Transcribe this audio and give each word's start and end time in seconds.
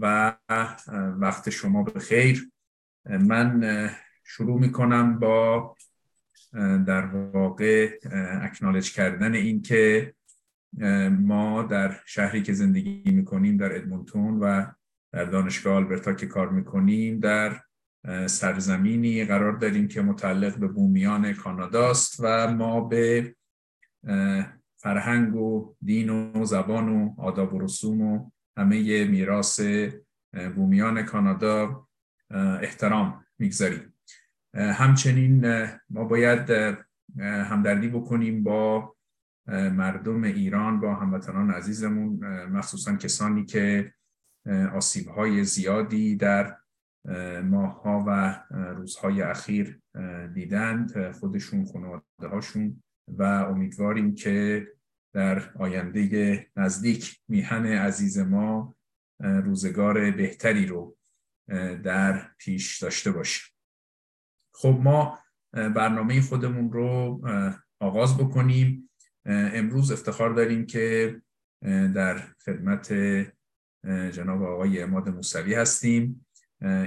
و 0.00 0.36
وقت 1.18 1.50
شما 1.50 1.82
به 1.82 2.00
خیر 2.00 2.50
من 3.04 3.90
شروع 4.24 4.60
می 4.60 4.72
کنم 4.72 5.18
با 5.18 5.76
در 6.86 7.06
واقع 7.06 7.98
اکنالج 8.42 8.92
کردن 8.92 9.34
این 9.34 9.62
که 9.62 10.14
ما 11.10 11.62
در 11.62 12.00
شهری 12.06 12.42
که 12.42 12.52
زندگی 12.52 13.10
می 13.10 13.24
کنیم 13.24 13.56
در 13.56 13.76
ادمونتون 13.76 14.40
و 14.40 14.66
در 15.12 15.24
دانشگاه 15.24 15.74
آلبرتا 15.74 16.12
که 16.12 16.26
کار 16.26 16.48
می 16.48 16.64
کنیم 16.64 17.20
در 17.20 17.60
سرزمینی 18.26 19.24
قرار 19.24 19.52
داریم 19.52 19.88
که 19.88 20.02
متعلق 20.02 20.58
به 20.58 20.68
بومیان 20.68 21.32
کاناداست 21.32 22.16
و 22.20 22.52
ما 22.54 22.80
به 22.80 23.34
فرهنگ 24.76 25.34
و 25.34 25.74
دین 25.82 26.10
و 26.10 26.44
زبان 26.44 26.88
و 26.88 27.14
آداب 27.18 27.54
و 27.54 27.58
رسوم 27.58 28.00
و 28.00 28.30
همه 28.56 29.04
میراث 29.04 29.60
بومیان 30.56 31.02
کانادا 31.02 31.86
احترام 32.60 33.24
می‌گذاریم. 33.38 33.94
همچنین 34.54 35.46
ما 35.90 36.04
باید 36.04 36.50
همدردی 37.20 37.88
بکنیم 37.88 38.42
با 38.42 38.94
مردم 39.48 40.22
ایران 40.22 40.80
با 40.80 40.94
هموطنان 40.94 41.50
عزیزمون 41.50 42.26
مخصوصا 42.46 42.96
کسانی 42.96 43.44
که 43.44 43.92
آسیبهای 44.74 45.44
زیادی 45.44 46.16
در 46.16 46.56
ماهها 47.44 48.04
و 48.06 48.42
روزهای 48.50 49.22
اخیر 49.22 49.80
دیدند. 50.34 51.12
خودشون 51.12 51.64
خانواده 51.64 52.28
هاشون 52.30 52.82
و 53.08 53.22
امیدواریم 53.22 54.14
که 54.14 54.66
در 55.16 55.52
آینده 55.58 56.46
نزدیک 56.56 57.20
میهن 57.28 57.66
عزیز 57.66 58.18
ما 58.18 58.76
روزگار 59.20 60.10
بهتری 60.10 60.66
رو 60.66 60.96
در 61.84 62.30
پیش 62.38 62.82
داشته 62.82 63.10
باشیم 63.12 63.54
خب 64.54 64.78
ما 64.82 65.18
برنامه 65.52 66.20
خودمون 66.20 66.72
رو 66.72 67.20
آغاز 67.80 68.16
بکنیم. 68.16 68.90
امروز 69.26 69.92
افتخار 69.92 70.30
داریم 70.34 70.66
که 70.66 71.16
در 71.94 72.18
خدمت 72.18 72.92
جناب 74.12 74.42
آقای 74.42 74.82
اماد 74.82 75.08
موسوی 75.08 75.54
هستیم. 75.54 76.26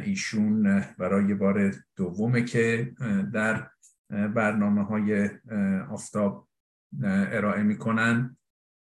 ایشون 0.03 0.81
برای 0.97 1.33
بار 1.33 1.73
دومه 1.95 2.43
که 2.43 2.93
در 3.33 3.69
برنامه 4.09 4.83
های 4.83 5.29
آفتاب 5.91 6.48
ارائه 7.03 7.63
می‌کنن. 7.63 8.37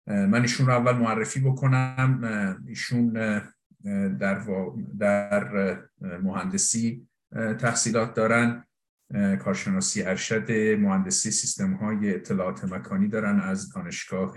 من 0.07 0.41
ایشون 0.41 0.65
رو 0.65 0.73
اول 0.73 0.97
معرفی 0.97 1.39
بکنم. 1.39 2.21
ایشون 2.67 3.13
در, 4.19 4.41
در 4.99 5.77
مهندسی 6.01 7.07
تحصیلات 7.59 8.13
دارن. 8.13 8.63
کارشناسی 9.39 10.03
ارشد 10.03 10.51
مهندسی 10.79 11.31
سیستم 11.31 11.73
های 11.73 12.15
اطلاعات 12.15 12.63
مکانی 12.63 13.07
دارن 13.07 13.39
از 13.39 13.73
دانشگاه 13.73 14.33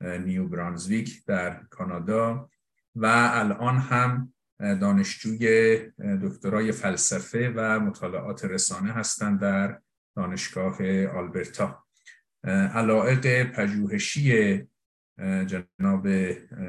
نیو 0.00 0.48
برانزویک 0.48 1.24
در 1.24 1.60
کانادا. 1.70 2.50
و 2.96 3.06
الان 3.32 3.78
هم 3.78 4.32
دانشجوی 4.60 5.78
دکترای 5.98 6.72
فلسفه 6.72 7.52
و 7.56 7.80
مطالعات 7.80 8.44
رسانه 8.44 8.92
هستند 8.92 9.40
در 9.40 9.80
دانشگاه 10.16 11.06
آلبرتا. 11.06 11.83
علائق 12.44 13.50
پژوهشی 13.52 14.58
جناب 15.18 16.08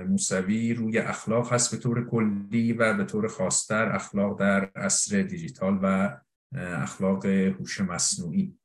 موسوی 0.07 0.73
روی 0.73 0.97
اخلاق 0.97 1.53
هست 1.53 1.71
به 1.71 1.77
طور 1.77 2.09
کلی 2.09 2.73
و 2.73 2.93
به 2.93 3.03
طور 3.05 3.27
خاصتر 3.27 3.95
اخلاق 3.95 4.39
در 4.39 4.65
عصر 4.75 5.21
دیجیتال 5.21 5.79
و 5.83 6.17
اخلاق 6.55 7.25
هوش 7.25 7.81
مصنوعی. 7.81 8.57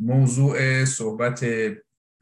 موضوع 0.00 0.84
صحبت 0.84 1.46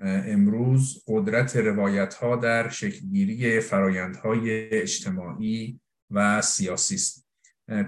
امروز 0.00 1.04
قدرت 1.06 1.56
روایت 1.56 2.14
ها 2.14 2.36
در 2.36 2.69
شکلگیری 2.69 3.60
فرایندهای 3.60 4.69
اجتماعی 4.70 5.80
و 6.10 6.42
سیاسی 6.42 6.94
است. 6.94 7.28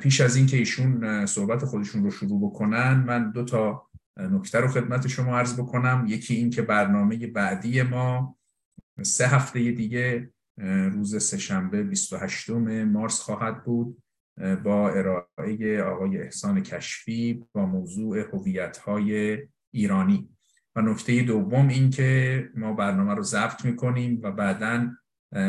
پیش 0.01 0.21
از 0.21 0.37
اینکه 0.37 0.57
ایشون 0.57 1.27
صحبت 1.27 1.65
خودشون 1.65 2.05
رو 2.05 2.11
شروع 2.11 2.51
بکنن 2.51 3.05
من 3.07 3.31
دو 3.31 3.45
تا 3.45 3.90
نکته 4.17 4.61
رو 4.61 4.69
خدمت 4.69 5.07
شما 5.07 5.39
عرض 5.39 5.61
بکنم. 5.61 6.05
یکی 6.09 6.35
این 6.35 6.51
که 6.51 6.63
برنامه 6.63 7.27
بعدی 7.27 7.83
ما 7.83 8.37
سه 9.03 9.27
هفته 9.27 9.73
دیگه 9.73 10.31
روز 10.93 11.23
سهشنبه 11.23 11.83
28 11.83 12.51
مارس 12.51 13.21
خواهد 13.21 13.65
بود 13.65 14.03
با 14.65 14.91
ارائه 14.91 15.83
آقای 15.83 16.23
احسان 16.23 16.63
کشفی 16.63 17.45
با 17.53 17.67
موضوع 17.67 18.19
هویت‌های 18.19 19.39
ایرانی. 19.75 20.29
و 20.77 20.81
نکته 20.81 21.23
دوم 21.23 21.69
این 21.69 21.91
که 21.91 22.49
ما 22.55 22.73
برنامه 22.73 23.15
رو 23.15 23.23
ضبط 23.23 23.65
می‌کنیم 23.65 24.21
و 24.23 24.33
بعدا 24.33 24.91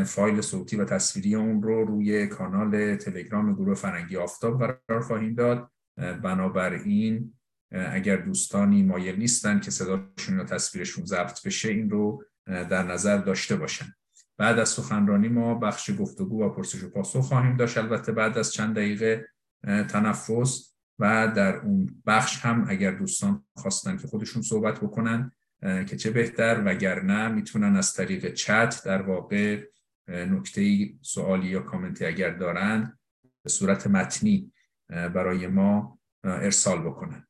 فایل 0.05 0.41
صوتی 0.41 0.75
و 0.75 0.85
تصویری 0.85 1.35
اون 1.35 1.63
رو 1.63 1.85
روی 1.85 2.27
کانال 2.27 2.95
تلگرام 2.95 3.53
گروه 3.53 3.75
فرنگی 3.75 4.17
آفتاب 4.17 4.77
قرار 4.87 5.01
خواهیم 5.01 5.33
داد. 5.33 5.71
بنابراین 5.97 7.33
اگر 7.71 8.17
دوستانی 8.17 8.83
مایل 8.83 9.15
نیستن 9.15 9.59
که 9.59 9.71
صداشون 9.71 10.37
یا 10.37 10.43
تصویرشون 10.43 11.05
ضبط 11.05 11.47
بشه 11.47 11.69
این 11.69 11.89
رو 11.89 12.23
در 12.45 12.83
نظر 12.83 13.17
داشته 13.17 13.55
باشن. 13.55 13.93
بعد 14.37 14.59
از 14.59 14.69
سخنرانی 14.69 15.27
ما 15.27 15.55
بخش 15.55 15.91
گفتگو 15.99 16.43
و 16.43 16.49
پرسش 16.49 16.83
و 16.83 16.89
پاسخ 16.89 17.19
خواهیم 17.19 17.57
داشت. 17.57 17.77
البته 17.77 18.11
بعد 18.11 18.37
از 18.37 18.53
چند 18.53 18.75
دقیقه 18.75 19.27
تنفس 19.63 20.75
و 20.99 21.31
در 21.35 21.55
اون 21.55 22.03
بخش 22.05 22.39
هم 22.39 22.65
اگر 22.67 22.91
دوستان 22.91 23.45
خواستن 23.55 23.97
که 23.97 24.07
خودشون 24.07 24.41
صحبت 24.41 24.79
بکنن 24.79 25.31
که 25.61 25.97
چه 25.97 26.11
بهتر. 26.11 26.63
وگرنه 26.65 27.27
می‌تونن 27.27 27.75
از 27.75 27.93
طریق 27.93 28.33
چت 28.33 28.81
در 28.85 29.01
واقع 29.01 29.63
نکته 30.07 30.89
سوالی 31.01 31.47
یا 31.47 31.59
کامنتی 31.59 32.05
اگر 32.05 32.29
دارن 32.29 32.97
به 33.43 33.49
صورت 33.49 33.87
متنی 33.87 34.51
برای 34.89 35.47
ما 35.47 35.99
ارسال 36.23 36.81
بکنن. 36.81 37.27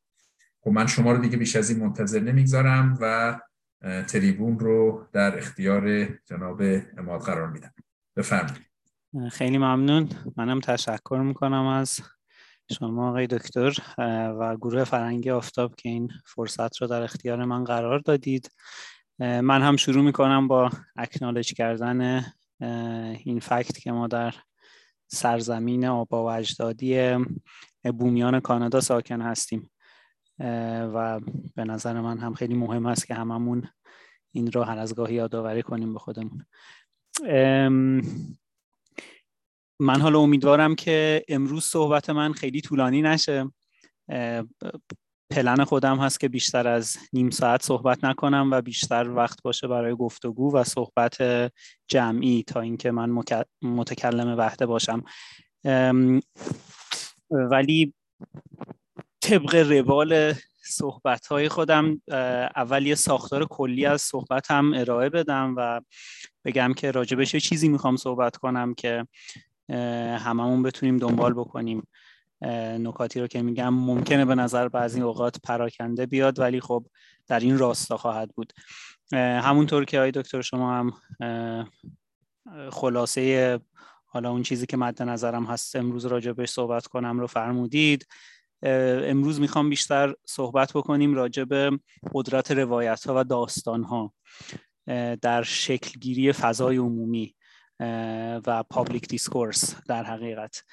خب 0.64 0.70
من 0.72 0.88
شما 0.88 1.12
رو 1.12 1.22
دیگه 1.22 1.38
بیش 1.38 1.56
از 1.56 1.70
این 1.70 1.80
منتظر 1.80 2.20
نمی‌گذارم 2.20 2.98
و 3.02 3.40
تریبون 4.08 4.60
رو 4.60 5.08
در 5.14 5.38
اختیار 5.38 6.06
جناب 6.06 6.62
اماد 6.98 7.22
قرار 7.22 7.48
میدم. 7.48 7.74
بفرمایید. 8.16 8.72
خیلی 9.32 9.58
ممنون. 9.58 10.10
منم 10.38 10.60
تشکر 10.60 11.22
می‌کنم 11.26 11.66
از 11.66 12.00
شما 12.72 13.10
آقای 13.10 13.28
دکتر 13.28 13.78
و 14.40 14.56
گروه 14.56 14.84
فرنگی 14.84 15.30
آفتاب 15.30 15.76
که 15.76 15.90
این 15.90 16.12
فرصت 16.26 16.82
رو 16.82 16.88
در 16.88 17.02
اختیار 17.02 17.46
من 17.46 17.64
قرار 17.64 18.00
دادید. 18.00 18.52
من 19.20 19.62
هم 19.62 19.76
شروع 19.76 20.04
می‌کنم 20.04 20.48
با 20.48 20.70
اکنالج 20.96 21.54
کردن 21.54 22.26
این 23.26 23.40
فکت 23.40 23.80
که 23.80 23.92
ما 23.92 24.08
در 24.08 24.34
سرزمین 25.08 25.86
آبا 25.86 26.24
و 26.24 26.32
اجدادی 26.32 27.18
بومیان 27.84 28.40
کانادا 28.40 28.82
ساکن 28.82 29.22
هستیم. 29.22 29.72
و 30.94 31.20
به 31.56 31.64
نظر 31.64 32.02
من 32.02 32.18
هم 32.18 32.34
خیلی 32.34 32.54
مهم 32.54 32.86
است 32.86 33.08
که 33.08 33.14
هممون 33.14 33.70
این 34.32 34.52
رو 34.52 34.64
هر 34.64 34.78
از 34.78 34.96
گاهی 34.96 35.16
یادآوری 35.16 35.64
کنیم 35.64 35.94
به 35.94 36.00
خودمون. 36.00 36.46
من 39.80 40.02
حالا 40.02 40.20
امیدوارم 40.20 40.76
که 40.76 41.26
امروز 41.28 41.64
صحبت 41.64 42.10
من 42.10 42.34
خیلی 42.34 42.62
طولانی 42.62 43.02
نشه. 43.02 43.52
پلن 45.30 45.64
خودم 45.64 46.00
هست 46.00 46.20
که 46.20 46.30
بیشتر 46.30 46.68
از 46.68 46.98
نیم 47.14 47.30
ساعت 47.30 47.64
صحبت 47.64 48.04
نکنم 48.04 48.50
و 48.52 48.62
بیشتر 48.62 49.10
وقت 49.10 49.42
باشه 49.44 49.68
برای 49.68 49.96
گفتگو 49.96 50.56
و 50.56 50.64
صحبت 50.64 51.18
جمعی 51.88 52.44
تا 52.44 52.62
اینکه 52.62 52.92
من 52.92 53.24
متکلم 53.62 54.38
وحده 54.38 54.66
باشم. 54.66 55.04
ولی 57.32 57.94
طبق 59.22 59.56
روال 59.56 60.34
صحبت 60.64 61.28
های 61.28 61.50
خودم 61.50 62.02
اول 62.56 62.88
یه 62.88 62.96
ساختار 62.96 63.46
کلی 63.46 63.86
از 63.86 64.02
صحبت 64.02 64.52
هم 64.52 64.74
ارائه 64.76 65.10
بدم 65.10 65.54
و 65.58 65.82
بگم 66.46 66.74
که 66.74 66.92
راجبش 66.92 67.36
چیزی 67.36 67.70
می‌خوام 67.70 67.98
صحبت 67.98 68.38
کنم 68.38 68.74
که 68.74 69.08
هممون 70.20 70.64
بتونیم 70.64 70.98
دنبال 70.98 71.34
بکنیم. 71.34 71.88
نکاتی 72.80 73.20
رو 73.20 73.28
که 73.28 73.42
میگم 73.42 73.74
ممکنه 73.74 74.26
به 74.26 74.36
نظر 74.36 74.68
بعضی 74.68 75.02
اوقات 75.02 75.38
پراکنده 75.44 76.06
بیاد 76.06 76.40
ولی 76.40 76.62
خب 76.62 76.86
در 77.28 77.40
این 77.40 77.58
راستا 77.58 77.98
خواهد 77.98 78.30
بود. 78.36 78.54
همونطور 79.14 79.86
که 79.86 79.98
آقای 79.98 80.12
دکتر 80.12 80.42
شما 80.42 80.74
هم 80.74 80.92
خلاصه 82.70 83.60
حالا 84.06 84.32
اون 84.32 84.44
چیزی 84.44 84.66
که 84.66 84.78
مد 84.78 85.04
نظرم 85.04 85.46
هست 85.46 85.76
امروز 85.76 86.06
راجبش 86.06 86.50
صحبت 86.50 86.88
کنم 86.88 87.20
رو 87.20 87.28
فرمودید. 87.28 88.08
امروز 88.64 89.40
می‌خوام 89.40 89.70
بیشتر 89.70 90.14
صحبت 90.26 90.74
بکنیم 90.74 91.14
راجع 91.14 91.44
به 91.44 91.80
قدرت 92.14 92.52
روایت 92.52 93.08
ها 93.08 93.14
و 93.18 93.24
داستان 93.24 93.84
ها 93.84 94.14
در 95.22 95.44
شکلگیری 95.44 96.32
فضای 96.32 96.78
عمومی 96.78 97.36
و 98.48 98.64
public 98.70 99.08
discourse 99.08 99.76
در 99.88 100.04
حقیقت. 100.04 100.64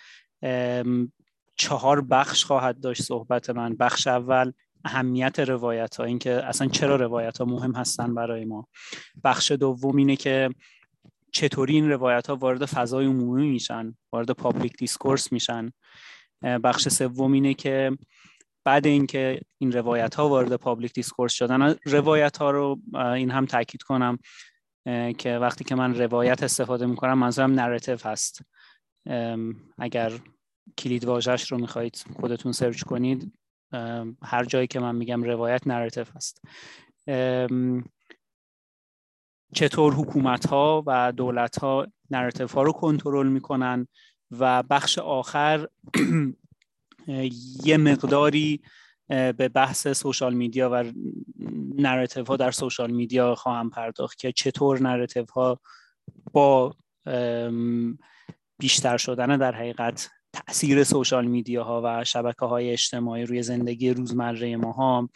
چهار 1.56 2.00
بخش 2.00 2.44
خواهد 2.44 2.81
داشت 2.81 3.02
صحبت 3.02 3.50
من. 3.50 3.75
بخش 3.75 4.06
اول 4.06 4.52
اهمیت 4.84 5.38
روایت 5.38 5.96
ها 5.96 6.05
اینکه 6.05 6.31
اصلا 6.31 6.67
چرا 6.69 6.96
روایت 6.96 7.38
ها 7.38 7.44
مهم 7.44 7.75
هستن 7.75 8.14
برای 8.14 8.44
ما. 8.44 8.69
بخش 9.25 9.52
دوم 9.52 9.96
اینه 9.96 10.17
که 10.17 10.50
چطوری 11.32 11.75
این 11.75 11.91
روایت 11.91 12.26
ها 12.26 12.37
وارد 12.37 12.64
فضای 12.64 13.06
عمومی 13.06 13.49
میشن 13.49 13.96
وارد 14.12 14.31
public 14.31 14.76
discourse 14.76 15.32
میشن. 15.32 15.73
بخش 16.43 16.88
سوم 16.88 17.32
اینه 17.32 17.55
که 17.55 17.99
بعد 18.64 18.87
اینکه 18.87 19.40
این 19.58 19.73
روایت 19.73 20.14
ها 20.14 20.29
وارد 20.29 20.56
public 20.56 20.93
discourse 20.93 21.32
شدن 21.32 21.75
روایت 21.85 22.37
ها 22.37 22.50
رو 22.50 22.81
این 22.94 23.31
هم 23.31 23.46
تاکید 23.46 23.82
کنم 23.82 24.19
که 25.19 25.38
وقتی 25.38 25.64
که 25.64 25.75
من 25.75 25.94
روایت 25.94 26.43
استفاده 26.43 26.87
می‌کنم 26.87 27.19
منظورم 27.19 27.52
narrative 27.52 27.99
هست. 28.05 28.43
اگر 29.79 30.12
کلید 30.79 31.05
واژش 31.05 31.52
رو 31.52 31.58
می‌خواهید 31.58 32.05
خودتون 32.20 32.52
سرچ 32.52 32.82
کنید 32.82 33.32
هر 34.23 34.44
جایی 34.44 34.67
که 34.67 34.81
من 34.81 34.96
میگم 34.96 35.23
روایت 35.23 35.67
narrative 35.66 36.05
هست. 36.14 36.43
چطور 39.55 39.94
حکومت 39.94 40.46
ها 40.46 40.82
و 40.87 41.12
دولت 41.12 41.58
ها 41.58 41.87
narrative 42.10 42.46
ها 42.46 42.62
رو 42.62 42.73
کنترل 42.73 43.29
می‌کنن؟ 43.29 43.88
و 44.30 44.62
بخش 44.62 44.98
آخر 44.98 45.66
یه 47.64 47.76
مقداری 47.76 48.62
به 49.08 49.50
بحث 49.54 49.88
social 49.88 50.34
media 50.34 50.70
و 50.72 50.84
narrative 51.78 52.25
ها 52.25 52.36
در 52.36 52.50
social 52.50 52.90
media 52.90 53.34
خواهم 53.34 53.70
پرداخت 53.70 54.19
که 54.19 54.32
چطور 54.32 54.82
narrative 54.82 55.25
ها 55.34 55.60
با 56.32 56.75
بیشتر 58.58 58.96
شدن 58.96 59.36
در 59.36 59.54
حقیقت 59.54 60.10
تاثیر 60.32 60.84
social 60.84 61.26
media 61.26 61.64
ها 61.64 61.82
و 61.84 62.04
شبکه 62.04 62.46
های 62.46 62.70
اجتماعی 62.70 63.24
روی 63.24 63.42
زندگی 63.42 63.90
روزمره 63.90 64.56
ما 64.56 64.72
ها 64.72 65.08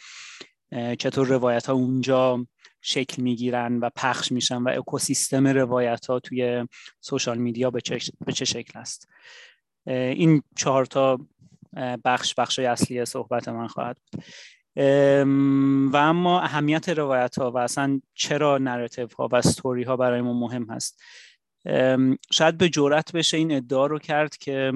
چطور 0.99 1.27
روایت 1.27 1.65
ها 1.65 1.73
اونجا 1.73 2.45
شکل 2.85 3.21
می‌گیرن 3.21 3.79
و 3.79 3.89
پخش 3.95 4.31
میشن 4.31 4.57
و 4.57 4.69
اکوسیستم 4.69 5.47
روایت 5.47 6.05
ها 6.05 6.19
توی 6.19 6.67
social 6.99 7.37
media 7.37 7.71
به 7.71 7.81
چه, 7.81 7.99
به 8.25 8.31
چه 8.33 8.45
شکل 8.45 8.79
است. 8.79 9.07
این 9.87 10.43
چهار 10.55 10.85
تا 10.85 11.19
بخش 12.05 12.35
بخش 12.35 12.59
اصلی 12.59 13.05
صحبت 13.05 13.47
من 13.47 13.67
خواهد 13.67 13.97
و 15.93 15.97
اما 15.97 16.41
اهمیت 16.41 16.89
روایت 16.89 17.39
ها 17.39 17.51
و 17.51 17.57
اصلا 17.57 18.01
چرا 18.13 18.57
narrative 18.57 19.07
ها 19.17 19.29
و 19.31 19.41
ستوری 19.41 19.83
ها 19.83 19.97
برای 19.97 20.21
ما 20.21 20.33
مهم 20.33 20.69
هست. 20.69 21.01
شاید 22.31 22.57
به 22.57 22.69
جرئت 22.69 23.11
بشه 23.11 23.37
این 23.37 23.51
ادعا 23.51 23.85
رو 23.85 23.99
کرد 23.99 24.37
که 24.37 24.73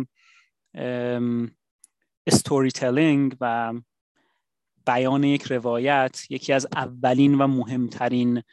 storytelling 2.28 3.36
و 3.42 3.74
بیان 4.88 5.24
یک 5.24 5.44
روایت 5.44 6.22
یکی 6.30 6.54
از 6.54 6.68
اولین 6.76 7.36
و 7.36 7.48
مهمترین 7.48 8.44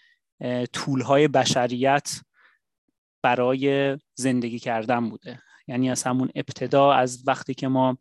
طولهای 0.73 1.29
بشریت 1.29 2.21
برای 3.23 3.97
زندگی 4.15 4.59
کردن 4.59 5.11
بوده. 5.11 5.43
یعنی 5.69 5.91
از 5.91 6.03
همون 6.03 6.31
ابتدا 6.35 6.93
از 6.93 7.23
وقتی 7.27 7.55
که 7.55 7.69
ما 7.69 7.99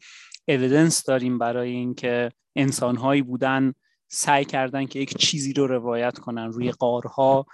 اویدنس 0.48 1.04
داریم 1.04 1.38
برای 1.38 1.72
اینکه 1.72 2.32
انسانهایی 2.56 3.22
بودن 3.22 3.74
سعی 4.08 4.46
کردن 4.46 4.86
که 4.86 5.00
یک 5.00 5.18
چیزی 5.18 5.54
رو 5.54 5.68
روایت 5.68 6.20
کنن. 6.20 6.52
روی 6.52 6.72
قارها 6.72 7.46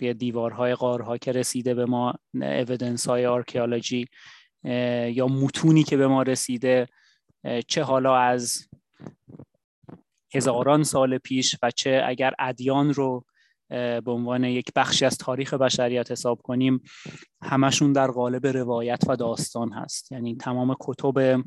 روی 0.00 0.14
دیوارهای 0.14 0.74
قارها 0.74 1.18
که 1.18 1.32
رسیده 1.32 1.74
به 1.74 1.84
ما 1.84 2.14
اویدنس 2.34 3.08
های 3.08 3.26
آرکیالوجی 3.26 4.06
یا 5.14 5.26
متونی 5.26 5.82
که 5.82 5.96
به 5.96 6.06
ما 6.06 6.22
رسیده 6.22 6.86
چه 7.68 7.82
حالا 7.82 8.16
از 8.16 8.69
هزاران 10.34 10.82
سال 10.82 11.18
پیش 11.18 11.56
و 11.62 11.70
چه 11.70 12.02
اگر 12.06 12.34
ادیان 12.38 12.94
رو 12.94 13.24
به 13.70 14.02
عنوان 14.10 14.44
یک 14.44 14.72
بخشی 14.76 15.04
از 15.04 15.18
تاریخ 15.18 15.54
بشریت 15.54 16.10
حساب 16.10 16.42
کنیم 16.42 16.82
همشون 17.42 17.92
در 17.92 18.10
قالب 18.10 18.46
روایت 18.46 19.02
و 19.08 19.16
داستان 19.16 19.72
هست. 19.72 20.12
یعنی 20.12 20.36
تمام 20.36 20.76
کتب 20.80 21.44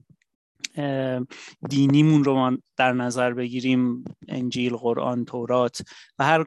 دینیمون 1.69 2.23
رو 2.23 2.35
ما 2.35 2.57
در 2.77 2.93
نظر 2.93 3.33
بگیریم 3.33 4.03
انجیل، 4.27 4.75
قرآن، 4.75 5.25
تورات 5.25 5.81
و 6.19 6.23
هر 6.23 6.45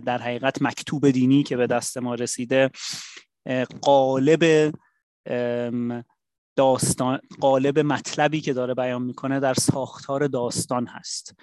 در 0.00 0.18
حقیقت 0.18 0.62
مکتوب 0.62 1.10
دینی 1.10 1.42
که 1.42 1.56
به 1.56 1.66
دست 1.66 1.98
ما 1.98 2.14
رسیده 2.14 2.70
قالب 3.82 4.72
داستان 6.60 7.20
قالب 7.40 7.78
مطلبی 7.78 8.40
که 8.40 8.52
داره 8.52 8.74
بیان 8.74 9.02
می‌کنه 9.02 9.40
در 9.40 9.54
ساختار 9.54 10.26
داستان 10.26 10.86
هست. 10.86 11.34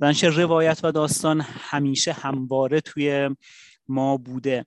دانش 0.00 0.24
روایت 0.24 0.80
و 0.82 0.92
داستان 0.92 1.40
همیشه 1.40 2.12
همواره 2.12 2.80
توی 2.80 3.30
ما 3.88 4.16
بوده. 4.16 4.66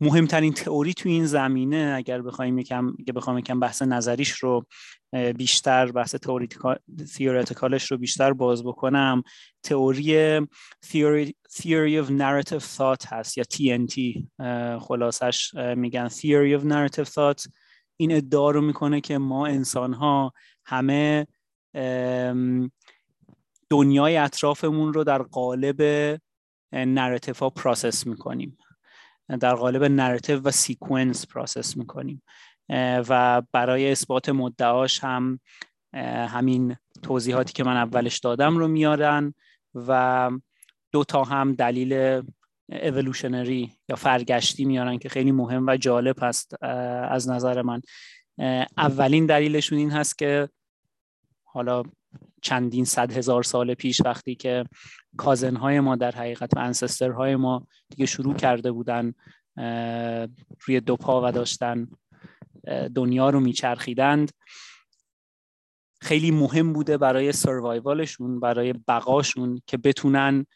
مهمترین 0.00 0.52
تئوری 0.52 0.94
تو 0.94 1.08
این 1.08 1.26
زمینه 1.26 1.94
اگر 1.96 2.22
بخوایم 2.22 2.58
یکم 2.58 2.96
بخوام 3.14 3.38
یکم 3.38 3.60
بحث 3.60 3.82
نظریش 3.82 4.30
رو 4.30 4.66
بیشتر 5.36 5.92
بحث 5.92 6.14
تئوریتیکالش 6.14 7.90
رو 7.90 7.98
بیشتر 7.98 8.32
باز 8.32 8.64
بکنم 8.64 9.22
تئوری 9.62 10.40
theory, 11.52 12.04
of 12.04 12.10
narrative 12.10 12.62
thought 12.76 13.06
هست 13.06 13.38
یا 13.38 13.44
TNT 13.44 14.22
خلاصش 14.80 15.54
میگن 15.54 16.08
theory 16.08 16.60
of 16.60 16.64
narrative 16.64 17.08
thought. 17.08 17.50
این 17.96 18.12
ادعا 18.12 18.50
رو 18.50 18.60
می‌کنه 18.60 19.00
که 19.00 19.18
ما 19.18 19.46
انسان 19.46 19.92
ها 19.92 20.32
همه 20.64 21.26
دنیای 23.70 24.16
اطرافمون 24.16 24.92
رو 24.92 25.04
در 25.04 25.22
قالب 25.22 25.82
narrative 26.72 27.34
ها 27.40 27.50
process 27.50 28.06
می‌کنیم. 28.06 28.58
در 29.40 29.54
قالب 29.54 29.84
narrative 29.84 30.40
و 30.40 30.50
sequence 30.50 31.26
process 31.26 31.76
می‌کنیم. 31.76 32.22
و 33.08 33.42
برای 33.52 33.92
اثبات 33.92 34.28
مدعاش 34.28 35.04
هم 35.04 35.40
همین 36.28 36.76
توضیحاتی 37.02 37.52
که 37.52 37.64
من 37.64 37.76
اولش 37.76 38.18
دادم 38.18 38.56
رو 38.56 38.68
میارن 38.68 39.34
و 39.74 40.30
دو 40.92 41.04
تا 41.04 41.24
هم 41.24 41.52
دلیل 41.52 42.22
اولوشنری 42.68 43.72
یا 43.88 43.96
فرگشتی 43.96 44.64
میارن 44.64 44.98
که 44.98 45.08
خیلی 45.08 45.32
مهم 45.32 45.66
و 45.66 45.76
جالب 45.76 46.16
هست 46.22 46.62
از 47.10 47.28
نظر 47.28 47.62
من. 47.62 47.80
اولین 48.76 49.26
دلیلشون 49.26 49.78
این 49.78 49.90
هست 49.90 50.18
که 50.18 50.48
حالا 51.44 51.82
چندین 52.42 52.84
صد 52.84 53.12
هزار 53.12 53.42
سال 53.42 53.74
پیش 53.74 54.00
وقتی 54.04 54.34
که 54.34 54.64
کازنهای 55.16 55.80
ما 55.80 55.96
در 55.96 56.10
حقیقت 56.10 56.56
و 56.56 56.58
انسسترهای 56.58 57.36
ما 57.36 57.66
دیگه 57.88 58.06
شروع 58.06 58.34
کرده 58.34 58.72
بودن 58.72 59.12
روی 60.60 60.80
دو 60.86 60.96
پا 60.96 61.28
و 61.28 61.32
داشتن 61.32 61.88
دنیا 62.94 63.30
رو 63.30 63.40
میچرخیدند 63.40 64.30
خیلی 66.00 66.30
مهم 66.30 66.72
بوده 66.72 66.98
برای 66.98 67.32
survival 67.32 68.04
شون 68.04 68.40
برای 68.40 68.72
بقاشون 68.72 69.62
که 69.66 69.76
بتونن 69.76 70.46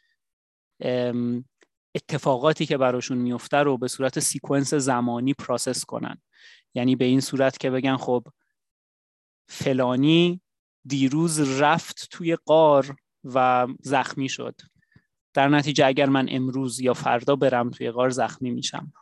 اتفاقاتی 1.94 2.66
که 2.66 2.76
براشون 2.76 3.18
میفته 3.18 3.56
رو 3.56 3.78
به 3.78 3.88
صورت 3.88 4.20
sequence 4.20 4.74
زمانی 4.74 5.34
process 5.34 5.84
کنن. 5.84 6.22
یعنی 6.74 6.96
به 6.96 7.04
این 7.04 7.20
صورت 7.20 7.58
که 7.58 7.70
بگن 7.70 7.96
خب 7.96 8.26
فلانی 9.48 10.40
دیروز 10.86 11.60
رفت 11.60 12.08
توی 12.10 12.36
غار 12.36 12.96
و 13.24 13.66
زخمی 13.80 14.28
شد. 14.28 14.60
در 15.34 15.48
نتیجه 15.48 15.86
اگر 15.86 16.06
من 16.06 16.28
امروز 16.30 16.80
یا 16.80 16.94
فردا 16.94 17.36
برم 17.36 17.70
توی 17.70 17.90
غار 17.90 18.10
زخمی 18.10 18.50
میشم. 18.50 18.92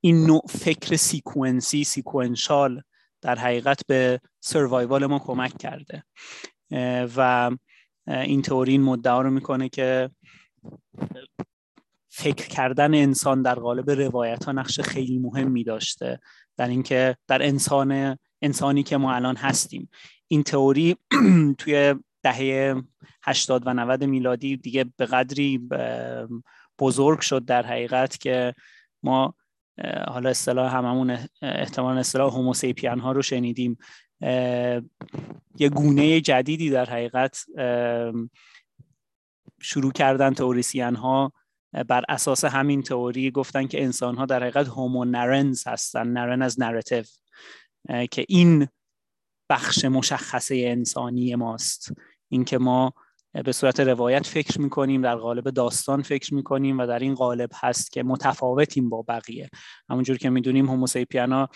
این 0.00 0.26
نوع 0.26 0.42
فکر 0.48 0.96
sequence 0.96 1.84
ی 1.84 1.93
sequential 1.93 2.82
در 3.20 3.38
حقیقت 3.38 3.86
به 3.86 4.20
سروایوال 4.40 5.06
ما 5.06 5.18
کمک 5.18 5.58
کرده. 5.58 6.04
و 7.16 7.50
این 8.06 8.42
تئوری 8.42 8.72
این 8.72 8.82
مدعا 8.82 9.22
رو 9.22 9.30
می‌کنه 9.30 9.68
که 9.68 10.10
فکر 12.08 12.48
کردن 12.48 12.94
انسان 12.94 13.42
در 13.42 13.54
قالب 13.54 13.90
روایت 13.90 14.44
ها 14.44 14.52
نقش 14.52 14.80
خیلی 14.80 15.18
مهمی 15.18 15.64
داشته 15.64 16.20
در 16.56 16.68
اینکه 16.68 17.16
در 17.26 17.42
انسان 17.42 18.18
انسانی 18.42 18.82
که 18.82 18.96
ما 18.96 19.12
الان 19.12 19.36
هستیم. 19.36 19.90
این 20.28 20.42
تئوری 20.42 20.96
توی 21.58 21.94
دهه 22.22 22.82
80 23.22 23.62
و 23.66 23.74
90 23.74 24.04
میلادی 24.04 24.56
دیگه 24.56 24.84
به 24.96 25.06
قدری 25.06 25.68
بزرگ 26.78 27.20
شد 27.20 27.44
در 27.44 27.66
حقیقت 27.66 28.20
که 28.20 28.54
ما 29.02 29.34
حالا 30.08 30.30
اصطلاح 30.30 30.76
هممون 30.76 31.18
احتمال 31.42 31.98
اصطلاح 31.98 32.32
homo 32.32 32.58
sapien 32.58 32.98
ها 32.98 33.12
رو 33.12 33.22
شنیدیم. 33.22 33.78
یه 35.58 35.68
گونه 35.74 36.20
جدیدی 36.20 36.70
در 36.70 36.84
حقیقت 36.84 37.44
شروع 39.62 39.92
کردن 39.92 40.34
تئوریسین 40.34 40.94
ها 40.94 41.32
بر 41.88 42.04
اساس 42.08 42.44
همین 42.44 42.82
تئوری 42.82 43.30
گفتن 43.30 43.66
که 43.66 43.82
انسان 43.82 44.16
ها 44.16 44.26
در 44.26 44.42
حقیقت 44.42 44.68
homo 44.68 45.04
narrans 45.04 45.66
هستن 45.66 46.08
narran 46.08 46.42
از 46.42 46.60
narrative 46.60 47.04
که 48.10 48.24
این 48.28 48.68
بخش 49.50 49.84
مشخصه 49.84 50.64
انسانی 50.66 51.34
ماست. 51.34 51.92
اینکه 52.28 52.58
ما 52.58 52.92
به 53.44 53.52
صورت 53.52 53.80
روایت 53.80 54.26
فکر 54.26 54.60
می‌کنیم 54.60 55.02
در 55.02 55.16
قالب 55.16 55.50
داستان 55.50 56.02
فکر 56.02 56.34
می‌کنیم 56.34 56.78
و 56.78 56.86
در 56.86 56.98
این 56.98 57.14
قالب 57.14 57.50
هست 57.54 57.92
که 57.92 58.02
متفاوتیم 58.02 58.88
با 58.88 59.02
بقیه. 59.02 59.50
همونجور 59.90 60.16
که 60.16 60.30
می‌دونیم 60.30 60.66
homo 60.66 60.96
sapien 60.96 61.40
ها 61.40 61.48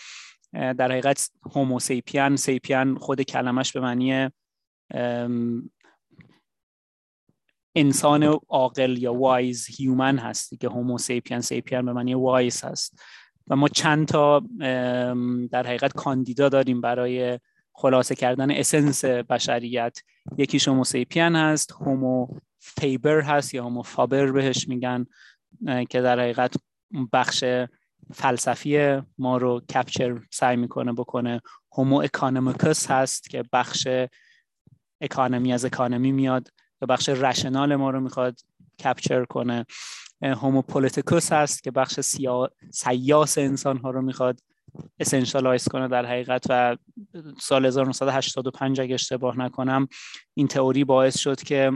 در 0.52 0.92
حقیقت 0.92 1.30
homo 1.54 1.87
sapien 1.87 2.36
sapien 2.36 2.98
خود 2.98 3.22
کلمش 3.22 3.72
به 3.72 3.80
معنی 3.80 4.30
انسان 7.76 8.38
عاقل 8.48 8.98
یا 8.98 9.14
wise 9.14 9.66
human 9.66 10.18
هست 10.18 10.60
که 10.60 10.68
homo 10.68 10.97
sapien 10.97 11.40
sapien 11.40 11.86
به 11.86 11.92
معنی 11.92 12.14
wise 12.14 12.64
هست. 12.64 13.00
و 13.48 13.56
ما 13.56 13.68
چند 13.68 14.08
تا 14.08 14.40
در 15.50 15.66
حقیقت 15.66 15.92
کاندیدا 15.92 16.48
داریم 16.48 16.80
برای 16.80 17.38
خلاصه 17.72 18.14
کردن 18.14 18.50
essence 18.50 19.04
بشریت. 19.04 19.98
یکی 20.38 20.58
homo 20.66 20.84
sapien 20.84 21.36
هست 21.36 21.72
homo 21.72 22.28
faber 22.58 23.20
هست 23.20 23.54
یا 23.54 23.64
homo 23.64 23.82
faber 23.82 24.32
بهش 24.32 24.68
میگن 24.68 25.06
که 25.90 26.00
در 26.00 26.20
حقیقت 26.20 26.54
بخش 27.12 27.44
فلسفی 28.14 29.02
ما 29.18 29.36
رو 29.36 29.60
capture 29.60 30.20
سعی 30.30 30.56
می‌کنه 30.56 30.92
بکنه. 30.92 31.40
homo 31.72 31.96
economicus 31.96 32.90
هست 32.90 33.30
که 33.30 33.44
بخش 33.52 33.88
economy 35.00 35.52
از 35.52 35.64
economy 35.64 36.12
میاد. 36.12 36.48
و 36.80 36.86
بخش 36.86 37.08
rational 37.08 37.76
ما 37.76 37.90
رو 37.90 38.00
می‌خواد 38.00 38.40
capture 38.84 39.24
کنه. 39.24 39.66
homo 40.22 40.62
politicus 40.62 41.32
هست 41.32 41.62
که 41.62 41.70
بخش 41.70 42.00
سیا... 42.00 42.50
سیاس 42.70 43.38
انسان 43.38 43.76
ها 43.76 43.90
رو 43.90 44.02
می‌خواد 44.02 44.40
essentialize 45.00 45.68
کنه 45.68 45.88
در 45.88 46.06
حقیقت 46.06 46.46
و 46.48 46.76
سال 47.40 47.66
1985 47.66 48.80
اگه 48.80 48.94
اشتباه 48.94 49.38
نکنم 49.38 49.88
این 50.34 50.48
تئوری 50.48 50.84
باعث 50.84 51.18
شد 51.18 51.42
که 51.42 51.72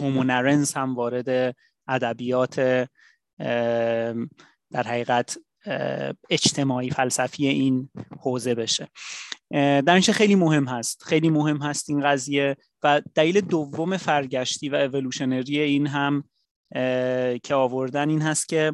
هومونرنس 0.00 0.76
هم 0.76 0.94
وارد 0.94 1.56
ادبیات 1.88 2.60
در 4.70 4.82
حقیقت 4.86 5.38
اجتماعی 6.30 6.90
فلسفی 6.90 7.46
این 7.46 7.90
حوزه 8.20 8.54
بشه. 8.54 8.88
در 9.50 9.92
اینچه 9.92 10.12
خیلی 10.12 10.34
مهم 10.34 10.64
هست. 10.64 11.02
خیلی 11.04 11.30
مهم 11.30 11.56
هست 11.56 11.90
این 11.90 12.00
قضیه 12.00 12.56
و 12.82 13.02
دلیل 13.14 13.40
دوم 13.40 13.96
فرگشتی 13.96 14.68
و 14.68 14.74
اولوشنری 14.74 15.60
این 15.60 15.86
هم 15.86 16.24
که 17.42 17.54
آوردن 17.54 18.08
این 18.08 18.22
هست 18.22 18.48
که 18.48 18.72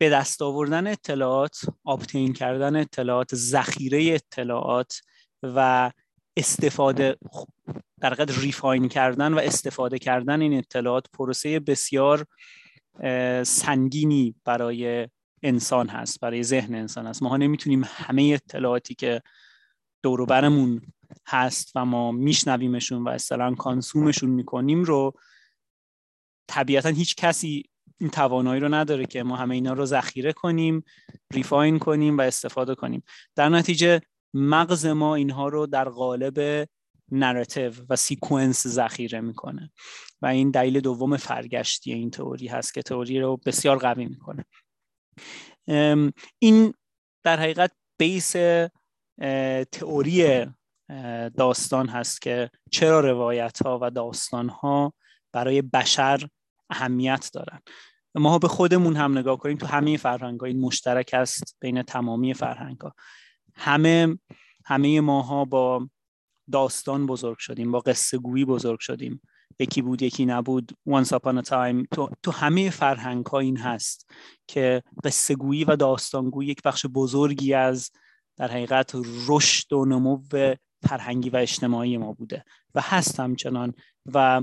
به 0.00 0.10
دست 0.10 0.42
آوردن 0.42 0.86
اطلاعات 0.86 1.60
آبتین 1.84 2.32
کردن 2.32 2.76
اطلاعات 2.76 3.34
ذخیره 3.34 4.14
اطلاعات 4.14 5.00
و 5.42 5.90
استفاده 6.36 7.16
در 8.00 8.14
ریفاین 8.14 8.88
کردن 8.88 9.34
و 9.34 9.38
استفاده 9.38 9.98
کردن 9.98 10.42
این 10.42 10.58
اطلاعات 10.58 11.06
پروسه 11.12 11.60
بسیار 11.60 12.26
سنگینی 13.44 14.34
برای 14.44 15.08
انسان 15.42 15.88
هست 15.88 16.20
برای 16.20 16.42
ذهن 16.42 16.74
انسان 16.74 17.06
هست. 17.06 17.22
ما 17.22 17.36
نمی‌تونیم 17.36 17.82
همه 17.86 18.22
اطلاعاتی 18.22 18.94
که 18.94 19.22
دوروبرمون 20.02 20.80
هست 21.26 21.72
و 21.74 21.84
ما 21.84 22.12
میشنویمشون 22.12 23.04
و 23.04 23.08
اصلا 23.08 23.54
کانسومشون 23.54 24.30
می‌کنیم 24.30 24.84
رو 24.84 25.12
طبیعتا 26.48 26.88
هیچ 26.88 27.16
کسی 27.16 27.62
این 28.00 28.10
توانایی 28.10 28.60
رو 28.60 28.74
نداره 28.74 29.06
که 29.06 29.22
ما 29.22 29.36
همه 29.36 29.54
اینا 29.54 29.72
رو 29.72 29.84
ذخیره 29.84 30.32
کنیم 30.32 30.84
refine 31.32 31.78
کنیم 31.78 32.18
و 32.18 32.20
استفاده 32.20 32.74
کنیم. 32.74 33.02
در 33.36 33.48
نتیجه 33.48 34.00
مغز 34.34 34.86
ما 34.86 35.14
اینها 35.14 35.48
رو 35.48 35.66
در 35.66 35.88
قالب 35.88 36.68
narrative 37.12 37.72
و 37.88 37.96
sequence 37.96 38.66
ذخیره 38.66 39.20
می‌کنه. 39.20 39.72
و 40.22 40.26
این 40.26 40.50
دلیل 40.50 40.80
دوم 40.80 41.16
فرگشتی 41.16 41.92
این 41.92 42.10
تئوری 42.10 42.46
هست 42.46 42.74
که 42.74 42.82
تئوری 42.82 43.20
رو 43.20 43.36
بسیار 43.36 43.78
قوی 43.78 44.06
می‌کنه. 44.06 44.44
این 46.38 46.74
در 47.24 47.40
حقیقت 47.40 47.72
base 47.98 48.34
تئوری 49.72 50.46
داستان 51.36 51.88
هست 51.88 52.22
که 52.22 52.50
چرا 52.70 53.00
روایت 53.00 53.62
ها 53.62 53.78
و 53.82 53.90
داستان 53.90 54.48
ها 54.48 54.94
برای 55.32 55.62
بشر 55.62 56.28
اهمیت 56.70 57.30
دارن. 57.32 57.60
ما 58.14 58.38
به 58.38 58.48
خودمون 58.48 58.96
هم 58.96 59.18
نگاه 59.18 59.38
کنیم 59.38 59.56
تو 59.56 59.66
همه 59.66 59.96
فرهنگ 59.96 60.40
ها 60.40 60.46
این 60.46 60.60
مشترک 60.60 61.10
است 61.12 61.56
بین 61.60 61.82
تمامی 61.82 62.34
فرهنگ 62.34 62.80
ها 62.80 62.94
همه 63.54 64.18
همه 64.64 65.00
ماها 65.00 65.44
با 65.44 65.88
داستان 66.52 67.06
بزرگ 67.06 67.38
شدیم 67.38 67.72
با 67.72 67.80
قصه 67.80 68.18
گویی 68.18 68.44
بزرگ 68.44 68.80
شدیم. 68.80 69.22
یکی 69.58 69.82
بود 69.82 70.02
یکی 70.02 70.26
نبود. 70.26 70.72
Once 70.88 71.08
upon 71.08 71.44
a 71.44 71.48
time. 71.48 71.86
تو, 71.92 72.10
تو 72.22 72.30
همه 72.30 72.70
فرهنگ 72.70 73.26
ها 73.26 73.38
این 73.38 73.56
هست 73.56 74.10
که 74.46 74.82
قصه 75.04 75.34
گویی 75.34 75.64
و 75.64 75.76
داستان 75.76 76.30
گویی 76.30 76.50
یک 76.50 76.62
بخش 76.62 76.86
بزرگی 76.86 77.54
از 77.54 77.90
در 78.36 78.50
حقیقت 78.50 78.92
رشد 79.28 79.72
و 79.72 79.84
نمو 79.84 80.22
فرهنگی 80.88 81.30
و 81.30 81.36
اجتماعی 81.36 81.96
ما 81.96 82.12
بوده 82.12 82.44
و 82.74 82.80
هست 82.80 83.20
همچنان 83.20 83.74
و 84.06 84.42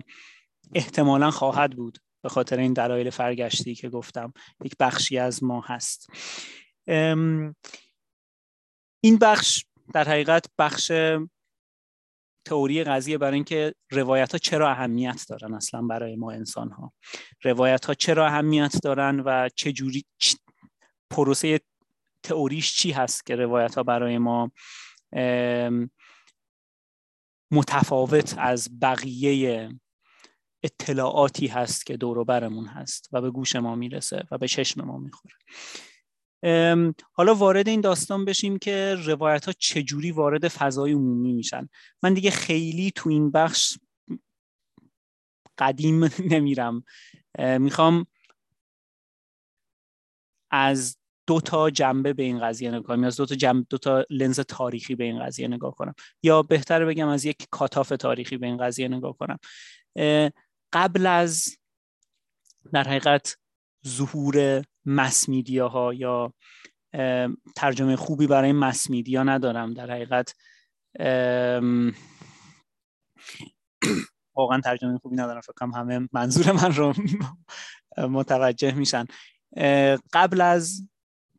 احتمالا 0.76 1.32
خواهد 1.32 1.76
بود 1.76 1.98
به 2.22 2.30
خاطر 2.30 2.60
این 2.60 2.74
دلایل 2.74 3.10
فرگشتی 3.10 3.76
که 3.76 3.90
گفتم 3.90 4.34
یک 4.64 4.76
بخشی 4.80 5.18
از 5.18 5.44
ما 5.44 5.62
هست. 5.62 6.10
این 9.02 9.18
بخش 9.22 9.66
در 9.94 10.10
حقیقت 10.10 10.46
بخش 10.58 10.92
تئوری 12.46 12.84
قضیه 12.84 13.18
برای 13.18 13.36
اینکه 13.36 13.76
روایت 13.92 14.32
ها 14.32 14.38
چرا 14.38 14.72
اهمیت 14.72 15.26
دارن 15.30 15.54
اصلا 15.54 15.82
برای 15.82 16.16
ما 16.16 16.32
انسان 16.32 16.72
ها 16.72 16.94
روایت 17.44 17.86
ها 17.86 17.94
چرا 17.94 18.28
اهمیت 18.28 18.76
دارن 18.84 19.20
و 19.20 19.50
چه 19.56 19.72
جوری 19.72 20.06
پروسه 21.10 21.60
تئوریش 22.24 22.76
چی 22.78 22.92
هست 22.92 23.26
که 23.26 23.36
روایت 23.36 23.76
ها 23.76 23.84
برای 23.84 24.18
ما 24.18 24.52
متفاوت 27.52 28.36
از 28.38 28.80
بقیه 28.82 29.70
اطلاعاتی 30.64 31.48
هست 31.48 31.86
که 31.86 31.98
دور 31.98 32.24
برمون 32.24 32.66
هست 32.66 33.10
و 33.12 33.22
به 33.22 33.32
گوش 33.32 33.56
ما 33.56 33.76
می‌رسه 33.76 34.24
و 34.32 34.38
به 34.38 34.48
چشم 34.48 34.86
ما 34.86 34.98
می‌خوره؟ 34.98 35.36
حالا 37.12 37.36
وارد 37.36 37.68
این 37.68 37.82
داستان 37.82 38.26
بشیم 38.26 38.58
که 38.58 38.96
روایت 39.06 39.46
ها 39.46 39.52
چجوری 39.52 40.12
وارد 40.12 40.48
فضای 40.48 40.92
عمومی 40.92 41.34
میشن. 41.34 41.70
من 42.04 42.14
دیگه 42.14 42.32
خیلی 42.32 42.92
تو 42.96 43.10
این 43.10 43.32
بخش 43.32 43.78
قدیم 45.58 46.04
نمیرم. 46.32 46.84
می‌خوام 47.40 48.06
از 50.52 50.98
دو 51.28 51.42
تا 51.42 51.70
جنبه 51.70 52.14
به 52.14 52.24
این 52.24 52.40
قضیه 52.40 52.70
نگاه 52.70 52.84
کنم. 52.84 53.04
از 53.04 53.16
دو 53.16 53.26
تا 53.26 53.36
جنبه 53.36 53.66
دو 53.70 53.78
تا 53.78 54.06
لنز 54.10 54.40
تاریخی 54.40 54.96
به 54.96 55.04
این 55.04 55.26
قضیه 55.26 55.48
نگاه 55.48 55.76
کنم. 55.76 55.94
یا 56.24 56.42
بهتر 56.42 56.86
بگم 56.86 57.08
از 57.08 57.26
یک 57.26 57.48
کاتاف 57.52 57.90
تاریخی 57.90 58.38
به 58.38 58.48
این 58.48 58.58
قضیه 58.58 58.88
نگاه 58.88 59.18
کنم. 59.18 59.40
قبل 60.74 61.06
از 61.06 61.58
در 62.74 62.84
حقیقت 62.84 63.38
ظهور 63.88 64.64
مس 64.86 65.30
ها 65.60 65.94
یا 65.94 66.34
ترجمه 67.56 67.96
خوبی 67.96 68.28
برای 68.28 68.52
مس 68.52 68.90
میدیا 68.90 69.24
ندارم. 69.24 69.74
در 69.74 69.92
حقیقت 69.92 70.34
واقعا 74.36 74.62
ترجمه 74.64 74.98
خوبی 74.98 75.16
ندارم. 75.16 75.42
فکر 75.42 75.66
همه 75.76 76.08
منظور 76.12 76.52
من 76.52 76.76
رو 76.76 76.94
متوجه 77.98 78.74
میشن. 78.74 79.06
قبل 80.14 80.42
از 80.42 80.90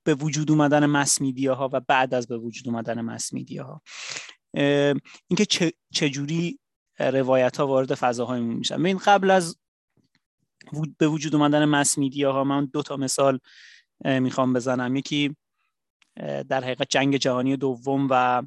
به 0.04 0.14
وجود 0.14 0.50
اومدن 0.50 0.86
مس 0.86 1.18
ها 1.46 1.70
و 1.72 1.80
بعد 1.80 2.14
از 2.14 2.26
به 2.26 2.38
وجود 2.38 2.68
اومدن 2.68 3.00
مس 3.00 3.30
ها 3.58 3.82
اینکه 5.28 5.72
چجوری 5.92 6.58
روایت 6.98 7.56
ها 7.56 7.66
وارد 7.66 7.94
فضاهای 7.94 8.40
میشن. 8.40 8.76
ببین 8.76 8.98
قبل 8.98 9.30
از 9.30 9.58
به 10.98 11.08
وجود 11.08 11.34
اومدن 11.34 11.64
مس 11.64 11.98
میدیا 11.98 12.32
ها 12.32 12.44
من 12.44 12.64
دو 12.64 12.82
تا 12.82 12.96
مثال 12.96 13.38
می‌خوام 14.04 14.52
بزنم. 14.52 14.96
یکی 14.96 15.36
در 16.48 16.64
حقیقت 16.64 16.88
جنگ 16.90 17.16
جهانی 17.16 17.56
دوم 17.56 18.06
و 18.10 18.42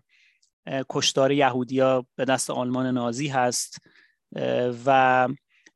کشتار 0.90 1.32
یهودیا 1.32 2.06
به 2.16 2.26
دست 2.26 2.50
آلمان 2.50 2.86
نازی 2.86 3.28
هست 3.28 3.78
و 4.86 5.30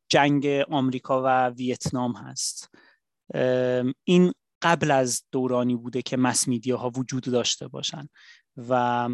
جنگ 0.09 0.45
آمریکا 0.69 1.21
و 1.25 1.49
ویتنام 1.49 2.15
هست. 2.15 2.69
این 4.03 4.33
قبل 4.61 4.91
از 4.91 5.23
دورانی 5.31 5.75
بوده 5.75 6.01
که 6.01 6.17
mass 6.17 6.47
media 6.47 6.77
ها 6.77 6.89
وجود 6.89 7.23
داشته 7.23 7.67
باشن 7.67 8.07
و 8.69 9.09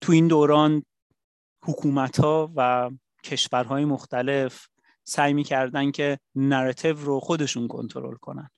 تو 0.00 0.12
این 0.12 0.28
دوران 0.28 0.84
حکومت 1.64 2.20
ها 2.20 2.52
و 2.56 2.90
کشورهای 3.24 3.84
مختلف 3.84 4.66
سعی 5.04 5.32
می‌کردن 5.32 5.90
که 5.90 6.18
narrative 6.34 6.96
رو 6.96 7.20
خودشون 7.20 7.68
کنترل 7.68 8.16
کنن. 8.16 8.50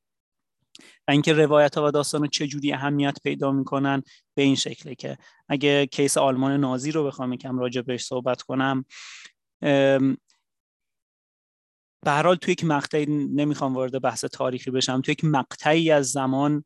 و 1.08 1.10
اینکه 1.10 1.32
روایت 1.32 1.78
ها 1.78 1.86
و 1.86 1.90
داستان 1.90 2.20
رو 2.20 2.26
چجوری 2.26 2.72
اهمیت 2.72 3.18
پیدا 3.24 3.52
می‌کنن 3.52 4.02
به 4.34 4.42
این 4.42 4.54
شکله 4.54 4.94
که 4.94 5.18
اگه 5.48 5.86
case 5.86 6.18
آلمان 6.18 6.60
نازی 6.60 6.90
رو 6.90 7.04
بخوام 7.04 7.32
یکم 7.32 7.58
راجع 7.58 7.80
بهش 7.80 8.04
صحبت 8.04 8.42
کنم 8.42 8.84
به 12.02 12.10
هر 12.10 12.22
حال 12.22 12.36
توی 12.36 12.52
یک 12.52 12.64
مقطعی 12.64 13.06
نمی‌خوام 13.06 13.74
وارد 13.74 14.02
بحث 14.02 14.24
تاریخی 14.24 14.70
بشم. 14.70 15.00
توی 15.00 15.12
یک 15.12 15.24
مقطعی 15.24 15.90
از 15.90 16.10
زمان 16.10 16.64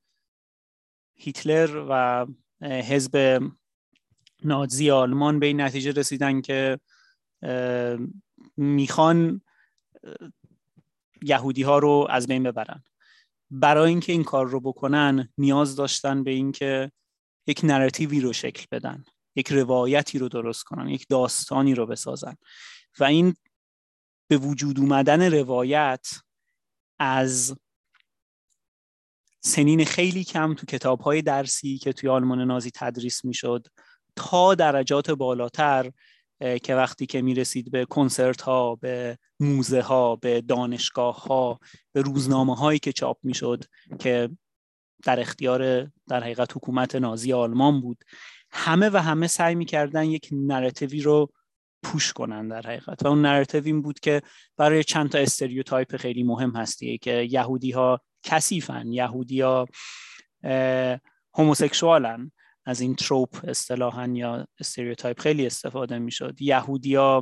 هیتلر 1.14 1.86
و 1.90 2.26
حزب 2.62 3.42
نازی 4.44 4.90
آلمان 4.90 5.38
به 5.38 5.46
این 5.46 5.60
نتیجه 5.60 5.92
رسیدن 5.92 6.40
که 6.40 6.78
می‌خوان 8.56 9.40
یهودی 11.22 11.62
ها 11.62 11.78
رو 11.78 12.06
از 12.10 12.26
بین 12.26 12.42
ببرن. 12.42 12.84
برای 13.50 13.88
اینکه 13.88 14.12
این 14.12 14.24
کار 14.24 14.46
رو 14.46 14.60
بکنن 14.60 15.28
نیاز 15.38 15.76
داشتن 15.76 16.24
به 16.24 16.30
اینکه 16.30 16.92
یک 17.46 17.60
نراتیوی 17.64 18.20
رو 18.20 18.32
شکل 18.32 18.66
بدن 18.70 19.04
یک 19.36 19.52
روایتی 19.52 20.18
رو 20.18 20.28
درست 20.28 20.62
کنن 20.62 20.88
یک 20.88 21.06
داستانی 21.08 21.74
رو 21.74 21.86
بسازن. 21.86 22.36
و 22.98 23.04
این 23.04 23.34
به 24.28 24.36
وجود 24.36 24.78
اومدن 24.80 25.32
روایت 25.32 26.08
از 26.98 27.56
سنین 29.40 29.84
خیلی 29.84 30.24
کم 30.24 30.54
تو 30.54 30.66
کتاب 30.66 31.00
های 31.00 31.22
درسی 31.22 31.78
که 31.78 31.92
توی 31.92 32.08
آلمان 32.08 32.40
نازی 32.40 32.70
تدریس 32.74 33.24
می‌شد 33.24 33.66
تا 34.16 34.54
درجات 34.54 35.10
بالاتر 35.10 35.92
که 36.62 36.74
وقتی 36.74 37.06
که 37.06 37.22
می‌رسید 37.22 37.70
به 37.70 37.84
کنسرت 37.84 38.40
ها 38.40 38.74
به 38.74 39.18
موزه 39.40 39.80
ها 39.80 40.16
به 40.16 40.40
دانشگاه 40.40 41.22
ها 41.22 41.58
به 41.92 42.02
روزنامه 42.02 42.54
هایی 42.54 42.78
که 42.78 42.92
چاپ 42.92 43.18
می‌شد 43.22 43.64
که 43.98 44.28
در 45.04 45.20
اختیار 45.20 45.84
در 45.84 46.20
حقیقت 46.20 46.56
حکومت 46.56 46.94
نازی 46.94 47.32
آلمان 47.32 47.80
بود 47.80 48.04
همه 48.50 48.90
و 48.90 48.96
همه 48.96 49.26
سعی 49.26 49.54
می‌کردن 49.54 50.04
یک 50.04 50.28
narrative 50.32 50.94
ی 50.94 51.00
رو 51.00 51.32
push 51.82 52.12
کنن 52.12 52.48
در 52.48 52.62
حقیقت. 52.62 53.04
و 53.04 53.08
اون 53.08 53.22
narrative 53.22 53.64
این 53.64 53.82
بود 53.82 54.00
که 54.00 54.22
برای 54.56 54.84
چند 54.84 55.10
تا 55.10 55.18
stereotype 55.18 55.96
خیلی 55.96 56.22
مهم 56.22 56.56
هستی 56.56 56.98
که 56.98 57.28
یهودی 57.30 57.70
ها 57.70 58.00
کثیفن 58.22 58.92
یهودی 58.92 59.40
ها 59.40 59.66
homosexual 61.38 62.24
ن 62.24 62.32
از 62.68 62.80
این 62.80 62.94
trope 62.94 63.44
اصطلاحا 63.48 64.06
یا 64.06 64.46
stereotype 64.60 65.20
خیلی 65.20 65.46
استفاده 65.46 65.98
می‌شد. 65.98 66.42
یهودیا 66.42 67.20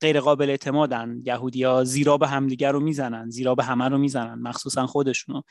غیر 0.00 0.20
قابل 0.20 0.50
اعتمادن. 0.50 1.22
یهودیا 1.24 1.84
زیرآب 1.84 2.28
همدیگر 2.28 2.72
رو 2.72 2.80
می‌زنن 2.80 3.30
زیرآب 3.30 3.64
همه 3.64 3.88
رو 3.88 3.98
می‌زنن 3.98 4.34
مخصوصا 4.34 4.86
خودشونو. 4.86 5.42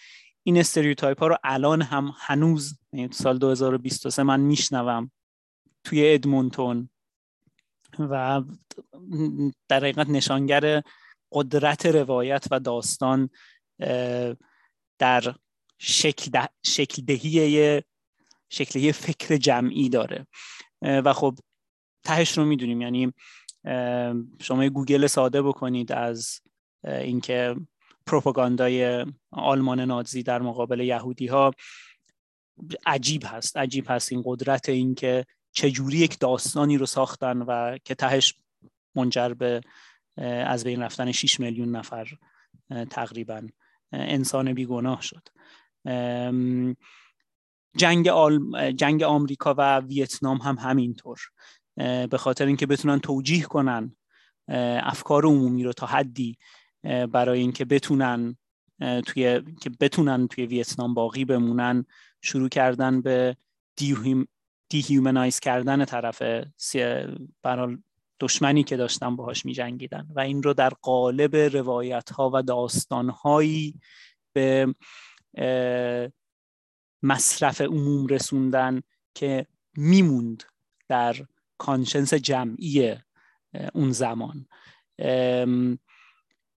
این 0.43 0.57
stereotype 0.57 1.19
ها 1.19 1.27
رو 1.27 1.37
الان 1.43 1.81
هم 1.81 2.13
هنوز 2.17 2.79
یعنی 2.93 3.11
سال 3.11 3.37
2023 3.37 4.23
من 4.23 4.39
میشنوم 4.39 5.11
توی 5.83 6.13
ادمونتون 6.13 6.89
و 7.99 8.41
در 9.67 9.77
حقیقت 9.77 10.09
نشانگر 10.09 10.83
قدرت 11.31 11.85
روایت 11.85 12.45
و 12.51 12.59
داستان 12.59 13.29
در 14.99 15.35
شکل, 15.85 16.31
ده، 16.31 16.49
شکل 16.63 17.01
دهی 17.01 17.81
شکل 18.49 18.91
فکر 18.91 19.37
جمعی 19.37 19.89
داره. 19.89 20.27
و 20.81 21.13
خب 21.13 21.35
تهش 22.03 22.37
رو 22.37 22.45
می‌دونیم. 22.45 22.81
یعنی 22.81 23.13
شما 24.41 24.69
گوگل 24.69 25.07
ساده 25.07 25.41
بکنید 25.41 25.91
از 25.91 26.41
اینکه 26.83 27.55
پروپاگاندای 28.05 29.05
آلمان 29.31 29.79
نازی 29.79 30.23
در 30.23 30.41
مقابل 30.41 30.79
یهودی 30.79 31.27
ها 31.27 31.51
عجیب 32.85 33.23
هست. 33.25 33.57
عجیب 33.57 33.85
هست 33.87 34.11
این 34.11 34.21
قدرت 34.25 34.69
اینکه 34.69 35.25
چجوری 35.51 35.97
یک 35.97 36.19
داستانی 36.19 36.77
رو 36.77 36.85
ساختن 36.85 37.37
و 37.37 37.77
که 37.77 37.95
تهش 37.95 38.35
منجر 38.95 39.29
به 39.29 39.61
از 40.45 40.63
بین 40.63 40.81
رفتن 40.81 41.11
6 41.11 41.39
میلیون 41.39 41.75
نفر 41.75 42.07
تقریبا 42.89 43.41
انسان 43.91 44.53
بیگناه 44.53 45.01
شد. 45.01 45.27
جنگ, 47.77 48.07
آل... 48.07 48.71
جنگ 48.71 49.03
آمریکا 49.03 49.55
و 49.57 49.79
ویتنام 49.79 50.37
هم 50.37 50.55
همینطور. 50.55 51.19
به 52.09 52.17
خاطر 52.17 52.45
اینکه 52.45 52.65
بتونن 52.65 52.99
توجیه 52.99 53.43
کنن 53.43 53.95
افکار 54.83 55.25
عمومی 55.25 55.63
رو 55.63 55.73
تا 55.73 55.85
حدی 55.85 56.37
برای 57.11 57.39
اینکه 57.39 57.65
بتونن 57.65 58.37
توی 59.05 59.41
که 59.61 59.71
بتونن 59.79 60.27
توی 60.27 60.45
ویتنام 60.45 60.93
باقی 60.93 61.25
بمونن 61.25 61.85
شروع 62.21 62.49
کردن 62.49 63.01
به 63.01 63.37
دیهیومنایز 64.69 65.39
کردن 65.39 65.85
طرف 65.85 66.21
برای 67.43 67.77
دشمنی 68.19 68.63
که 68.63 68.77
داشتن 68.77 69.15
باهاش 69.15 69.45
می 69.45 69.53
جنگیدن 69.53 70.07
و 70.15 70.19
این 70.19 70.43
رو 70.43 70.53
در 70.53 70.69
قالب 70.69 71.35
روایت 71.35 72.09
ها 72.09 72.31
و 72.33 72.41
داستان 72.41 73.09
هایی 73.09 73.79
به 74.33 74.75
مصرف 77.03 77.61
عموم 77.61 78.07
رسوندن 78.07 78.81
که 79.15 79.47
میموند 79.77 80.43
در 80.87 81.15
conscience 81.57 82.13
جمعی 82.13 82.95
اون 83.73 83.91
زمان. 83.91 84.47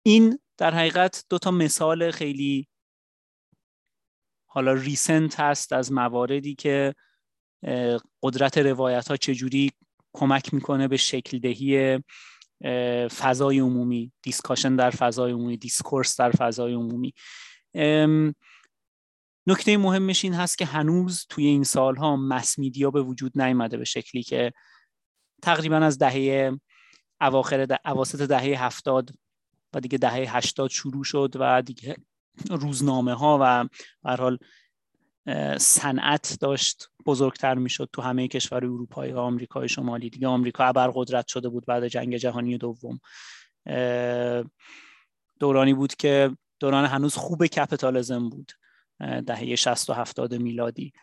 این 0.03 0.39
در 0.57 0.73
حقیقت 0.73 1.25
دو 1.29 1.37
تا 1.37 1.51
مثال 1.51 2.11
خیلی 2.11 2.67
حالا 4.45 4.73
recent 4.73 5.39
هست 5.39 5.73
از 5.73 5.91
مواردی 5.91 6.55
که 6.55 6.95
قدرت 8.23 8.57
روایت 8.57 9.07
ها 9.07 9.17
چجوری 9.17 9.71
کمک 10.13 10.53
می‌کنه 10.53 10.87
به 10.87 10.97
شکل 10.97 11.39
دهی 11.39 11.99
فضای 13.07 13.59
عمومی 13.59 14.11
discussion 14.21 14.75
در 14.75 14.89
فضای 14.89 15.31
عمومی 15.31 15.57
discourse 15.57 16.19
در 16.19 16.31
فضای 16.31 16.73
عمومی. 16.73 17.13
نکته 19.47 19.77
مهمش 19.77 20.23
این 20.23 20.33
هست 20.33 20.57
که 20.57 20.65
هنوز 20.65 21.25
توی 21.29 21.45
این 21.45 21.63
سالها 21.63 22.15
مس 22.15 22.59
میدیا 22.59 22.91
به 22.91 23.01
وجود 23.01 23.41
نیامده 23.41 23.77
به 23.77 23.85
شکلی 23.85 24.23
که 24.23 24.53
تقریبا 25.41 25.77
از 25.77 25.97
دهه 25.97 26.57
اواخر 27.21 27.65
ده، 27.65 27.79
اواسط 27.85 28.21
دهه 28.21 28.63
هفتاد 28.65 29.09
و 29.73 29.79
دیگه 29.79 29.97
دهه 29.97 30.37
هشتاد 30.37 30.69
شروع 30.69 31.03
شد 31.03 31.35
و 31.39 31.61
دیگه 31.61 31.95
روزنامه 32.49 33.13
ها 33.13 33.37
و 33.41 33.67
هر 34.05 34.21
حال 34.21 34.37
صنعت 35.57 36.37
داشت 36.41 36.89
بزرگتر 37.05 37.55
می‌شد 37.55 37.89
تو 37.93 38.01
همه 38.01 38.27
کشور 38.27 38.57
اروپایی 38.57 39.11
و 39.11 39.17
آمریکای 39.17 39.69
شمالی. 39.69 40.09
دیگه 40.09 40.27
آمریکا 40.27 40.65
ابرقدرت 40.65 41.27
شده 41.27 41.49
بود 41.49 41.65
بعد 41.65 41.87
جنگ 41.87 42.17
جهانی 42.17 42.57
دوم. 42.57 42.99
دورانی 45.39 45.73
بود 45.73 45.95
که 45.95 46.37
دوران 46.59 46.85
هنوز 46.85 47.15
خوب 47.15 47.45
کپیتالیزم 47.45 48.29
بود. 48.29 48.51
دهه 48.99 49.55
60 49.55 49.89
و 49.89 49.93
70 49.93 50.33
میلادی. 50.35 50.93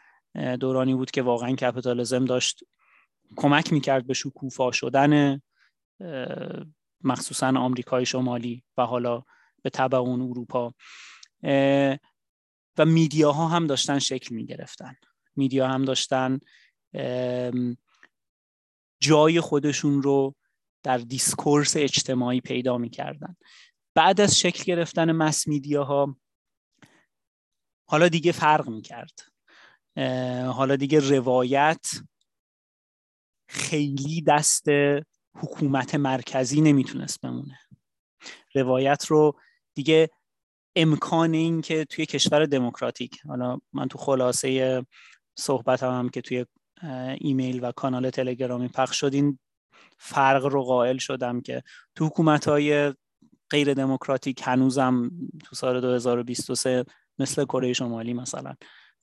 دورانی 0.61 0.95
بود 0.95 1.11
که 1.11 1.23
واقعا 1.23 1.53
کپیتالیزم 1.53 2.25
داشت 2.25 2.65
کمک 3.37 3.73
می‌کرد 3.73 4.07
به 4.07 4.15
شکوفا 4.15 4.73
شدن 4.73 5.43
مخصوصا 7.05 7.47
آمریکای 7.47 8.07
شمالی 8.07 8.65
و 8.77 8.87
حالا 8.87 9.23
به 9.63 9.71
تبع 9.71 9.99
اون 9.99 10.23
اروپا. 10.23 10.75
و 12.79 12.85
media 12.87 13.39
ها 13.39 13.49
هم 13.49 13.67
داشتن 13.67 13.99
شکل 13.99 14.35
می‌گرفتن. 14.35 14.95
media 15.37 15.69
هم 15.69 15.85
داشتن 15.85 16.39
جای 19.01 19.41
خودشون 19.41 20.03
رو 20.03 20.35
در 20.83 20.99
دیسکورس 20.99 21.77
اجتماعی 21.77 22.41
پیدا 22.41 22.79
می‌کردن. 22.79 23.37
بعد 23.95 24.21
از 24.21 24.39
شکل 24.39 24.65
گرفتن 24.65 25.13
مس 25.13 25.49
میدیاها 25.49 26.17
حالا 27.93 28.09
دیگه 28.09 28.33
فرق 28.33 28.69
می‌کرد. 28.69 29.21
حالا 30.47 30.77
دیگه 30.77 31.01
روایت 31.01 31.87
خیلی 33.49 34.23
دست 34.23 34.65
حکومت 35.35 35.95
مرکزی 35.95 36.61
نمی‌تونست 36.61 37.21
بمونه. 37.21 37.59
روایت 38.55 39.07
رو 39.07 39.39
دیگه 39.75 40.11
امکان 40.77 41.35
این 41.35 41.61
که 41.61 41.85
توی 41.85 42.07
کشور 42.07 42.47
دموکراتیک 42.47 43.21
حالا 43.29 43.59
من 43.73 43.89
تو 43.89 43.99
خلاصه 43.99 44.83
صحبت 45.39 45.83
هم, 45.83 45.99
هم 45.99 46.09
که 46.09 46.21
توی 46.21 46.47
ایمیل 47.19 47.65
و 47.65 47.73
کانال 47.73 48.11
تلگرامی 48.11 48.69
پخش 48.69 49.01
شد 49.01 49.15
این 49.15 49.39
فرق 49.99 50.45
رو 50.45 50.63
قائل 50.63 50.99
شدم 50.99 51.41
که 51.41 51.63
تو 51.95 52.07
حکومت 52.07 52.49
های 52.49 52.95
غیر 53.51 53.75
دموکراتیک 53.75 54.43
هنوزم 54.45 55.11
تو 55.45 55.57
سال 55.57 55.81
2023 55.81 56.85
مثل 57.19 57.45
کره 57.45 57.73
شمالی 57.73 58.13
مثلا 58.15 58.55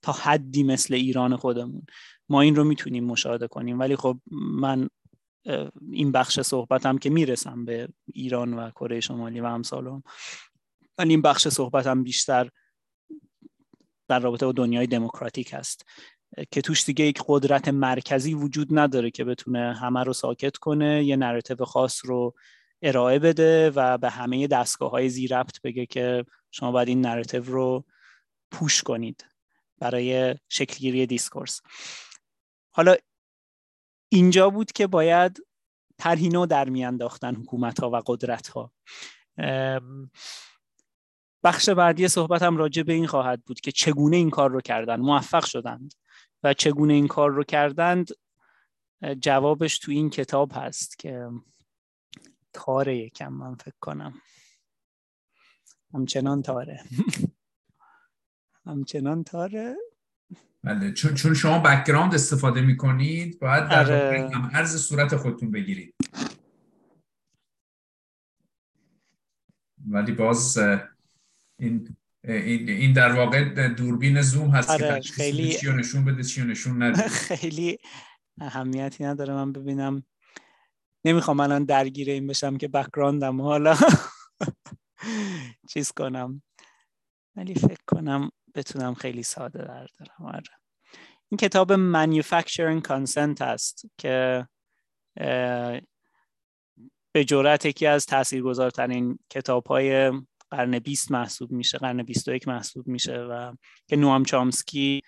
تا 0.01 0.11
حدی 0.11 0.63
مثل 0.63 0.93
ایران 0.93 1.35
خودمون. 1.35 1.85
ما 2.29 2.41
این 2.41 2.55
رو 2.55 2.63
می‌تونیم 2.63 3.03
مشاهده 3.03 3.47
کنیم. 3.47 3.79
ولی 3.79 3.95
خب 3.95 4.19
من 4.31 4.89
این 5.91 6.11
بخش 6.11 6.39
صحبتم 6.39 6.97
که 6.97 7.09
می‌رسم 7.09 7.65
به 7.65 7.87
ایران 8.13 8.53
و 8.53 8.69
کره 8.69 8.99
شمالی 8.99 9.39
و 9.39 9.45
امثالهم 9.45 10.03
ولی 10.97 11.09
این 11.09 11.21
بخش 11.21 11.47
صحبتم 11.47 12.03
بیشتر 12.03 12.49
در 14.07 14.19
رابطه 14.19 14.45
با 14.45 14.51
دنیای 14.51 14.87
دموکراتیک 14.87 15.53
هست 15.53 15.85
که 16.51 16.61
توش 16.61 16.85
دیگه 16.85 17.05
یک 17.05 17.21
قدرت 17.27 17.67
مرکزی 17.67 18.33
وجود 18.33 18.67
نداره 18.71 19.11
که 19.11 19.23
بتونه 19.23 19.75
همه 19.75 20.03
رو 20.03 20.13
ساکت 20.13 20.57
کنه 20.57 21.03
یه 21.03 21.15
narrative 21.15 21.65
خاص 21.65 22.05
رو 22.05 22.35
ارائه 22.81 23.19
بده 23.19 23.69
و 23.69 23.97
به 23.97 24.09
همه 24.09 24.47
دستگاه 24.47 24.91
های 24.91 25.09
ذیربط 25.09 25.61
بگه 25.61 25.85
که 25.85 26.25
شما 26.51 26.71
باید 26.71 26.87
این 26.87 27.01
narrative 27.01 27.43
رو 27.43 27.85
push 28.51 28.83
کنید 28.83 29.25
برای 29.79 30.35
شکلگیری 30.49 31.05
discourse. 31.05 31.61
حالا 32.71 32.95
اینجا 34.09 34.49
بود 34.49 34.71
که 34.71 34.87
باید 34.87 35.39
طرحی 35.97 36.29
درمی‌انداختن 36.29 37.35
حکومت 37.35 37.79
ها 37.79 37.89
و 37.89 38.01
قدرت 38.05 38.47
ها 38.47 38.71
بخش 41.43 41.69
بعدی 41.69 42.07
صحبت 42.07 42.41
هم 42.41 42.57
راجع 42.57 42.83
به 42.83 42.93
این 42.93 43.07
خواهد 43.07 43.43
بود 43.43 43.59
که 43.59 43.71
چگونه 43.71 44.17
این 44.17 44.29
کار 44.29 44.51
رو 44.51 44.61
کردن 44.61 44.99
موفق 44.99 45.45
شدند 45.45 45.93
و 46.43 46.53
چگونه 46.53 46.93
این 46.93 47.07
کار 47.07 47.31
رو 47.31 47.43
کردند. 47.43 48.09
جوابش 49.21 49.79
تو 49.79 49.91
این 49.91 50.09
کتاب 50.09 50.51
هست 50.55 50.99
که 50.99 51.29
تاره 52.53 52.97
یکم 52.97 53.33
من 53.33 53.55
فکر 53.55 53.75
کنم. 53.79 54.21
همچنان 55.93 56.41
تاره. 56.41 56.83
همچنان 58.69 59.23
تاره 59.23 59.75
بله 60.63 60.91
چون 60.91 61.13
چون 61.13 61.33
شما 61.33 61.59
بکگراند 61.59 62.13
استفاده 62.13 62.61
می‌کنید 62.61 63.39
باید 63.39 63.67
در 63.69 63.93
آره. 63.93 64.29
هم 64.33 64.51
عرض 64.53 64.75
صورت 64.75 65.15
خودتون 65.15 65.51
بگیرید. 65.51 65.95
ولی 69.87 70.11
باز 70.11 70.57
این 71.59 71.97
این, 72.23 72.69
این 72.69 72.93
در 72.93 73.11
واقع 73.11 73.67
دوربین 73.67 74.21
زوم 74.21 74.49
هست 74.49 74.69
آره، 74.69 74.99
که 74.99 75.13
خیلی 75.13 75.53
چی 75.53 75.71
نشون 75.71 76.05
بده 76.05 76.23
چی 76.23 76.45
نشون 76.45 76.83
نده. 76.83 77.07
خیلی 77.29 77.77
اهمیتی 78.41 79.03
نداره. 79.03 79.33
من 79.33 79.51
ببینم. 79.51 80.03
نمی‌خوام 81.05 81.39
الان 81.39 81.63
درگیر 81.63 82.09
این 82.09 82.27
بشم 82.27 82.57
که 82.57 82.67
بکراندم 82.67 83.41
حالا 83.41 83.77
چیز 85.71 85.91
کنم. 85.91 86.41
ولی 87.35 87.55
فکر 87.55 87.83
کنم 87.87 88.29
بتونم 88.55 88.93
خیلی 88.93 89.23
ساده 89.23 89.59
در 89.59 89.87
دارم 89.99 90.25
آره. 90.25 90.43
این 91.29 91.37
کتاب 91.37 91.75
Manufacturing 91.75 92.81
Consent 92.87 93.41
هست 93.41 93.85
که 93.97 94.47
به 97.11 97.23
جورت 97.27 97.65
یکی 97.65 97.85
از 97.85 98.05
تاثیرگذارترین 98.05 99.19
کتاب 99.29 99.67
های 99.67 100.11
قرن 100.51 100.79
20 100.79 101.11
محسوب 101.11 101.51
میشه 101.51 101.77
قرن 101.77 102.03
21 102.03 102.47
محسوب 102.47 102.87
میشه 102.87 103.17
و 103.17 103.53
که 103.87 103.95
نوام 103.95 104.23
چامسکی 104.23 105.01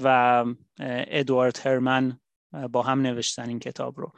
و 0.00 0.44
ادوارد 0.80 1.58
هرمن 1.64 2.20
با 2.72 2.82
هم 2.82 3.00
نوشتن 3.00 3.48
این 3.48 3.58
کتاب 3.58 4.00
رو. 4.00 4.12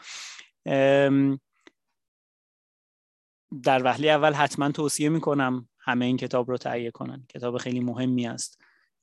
در 3.63 3.83
وهله 3.85 4.09
اول 4.09 4.33
حتما 4.33 4.71
توصیه 4.71 5.09
می‌کنم 5.09 5.69
همه 5.79 6.05
این 6.05 6.17
کتاب 6.17 6.51
رو 6.51 6.57
تهیه 6.57 6.91
کنن. 6.91 7.27
کتاب 7.29 7.59
خیلی 7.59 7.81
مهمی 7.81 8.27
است. 8.27 8.63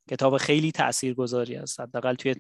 کتاب 0.10 0.38
خیلی 0.38 0.72
تاثیرگذاری 0.72 1.56
است. 1.56 1.80
حداقل 1.80 2.16
توی 2.16 2.36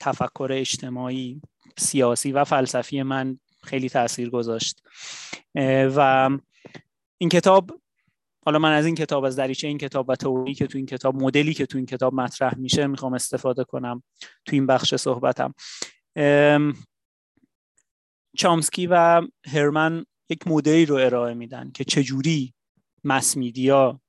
تفکر 0.00 0.48
اجتماعی 0.52 1.42
سیاسی 1.78 2.32
و 2.32 2.44
فلسفی 2.44 3.02
من 3.02 3.38
خیلی 3.62 3.88
تاثیر 3.88 4.30
گذاشت. 4.30 4.82
و 5.96 6.30
این 7.18 7.30
کتاب 7.30 7.80
حالا 8.44 8.58
من 8.58 8.72
از 8.72 8.86
این 8.86 8.94
کتاب 8.94 9.24
از 9.24 9.36
دریچه 9.36 9.68
این 9.68 9.78
کتاب 9.78 10.08
و 10.08 10.16
تویی 10.16 10.54
که 10.54 10.66
تو 10.66 10.78
این 10.78 10.86
کتاب 10.86 11.22
مدلی 11.22 11.54
که 11.54 11.66
تو 11.66 11.78
این 11.78 11.86
کتاب 11.86 12.14
مطرح 12.14 12.58
میشه 12.58 12.86
می‌خوام 12.86 13.14
استفاده 13.14 13.64
کنم 13.64 14.02
تو 14.44 14.56
این 14.56 14.66
بخش 14.66 14.94
صحبتم. 14.94 15.54
چامسکی 18.36 18.86
و 18.86 19.22
هرمن 19.46 20.04
یک 20.30 20.46
مدلی 20.46 20.86
رو 20.86 20.94
ارائه 20.94 21.34
میدن 21.34 21.70
که 21.70 21.84
چجوری 21.84 22.54
مس 23.04 23.36
میدیا 23.36 24.00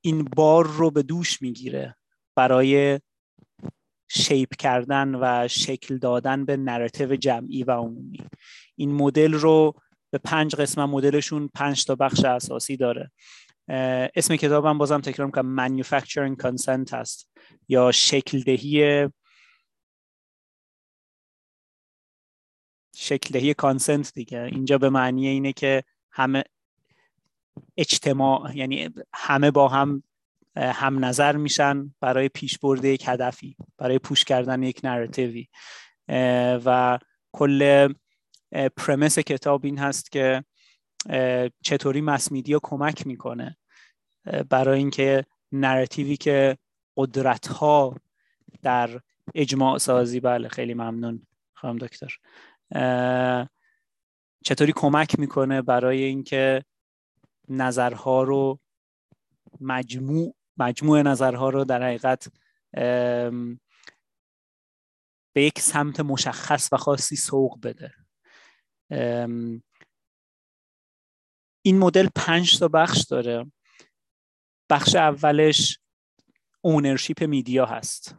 این 0.00 0.24
بار 0.24 0.66
رو 0.66 0.90
به 0.90 1.02
دوش 1.02 1.42
می‌گیره 1.42 1.96
برای 2.36 3.00
shape 4.08 4.56
کردن 4.56 5.14
و 5.14 5.48
شکل 5.48 5.98
دادن 5.98 6.44
به 6.44 6.56
narrative 6.56 7.16
جمعی 7.16 7.64
و 7.64 7.70
عمومی. 7.70 8.18
این 8.76 8.92
مدل 8.92 9.32
رو 9.32 9.74
به 10.10 10.18
پنج 10.18 10.54
قسمت 10.54 10.88
مدلشون 10.88 11.50
پنج 11.54 11.84
تا 11.84 11.94
بخش 11.94 12.24
اساسی 12.24 12.76
داره. 12.76 13.10
اسم 14.14 14.36
کتابم 14.36 14.78
بازم 14.78 15.00
تکرار 15.00 15.26
می‌کنم. 15.26 15.82
Manufacturing 15.82 16.36
Consent 16.42 16.92
هست 16.92 17.30
یا 17.68 17.92
شکل 17.92 18.40
دهی 18.40 19.08
شکل 22.96 23.32
دهی 23.32 23.54
consent 23.54 24.12
دیگه. 24.14 24.40
اینجا 24.42 24.78
به 24.78 24.90
معنی 24.90 25.28
اینه 25.28 25.52
که 25.52 25.84
همه 26.12 26.44
اجتماع 27.76 28.56
یعنی 28.56 28.88
همه 29.14 29.50
با 29.50 29.68
هم 29.68 30.02
هم 30.56 31.04
نظر 31.04 31.36
میشن 31.36 31.94
برای 32.00 32.28
پیش 32.28 32.58
برده 32.58 32.88
یک 32.88 33.04
هدفی 33.06 33.56
برای 33.78 33.98
پوش 33.98 34.24
کردن 34.24 34.62
یک 34.62 34.80
نراتیوی 34.84 35.48
و 36.64 36.98
کل 37.32 37.88
پرمس 38.76 39.18
کتاب 39.18 39.64
این 39.64 39.78
هست 39.78 40.12
که 40.12 40.44
چطوری 41.62 42.00
مس 42.00 42.32
میدیا 42.32 42.60
کمک 42.62 43.06
می‌کنه 43.06 43.56
برای 44.50 44.78
اینکه 44.78 45.24
نراتیوی 45.52 46.16
که 46.16 46.58
قدرت 46.96 47.46
ها 47.46 47.96
در 48.62 49.00
اجماع 49.34 49.78
سازی 49.78 50.20
بله 50.20 50.48
خیلی 50.48 50.74
ممنون 50.74 51.26
خانم 51.52 51.78
دکتر. 51.78 52.16
چطوری 54.44 54.72
کمک 54.76 55.18
می‌کنه 55.18 55.62
برای 55.62 56.02
اینکه 56.02 56.64
نظرها 57.50 58.22
رو 58.22 58.60
مجموع 59.60 60.34
مجموع 60.56 61.02
نظرها 61.02 61.50
رو 61.50 61.64
در 61.64 61.82
حقیقت 61.82 62.32
به 65.32 65.42
یک 65.42 65.58
سمت 65.58 66.00
مشخص 66.00 66.68
و 66.72 66.76
خاصی 66.76 67.16
سوق 67.16 67.60
بده. 67.62 67.94
این 71.62 71.78
مدل 71.78 72.08
پنج 72.14 72.58
تا 72.58 72.68
بخش 72.68 73.04
داره. 73.04 73.52
بخش 74.70 74.94
اولش 74.94 75.78
اونرشیپ 76.60 77.22
میدیا 77.24 77.66
هست 77.66 78.16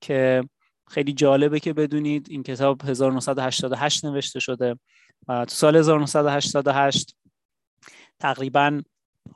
که 0.00 0.48
خیلی 0.88 1.12
جالبه 1.12 1.60
که 1.60 1.72
بدونید 1.72 2.30
این 2.30 2.42
کتاب 2.42 2.84
1988 2.84 4.04
نوشته 4.04 4.40
شده 4.40 4.78
و 5.28 5.44
تو 5.44 5.54
سال 5.54 5.76
1988 5.76 7.16
تقریبا 8.22 8.82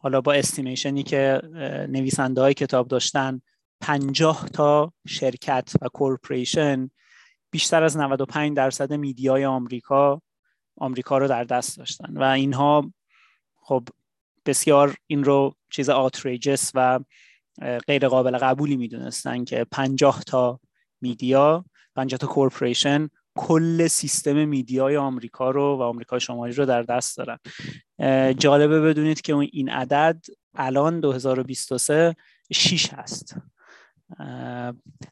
حالا 0.00 0.20
با 0.20 0.32
estimation 0.32 0.96
ی 0.96 1.02
که 1.02 1.42
نویسنده 1.88 2.40
های 2.40 2.54
کتاب 2.54 2.88
داشتن 2.88 3.40
50 3.80 4.48
تا 4.48 4.92
شرکت 5.06 5.72
و 5.82 5.88
corporation 5.88 6.90
بیشتر 7.50 7.82
از 7.82 7.96
95 7.96 8.56
درصد 8.56 8.92
media 8.92 9.35
ی 9.35 9.44
آمریکا 9.44 10.22
آمریکا 10.76 11.18
رو 11.18 11.28
در 11.28 11.44
دست 11.44 11.78
داشتن. 11.78 12.16
و 12.16 12.22
اینها 12.22 12.92
خب 13.56 13.88
بسیار 14.46 14.94
این 15.06 15.24
رو 15.24 15.54
چیز 15.70 15.88
outrageous 15.88 16.72
و 16.74 17.00
غیر 17.86 18.08
قابل 18.08 18.38
قبولی 18.38 18.76
می‌دونستن 18.76 19.44
که 19.44 19.66
50 19.70 20.22
تا 20.26 20.60
media 21.00 21.64
50 21.96 22.18
تا 22.18 22.26
corporation 22.26 23.08
کل 23.36 23.86
سیستم 23.86 24.48
media 24.48 24.88
ی 24.88 24.96
آمریکا 24.96 25.50
رو 25.50 25.76
و 25.76 25.82
آمریکا 25.82 26.18
شمالی 26.18 26.52
رو 26.52 26.66
در 26.66 26.82
دست 26.82 27.18
دارن. 27.18 27.38
جالبه 28.32 28.80
بدونید 28.80 29.20
که 29.20 29.36
این 29.36 29.68
عدد 29.68 30.22
الان 30.54 31.00
2023 31.00 32.16
6 32.52 32.94
هست. 32.94 33.36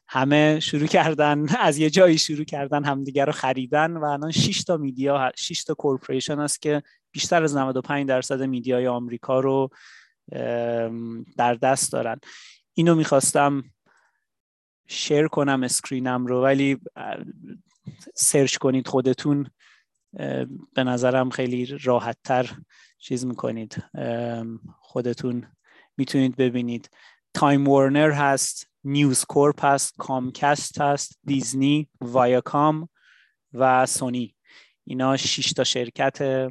همه 0.07 0.59
شروع 0.59 0.87
کردن 0.87 1.45
از 1.59 1.77
یه 1.77 1.89
جایی 1.89 2.17
شروع 2.17 2.43
کردن 2.43 2.83
همدیگه 2.83 3.25
رو 3.25 3.31
خریدن 3.31 3.97
و 3.97 4.05
الان 4.05 4.31
6 4.31 4.63
تا 4.63 4.77
media 4.77 5.31
6 5.35 5.63
تا 5.63 5.73
corporation 5.73 6.39
است 6.39 6.61
که 6.61 6.83
بیشتر 7.11 7.43
از 7.43 7.55
95 7.55 8.07
درصد 8.07 8.41
media 8.41 8.79
ی 8.79 8.87
آمریکا 8.87 9.39
رو 9.39 9.69
در 11.37 11.53
دست 11.53 11.91
دارن. 11.91 12.19
اینو 12.73 12.95
می‌خواستم 12.95 13.63
share 14.87 15.27
کنم 15.27 15.63
screen 15.63 16.16
م 16.16 16.25
رو 16.25 16.41
ولی 16.41 16.77
سرچ 18.15 18.57
کنید 18.57 18.87
خودتون 18.87 19.49
به 20.73 20.83
نظرم 20.83 21.29
خیلی 21.29 21.65
راحت 21.65 22.17
تر 22.23 22.51
چیز 22.97 23.25
می‌کنید. 23.25 23.83
خودتون 24.79 25.47
می‌تونید 25.97 26.35
ببینید. 26.35 26.89
Time 27.33 27.67
Warner 27.67 28.11
هست 28.11 28.67
News 28.83 29.25
Corp 29.25 29.65
هست 29.65 29.93
Comcast 29.97 30.81
هست 30.81 31.19
Disney 31.23 31.89
Viacom 32.01 32.89
و 33.53 33.85
سونی. 33.85 34.35
اینا 34.83 35.17
6 35.17 35.53
تا 35.53 35.63
شرکت 35.63 36.49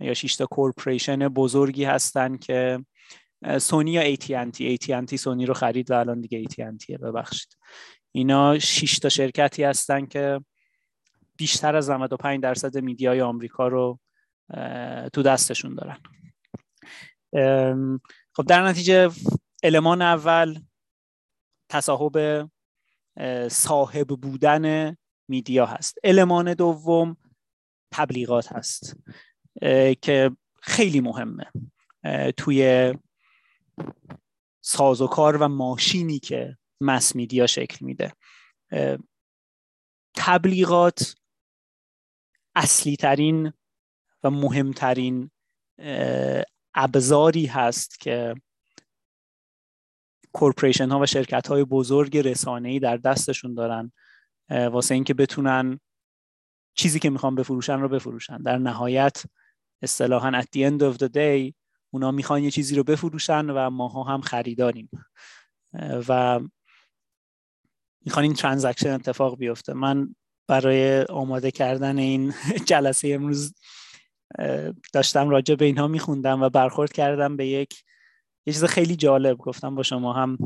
یا 0.00 0.14
6 0.14 0.36
تا 0.36 0.46
کورپوریشن 0.46 1.28
بزرگی 1.28 1.84
هستن 1.84 2.36
که 2.36 2.84
سونی 3.58 3.90
یا 3.90 4.14
AT&T 4.14 4.78
AT&T 4.78 5.16
سونی 5.16 5.46
رو 5.46 5.54
خرید 5.54 5.90
و 5.90 5.94
الان 5.94 6.20
دیگه 6.20 6.44
AT&T 6.44 7.00
ببخشید. 7.02 7.56
اینا 8.12 8.58
6 8.58 8.98
تا 8.98 9.08
شرکتی 9.08 9.62
هستن 9.62 10.06
که 10.06 10.40
بیشتر 11.38 11.76
از 11.76 11.90
95 11.90 12.42
درصد 12.42 12.78
میدیای 12.78 13.20
آمریکا 13.20 13.68
رو 13.68 14.00
تو 15.12 15.22
دستشون 15.22 15.74
دارن. 15.74 15.98
خب 18.32 18.44
در 18.46 18.62
نتیجه 18.62 19.10
المان 19.62 20.02
اول 20.02 20.60
تصاحب 21.70 22.48
صاحب 23.48 24.08
بودن 24.08 24.96
میدیا 25.28 25.66
هست. 25.66 25.98
المان 26.04 26.54
دوم 26.54 27.16
تبلیغات 27.92 28.52
هست 28.52 28.96
که 30.02 30.36
خیلی 30.62 31.00
مهمه. 31.00 31.46
توی 32.36 32.94
سازوکار 34.60 35.36
و 35.36 35.48
ماشینی 35.48 36.18
که 36.18 36.58
مس 36.80 37.16
میدیا 37.16 37.46
شکل 37.46 37.86
میده. 37.86 38.12
تبلیغات 40.16 41.14
اصلی 42.58 42.96
ترین 42.96 43.52
و 44.22 44.30
مهمترین 44.30 45.30
ابزاری 46.74 47.46
هست 47.46 48.00
که 48.00 48.34
corporation 50.32 50.88
ها 50.88 51.00
و 51.00 51.06
شرکت 51.06 51.48
های 51.48 51.64
بزرگ 51.64 52.18
رسانه 52.18 52.68
ای 52.68 52.78
در 52.78 52.96
دستشون 52.96 53.54
دارن 53.54 53.92
واسه 54.50 54.94
اینکه 54.94 55.14
بتونن 55.14 55.80
چیزی 56.74 56.98
که 56.98 57.10
می‌خوان 57.10 57.34
بفروشن 57.34 57.80
رو 57.80 57.88
بفروشن. 57.88 58.42
در 58.42 58.58
نهایت 58.58 59.22
اصطلاحا 59.82 60.42
at 60.42 60.44
the 60.44 60.70
end 60.70 60.80
of 60.80 60.98
the 60.98 61.08
day 61.14 61.54
اونا 61.90 62.10
می‌خوان 62.10 62.42
یه 62.42 62.50
چیزی 62.50 62.76
رو 62.76 62.84
بفروشن 62.84 63.50
و 63.50 63.70
ماها 63.70 64.02
هم 64.02 64.20
خریداریم. 64.20 64.90
و 66.08 66.40
می‌خوان 68.04 68.24
این 68.24 68.34
transaction 68.34 68.90
اتفاق 68.90 69.38
بیفته. 69.38 69.72
من 69.72 70.14
برای 70.48 71.02
آماده 71.02 71.50
کردن 71.50 71.98
این 71.98 72.34
جلسه 72.70 73.08
امروز 73.08 73.54
داشتم 74.92 75.28
راجع 75.28 75.54
به 75.54 75.64
اینها 75.64 75.88
میخوندم 75.88 76.42
و 76.42 76.48
برخورد 76.48 76.92
کردم 76.92 77.36
به 77.36 77.46
یک 77.46 77.84
یه 78.46 78.52
چیز 78.52 78.64
خیلی 78.64 78.96
جالب. 78.96 79.36
گفتم 79.36 79.74
با 79.74 79.82
شما 79.82 80.12
هم 80.12 80.38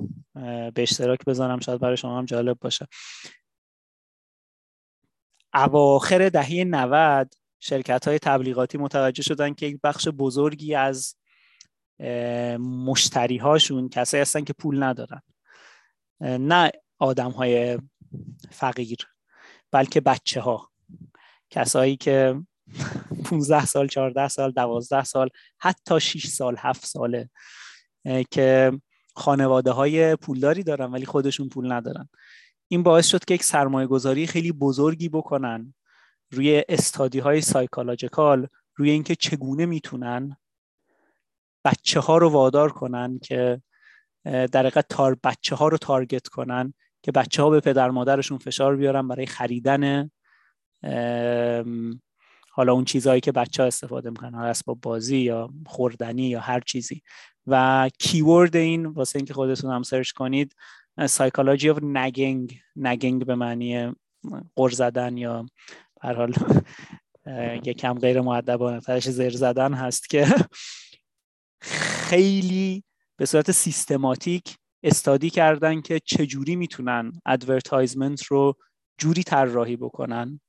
به 0.75 0.83
اشتراک 0.83 1.25
بذارم 1.25 1.61
شاید 1.61 1.81
برای 1.81 1.97
شما 1.97 2.19
هم 2.19 2.25
جالب 2.25 2.59
باشه. 2.61 2.87
اواخر 5.55 6.29
دهه 6.29 6.65
90 6.65 7.35
شرکت 7.61 8.09
های 8.09 8.19
تبلیغاتی 8.19 8.79
متوجه 8.79 9.23
شدن 9.23 9.55
که 9.55 9.67
یک 9.67 9.81
بخش 9.85 10.09
بزرگی 10.09 10.75
از 10.75 11.17
مشتری 12.59 13.37
هاشون 13.37 13.89
کسایی 13.89 14.21
هستن 14.21 14.45
که 14.45 14.53
پول 14.53 14.83
ندارن. 14.83 15.23
نه 16.21 16.73
آدم 16.99 17.31
های 17.31 17.79
فقیر. 18.51 19.12
بلکه 19.73 20.01
بچه 20.01 20.41
ها 20.41 20.71
کسایی 21.51 21.97
که 21.97 22.43
15 23.25 23.67
سال 23.67 23.89
14 23.89 24.29
سال 24.29 24.51
12 24.51 25.05
سال 25.05 25.29
حتی 25.59 26.01
6 26.01 26.27
سال 26.27 26.57
7 26.59 26.87
ساله 26.87 27.31
که 28.31 28.73
خانواده 29.17 29.71
های 29.71 30.17
پولداری 30.17 30.63
دارن 30.63 30.91
ولی 30.91 31.07
خودشون 31.07 31.49
پول 31.49 31.73
ندارن. 31.73 32.09
این 32.69 32.83
باعث 32.83 33.07
شد 33.07 33.25
که 33.25 33.35
یک 33.35 33.45
سرمایه 33.45 33.87
گذاری 33.87 34.27
خیلی 34.27 34.53
بزرگی 34.53 35.09
بکنن 35.09 35.75
روی 36.31 36.65
study 36.69 37.19
های 37.19 37.41
psychological 37.41 38.49
روی 38.77 38.91
اینکه 38.91 39.15
چگونه 39.15 39.67
می‌تونن 39.67 40.37
بچه 41.65 42.01
ها 42.01 42.19
رو 42.19 42.29
وادار 42.29 42.73
کنن 42.73 43.19
که 43.19 43.63
در 44.25 44.61
حقیقت 44.61 44.89
تار 44.89 45.17
بچه 45.25 45.55
ها 45.55 45.69
رو 45.69 45.79
target 45.79 46.29
کنن 46.29 46.75
که 47.03 47.13
بچه 47.13 47.43
ها 47.43 47.51
به 47.51 47.61
پدر 47.61 47.91
مادرشون 47.91 48.39
فشار 48.39 48.77
بیارن 48.77 49.09
برای 49.09 49.27
خریدن 49.27 50.11
حالا 52.55 52.73
اون 52.73 52.85
چیزهایی 52.85 53.21
که 53.21 53.33
بچه 53.33 53.63
ها 53.63 53.67
استفاده 53.67 54.11
می‌کنن 54.11 54.35
حالا 54.35 54.49
اسباب 54.49 54.81
بازی 54.81 55.19
یا 55.19 55.51
خوردنی 55.67 56.29
یا 56.29 56.41
هر 56.41 56.61
چیزی. 56.61 57.03
و 57.47 57.91
keyword 57.99 58.57
این 58.57 58.87
واسه 58.87 59.17
اینکه 59.17 59.35
خودتون 59.35 59.71
هم 59.71 59.83
سرچ 59.83 60.11
کنید 60.11 60.55
psychology 61.07 61.75
of 61.75 61.83
nagging 61.83 62.61
nagging 62.77 63.27
به 63.27 63.35
معنی 63.35 63.93
قر 64.57 64.71
زدن 64.71 65.17
یا 65.17 65.47
هر 66.03 66.15
حال 66.15 66.35
یکم 67.65 67.99
غیر 67.99 68.21
مودبانه 68.21 68.81
ترش 68.81 69.09
زر 69.09 69.37
زدن 69.37 69.75
هست 69.75 70.11
که 70.11 70.27
خیلی 72.09 72.85
به 73.17 73.27
صورت 73.27 73.51
سیستماتیک 73.51 74.57
study 74.83 75.31
کردن 75.31 75.81
که 75.81 76.01
چجوری 76.01 76.57
می‌تونن 76.57 77.13
advertisement 77.27 78.25
رو 78.25 78.57
جوری 78.99 79.23
طراحی 79.23 79.77
بکنن 79.77 80.41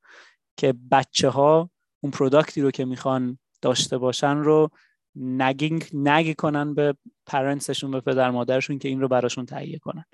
که 0.57 0.73
بچه 0.91 1.29
ها 1.29 1.69
اون 2.03 2.11
product 2.11 2.55
ی 2.55 2.61
رو 2.61 2.71
که 2.71 2.85
می‌خوان 2.85 3.39
داشته 3.61 3.97
باشن 3.97 4.37
رو 4.37 4.69
nagging 5.15 5.89
nag 5.93 6.35
کنن 6.35 6.73
به 6.73 6.95
parents 7.25 7.67
شون 7.67 7.91
به 7.91 8.01
پدر 8.01 8.31
مادرشون 8.31 8.79
که 8.79 8.87
این 8.87 9.01
رو 9.01 9.07
براشون 9.07 9.45
تهیه 9.45 9.79
کنن. 9.79 10.05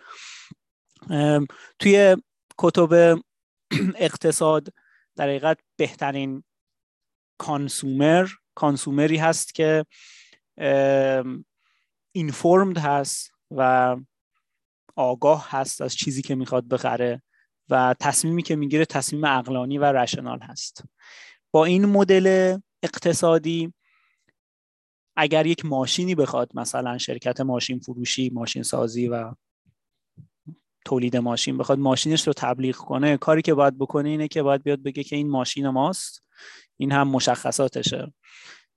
توی 1.79 2.17
کتب 2.57 3.19
اقتصاد 3.95 4.73
در 5.15 5.27
حقیقت 5.27 5.59
بهترین 5.75 6.43
consumer 7.37 8.27
consumer 8.55 9.10
ی 9.10 9.17
هست 9.17 9.55
که 9.55 9.85
informed 12.11 12.77
هست. 12.77 13.31
و 13.51 13.95
آگاه 14.95 15.47
هست 15.49 15.81
از 15.81 15.95
چیزی 15.95 16.21
که 16.21 16.35
می‌خواد 16.35 16.67
بخره 16.67 17.21
و 17.69 17.95
تصمیمی 17.99 18.43
که 18.43 18.55
می‌گیره 18.55 18.85
تصمیم 18.85 19.23
اقلانی 19.23 19.77
و 19.77 19.83
رشنال 19.83 20.39
هست. 20.39 20.83
با 21.51 21.65
این 21.65 21.85
مدل 21.85 22.57
اقتصادی 22.83 23.73
اگر 25.15 25.45
یک 25.45 25.65
ماشینی 25.65 26.15
بخواد 26.15 26.51
مثلا 26.53 26.97
شرکت 26.97 27.41
ماشین 27.41 27.79
فروشی 27.79 28.29
ماشین 28.29 28.63
سازی 28.63 29.07
و 29.07 29.33
تولید 30.85 31.17
ماشین 31.17 31.57
بخواد 31.57 31.79
ماشینش 31.79 32.27
رو 32.27 32.33
تبلیغ 32.33 32.75
کنه 32.75 33.17
کاری 33.17 33.41
که 33.41 33.53
باید 33.53 33.77
بکنه 33.77 34.09
اینه 34.09 34.27
که 34.27 34.43
باید 34.43 34.63
بیاد 34.63 34.83
بگه 34.83 35.03
که 35.03 35.15
این 35.15 35.29
ماشین 35.29 35.69
ماست. 35.69 36.23
این 36.77 36.91
هم 36.91 37.07
مشخصاتشه. 37.07 38.13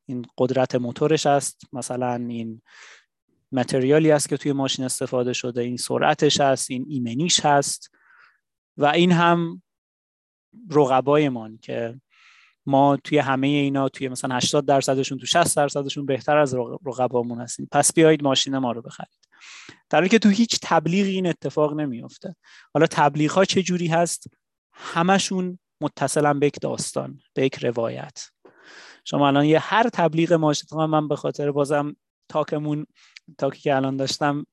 این 0.06 0.26
قدرت 0.38 0.74
موتورش 0.74 1.26
است 1.26 1.60
مثلا 1.72 2.14
این 2.14 2.62
متریالی 3.52 4.10
است 4.10 4.28
که 4.28 4.36
توی 4.36 4.52
ماشین 4.52 4.84
استفاده 4.84 5.32
شده. 5.32 5.60
این 5.60 5.76
سرعتش 5.76 6.40
هست 6.40 6.70
این 6.70 6.86
ایمنیش 6.88 7.40
هست. 7.40 7.90
و 8.76 8.86
این 8.86 9.12
هم 9.12 9.62
رقبایمان 10.70 11.58
که 11.62 12.00
ما 12.66 12.96
توی 12.96 13.18
همه 13.18 13.46
اینا 13.46 13.88
توی 13.88 14.08
مثلا 14.08 14.36
80 14.36 14.66
درصدشون 14.66 15.18
تو 15.18 15.26
60 15.26 15.56
درصدشون 15.56 16.06
بهتر 16.06 16.38
از 16.38 16.54
رقبامون 16.86 17.40
هستیم. 17.40 17.68
پس 17.72 17.94
بیایید 17.94 18.22
ماشین 18.22 18.58
ما 18.58 18.72
رو 18.72 18.82
بخرید. 18.82 19.18
در 19.90 19.98
حالی 19.98 20.08
که 20.08 20.18
تو 20.18 20.28
هیچ 20.28 20.58
تبلیغی 20.62 21.10
این 21.10 21.26
اتفاق 21.26 21.74
نمیفته 21.74 22.36
حالا 22.74 22.86
تبلیغ 22.86 23.30
ها 23.30 23.44
چه 23.44 23.62
جوری 23.62 23.86
هست؟ 23.86 24.26
همشون 24.72 25.58
متصلا 25.80 26.34
به 26.34 26.46
یک 26.46 26.60
داستان 26.60 27.20
به 27.34 27.44
یک 27.44 27.64
روایت. 27.64 28.28
شما 29.04 29.28
الان 29.28 29.44
یه 29.44 29.58
هر 29.58 29.88
تبلیغ 29.88 30.32
ماشین 30.32 30.84
من 30.84 31.08
به 31.08 31.16
خاطر 31.16 31.50
بازم 31.50 31.96
تاکمون 32.28 32.86
تاکی 33.38 33.60
که 33.60 33.76
الان 33.76 33.96
داشتم 33.96 34.46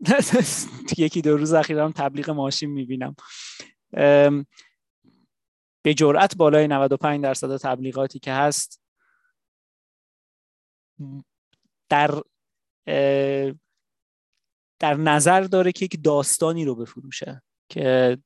یکی 0.98 1.22
دو 1.22 1.36
روز 1.36 1.52
اخیرم 1.52 1.92
تبلیغ 1.92 2.30
ماشین 2.30 2.70
می‌بینم. 2.70 3.16
به 5.82 5.94
جرأت 5.96 6.36
بالای 6.36 6.68
95 6.68 7.22
درصد 7.22 7.56
تبلیغاتی 7.56 8.18
که 8.18 8.32
هست 8.32 8.80
در 11.88 12.22
در 14.78 14.94
نظر 14.94 15.40
داره 15.40 15.72
که 15.72 15.84
یک 15.84 16.04
داستانی 16.04 16.64
رو 16.64 16.74
بفروشه 16.74 17.42
که 17.68 18.18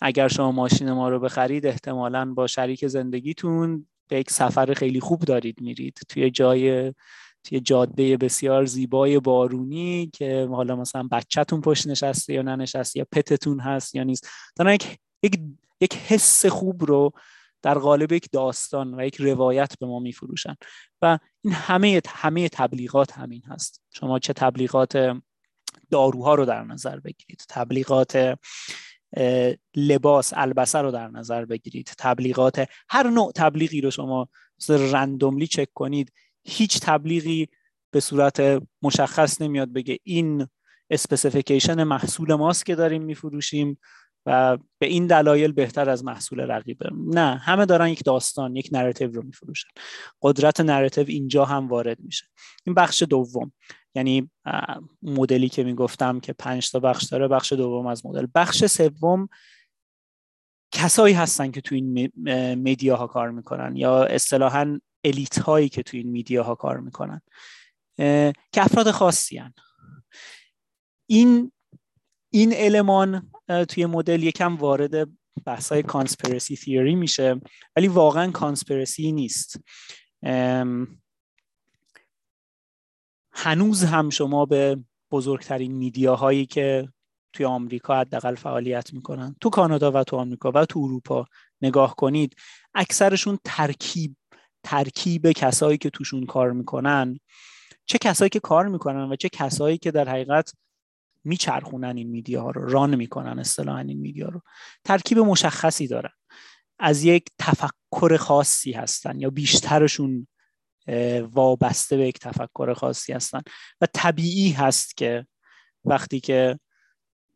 اگر 0.00 0.28
شما 0.28 0.52
ماشین 0.52 0.92
ما 0.92 1.08
رو 1.08 1.20
بخرید 1.20 1.66
احتمالا 1.66 2.34
با 2.34 2.46
شریک 2.46 2.86
زندگیتون 2.86 3.86
به 4.08 4.18
یک 4.18 4.30
سفر 4.30 4.74
خیلی 4.74 5.00
خوب 5.00 5.20
دارید 5.20 5.60
میرید. 5.60 5.98
توی 6.08 6.30
جای 6.30 6.94
توی 7.46 7.60
جاده 7.60 8.16
بسیار 8.16 8.64
زیبای 8.64 9.20
بارونی 9.20 10.10
که 10.12 10.48
حالا 10.50 10.76
مثلا 10.76 11.08
بچهتون 11.12 11.60
پشت 11.60 11.86
نشسته 11.86 12.32
یا 12.32 12.42
ننشسته 12.42 12.98
یا 12.98 13.06
پتتون 13.12 13.60
هست 13.60 13.94
یا 13.94 14.02
نیست. 14.02 14.28
دارن 14.56 14.74
یک 14.74 14.98
یک 15.22 15.40
یک 15.80 15.94
حس 15.94 16.46
خوب 16.46 16.84
رو 16.84 17.12
در 17.62 17.78
قالب 17.78 18.12
یک 18.12 18.28
داستان 18.32 19.00
و 19.00 19.06
یک 19.06 19.16
روایت 19.16 19.78
به 19.78 19.86
ما 19.86 19.98
میفروشن. 19.98 20.54
و 21.02 21.18
این 21.44 21.54
همه 21.54 22.02
همه 22.08 22.48
تبلیغات 22.48 23.12
همین 23.12 23.42
هست. 23.46 23.82
شما 23.90 24.18
چه 24.18 24.32
تبلیغات 24.32 25.20
داروها 25.90 26.34
رو 26.34 26.44
در 26.44 26.64
نظر 26.64 27.00
بگیرید 27.00 27.44
تبلیغات 27.48 28.38
لباس 29.76 30.32
البسه 30.36 30.78
رو 30.78 30.90
در 30.90 31.08
نظر 31.08 31.44
بگیرید 31.44 31.90
تبلیغات 31.98 32.68
هر 32.88 33.10
نوع 33.10 33.32
تبلیغی 33.32 33.80
رو 33.80 33.90
شما 33.90 34.28
randomly 34.68 35.46
چک 35.46 35.68
کنید. 35.74 36.12
هیچ 36.46 36.80
تبلیغی 36.80 37.48
به 37.90 38.00
صورت 38.00 38.62
مشخص 38.82 39.40
نمیاد 39.42 39.72
بگه 39.72 39.98
این 40.02 40.46
specification 40.90 41.82
محصول 41.82 42.34
ماست 42.34 42.66
که 42.66 42.74
داریم 42.74 43.02
میفروشیم 43.02 43.78
و 44.26 44.58
به 44.78 44.86
این 44.86 45.06
دلایل 45.06 45.52
بهتر 45.52 45.90
از 45.90 46.04
محصول 46.04 46.40
رقیبه 46.40 46.90
نه 47.06 47.36
همه 47.36 47.66
دارن 47.66 47.88
یک 47.88 48.04
داستان 48.04 48.56
یک 48.56 48.68
narrative 48.72 49.12
رو 49.12 49.22
میفروشن. 49.22 49.68
قدرت 50.22 50.60
narrative 50.60 51.04
اینجا 51.08 51.44
هم 51.44 51.68
وارد 51.68 52.00
میشه. 52.00 52.26
این 52.66 52.74
بخش 52.74 53.02
دوم 53.02 53.52
یعنی 53.94 54.30
مدلی 55.02 55.48
که 55.48 55.64
می‌گفتم 55.64 56.20
که 56.20 56.32
پنج 56.32 56.70
تا 56.70 56.80
بخش 56.80 57.04
داره 57.04 57.28
بخش 57.28 57.52
دوم 57.52 57.86
از 57.86 58.06
مدل. 58.06 58.26
بخش 58.34 58.64
سوم 58.64 59.28
کسایی 60.72 61.14
هستن 61.14 61.50
که 61.50 61.60
تو 61.60 61.74
این 61.74 62.12
میدیاها 62.54 63.06
کار 63.06 63.30
می‌کنن 63.30 63.76
یا 63.76 64.04
اصطلاحا 64.04 64.78
الیت 65.06 65.38
هایی 65.38 65.68
که 65.68 65.82
تو 65.82 65.96
این 65.96 66.10
میدیاها 66.10 66.54
کار 66.54 66.80
می‌کنن 66.80 67.20
که 68.52 68.62
افراد 68.62 68.90
خاصی 68.90 69.38
هن. 69.38 69.54
این 71.06 71.52
این 72.30 72.52
المان 72.54 73.30
توی 73.68 73.86
مدل 73.86 74.22
یکم 74.22 74.56
وارد 74.56 75.08
بحثای 75.44 75.82
کانسپیرسی 75.82 76.56
تیوری 76.56 76.94
میشه 76.94 77.40
ولی 77.76 77.88
واقعا 77.88 78.30
کانسپیرسی 78.30 79.12
نیست 79.12 79.60
هنوز 83.32 83.84
هم 83.84 84.10
شما 84.10 84.46
به 84.46 84.84
بزرگترین 85.10 85.72
میدیاهایی 85.72 86.46
که 86.46 86.88
توی 87.32 87.46
آمریکا 87.46 88.00
حداقل 88.00 88.34
فعالیت 88.34 88.92
می‌کنن 88.92 89.36
تو 89.40 89.50
کانادا 89.50 89.92
و 89.92 90.04
تو 90.04 90.16
آمریکا 90.16 90.52
و 90.54 90.64
تو 90.64 90.80
اروپا 90.80 91.26
نگاه 91.62 91.96
کنید 91.96 92.36
اکثرشون 92.74 93.38
ترکیب 93.44 94.16
ترکیب 94.66 95.32
کسایی 95.32 95.78
که 95.78 95.90
توشون 95.90 96.26
کار 96.26 96.52
می‌کنن. 96.52 97.18
چه 97.84 97.98
کسایی 97.98 98.28
که 98.28 98.40
کار 98.40 98.68
می‌کنن 98.68 99.12
و 99.12 99.16
چه 99.16 99.28
کسایی 99.28 99.78
که 99.78 99.90
در 99.90 100.08
حقیقت 100.08 100.52
میچرخونن 101.24 101.96
این 101.96 102.10
میدیا 102.10 102.50
رو 102.50 102.68
ران 102.68 102.94
می‌کنن 102.94 103.38
اصطلاحا 103.38 103.78
این 103.78 103.98
میدیا 103.98 104.28
رو. 104.28 104.40
ترکیب 104.84 105.18
مشخصی 105.18 105.86
دارن. 105.86 106.10
از 106.78 107.04
یک 107.04 107.26
تفکر 107.38 108.16
خاصی 108.16 108.72
هستن 108.72 109.20
یا 109.20 109.30
بیشترشون 109.30 110.26
وابسته 111.32 111.96
به 111.96 112.08
یک 112.08 112.18
تفکر 112.18 112.74
خاصی 112.74 113.12
هستن. 113.12 113.40
و 113.80 113.86
طبیعی 113.94 114.50
هست 114.50 114.96
که 114.96 115.26
وقتی 115.84 116.20
که 116.20 116.58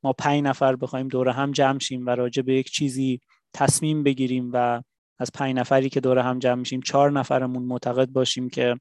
ما 0.02 0.12
پنج 0.12 0.42
نفر 0.42 0.76
بخوایم 0.76 1.08
دور 1.08 1.28
هم 1.28 1.52
جمع 1.52 1.78
شیم 1.78 2.06
و 2.06 2.10
راجع 2.10 2.42
به 2.42 2.54
یک 2.54 2.70
چیزی 2.70 3.20
تصمیم 3.54 4.02
بگیریم 4.02 4.50
و 4.52 4.82
از 5.20 5.32
پنج 5.34 5.56
نفری 5.56 5.88
که 5.88 6.00
دور 6.00 6.18
هم 6.18 6.38
جمع 6.38 6.54
میشیم 6.54 6.80
چهار 6.80 7.12
نفرمون 7.12 7.62
معتقد 7.62 8.08
باشیم 8.08 8.50
که 8.50 8.80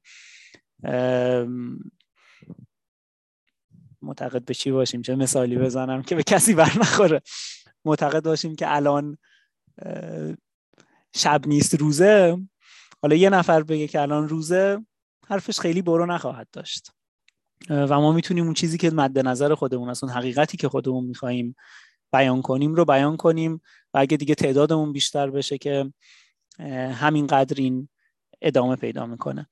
معتقد 4.02 4.44
به 4.44 4.54
چی 4.54 4.70
باشیم؟ 4.70 5.02
چه 5.02 5.14
مثالی 5.14 5.56
بزنم 5.56 6.02
که 6.02 6.14
به 6.14 6.22
کسی 6.22 6.54
بر 6.54 6.72
نخوره. 6.80 7.22
معتقد 7.84 8.24
باشیم 8.24 8.56
که 8.56 8.76
الان 8.76 9.18
شب 11.14 11.40
نیست 11.46 11.74
روزه. 11.74 12.38
حالا 13.02 13.16
یه 13.16 13.30
نفر 13.30 13.62
بگه 13.62 13.88
که 13.88 14.00
الان 14.00 14.28
روزه 14.28 14.78
حرفش 15.26 15.60
خیلی 15.60 15.82
برو 15.82 16.06
نخواهد 16.06 16.48
داشت. 16.52 16.92
و 17.68 18.00
ما 18.00 18.12
می‌تونیم 18.12 18.44
اون 18.44 18.54
چیزی 18.54 18.78
که 18.78 18.90
مد 18.90 19.18
نظر 19.18 19.54
خودمون 19.54 19.88
است 19.88 20.04
اون 20.04 20.12
حقیقتی 20.12 20.56
که 20.56 20.68
خودمون 20.68 21.04
میخواییم 21.04 21.56
بیان 22.12 22.42
کنیم 22.42 22.74
رو 22.74 22.84
بیان 22.84 23.16
کنیم 23.16 23.60
و 23.94 23.98
اگه 23.98 24.16
دیگه 24.16 24.34
تعدادمون 24.34 24.92
بیشتر 24.92 25.30
بشه 25.30 25.58
که 25.58 25.92
همینقدر 26.92 27.56
این 27.58 27.88
ادامه 28.42 28.76
پیدا 28.76 29.06
می‌کنه. 29.06 29.46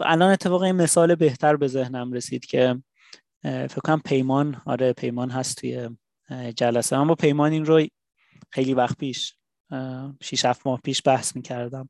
الان 0.00 0.32
اتفاق 0.32 0.62
این 0.62 0.76
مثال 0.76 1.14
بهتر 1.14 1.56
به 1.56 1.68
ذهنم 1.68 2.12
رسید 2.12 2.46
که 2.46 2.82
فکر 3.42 3.80
کنم 3.84 4.00
پیمان 4.04 4.62
آره 4.66 4.92
پیمان 4.92 5.30
هست 5.30 5.56
توی 5.56 5.90
جلسه. 6.56 6.98
من 6.98 7.06
با 7.06 7.14
پیمان 7.14 7.52
این 7.52 7.64
رو 7.64 7.86
خیلی 8.50 8.74
وقت 8.74 8.98
پیش 8.98 9.36
6 10.22 10.44
7 10.44 10.66
ماه 10.66 10.80
پیش 10.84 11.02
بحث 11.04 11.36
می‌کردم. 11.36 11.88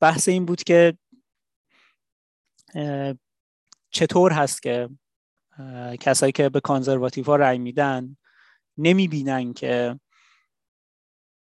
بحث 0.00 0.28
این 0.28 0.46
بود 0.46 0.62
که 0.62 0.98
چطور 3.90 4.32
هست 4.32 4.62
که 4.62 4.88
کسایی 6.00 6.32
که 6.32 6.48
به 6.48 6.60
کانزرواتیو 6.60 7.24
ها 7.24 7.36
رأی 7.36 7.58
میدن 7.58 8.16
نمی‌بینن 8.78 9.52
که 9.52 10.00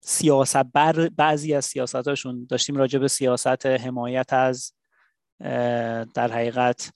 سیاست 0.01 0.57
بر 0.57 1.09
بعضی 1.09 1.55
از 1.55 1.65
سیاستاشون 1.65 2.47
داشتیم 2.51 2.77
راجع 2.77 2.99
به 2.99 3.09
سیاست 3.09 3.67
حمایت 3.67 4.33
از 4.33 4.73
در 6.15 6.33
حقیقت 6.33 6.93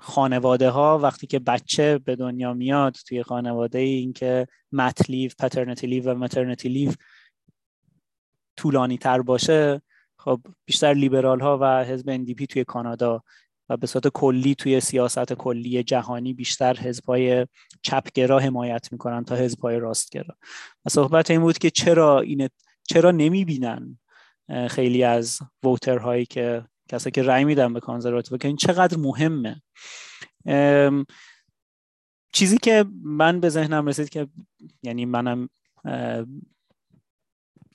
خانواده 0.00 0.70
ها 0.70 0.98
وقتی 0.98 1.26
که 1.26 1.38
بچه 1.38 1.98
به 1.98 2.16
دنیا 2.16 2.54
میاد 2.54 2.96
توی 3.08 3.22
خانواده 3.22 3.78
این 3.78 4.12
که 4.12 4.46
mat 4.72 5.10
leave 5.10 5.30
paternity 5.38 5.86
leave 5.86 6.10
و 6.10 6.14
maternity 6.14 6.68
leave 6.68 6.92
طولانی 8.56 8.98
تر 8.98 9.22
باشه 9.22 9.82
خب 10.18 10.40
بیشتر 10.64 10.94
لیبرال 10.94 11.40
ها 11.40 11.58
و 11.60 11.84
حزب 11.84 12.08
NDP 12.08 12.46
توی 12.46 12.64
کانادا 12.64 13.22
و 13.70 13.76
به 13.76 13.86
صورت 13.86 14.08
کلی 14.08 14.54
توی 14.54 14.80
سیاست 14.80 15.32
کلی 15.32 15.82
جهانی 15.82 16.34
بیشتر 16.34 16.76
حزبای 16.76 17.46
چپگرا 17.82 18.38
حمایت 18.38 18.92
می‌کنن 18.92 19.24
تا 19.24 19.36
حزبای 19.36 19.78
راستگرا. 19.78 20.36
و 20.84 20.90
صحبت 20.90 21.30
این 21.30 21.40
بود 21.40 21.58
که 21.58 21.70
چرا 21.70 22.20
این 22.20 22.48
چرا 22.88 23.10
نمی‌بینن 23.10 23.98
خیلی 24.68 25.04
از 25.04 25.38
ووتر 25.62 25.98
هایی 25.98 26.26
که 26.26 26.64
کسایی 26.88 27.12
که 27.12 27.22
رأی 27.22 27.44
میدن 27.44 27.72
به 27.72 27.80
کانزرواتیو 27.80 28.38
که 28.38 28.48
این 28.48 28.56
چقدر 28.56 28.96
مهمه. 28.96 29.62
چیزی 32.32 32.58
که 32.58 32.84
من 33.02 33.40
به 33.40 33.48
ذهنم 33.48 33.86
رسید 33.86 34.08
که 34.08 34.28
یعنی 34.82 35.04
منم 35.06 35.48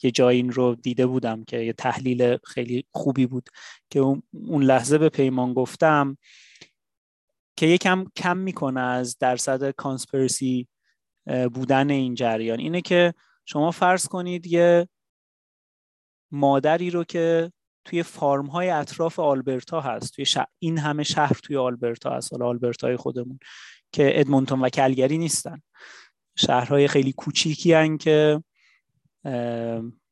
یه 0.06 0.12
جایی 0.12 0.38
این 0.42 0.52
رو 0.52 0.76
دیده 0.76 1.06
بودم 1.08 1.44
که 1.44 1.58
یه 1.58 1.74
تحلیل 1.74 2.38
خیلی 2.44 2.86
خوبی 2.92 3.26
بود 3.26 3.50
که 3.90 4.00
اون 4.00 4.64
لحظه 4.64 4.98
به 4.98 5.10
پیمان 5.10 5.54
گفتم 5.54 6.18
که 7.58 7.66
یکم 7.66 8.06
کم 8.16 8.38
می‌کنه 8.38 8.82
از 8.82 9.18
درصد 9.18 9.72
کانسپرسی 9.72 10.68
بودن 11.54 11.90
این 11.90 12.16
جریان. 12.16 12.60
اینه 12.60 12.82
که 12.82 13.14
شما 13.46 13.72
فرض 13.72 14.08
کنید 14.08 14.48
یه 14.48 14.88
مادری 16.32 16.90
رو 16.90 17.04
که 17.04 17.52
توی 17.86 18.04
فارم 18.04 18.46
های 18.46 18.70
اطراف 18.70 19.20
آلبرتا 19.20 19.82
هست 19.82 20.14
توی 20.14 20.26
این 20.60 20.78
همه 20.78 21.04
شهر 21.04 21.34
توی 21.44 21.58
آلبرتا 21.58 22.10
هست 22.10 22.34
حالا 22.34 22.48
آلبرتای 22.48 22.98
خودمون 22.98 23.40
که 23.92 24.20
ادمونتون 24.20 24.62
و 24.62 24.70
کلگری 24.70 25.18
نیستن. 25.18 25.62
شهرهای 26.38 26.88
خیلی 26.88 27.14
کوچیکی 27.14 27.74
هن 27.74 27.98
که 27.98 28.44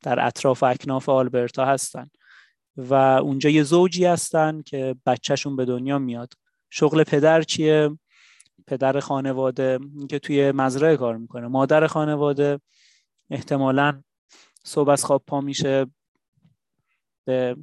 در 0.02 0.26
اطراف 0.28 0.64
و 0.64 0.66
اکناف 0.66 1.10
آلبرتا 1.10 1.66
هستن. 1.66 2.10
و 2.78 2.94
اونجا 2.94 3.50
یه 3.50 3.64
زوجی 3.64 4.06
هستن 4.06 4.62
که 4.62 4.96
بچهشون 5.06 5.56
به 5.56 5.66
دنیا 5.66 6.00
میاد. 6.00 6.34
شغل 6.70 7.04
پدر 7.04 7.42
چیه؟ 7.42 8.00
پدر 8.68 9.00
خانواده 9.00 9.80
که 10.10 10.20
توی 10.20 10.52
مزرعه 10.52 10.98
کار 10.98 11.18
می‌کنه. 11.18 11.48
مادر 11.48 11.88
خانواده 11.88 12.60
احتمالا 13.30 14.04
صبح 14.64 14.90
از 14.90 15.06
خواب 15.06 15.24
پا 15.28 15.42
میشه 15.42 15.86
به 17.26 17.56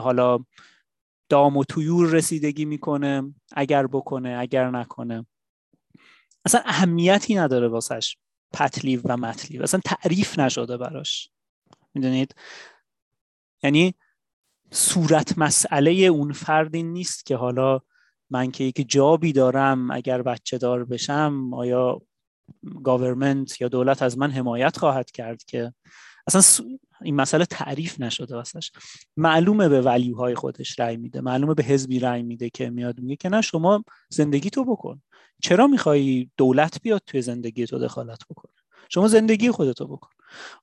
حالا 0.00 0.38
دام 1.28 1.56
و 1.56 1.64
تویور 1.64 2.10
رسیدگی 2.10 2.64
می‌کنه. 2.64 3.34
اگر 3.52 3.86
بکنه 3.86 4.36
اگر 4.40 4.70
نکنه. 4.70 5.26
اصلا 6.44 6.60
اهمیتی 6.64 7.34
نداره 7.34 7.68
واسش. 7.68 8.16
پتلیو 8.52 9.00
و 9.04 9.16
متلیو 9.16 9.62
اصلا 9.62 9.80
تعریف 9.84 10.38
نشده 10.38 10.76
براش. 10.76 11.30
می‌دونید؟ 11.94 12.34
یعنی 13.62 13.94
صورت 14.70 15.38
مسئله 15.38 15.92
اون 15.92 16.32
فردی 16.32 16.82
نیست 16.82 17.26
که 17.26 17.36
حالا 17.36 17.80
من 18.30 18.50
که 18.50 18.64
یک 18.64 18.88
جابی 18.88 19.32
دارم 19.32 19.90
اگر 19.90 20.22
بچه 20.22 20.58
دار 20.58 20.84
بشم 20.84 21.50
آیا 21.54 22.02
گاورمنت 22.82 23.60
یا 23.60 23.68
دولت 23.68 24.02
از 24.02 24.18
من 24.18 24.30
حمایت 24.30 24.76
خواهد 24.76 25.10
کرد 25.10 25.44
که؟ 25.44 25.74
اصلا 26.26 26.66
این 27.02 27.16
مسئله 27.16 27.44
تعریف 27.44 28.00
نشده 28.00 28.34
واسش. 28.34 28.70
معلومه 29.16 29.68
به 29.68 29.80
ولیوهای 29.80 30.34
خودش 30.34 30.80
رأی 30.80 30.96
میده. 30.96 31.20
معلومه 31.20 31.54
به 31.54 31.62
حزبی 31.62 31.98
رأی 31.98 32.22
میده 32.22 32.50
که 32.50 32.70
میاد 32.70 33.00
میگه 33.00 33.16
که 33.16 33.28
نه 33.28 33.40
شما 33.40 33.84
زندگی 34.08 34.50
تو 34.50 34.64
بکن. 34.64 35.02
چرا 35.42 35.66
می‌خوای 35.66 36.30
دولت 36.36 36.82
بیاد 36.82 37.02
توی 37.06 37.22
زندگی 37.22 37.66
تو 37.66 37.78
دخالت 37.78 38.18
بکنه؟ 38.30 38.52
شما 38.88 39.08
زندگی 39.08 39.50
خودتو 39.50 39.86
بکن. 39.86 40.10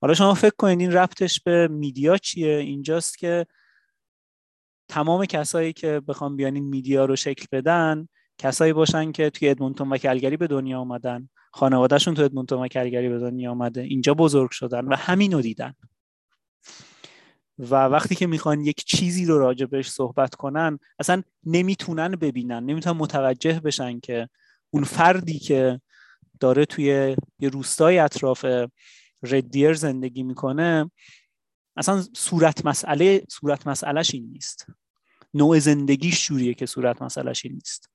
حالا 0.01 0.13
شما 0.13 0.33
فکر 0.33 0.55
کنید 0.57 0.79
این 0.79 0.91
ربطش 0.91 1.39
به 1.39 1.67
میدیا 1.67 2.17
چیه؟ 2.17 2.57
اینجاست 2.57 3.17
که 3.17 3.45
تمام 4.87 5.25
کسایی 5.25 5.73
که 5.73 6.01
بخوام 6.07 6.35
بیان 6.35 6.55
این 6.55 6.63
میدیا 6.63 7.05
رو 7.05 7.15
شکل 7.15 7.45
بدن 7.51 8.07
کسایی 8.37 8.73
باشن 8.73 9.11
که 9.11 9.29
توی 9.29 9.49
ادمونتون 9.49 9.89
و 9.89 9.97
کلگری 9.97 10.37
به 10.37 10.47
دنیا 10.47 10.79
آمدن. 10.79 11.29
خانوادهشون 11.51 12.13
تو 12.13 12.23
ادمونتون 12.23 12.59
و 12.63 12.67
کلگری 12.67 13.09
به 13.09 13.19
دنیا 13.19 13.51
آمده. 13.51 13.81
اینجا 13.81 14.13
بزرگ 14.13 14.51
شدن 14.51 14.85
و 14.85 14.95
همینو 14.95 15.41
دیدن. 15.41 15.73
و 17.59 17.75
وقتی 17.75 18.15
که 18.15 18.27
می‌خوان 18.27 18.61
یک 18.61 18.83
چیزی 18.85 19.25
رو 19.25 19.39
راجع 19.39 19.65
بهش 19.65 19.89
صحبت 19.89 20.35
کنن 20.35 20.79
اصلا 20.99 21.23
نمی‌تونن 21.43 22.11
ببینن 22.11 22.63
نمی‌تونن 22.63 22.97
متوجه 22.97 23.59
بشن 23.59 23.99
که 23.99 24.29
اون 24.73 24.83
فردی 24.83 25.39
که 25.39 25.81
داره 26.39 26.65
توی 26.65 27.15
یه 27.39 27.49
روستای 27.49 27.99
اطراف 27.99 28.45
ردیر 29.23 29.73
زندگی 29.73 30.23
می‌کنه 30.23 30.91
اصلا 31.77 32.03
صورت 32.13 32.65
مسئله 32.65 33.23
صورت 33.29 33.67
مسئلهش 33.67 34.13
این 34.13 34.29
نیست. 34.31 34.65
نوع 35.33 35.59
زندگیش 35.59 36.27
جوریه 36.27 36.53
که 36.53 36.65
صورت 36.65 37.01
مسئلهش 37.01 37.45
این 37.45 37.53
نیست. 37.53 37.89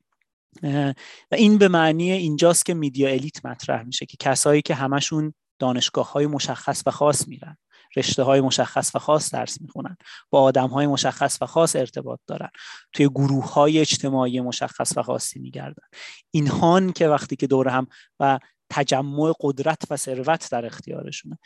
و 1.30 1.34
این 1.34 1.58
به 1.58 1.68
معنی 1.68 2.12
اینجاست 2.12 2.66
که 2.66 2.74
میدیا 2.74 3.08
الیت 3.08 3.46
مطرح 3.46 3.82
میشه 3.82 4.06
که 4.06 4.16
کسایی 4.20 4.62
که 4.62 4.74
همشون 4.74 5.34
دانشگاه 5.58 6.12
های 6.12 6.26
مشخص 6.26 6.82
و 6.86 6.90
خاص 6.90 7.28
میرن. 7.28 7.56
رشته 7.98 8.22
های 8.22 8.40
مشخص 8.40 8.94
و 8.94 8.98
خاص 8.98 9.34
درس 9.34 9.60
می‌خونن 9.60 9.96
با 10.30 10.42
آدم 10.42 10.68
های 10.68 10.86
مشخص 10.86 11.38
و 11.40 11.46
خاص 11.46 11.76
ارتباط 11.76 12.20
دارن 12.26 12.48
توی 12.92 13.08
گروه 13.08 13.52
های 13.52 13.78
اجتماعی 13.78 14.40
مشخص 14.40 14.92
و 14.96 15.02
خاصی 15.02 15.38
میگردن. 15.38 15.86
اینهان 16.30 16.92
که 16.92 17.08
وقتی 17.08 17.36
که 17.36 17.46
دور 17.46 17.68
هم 17.68 17.86
و 18.20 18.38
تجمع 18.70 19.32
قدرت 19.40 19.82
و 19.90 19.96
ثروت 19.96 20.50
در 20.50 20.66
اختیارشونه 20.66 21.38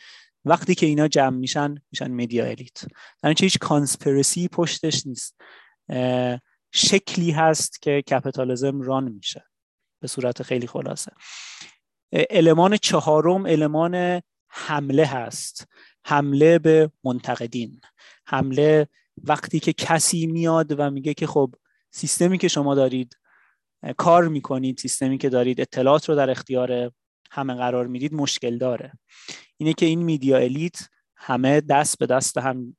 وقتی 0.45 0.75
که 0.75 0.85
اینا 0.85 1.07
جمع 1.07 1.37
میشن 1.37 1.75
میشن 1.91 2.11
media 2.11 2.45
elite 2.45 2.85
در 3.21 3.33
هیچ 3.39 3.57
conspiracy 3.59 4.47
پشتش 4.47 5.07
نیست. 5.07 5.41
شکلی 6.73 7.31
هست 7.31 7.81
که 7.81 8.01
capitalism 8.01 8.81
run 8.81 9.11
میشه. 9.11 9.45
به 10.01 10.07
صورت 10.07 10.43
خیلی 10.43 10.67
خلاصه. 10.67 11.11
المان 12.29 12.77
چهارم 12.77 13.45
المان 13.45 14.21
حمله 14.47 15.05
هست. 15.05 15.67
حمله 16.05 16.59
به 16.59 16.91
منتقدین. 17.03 17.81
حمله 18.25 18.87
وقتی 19.23 19.59
که 19.59 19.73
کسی 19.73 20.27
میاد 20.27 20.79
و 20.79 20.91
میگه 20.91 21.13
که 21.13 21.27
خب 21.27 21.55
سیستمی 21.91 22.37
که 22.37 22.47
شما 22.47 22.75
دارید 22.75 23.17
کار 23.97 24.27
می‌کنید 24.27 24.77
سیستمی 24.77 25.17
که 25.17 25.29
دارید 25.29 25.61
اطلاعات 25.61 26.09
رو 26.09 26.15
در 26.15 26.29
اختیار 26.29 26.91
همه 27.31 27.53
قرار 27.53 27.87
می‌دید 27.87 28.13
مشکل 28.13 28.57
داره. 28.57 28.91
اینه 29.57 29.73
که 29.73 29.85
این 29.85 30.03
میدیا 30.03 30.37
الیت 30.37 30.75
همه 31.15 31.61
دست 31.61 31.97
به 31.97 32.05
دست 32.05 32.37
هم 32.37 32.77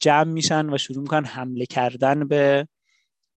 جمع 0.00 0.32
میشن 0.32 0.74
و 0.74 0.78
شروع 0.78 1.02
می‌کنن 1.02 1.24
حمله 1.24 1.66
کردن 1.66 2.28
به 2.28 2.68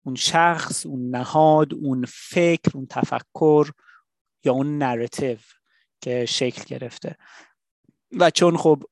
اون 0.05 0.14
شخص 0.14 0.87
اون 0.87 1.11
نهاد 1.11 1.74
اون 1.74 2.05
فکر 2.09 2.70
اون 2.74 2.87
تفکر 2.87 3.70
یا 4.45 4.53
اون 4.53 4.78
نراتیو 4.78 5.39
که 6.01 6.26
شکل 6.26 6.62
گرفته. 6.66 7.16
و 8.19 8.31
چون 8.31 8.57
خب 8.57 8.83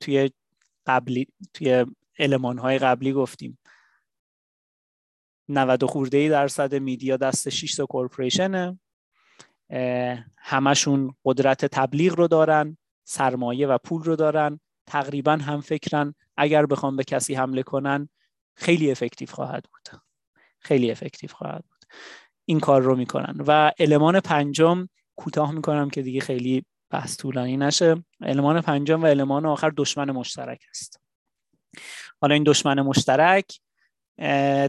توی 0.00 0.30
قبلی 0.86 1.26
توی 1.54 1.86
علمان 2.18 2.58
های 2.58 2.78
قبلی 2.78 3.12
گفتیم 3.12 3.58
90 5.48 5.84
خورده 5.84 6.28
درصد 6.28 6.74
میدیا 6.74 7.16
دست 7.16 7.48
6 7.48 7.74
تا 7.74 7.86
کورپوریشنه. 7.86 8.80
همشون 10.36 11.14
قدرت 11.24 11.64
تبلیغ 11.64 12.14
رو 12.14 12.28
دارن 12.28 12.76
سرمایه 13.04 13.66
و 13.66 13.78
پول 13.78 14.02
رو 14.02 14.16
دارن 14.16 14.60
تقریبا 14.86 15.32
هم 15.32 15.60
فکرن. 15.60 16.14
اگر 16.36 16.66
بخوام 16.66 16.96
به 16.96 17.04
کسی 17.04 17.34
حمله 17.34 17.62
کنن 17.62 18.08
خیلی 18.54 18.90
افکتیو 18.90 19.28
خواهد 19.28 19.64
بود. 19.72 20.00
خیلی 20.60 20.90
افکتیو 20.90 21.30
خواهد 21.30 21.64
بود. 21.70 21.84
این 22.44 22.60
کار 22.60 22.82
رو 22.82 22.96
می‌کنن. 22.96 23.34
و 23.46 23.72
المان 23.78 24.20
پنجم 24.20 24.88
کوتاه 25.16 25.52
می‌کنم 25.52 25.90
که 25.90 26.02
دیگه 26.02 26.20
خیلی 26.20 26.64
بحث 26.90 27.16
طولانی 27.16 27.56
نشه. 27.56 28.04
المان 28.20 28.60
پنجم 28.60 29.02
و 29.02 29.06
المان 29.06 29.46
آخر 29.46 29.72
دشمن 29.76 30.10
مشترک 30.10 30.64
است. 30.70 31.00
حالا 32.20 32.34
این 32.34 32.44
دشمن 32.44 32.80
مشترک 32.80 33.60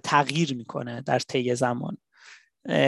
تغییر 0.04 0.56
می‌کنه 0.56 1.02
در 1.02 1.20
طی 1.20 1.56
زمان. 1.56 1.98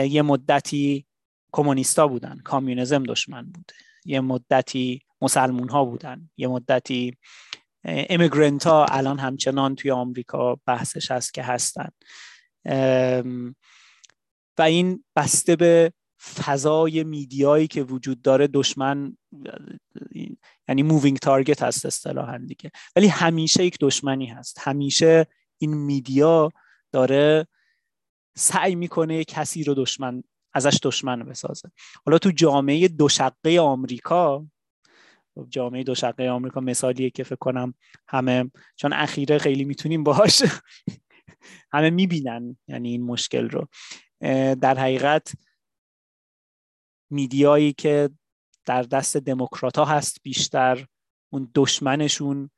یه 0.08 0.22
مدتی 0.22 1.06
کمونیستا 1.52 2.08
بودن 2.08 2.38
کامیونیزم 2.44 3.02
دشمن 3.02 3.42
بوده 3.42 3.74
یه 4.04 4.20
مدتی 4.20 5.02
مسلمون 5.20 5.68
ها 5.68 5.84
بودن. 5.84 6.30
یه 6.36 6.48
مدتی 6.48 7.16
امیگرنت 7.84 8.66
ها 8.66 8.84
الان 8.84 9.18
همچنان 9.18 9.74
توی 9.74 9.90
آمریکا 9.90 10.60
بحثش 10.66 11.10
هست 11.10 11.34
که 11.34 11.42
هستن. 11.42 11.88
و 14.58 14.62
این 14.62 15.04
بسته 15.16 15.56
به 15.56 15.92
فضای 16.22 17.04
media 17.04 17.48
یی 17.48 17.66
که 17.66 17.82
وجود 17.82 18.22
داره 18.22 18.46
دشمن 18.46 19.16
یعنی 20.68 20.82
moving 20.82 21.18
target 21.18 21.62
هست 21.62 21.86
اصطلاحا 21.86 22.38
دیگه. 22.38 22.70
ولی 22.96 23.06
همیشه 23.06 23.64
یک 23.64 23.76
دشمنی 23.80 24.26
هست. 24.26 24.58
همیشه 24.60 25.26
این 25.58 25.74
media 25.74 26.52
داره 26.92 27.46
سعی 28.36 28.74
می‌کنه 28.74 29.24
کسی 29.24 29.64
رو 29.64 29.74
دشمن 29.74 30.22
ازش 30.54 30.78
دشمن 30.82 31.22
بسازه. 31.22 31.70
حالا 32.06 32.18
تو 32.18 32.30
جامعه 32.30 32.88
دوشقه 32.88 33.60
آمریکا 33.60 34.46
جامعه 35.48 35.82
دوشقه 35.82 36.28
آمریکا 36.28 36.60
مثالیه 36.60 37.10
که 37.10 37.24
فکر 37.24 37.36
کنم 37.36 37.74
همه 38.08 38.50
چون 38.76 38.92
اخیره 38.92 39.38
خیلی 39.38 39.64
می‌تونیم 39.64 40.04
باهاش 40.04 40.42
همه 41.72 41.90
می‌بینن 41.90 42.56
یعنی 42.68 42.88
این 42.90 43.02
مشکل 43.02 43.48
رو. 43.48 43.68
در 44.54 44.78
حقیقت 44.78 45.32
میدیایی 47.12 47.72
که 47.72 48.10
در 48.64 48.82
دست 48.82 49.16
دموکرات 49.16 49.78
ها 49.78 49.84
هست 49.84 50.18
بیشتر 50.22 50.86
اون 51.32 51.50
دشمنشون 51.54 52.50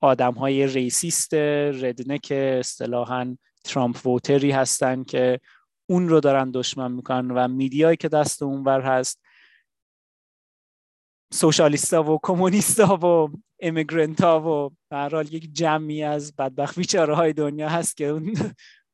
آدم 0.00 0.32
های 0.32 0.66
ریسیست 0.66 1.34
ردنک 1.34 2.32
اصطلاحا 2.32 3.36
ترامپ 3.64 4.06
ووتری 4.06 4.50
هستن 4.50 5.04
که 5.04 5.40
اون 5.88 6.08
رو 6.08 6.20
دارن 6.20 6.50
دشمن 6.50 6.92
می‌کنن 6.92 7.30
و 7.30 7.48
میدیایی 7.48 7.96
که 7.96 8.08
دست 8.08 8.42
اونور 8.42 8.80
هست 8.80 9.20
سوشالیستا 11.32 12.02
و 12.02 12.18
کمونیستا 12.22 12.96
و 12.96 13.38
امیگرنت 13.60 14.20
ها 14.20 14.40
و 14.40 14.70
به 14.90 15.34
یک 15.34 15.52
جمعی 15.52 16.02
از 16.02 16.36
بدبخت 16.36 16.76
بیچاره 16.78 17.14
های 17.14 17.32
دنیا 17.32 17.68
هست 17.68 17.96
که 17.96 18.06
اون 18.06 18.34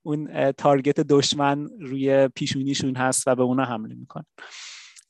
اون 0.03 0.53
تارگت 0.53 1.01
دشمن 1.01 1.69
روی 1.81 2.29
پیشونیشون 2.29 2.97
هست 2.97 3.29
و 3.29 3.35
به 3.35 3.43
اونا 3.43 3.65
حمله 3.65 3.95
می‌کنن. 3.95 4.25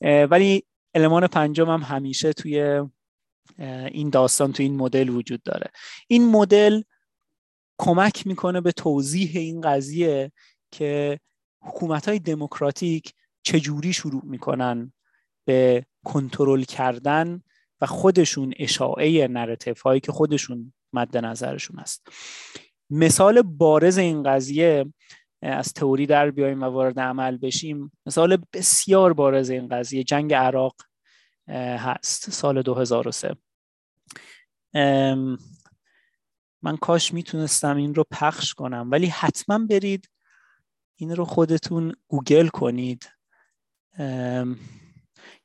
ولی 0.00 0.64
المان 0.94 1.26
پنجم 1.26 1.70
هم 1.70 1.80
همیشه 1.82 2.32
توی 2.32 2.82
این 3.92 4.10
داستان 4.10 4.52
توی 4.52 4.64
این 4.64 4.76
مدل 4.76 5.08
وجود 5.08 5.42
داره. 5.42 5.70
این 6.08 6.28
مدل 6.28 6.82
کمک 7.78 8.26
می‌کنه 8.26 8.60
به 8.60 8.72
توضیح 8.72 9.30
این 9.34 9.60
قضیه 9.60 10.32
که 10.70 11.20
حکومت 11.60 12.08
های 12.08 12.18
دموکراتیک 12.18 13.14
چجوری 13.42 13.92
شروع 13.92 14.24
می‌کنن 14.24 14.92
به 15.44 15.86
کنترل 16.04 16.62
کردن 16.62 17.42
و 17.80 17.86
خودشون 17.86 18.54
اشاعه 18.56 19.28
نراتیف 19.28 19.80
هایی 19.80 20.00
که 20.00 20.12
خودشون 20.12 20.72
مد 20.92 21.16
نظرشون 21.16 21.78
است. 21.78 22.08
مثال 22.90 23.42
بارز 23.42 23.98
این 23.98 24.22
قضیه 24.22 24.86
از 25.42 25.72
تئوری 25.72 26.06
در 26.06 26.30
بیایم 26.30 26.62
و 26.62 26.64
وارد 26.64 27.00
عمل 27.00 27.36
بشیم. 27.36 27.92
مثال 28.06 28.44
بسیار 28.52 29.12
بارز 29.12 29.50
این 29.50 29.68
قضیه 29.68 30.04
جنگ 30.04 30.34
عراق 30.34 30.76
هست 31.48 32.30
سال 32.30 32.62
2003 32.62 33.36
من 36.62 36.76
کاش 36.80 37.14
می‌تونستم 37.14 37.76
این 37.76 37.94
رو 37.94 38.04
پخش 38.10 38.54
کنم 38.54 38.88
ولی 38.90 39.06
حتما 39.06 39.58
برید 39.58 40.10
این 40.96 41.16
رو 41.16 41.24
خودتون 41.24 41.94
گوگل 42.08 42.48
کنید. 42.48 43.10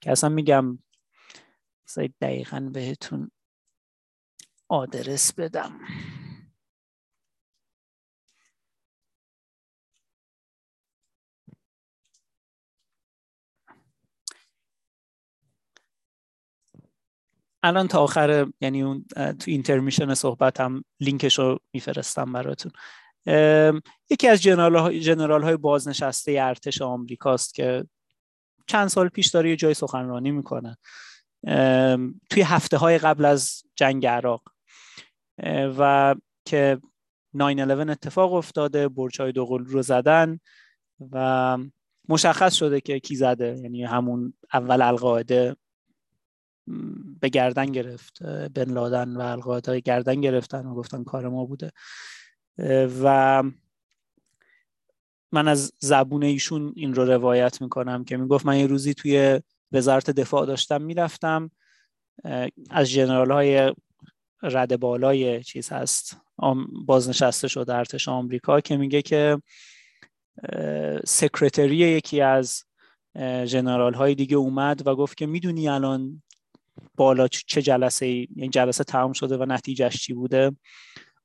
که 0.01 0.11
اصلا 0.11 0.29
میگم 0.29 0.79
دقیقا 2.21 2.69
بهتون 2.73 3.31
آدرس 4.67 5.33
بدم. 5.33 5.79
الان 17.63 17.87
تا 17.87 17.99
آخر 17.99 18.47
یعنی 18.61 18.81
اون 18.81 19.05
تو 19.15 19.51
اینترمیشن 19.51 20.13
صحبت 20.13 20.59
هم 20.59 20.83
لینکش 20.99 21.39
رو 21.39 21.59
میفرستم 21.73 22.33
براتون. 22.33 22.71
یکی 24.09 24.27
از 24.27 24.41
جنرال 24.41 25.43
های 25.43 25.57
بازنشسته 25.57 26.37
ارتش 26.41 26.81
آمریکاست 26.81 27.53
که 27.53 27.85
چند 28.67 28.87
سال 28.87 29.09
پیش 29.09 29.27
داره 29.27 29.49
یه 29.49 29.55
جای 29.55 29.73
سخنرانی 29.73 30.31
می‌کنه. 30.31 30.77
توی 32.29 32.41
هفته 32.45 32.77
های 32.77 32.97
قبل 32.97 33.25
از 33.25 33.63
جنگ 33.75 34.05
عراق. 34.05 34.43
و 35.77 36.15
که 36.45 36.81
9-11 37.37 37.39
اتفاق 37.89 38.33
افتاده 38.33 38.87
برج 38.87 39.21
های 39.21 39.31
دوقل 39.31 39.65
رو 39.65 39.81
زدن 39.81 40.39
و 41.11 41.57
مشخص 42.09 42.53
شده 42.53 42.81
که 42.81 42.99
کی 42.99 43.15
زده. 43.15 43.59
یعنی 43.63 43.83
همون 43.83 44.33
اول 44.53 44.81
القاعده 44.81 45.55
به 47.21 47.29
گردن 47.29 47.65
گرفت 47.65 48.23
بن 48.23 48.71
لادن 48.71 49.17
و 49.17 49.21
القاعده 49.21 49.79
گردن 49.79 50.21
گرفتن 50.21 50.65
و 50.65 50.75
گفتن 50.75 51.03
کار 51.03 51.29
ما 51.29 51.45
بوده. 51.45 51.71
و 53.03 53.43
من 55.31 55.47
از 55.47 55.71
زبون 55.79 56.23
ایشون 56.23 56.73
این 56.75 56.93
رو 56.93 57.05
روایت 57.05 57.61
می‌کنم 57.61 58.03
که 58.03 58.17
می‌گفت 58.17 58.45
من 58.45 58.57
یه 58.57 58.67
روزی 58.67 58.93
توی 58.93 59.41
وزارت 59.71 60.09
دفاع 60.09 60.45
داشتم 60.45 60.81
می‌رفتم 60.81 61.51
از 62.69 62.89
جنرال 62.89 63.31
های 63.31 63.73
رد 64.43 64.79
بالای 64.79 65.43
چیز 65.43 65.69
هست 65.69 66.17
بازنشسته 66.85 67.47
شده 67.47 67.75
ارتش 67.75 68.07
آمریکا 68.07 68.61
که 68.61 68.77
میگه 68.77 69.01
که 69.01 69.41
سکرتری 71.05 71.75
یکی 71.75 72.21
از 72.21 72.63
جنرال 73.45 73.93
های 73.93 74.15
دیگه 74.15 74.37
اومد 74.37 74.87
و 74.87 74.95
گفت 74.95 75.17
که 75.17 75.25
می‌دونی 75.25 75.69
الان 75.69 76.23
بالا 76.95 77.27
چه 77.27 77.61
جلسه 77.61 78.05
ای 78.05 78.27
یعنی 78.35 78.49
جلسه 78.49 78.83
تمام 78.83 79.13
شده 79.13 79.37
و 79.37 79.45
نتیجهش 79.45 80.03
چی 80.03 80.13
بوده. 80.13 80.51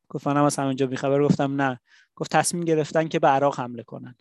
گفت 0.09 0.27
من 0.27 0.37
از 0.37 0.57
همینجا 0.57 0.87
بیخبر 0.87 1.23
گفتم 1.23 1.63
نه. 1.63 1.81
گفت 2.17 2.33
تصمیم 2.33 2.65
گرفتن 2.65 3.09
که 3.09 3.19
به 3.19 3.29
عراق 3.29 3.61
حمله 3.61 3.83
کنن. 3.83 4.15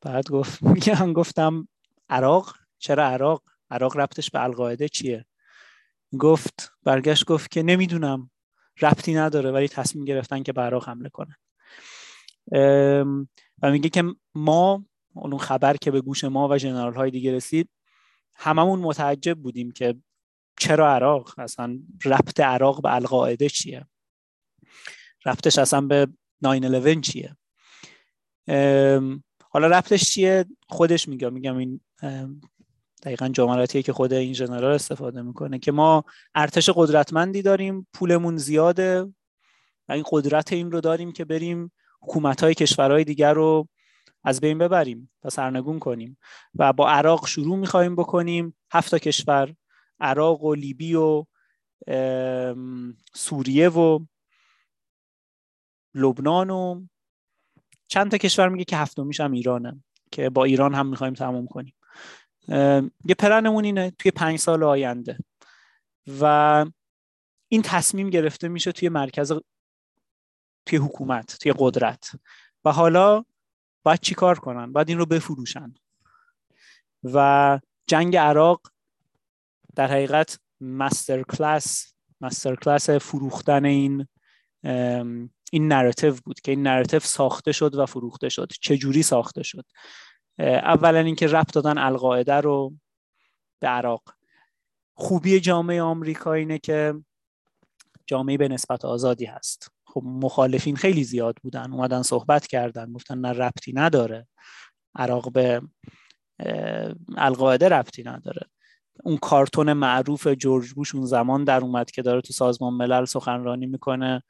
بعد 0.00 0.28
گفت 0.28 0.62
میگم 0.74 1.12
گفتم 1.12 1.68
عراق؟ 2.08 2.54
چرا 2.78 3.06
عراق؟ 3.06 3.42
عراق 3.70 3.96
ربطش 3.96 4.30
به 4.30 4.42
القاعده 4.42 4.88
چیه؟ 4.88 5.26
گفت 6.18 6.72
برگشت 6.82 7.24
گفت 7.24 7.50
که 7.50 7.62
نمی‌دونم. 7.62 8.30
ربطی 8.82 9.14
نداره 9.14 9.50
ولی 9.50 9.68
تصمیم 9.68 10.04
گرفتن 10.04 10.42
که 10.42 10.52
به 10.52 10.62
عراق 10.62 10.88
حمله 10.88 11.08
کنن. 11.08 11.36
و 13.62 13.70
میگه 13.70 13.88
که 13.88 14.04
ما 14.34 14.84
اون 15.14 15.38
خبر 15.38 15.76
که 15.76 15.90
به 15.90 16.00
گوش 16.00 16.24
ما 16.24 16.48
و 16.48 16.56
جنرال 16.56 16.94
های 16.94 17.10
دیگه 17.10 17.32
رسید 17.32 17.68
هممون 18.34 18.80
متعجب 18.80 19.38
بودیم 19.38 19.70
که 19.70 19.94
چرا 20.58 20.94
عراق؟ 20.94 21.38
اصلا 21.38 21.78
ربط 22.04 22.40
عراق 22.40 22.82
به 22.82 22.94
القاعده 22.94 23.48
چیه؟ 23.48 23.86
ربطش 25.26 25.58
اصلا 25.58 25.80
به 25.80 26.08
9-11 26.44 27.00
چیه؟ 27.00 27.36
حالا 29.50 29.66
ربطش 29.66 30.04
چیه؟ 30.04 30.44
خودش 30.68 31.08
میگه 31.08 31.30
میگم 31.30 31.56
این 31.56 31.80
دقیقا 33.02 33.28
جملاتیه 33.28 33.82
که 33.82 33.92
خود 33.92 34.12
این 34.12 34.32
جنرال 34.32 34.74
استفاده 34.74 35.22
می‌کنه 35.22 35.58
که 35.58 35.72
ما 35.72 36.04
ارتش 36.34 36.70
قدرتمندی 36.74 37.42
داریم 37.42 37.86
پولمون 37.92 38.36
زیاده 38.36 39.02
و 39.88 39.92
این 39.92 40.04
قدرت 40.10 40.52
این 40.52 40.70
رو 40.70 40.80
داریم 40.80 41.12
که 41.12 41.24
بریم 41.24 41.72
حکومت 42.02 42.42
های 42.42 42.54
کشورهای 42.54 43.04
دیگر 43.04 43.34
رو 43.34 43.68
از 44.24 44.40
بین 44.40 44.58
ببریم 44.58 45.10
و 45.24 45.30
سرنگون 45.30 45.78
کنیم 45.78 46.18
و 46.54 46.72
با 46.72 46.90
عراق 46.90 47.26
شروع 47.26 47.56
می‌خوایم 47.56 47.96
بکنیم 47.96 48.56
هفت 48.72 48.94
کشور 48.94 49.54
عراق 50.02 50.44
و 50.44 50.54
لیبی 50.54 50.94
و 50.94 51.24
سوریه 53.14 53.68
و 53.68 54.04
لبنان 55.94 56.50
و 56.50 56.86
چند 57.88 58.10
تا 58.10 58.18
کشور 58.18 58.48
میگه 58.48 58.64
که 58.64 58.76
هفتمیش 58.76 59.20
هم 59.20 59.32
ایرانه 59.32 59.84
که 60.12 60.30
با 60.30 60.44
ایران 60.44 60.74
هم 60.74 60.86
می‌خوایم 60.86 61.14
تموم 61.14 61.46
کنیم. 61.46 61.74
یه 63.04 63.14
پلنمون 63.18 63.64
اینه 63.64 63.90
توی 63.90 64.10
پنج 64.10 64.38
سال 64.38 64.62
آینده 64.62 65.18
و 66.20 66.66
این 67.48 67.62
تصمیم 67.62 68.10
گرفته 68.10 68.48
میشه 68.48 68.72
توی 68.72 68.88
مرکز 68.88 69.32
توی 70.66 70.78
حکومت 70.78 71.38
توی 71.38 71.54
قدرت. 71.58 72.10
و 72.64 72.72
حالا 72.72 73.24
باید 73.82 74.00
چی 74.00 74.14
کار 74.14 74.38
کنن؟ 74.38 74.72
باید 74.72 74.88
این 74.88 74.98
رو 74.98 75.06
بفروشن. 75.06 75.74
و 77.04 77.60
جنگ 77.86 78.16
عراق 78.16 78.72
در 79.76 79.86
حقیقت 79.86 80.38
master 80.60 81.22
class 81.22 81.94
master 82.20 82.56
class 82.56 82.90
فروختن 82.90 83.64
این 83.64 84.06
این 85.52 85.68
narrative 85.68 86.14
بود 86.24 86.40
که 86.40 86.52
این 86.52 86.62
narrative 86.62 87.00
ساخته 87.00 87.52
شد 87.52 87.74
و 87.74 87.86
فروخته 87.86 88.28
شد. 88.28 88.52
چجوری 88.60 89.02
ساخته 89.02 89.42
شد؟ 89.42 89.64
اولا 90.38 90.98
اینکه 90.98 91.26
ربط 91.26 91.54
دادن 91.54 91.78
القاعده 91.78 92.34
رو 92.34 92.74
به 93.60 93.68
عراق. 93.68 94.02
خوبی 94.94 95.40
جامعه 95.40 95.82
آمریکا 95.82 96.32
اینه 96.32 96.58
که 96.58 96.94
جامعه 98.06 98.36
به 98.36 98.48
نسبت 98.48 98.84
آزادی 98.84 99.24
هست. 99.24 99.70
خب 99.84 100.02
مخالفین 100.04 100.76
خیلی 100.76 101.04
زیاد 101.04 101.36
بودن 101.42 101.72
اومدن 101.72 102.02
صحبت 102.02 102.46
کردن 102.46 102.92
گفتن 102.92 103.18
نه 103.18 103.28
ربطی 103.28 103.72
نداره. 103.72 104.28
عراق 104.94 105.32
به 105.32 105.62
القاعده 107.16 107.68
ربطی 107.68 108.02
نداره. 108.02 108.46
اون 109.04 109.16
کارتون 109.16 109.72
معروف 109.72 110.28
جورج 110.28 110.70
بوش 110.72 110.94
اون 110.94 111.06
زمان 111.06 111.44
در 111.44 111.60
اومد 111.60 111.90
که 111.90 112.02
داره 112.02 112.20
تو 112.20 112.32
سازمان 112.32 112.74
ملل 112.74 113.04
سخنرانی 113.04 113.66
می‌کنه 113.66 114.22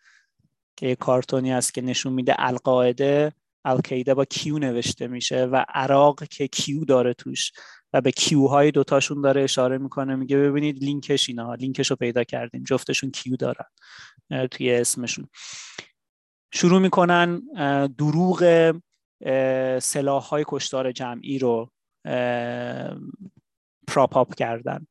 که 0.77 0.87
یه 0.87 0.95
کارتونی 0.95 1.53
هست 1.53 1.75
که 1.75 1.83
نشون 1.83 2.13
میده 2.13 2.35
القاعده 2.39 3.33
القاعده 3.65 4.15
با 4.15 4.25
Q 4.25 4.59
نوشته 4.59 5.07
میشه 5.07 5.45
و 5.45 5.65
عراق 5.69 6.25
که 6.25 6.49
Q 6.49 6.85
داره 6.85 7.15
توش 7.15 7.53
و 7.93 8.01
به 8.01 8.11
Q 8.11 8.47
های 8.47 8.71
دوتاشون 8.71 9.21
داره 9.21 9.43
اشاره 9.43 9.79
می‌کنه 9.79 10.17
میگه 10.17 10.37
ببینید 10.37 10.85
لینکش 10.85 11.29
اینا 11.29 11.55
لینکش 11.55 11.91
رو 11.91 11.97
پیدا 11.97 12.25
کردیم 12.25 12.65
جفتشون 12.65 13.11
Q 13.11 13.37
دارن 13.37 13.65
توی 14.51 14.73
اسمشون. 14.75 15.29
شروع 16.55 16.81
می‌کنن 16.81 17.43
دروغ 17.99 18.73
سلاح 19.83 20.23
های 20.23 20.45
کشتار 20.49 20.93
جمعی 20.93 21.39
رو 21.39 21.71
prop 23.89 24.35
کردن. 24.35 24.87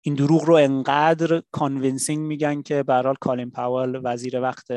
این 0.00 0.14
دروغ 0.14 0.44
رو 0.44 0.54
انقدر 0.54 1.42
convincing 1.50 2.26
میگن 2.26 2.62
که 2.62 2.82
برحال 2.82 3.14
کالین 3.20 3.50
پاول 3.50 4.00
وزیر 4.04 4.40
وقت 4.40 4.72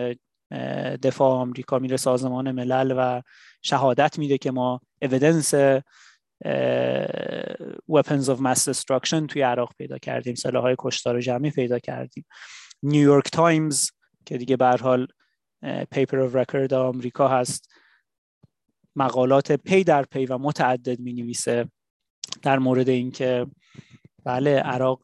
دفاع 1.04 1.32
آمریکا 1.32 1.80
میره 1.80 1.98
سازمان 1.98 2.52
ملل 2.52 2.94
و 2.98 3.22
شهادت 3.62 4.20
میده 4.20 4.38
که 4.38 4.52
ما 4.52 4.82
evidence 5.02 5.56
weapons 7.92 8.28
of 8.28 8.40
mass 8.40 8.66
destruction 8.72 9.28
توی 9.30 9.42
عراق 9.42 9.74
پیدا 9.78 9.98
کردیم 9.98 10.36
سلاح 10.36 10.64
های 10.64 10.76
کشتار 10.80 11.22
جمعی 11.22 11.52
پیدا 11.52 11.80
کردیم. 11.80 12.26
نیویورک 12.84 13.32
تایمز 13.32 13.90
که 14.26 14.38
دیگه 14.38 14.58
به 14.58 14.78
حال 14.82 15.08
paper 15.92 16.30
of 16.30 16.34
record 16.34 16.74
آمریکا 16.74 17.28
هست 17.28 17.74
مقالات 18.96 19.52
پی 19.52 19.84
در 19.84 20.04
پی 20.04 20.26
و 20.26 20.38
متعدد 20.38 21.00
می 21.00 21.14
نویسه 21.14 21.70
در 22.42 22.60
مورد 22.60 22.90
اینکه 22.90 23.48
بله 24.24 24.60
عراق 24.60 25.02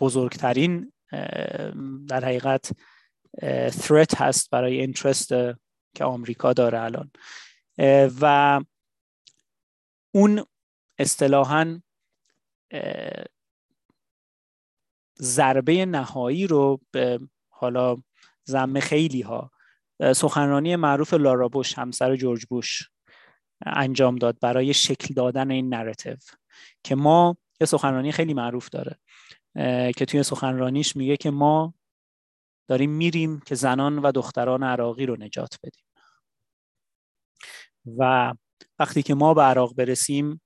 بزرگترین 0.00 0.92
در 2.08 2.24
حقیقت 2.24 2.72
threat 3.70 4.14
هست 4.16 4.50
برای 4.50 4.80
interest 4.80 5.28
که 5.94 6.04
آمریکا 6.04 6.52
داره 6.52 6.80
الان. 6.80 7.10
و 8.20 8.60
اون 10.14 10.44
اصطلاحا 10.98 11.80
ضربه 15.20 15.86
نهایی 15.86 16.46
رو 16.46 16.80
به 16.90 17.20
حالا 17.48 17.96
زم 18.44 18.80
خیلی 18.80 19.20
ها 19.20 19.50
سخنرانی 20.16 20.76
معروف 20.76 21.14
لارا 21.14 21.48
بوش 21.48 21.78
همسر 21.78 22.16
جورج 22.16 22.46
بوش 22.46 22.88
انجام 23.66 24.16
داد 24.16 24.38
برای 24.40 24.74
شکل 24.74 25.14
دادن 25.14 25.50
این 25.50 25.74
نراتیو 25.74 26.16
که 26.84 26.94
ما 26.94 27.36
یه 27.60 27.66
سخنرانی 27.66 28.12
خیلی 28.12 28.34
معروف 28.34 28.68
داره 28.68 28.98
که 29.92 30.04
توی 30.04 30.22
سخنرانیش 30.22 30.96
میگه 30.96 31.16
که 31.16 31.30
ما 31.30 31.74
داریم 32.68 32.90
میریم 32.90 33.40
که 33.40 33.54
زنان 33.54 33.98
و 33.98 34.12
دختران 34.12 34.62
عراقی 34.62 35.06
رو 35.06 35.16
نجات 35.16 35.58
بدیم. 35.62 35.84
و 37.98 38.34
وقتی 38.78 39.02
که 39.02 39.14
ما 39.14 39.34
به 39.34 39.42
عراق 39.42 39.74
برسیم 39.74 40.40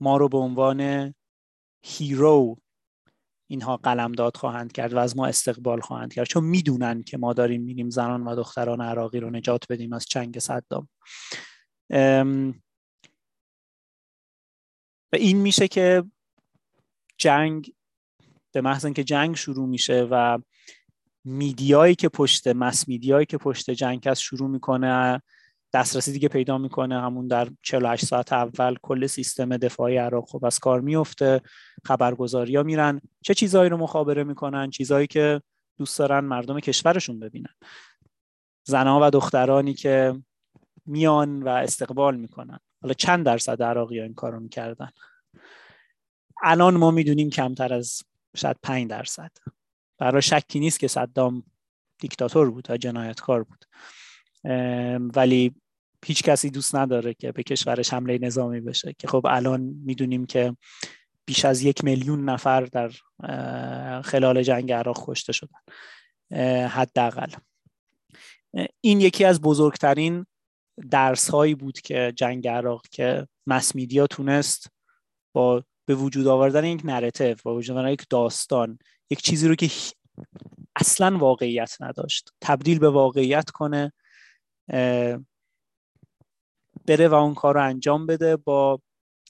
ما 0.00 0.16
رو 0.16 0.28
به 0.28 0.38
عنوان 0.38 1.14
هیرو 1.82 2.56
اینها 3.50 3.76
قلمداد 3.76 4.36
خواهند 4.36 4.72
کرد 4.72 4.92
و 4.92 4.98
از 4.98 5.16
ما 5.16 5.26
استقبال 5.26 5.80
خواهند 5.80 6.14
کرد. 6.14 6.26
چون 6.26 6.44
می‌دونن 6.44 7.02
که 7.02 7.18
ما 7.18 7.32
داریم 7.32 7.62
میریم 7.62 7.90
زنان 7.90 8.24
و 8.24 8.36
دختران 8.36 8.80
عراقی 8.80 9.20
رو 9.20 9.30
نجات 9.30 9.64
بدیم 9.70 9.92
از 9.92 10.06
چنگ 10.06 10.38
صدام. 10.38 10.88
و 15.12 15.16
این 15.16 15.36
میشه 15.36 15.68
که 15.68 16.04
جنگ 17.18 17.72
به 18.52 18.60
محض 18.60 18.84
اینکه 18.84 19.04
جنگ 19.04 19.36
شروع 19.36 19.68
میشه 19.68 20.08
و 20.10 20.38
میدیایی 21.24 21.94
که 21.94 22.08
پشت 22.08 22.48
مس 22.48 22.88
میدیایی 22.88 23.26
که 23.26 23.38
پشت 23.38 23.70
جنگ 23.70 24.08
هست 24.08 24.20
شروع 24.20 24.50
می‌کنه 24.50 25.22
دسترسی 25.72 26.12
دیگه 26.12 26.28
پیدا 26.28 26.58
می‌کنه 26.58 27.00
همون 27.00 27.26
در 27.26 27.48
48 27.62 28.04
ساعت 28.04 28.32
اول 28.32 28.76
کل 28.82 29.06
سیستم 29.06 29.56
دفاعی 29.56 29.96
عراق 29.96 30.28
خب 30.28 30.44
از 30.44 30.58
کار 30.58 30.80
میفته 30.80 31.40
خبرگزاری 31.84 32.56
ها 32.56 32.62
میرن. 32.62 33.00
چه 33.22 33.34
چیزهایی 33.34 33.70
رو 33.70 33.76
مخابره 33.76 34.24
می‌کنن؟ 34.24 34.70
چیزهایی 34.70 35.06
که 35.06 35.42
دوست 35.78 35.98
دارن 35.98 36.24
مردم 36.24 36.60
کشورشون 36.60 37.20
ببینن. 37.20 37.54
زنها 38.66 39.00
و 39.02 39.10
دخترانی 39.10 39.74
که 39.74 40.22
میان 40.86 41.42
و 41.42 41.48
استقبال 41.48 42.16
می‌کنن. 42.16 42.58
حالا 42.82 42.94
چند 42.94 43.26
درصد 43.26 43.62
عراقی 43.62 43.98
ها 43.98 44.04
این 44.04 44.14
کارو 44.14 44.40
می‌کردن؟ 44.40 44.90
الان 46.42 46.76
ما 46.76 46.90
می‌دونیم 46.90 47.30
کمتر 47.30 47.74
از 47.74 48.02
شاید 48.36 48.56
5 48.62 48.90
درصد. 48.90 49.30
برای 49.98 50.22
شکی 50.22 50.60
نیست 50.60 50.80
که 50.80 50.88
صدام 50.88 51.42
دیکتاتور 52.00 52.50
بود 52.50 52.70
و 52.70 52.76
جنایتکار 52.76 53.44
بود. 53.44 53.64
ولی 55.16 55.54
هیچ 56.04 56.22
کسی 56.22 56.50
دوست 56.50 56.74
نداره 56.74 57.14
که 57.14 57.32
به 57.32 57.42
کشورش 57.42 57.92
حمله 57.92 58.18
نظامی 58.18 58.60
بشه 58.60 58.94
که 58.98 59.08
خب 59.08 59.26
الان 59.28 59.60
می‌دونیم 59.60 60.26
که 60.26 60.56
بیش 61.26 61.44
از 61.44 61.62
یک 61.62 61.84
میلیون 61.84 62.24
نفر 62.24 62.60
در 62.60 62.90
خلال 64.02 64.42
جنگ 64.42 64.72
عراق 64.72 65.04
کشته 65.06 65.32
شدن. 65.32 65.58
حداقل. 66.66 67.30
این 68.80 69.00
یکی 69.00 69.24
از 69.24 69.40
بزرگترین 69.40 70.26
درس 70.90 71.30
هایی 71.30 71.54
بود 71.54 71.80
که 71.80 72.12
جنگ 72.16 72.48
عراق 72.48 72.82
که 72.90 73.28
مس 73.46 73.74
میدیا 73.74 74.06
تونست 74.06 74.70
با 75.32 75.64
به 75.86 75.94
وجود 75.94 76.26
آوردن 76.26 76.64
یک 76.64 76.80
نراتیو 76.84 77.36
با 77.44 77.54
وجود 77.54 77.76
آوردن 77.76 77.92
یک 77.92 78.06
داستان 78.10 78.78
یک 79.10 79.22
چیزی 79.22 79.48
رو 79.48 79.54
که 79.54 79.70
اصلا 80.76 81.18
واقعیت 81.18 81.76
نداشت 81.80 82.30
تبدیل 82.40 82.78
به 82.78 82.90
واقعیت 82.90 83.50
کنه 83.50 83.92
بره 86.86 87.08
و 87.08 87.14
اون 87.14 87.34
کار 87.34 87.54
رو 87.54 87.64
انجام 87.64 88.06
بده 88.06 88.36
با 88.36 88.80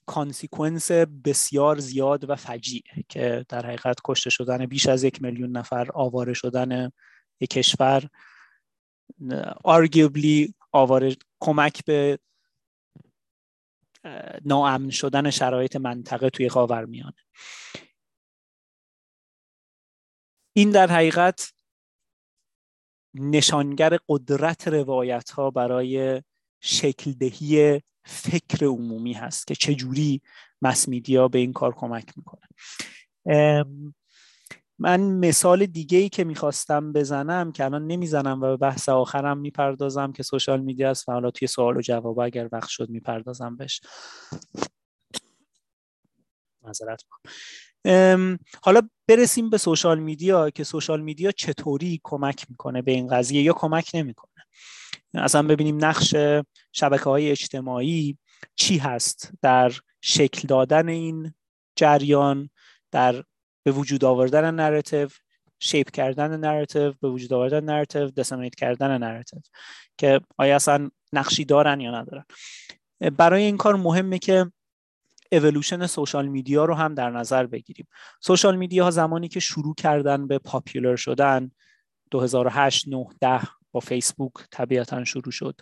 consequence 0.07 0.91
بسیار 1.25 1.79
زیاد 1.79 2.31
و 2.31 2.37
فجیع 2.37 2.83
که 3.09 3.45
در 3.49 3.67
حقیقت 3.67 3.97
کشته 4.05 4.31
شدن 4.31 4.67
بیش 4.67 4.89
از 4.89 5.05
یک 5.05 5.23
میلیون 5.23 5.51
نفر 5.51 5.89
آواره 5.95 6.33
شدن 6.33 6.93
یک 7.41 7.51
کشور 7.51 8.09
arguably 9.65 10.55
آواره 10.73 11.17
کمک 11.41 11.85
به 11.85 12.19
ناامن 14.45 14.91
شدن 14.91 15.31
شرایط 15.31 15.77
منطقه 15.77 16.31
توی 16.31 16.49
خاورمیانه 16.49 17.17
این 20.57 20.71
در 20.71 20.87
حقیقت 20.87 21.53
نشانگر 23.15 23.99
قدرت 24.09 24.69
روایت 24.69 25.31
ها 25.31 25.51
برای 25.51 26.23
شکل 26.61 27.13
دهی 27.13 27.81
فکر 28.05 28.67
عمومی 28.67 29.13
هست 29.13 29.47
که 29.47 29.55
چجوری 29.55 30.23
مس 30.63 30.89
میدیا 30.89 31.29
به 31.29 31.39
این 31.39 31.53
کار 31.53 31.75
کمک 31.75 32.13
می‌کنه. 32.17 32.47
من 34.83 35.01
مثال 35.01 35.67
دیگه 35.67 35.99
ای 35.99 36.09
که 36.09 36.25
می‌خواستم 36.25 36.93
بزنم 36.93 37.53
که 37.53 37.65
الان 37.65 37.87
نمی‌زنم 37.87 38.39
و 38.43 38.47
به 38.47 38.57
بحث 38.57 38.89
آخرم 38.89 39.39
می‌پردازم 39.39 40.13
که 40.13 40.23
سوشال 40.23 40.61
میدیا 40.61 40.91
است 40.91 41.09
و 41.09 41.13
حالا 41.13 41.31
توی 41.31 41.49
سوال 41.49 41.77
و 41.77 41.81
جواب 41.81 42.21
اگر 42.21 42.49
وقت 42.53 42.69
شد 42.69 42.91
می‌پردازم 42.91 43.57
بهش. 43.57 43.81
معذرت 46.63 47.03
حالا 48.63 48.81
برسیم 49.09 49.51
به 49.51 49.59
social 49.59 49.99
media 49.99 50.51
که 50.51 50.65
social 50.65 51.01
media 51.01 51.31
چطوری 51.31 52.01
کمک 52.03 52.47
می‌کنه 52.51 52.83
به 52.83 52.93
این 52.93 53.09
قضیه 53.09 53.43
یا 53.43 53.53
کمک 53.53 53.91
نمی‌کنه؟ 53.95 54.45
اصلا 55.15 55.43
ببینیم 55.43 55.85
نقش 55.85 56.15
شبکه 56.73 57.05
های 57.05 57.31
اجتماعی 57.31 58.19
چی 58.57 58.79
هست 58.79 59.31
در 59.43 59.73
شکل 60.01 60.49
دادن 60.49 60.89
این 60.89 61.35
جریان 61.77 62.51
در 62.91 63.25
به 63.63 63.73
وجود 63.73 64.05
آوردن 64.05 64.55
narrative 64.55 65.09
shape 65.59 65.91
کردن 65.91 66.41
narrative 66.41 66.93
به 67.01 67.09
وجود 67.09 67.33
آوردن 67.33 67.65
narrative 67.65 68.11
disseminate 68.11 68.55
کردن 68.55 68.99
narrative 68.99 69.41
که 69.99 70.21
آیا 70.39 70.57
اصلا 70.57 70.91
نقشی 71.13 71.45
دارن 71.45 71.81
یا 71.81 72.01
ندارن. 72.01 72.25
برای 73.17 73.43
این 73.43 73.57
کار 73.57 73.77
مهمه 73.77 74.19
که 74.19 74.53
اولوشن 75.33 75.87
سوشال 75.87 76.29
میدیا 76.29 76.65
رو 76.65 76.75
هم 76.75 76.95
در 76.95 77.11
نظر 77.11 77.47
بگیریم. 77.47 77.87
سوشال 78.21 78.57
میدیا 78.57 78.85
ها 78.85 78.91
زمانی 78.91 79.29
که 79.29 79.41
شروع 79.41 79.75
کردن 79.75 80.27
به 80.27 80.39
پاپیولر 80.39 80.97
شدن 80.97 81.51
2008 82.11 82.89
9 82.89 83.07
10 83.21 83.41
با 83.73 83.81
فیسبوک 83.81 84.33
طبیعتا 84.51 85.05
شروع 85.05 85.33
شد. 85.33 85.61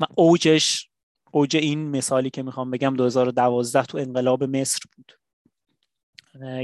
و 0.00 0.06
اوجش 0.14 0.88
اوج 1.32 1.56
این 1.56 1.90
مثالی 1.90 2.30
که 2.30 2.42
می‌خوام 2.42 2.70
بگم 2.70 2.96
2012 2.96 3.82
تو 3.82 3.98
انقلاب 3.98 4.44
مصر 4.44 4.80
بود. 4.96 5.12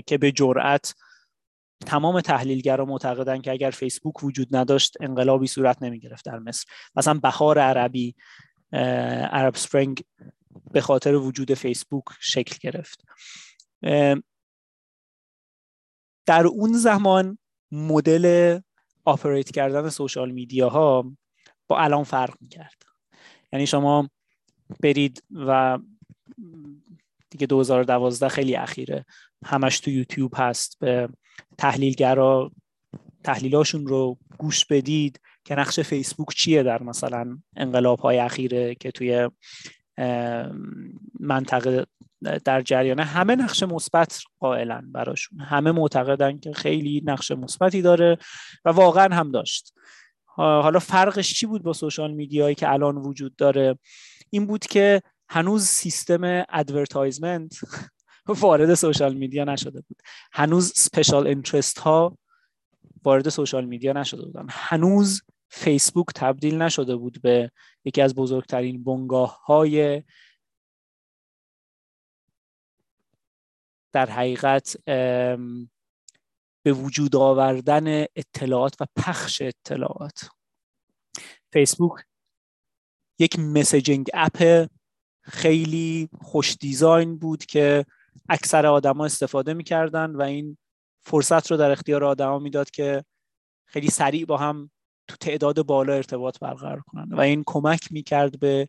که 0.06 0.18
به 0.18 0.32
جرأت 0.32 0.94
تمام 1.86 2.20
تحلیلگرا 2.20 2.84
معتقدن 2.84 3.40
که 3.40 3.50
اگر 3.50 3.70
فیسبوک 3.70 4.24
وجود 4.24 4.56
نداشت 4.56 4.96
انقلابی 5.00 5.46
صورت 5.46 5.82
نمی 5.82 6.00
گرفت 6.00 6.24
در 6.24 6.38
مصر. 6.38 6.66
مثلا 6.96 7.14
بهار 7.14 7.58
عربی 7.58 8.14
Arab 9.32 9.56
Spring 9.56 10.04
به 10.72 10.80
خاطر 10.80 11.14
وجود 11.14 11.54
فیسبوک 11.54 12.04
شکل 12.20 12.56
گرفت. 12.60 13.04
در 16.26 16.46
اون 16.46 16.72
زمان 16.72 17.38
مدل 17.72 18.58
operate 19.04 19.50
کردن 19.50 19.88
social 19.88 20.30
media 20.30 20.68
ها 20.68 21.16
با 21.66 21.78
الان 21.78 22.04
فرق 22.04 22.34
می‌کرد. 22.40 22.82
یعنی 23.52 23.66
شما 23.66 24.10
برید 24.82 25.22
و 25.30 25.78
دیگه 27.30 27.46
2012 27.46 28.28
خیلی 28.28 28.56
اخیره. 28.56 29.04
همش 29.44 29.80
تو 29.80 29.90
یوتیوب 29.90 30.32
هست 30.36 30.76
به 30.80 31.08
تحلیلگرا 31.58 32.52
تحلیلاشون 33.24 33.86
رو 33.86 34.18
گوش 34.38 34.64
بدید 34.64 35.20
که 35.44 35.54
نقش 35.54 35.80
فیسبوک 35.80 36.28
چیه 36.28 36.62
در 36.62 36.82
مثلا 36.82 37.38
انقلاب 37.56 38.00
های 38.00 38.18
اخیره 38.18 38.74
که 38.74 38.90
توی 38.90 39.28
منطقه 41.20 41.86
در 42.44 42.62
جریانه 42.62 43.04
همه 43.04 43.36
نقش 43.36 43.62
مثبت 43.62 44.20
قائلن 44.38 44.92
براشون. 44.92 45.40
همه 45.40 45.72
معتقدن 45.72 46.38
که 46.38 46.52
خیلی 46.52 47.02
نقش 47.04 47.30
مثبتی 47.30 47.82
داره 47.82 48.18
و 48.64 48.70
واقعا 48.70 49.14
هم 49.14 49.30
داشت. 49.30 49.74
حالا 50.36 50.78
فرقش 50.78 51.34
چی 51.34 51.46
بود 51.46 51.62
با 51.62 51.72
social 51.72 52.12
media 52.12 52.42
یی 52.42 52.54
که 52.54 52.72
الان 52.72 52.96
وجود 52.96 53.36
داره؟ 53.36 53.78
این 54.30 54.46
بود 54.46 54.66
که 54.66 55.02
هنوز 55.28 55.64
سیستم 55.64 56.44
advertisement 56.48 57.54
وارد 58.26 58.74
social 58.74 59.14
media 59.14 59.44
نشده 59.44 59.80
بود. 59.80 60.02
هنوز 60.32 60.72
special 60.76 61.26
interest 61.26 61.78
ها 61.78 62.18
وارد 63.04 63.28
social 63.28 63.64
media 63.64 63.92
نشده 63.92 64.22
بودن. 64.22 64.46
هنوز 64.50 65.22
فیسبوک 65.48 66.06
تبدیل 66.14 66.62
نشده 66.62 66.96
بود 66.96 67.22
به 67.22 67.50
یکی 67.84 68.02
از 68.02 68.14
بزرگترین 68.14 68.84
بنگاه 68.84 69.44
های 69.44 70.02
در 73.92 74.10
حقیقت 74.10 74.76
به 76.62 76.72
وجود 76.72 77.16
آوردن 77.16 78.02
اطلاعات 78.16 78.76
و 78.80 78.86
پخش 78.96 79.42
اطلاعات. 79.42 80.28
فیسبوک 81.52 82.04
یک 83.18 83.38
messaging 83.38 84.10
app 84.14 84.68
خیلی 85.22 86.08
خوش 86.20 86.56
دیزاین 86.60 87.18
بود 87.18 87.46
که 87.46 87.84
اکثر 88.28 88.66
آدما 88.66 89.04
استفاده 89.04 89.54
می‌کردن 89.54 90.10
و 90.10 90.22
این 90.22 90.56
فرصت 91.00 91.50
رو 91.50 91.56
در 91.56 91.70
اختیار 91.70 92.04
آدما 92.04 92.38
می‌داد 92.38 92.70
که 92.70 93.04
خیلی 93.66 93.88
سریع 93.88 94.26
با 94.26 94.36
هم 94.36 94.70
تو 95.08 95.16
تعداد 95.20 95.62
بالا 95.66 95.94
ارتباط 95.94 96.38
برقرار 96.38 96.80
کنن. 96.80 97.08
و 97.10 97.20
این 97.20 97.42
کمک 97.46 97.92
می‌کرد 97.92 98.38
به 98.40 98.68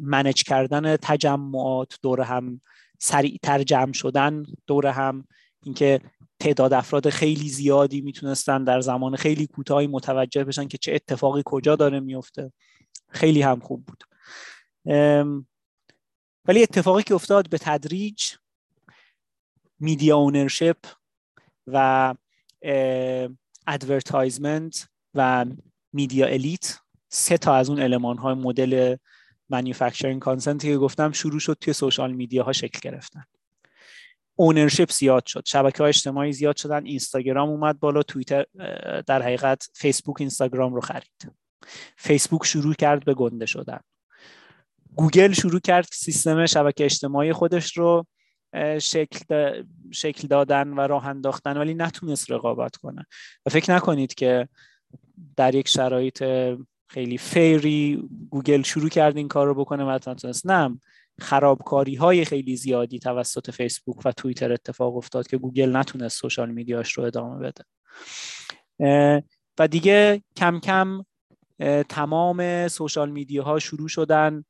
منج 0.00 0.42
کردن 0.42 0.96
تجمعات 0.96 1.98
دور 2.02 2.20
هم 2.20 2.60
سریعتر 2.98 3.62
جمع 3.62 3.92
شدن 3.92 4.42
دور 4.66 4.86
هم 4.86 5.24
اینکه 5.62 6.00
تعداد 6.40 6.72
افراد 6.72 7.10
خیلی 7.10 7.48
زیادی 7.48 8.00
می‌تونستن 8.00 8.64
در 8.64 8.80
زمان 8.80 9.16
خیلی 9.16 9.46
کوتاهی 9.46 9.86
متوجه 9.86 10.44
بشن 10.44 10.68
که 10.68 10.78
چه 10.78 10.94
اتفاقی 10.94 11.42
کجا 11.44 11.76
داره 11.76 12.00
میفته 12.00 12.52
خیلی 13.08 13.42
هم 13.42 13.60
خوب 13.60 13.84
بود. 13.86 14.04
ولی 16.48 16.62
اتفاقی 16.62 17.02
که 17.02 17.14
افتاد 17.14 17.50
به 17.50 17.58
تدریج 17.58 18.22
media 19.80 20.16
ownership 20.16 20.76
و 21.66 22.14
advertisement 23.66 24.88
و 25.14 25.46
media 25.92 26.26
elite 26.26 26.78
سه 27.08 27.38
تا 27.38 27.54
از 27.54 27.70
اون 27.70 27.80
المان 27.80 28.18
های 28.18 28.34
مدل 28.34 28.96
manufacturing 29.50 30.20
consent 30.20 30.62
ی 30.62 30.68
که 30.68 30.76
گفتم 30.76 31.12
شروع 31.12 31.40
شد 31.40 31.56
توی 31.60 31.72
social 31.72 32.12
media 32.12 32.44
ها 32.44 32.52
شکل 32.52 32.78
گرفتن. 32.82 33.24
ownership 34.34 34.90
زیاد 34.92 35.26
شد. 35.26 35.42
شبکه 35.46 35.78
های 35.78 35.88
اجتماعی 35.88 36.32
زیاد 36.32 36.56
شدن. 36.56 36.86
اینستاگرام 36.86 37.48
اومد 37.48 37.80
بالا. 37.80 38.02
توییتر 38.02 38.44
در 39.06 39.22
حقیقت 39.22 39.68
فیسبوک 39.74 40.16
اینستاگرام 40.20 40.74
رو 40.74 40.80
خرید. 40.80 41.32
فیسبوک 41.96 42.44
شروع 42.44 42.74
کرد 42.74 43.04
به 43.04 43.14
گنده 43.14 43.46
شدن. 43.46 43.80
گوگل 44.98 45.32
شروع 45.32 45.60
کرد 45.60 45.86
سیستم 45.92 46.46
شبکه 46.46 46.84
اجتماعی 46.84 47.32
خودش 47.32 47.78
رو 47.78 48.06
شکل, 48.78 49.62
شکل 49.90 50.28
دادن 50.28 50.68
و 50.68 50.80
راه 50.80 51.06
انداختن 51.06 51.56
ولی 51.56 51.74
نتونست 51.74 52.30
رقابت 52.30 52.76
کنه. 52.76 53.06
و 53.46 53.50
فکر 53.50 53.74
نکنید 53.74 54.14
که 54.14 54.48
در 55.36 55.54
یک 55.54 55.68
شرایط 55.68 56.24
خیلی 56.90 57.18
fair 57.18 57.90
ی 57.90 58.08
گوگل 58.30 58.62
شروع 58.62 58.88
کرد 58.88 59.16
این 59.16 59.28
کار 59.28 59.46
رو 59.46 59.54
بکنه 59.54 59.84
و 59.84 59.98
تونست 59.98 60.46
نه 60.46 60.80
خرابکاری 61.20 61.94
های 61.94 62.24
خیلی 62.24 62.56
زیادی 62.56 62.98
توسط 62.98 63.50
فیسبوک 63.50 63.96
و 64.04 64.12
توییتر 64.12 64.52
اتفاق 64.52 64.96
افتاد 64.96 65.26
که 65.26 65.38
گوگل 65.38 65.76
نتونست 65.76 66.20
social 66.20 66.50
media 66.50 66.80
ش 66.80 66.92
رو 66.92 67.04
ادامه 67.04 67.38
بده. 67.38 67.64
و 69.58 69.68
دیگه 69.68 70.22
کم 70.36 70.60
کم 70.60 71.04
تمام 71.88 72.68
سوشال 72.68 73.10
میدیاها 73.10 73.58
شروع 73.58 73.88
شدن 73.88 74.44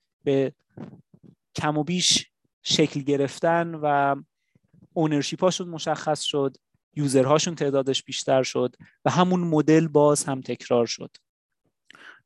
کم 1.55 1.79
و 1.79 1.85
بیش 1.85 2.31
شکل 2.63 3.01
گرفتن 3.01 3.75
و 3.75 4.17
اونرشیپ 4.93 5.45
هاشون 5.45 5.69
مشخص 5.69 6.23
شد 6.23 6.57
یوزرهاشون 6.97 7.55
تعدادش 7.55 8.03
بیشتر 8.03 8.43
شد 8.43 8.77
و 9.05 9.11
همون 9.11 9.41
مدل 9.41 9.89
باز 9.89 10.25
هم 10.25 10.41
تکرار 10.41 10.87
شد. 10.87 11.17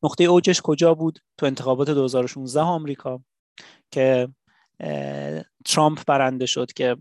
نقطه 0.03 0.25
اوجش 0.25 0.61
کجا 0.61 0.95
بود؟ 0.95 1.19
تو 1.39 1.47
انتخابات 1.47 1.91
2016 1.91 2.61
آمریکا 2.61 3.23
که 3.91 4.29
ترامپ 5.65 6.05
برنده 6.07 6.47
شد 6.47 6.73
که 6.73 6.97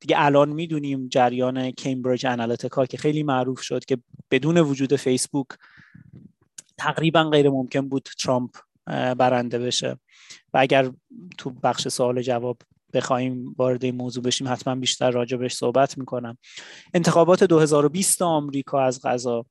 دیگه 0.00 0.16
الان 0.18 0.48
می‌دونیم 0.48 1.08
جریان 1.08 1.70
کمبریج 1.70 2.26
انالیتیکا 2.26 2.86
که 2.86 2.96
خیلی 2.96 3.22
معروف 3.22 3.60
شد 3.60 3.84
که 3.84 3.98
بدون 4.30 4.58
وجود 4.58 4.96
فیسبوک 4.96 5.46
تقریبا 6.78 7.24
غیر 7.24 7.50
ممکن 7.50 7.88
بود 7.88 8.08
ترامپ 8.22 8.50
برنده 9.18 9.58
بشه. 9.58 9.98
و 10.54 10.58
اگر 10.58 10.90
تو 11.38 11.50
بخش 11.50 11.88
سوال 11.88 12.22
جواب 12.22 12.58
بخوایم 12.92 13.54
وارد 13.58 13.84
این 13.84 13.96
موضوع 13.96 14.24
بشیم 14.24 14.48
حتما 14.48 14.74
بیشتر 14.74 15.10
راجع 15.10 15.36
بهش 15.36 15.54
صحبت 15.54 15.98
می‌کنم. 15.98 16.38
انتخابات 16.94 17.44
2020 17.44 18.22
آمریکا 18.22 18.82
از 18.82 19.00
غذا. 19.02 19.46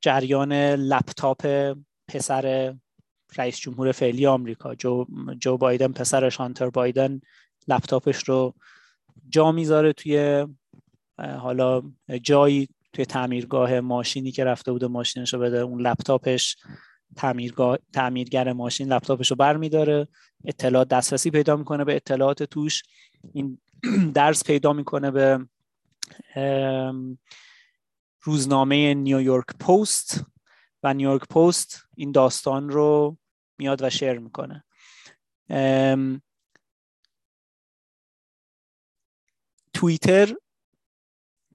جریان 0.00 0.52
لپتاپ 0.74 1.46
پسر 2.08 2.74
رئیس 3.36 3.58
جمهور 3.58 3.92
فعلی 3.92 4.26
آمریکا. 4.26 4.74
جو, 4.74 5.04
جو 5.38 5.56
بایدن 5.56 5.92
پسرش 5.92 6.36
هانتر 6.36 6.70
بایدن 6.70 7.20
لپتاپش 7.68 8.16
رو 8.28 8.54
جا 9.28 9.52
می‌ذاره 9.52 9.92
توی 9.92 10.46
حالا 11.18 11.82
جایی 12.22 12.68
توی 12.98 13.06
تعمیرگاه 13.06 13.80
ماشینی 13.80 14.32
که 14.32 14.44
رفته 14.44 14.72
بوده 14.72 14.86
ماشینش 14.86 15.34
رو 15.34 15.40
بده 15.40 15.58
اون 15.58 15.80
لپتاپش 15.80 16.56
تعمیرگاه 17.16 17.78
تعمیرگر 17.92 18.52
ماشین 18.52 18.92
لپتاپش 18.92 19.30
رو 19.30 19.36
برمیداره. 19.36 20.08
اطلاعات 20.44 20.88
دسترسی 20.88 21.30
پیدا 21.30 21.56
می‌کنه 21.56 21.84
به 21.84 21.96
اطلاعات 21.96 22.42
توش. 22.42 22.82
این 23.34 23.58
درس 24.14 24.44
پیدا 24.44 24.72
می‌کنه 24.72 25.10
به 25.10 25.46
روزنامه 28.22 28.94
نیویورک 28.94 29.46
پست 29.46 30.24
و 30.82 30.94
نیویورک 30.94 31.28
پست 31.28 31.82
این 31.96 32.12
داستان 32.12 32.68
رو 32.68 33.16
میاد 33.58 33.82
و 33.82 33.90
شیر 33.90 34.18
می‌کنه. 34.18 34.64
توییتر 39.72 40.34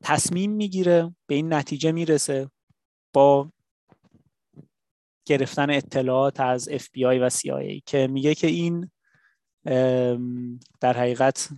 تصمیم 0.03 0.51
می‌گیره 0.51 1.15
به 1.27 1.35
این 1.35 1.53
نتیجه 1.53 1.91
می‌رسه 1.91 2.49
با 3.13 3.51
گرفتن 5.25 5.69
اطلاعات 5.69 6.39
از 6.39 6.69
FBI 6.69 7.19
و 7.21 7.29
CIA 7.29 7.81
که 7.85 8.07
میگه 8.07 8.35
که 8.35 8.47
این 8.47 8.91
در 10.81 10.97
حقیقت 10.97 11.49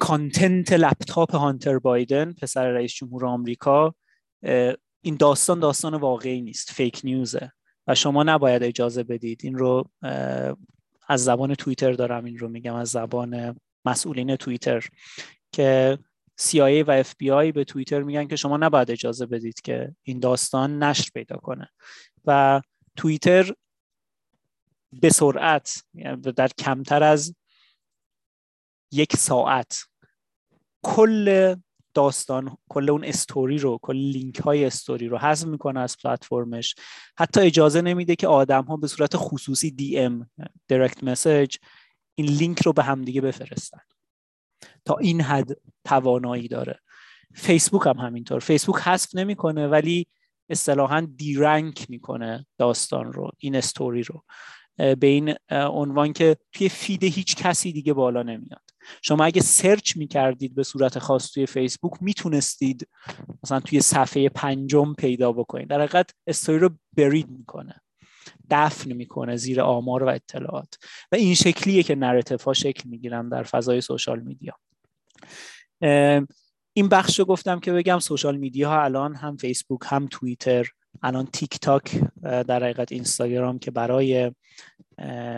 کانتنت 0.00 0.72
لپتاپ 0.72 1.34
هانتر 1.34 1.78
بایدن 1.78 2.32
پسر 2.32 2.68
رئیس 2.68 2.94
جمهور 2.94 3.26
آمریکا 3.26 3.94
این 5.00 5.16
داستان 5.18 5.60
داستان 5.60 5.94
واقعی 5.94 6.42
نیست 6.42 6.72
فیک 6.72 7.00
نیوزه 7.04 7.52
و 7.86 7.94
شما 7.94 8.22
نباید 8.22 8.62
اجازه 8.62 9.02
بدید. 9.02 9.40
این 9.44 9.58
رو 9.58 9.90
از 11.08 11.24
زبان 11.24 11.54
توییتر 11.54 11.92
دارم 11.92 12.24
این 12.24 12.38
رو 12.38 12.48
میگم 12.48 12.74
از 12.74 12.88
زبان 12.88 13.60
مسئولین 13.84 14.36
توییتر. 14.36 14.88
که 15.52 15.98
CIA 16.40 16.84
و 16.86 17.02
FBI 17.02 17.52
به 17.52 17.64
توییتر 17.64 18.02
میگن 18.02 18.28
که 18.28 18.36
شما 18.36 18.56
نباید 18.56 18.90
اجازه 18.90 19.26
بدید 19.26 19.60
که 19.60 19.94
این 20.02 20.20
داستان 20.20 20.82
نشر 20.82 21.10
پیدا 21.14 21.36
کنه. 21.36 21.68
و 22.24 22.60
توییتر 22.96 23.54
به 24.92 25.10
سرعت 25.10 25.84
یعنی 25.94 26.20
در 26.20 26.48
کمتر 26.48 27.02
از 27.02 27.34
یک 28.92 29.16
ساعت 29.16 29.78
کل 30.82 31.54
داستان 31.94 32.56
کل 32.68 32.90
اون 32.90 33.04
استوری 33.04 33.58
رو 33.58 33.78
کل 33.82 33.96
لینک 33.96 34.36
های 34.36 34.64
استوری 34.64 35.08
رو 35.08 35.18
حذف 35.18 35.46
می‌کنه 35.46 35.80
از 35.80 35.96
پلتفرمش. 36.04 36.74
حتی 37.18 37.40
اجازه 37.40 37.80
نمیده 37.80 38.16
که 38.16 38.28
آدم 38.28 38.64
ها 38.64 38.76
به 38.76 38.86
صورت 38.86 39.16
خصوصی 39.16 39.70
DM 39.70 40.30
direct 40.72 41.02
message 41.02 41.56
این 42.14 42.26
لینک 42.26 42.62
رو 42.62 42.72
به 42.72 42.82
همدیگه 42.82 43.20
بفرستن. 43.20 43.80
تا 44.84 44.96
این 44.96 45.20
حد 45.20 45.50
توانایی 45.84 46.48
داره. 46.48 46.78
فیسبوک 47.34 47.86
هم 47.86 47.98
همینطور. 47.98 48.40
فیسبوک 48.40 48.76
حذف 48.76 49.14
نمی‌کنه 49.14 49.68
ولی 49.68 50.06
اصطلاحا 50.48 51.08
derank 51.16 51.90
می‌کنه 51.90 52.46
داستان 52.58 53.12
رو 53.12 53.30
این 53.38 53.56
استوری 53.56 54.02
رو. 54.02 54.24
به 54.76 55.06
این 55.06 55.34
عنوان 55.50 56.12
که 56.12 56.36
توی 56.52 56.68
feed 56.68 57.04
هیچ 57.04 57.36
کسی 57.36 57.72
دیگه 57.72 57.92
بالا 57.92 58.22
نمیاد. 58.22 58.62
شما 59.02 59.24
اگه 59.24 59.40
search 59.40 59.96
می‌کردید 59.96 60.54
به 60.54 60.62
صورت 60.62 60.98
خاص 60.98 61.32
توی 61.32 61.46
فیسبوک 61.46 61.92
می‌تونستید 62.00 62.88
مثلا 63.44 63.60
توی 63.60 63.80
صفحه 63.80 64.28
پنجم 64.28 64.94
پیدا 64.94 65.32
بکنید. 65.32 65.68
در 65.68 65.80
حقیقت 65.80 66.10
استوری 66.26 66.58
رو 66.58 66.70
bury 66.96 67.30
می‌کنه. 67.30 67.80
دفن 68.50 68.92
می‌کنه 68.92 69.36
زیر 69.36 69.60
آمار 69.60 70.02
و 70.02 70.08
اطلاعات. 70.08 70.74
و 71.12 71.16
این 71.16 71.34
شکلیه 71.34 71.82
که 71.82 71.94
narrative 71.94 72.42
ها 72.42 72.52
شکل 72.52 72.88
می‌گیرن 72.88 73.28
در 73.28 73.42
فضای 73.42 73.80
social 73.80 74.20
media 74.20 74.54
این 76.72 76.88
بخش 76.90 77.18
رو 77.18 77.24
گفتم 77.24 77.60
که 77.60 77.72
بگم 77.72 77.98
social 77.98 78.36
media 78.36 78.68
ها 78.68 78.82
الان 78.82 79.14
هم 79.14 79.36
فیسبوک 79.36 79.80
هم 79.84 80.08
توییتر 80.10 80.66
الان 81.02 81.26
تیک 81.26 81.58
تاک 81.58 82.00
در 82.22 82.62
حقیقت 82.62 82.92
اینستاگرام 82.92 83.58
که 83.58 83.70
برای 83.70 84.32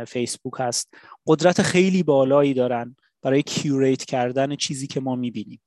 فیسبوک 0.06 0.54
هست 0.58 0.94
قدرت 1.26 1.62
خیلی 1.62 2.02
بالایی 2.02 2.54
دارن 2.54 2.96
برای 3.22 3.42
curate 3.42 4.04
کردن 4.04 4.56
چیزی 4.56 4.86
که 4.86 5.00
ما 5.00 5.16
می‌بینیم. 5.16 5.60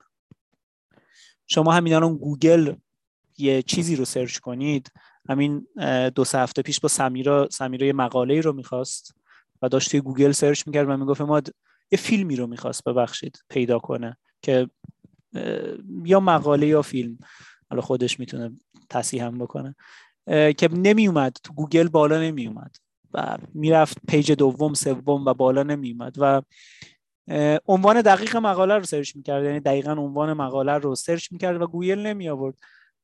شما 1.47 1.71
همین 1.71 1.93
الان 1.93 2.17
گوگل 2.17 2.73
یه 3.37 3.61
چیزی 3.61 3.95
رو 3.95 4.05
search 4.05 4.37
کنید. 4.37 4.91
همین 5.29 5.67
دو 6.15 6.23
سه 6.23 6.39
هفته 6.39 6.61
پیش 6.61 6.79
با 6.79 6.89
سمیرا 6.89 7.47
سمیرا 7.51 7.87
یه 7.87 7.93
مقاله 7.93 8.41
رو 8.41 8.53
می‌خواست 8.53 9.15
و 9.61 9.69
داشت 9.69 9.91
توی 9.91 10.01
گوگل 10.01 10.31
search 10.31 10.67
می‌کرد 10.67 10.89
و 10.89 10.97
می‌گفت 10.97 11.21
ما 11.21 11.41
یه 11.91 11.97
فیلمی 11.97 12.35
رو 12.35 12.47
می‌خواست 12.47 12.83
ببخشید 12.83 13.43
پیدا 13.49 13.79
کنه 13.79 14.17
که 14.41 14.69
یا 16.03 16.19
مقاله 16.19 16.67
یا 16.67 16.81
فیلم 16.81 17.17
حالا 17.69 17.81
خودش 17.81 18.19
می‌تونه 18.19 18.51
تصحیح 18.89 19.25
هم 19.25 19.37
بکنه 19.37 19.75
که 20.27 20.69
نمیومد 20.73 21.37
تو 21.43 21.53
گوگل 21.53 21.87
بالا 21.87 22.21
نمیومد 22.21 22.75
و 23.13 23.37
می‌رفت 23.53 23.97
page 24.07 24.31
دوم 24.31 24.73
سوم 24.73 25.25
و 25.25 25.33
بالا 25.33 25.63
نمیومد 25.63 26.15
و 26.17 26.41
عنوان 27.67 28.01
دقیق 28.01 28.37
مقاله 28.37 28.73
رو 28.73 28.83
search 28.83 29.15
می‌کرد 29.15 29.43
یعنی 29.43 29.59
دقیقا 29.59 29.91
عنوان 29.91 30.33
مقاله 30.33 30.71
رو 30.71 30.95
search 30.95 31.31
می‌کرد 31.31 31.61
و 31.61 31.67
گوگل 31.67 31.99
نمی 31.99 32.29
آورد 32.29 32.57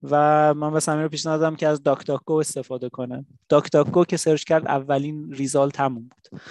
و 0.03 0.53
من 0.53 0.73
به 0.73 0.79
سمیرا 0.79 1.07
پیشنهاد 1.07 1.39
دادم 1.39 1.55
که 1.55 1.67
از 1.67 1.83
داک 1.83 2.05
داک 2.05 2.21
گو 2.25 2.33
استفاده 2.33 2.89
کنه. 2.89 3.25
داک 3.49 3.71
داک 3.71 3.87
گو 3.87 4.05
که 4.05 4.17
search 4.17 4.43
کرد 4.43 4.67
اولین 4.67 5.33
result 5.33 5.79
همون 5.79 6.03
بود. 6.03 6.41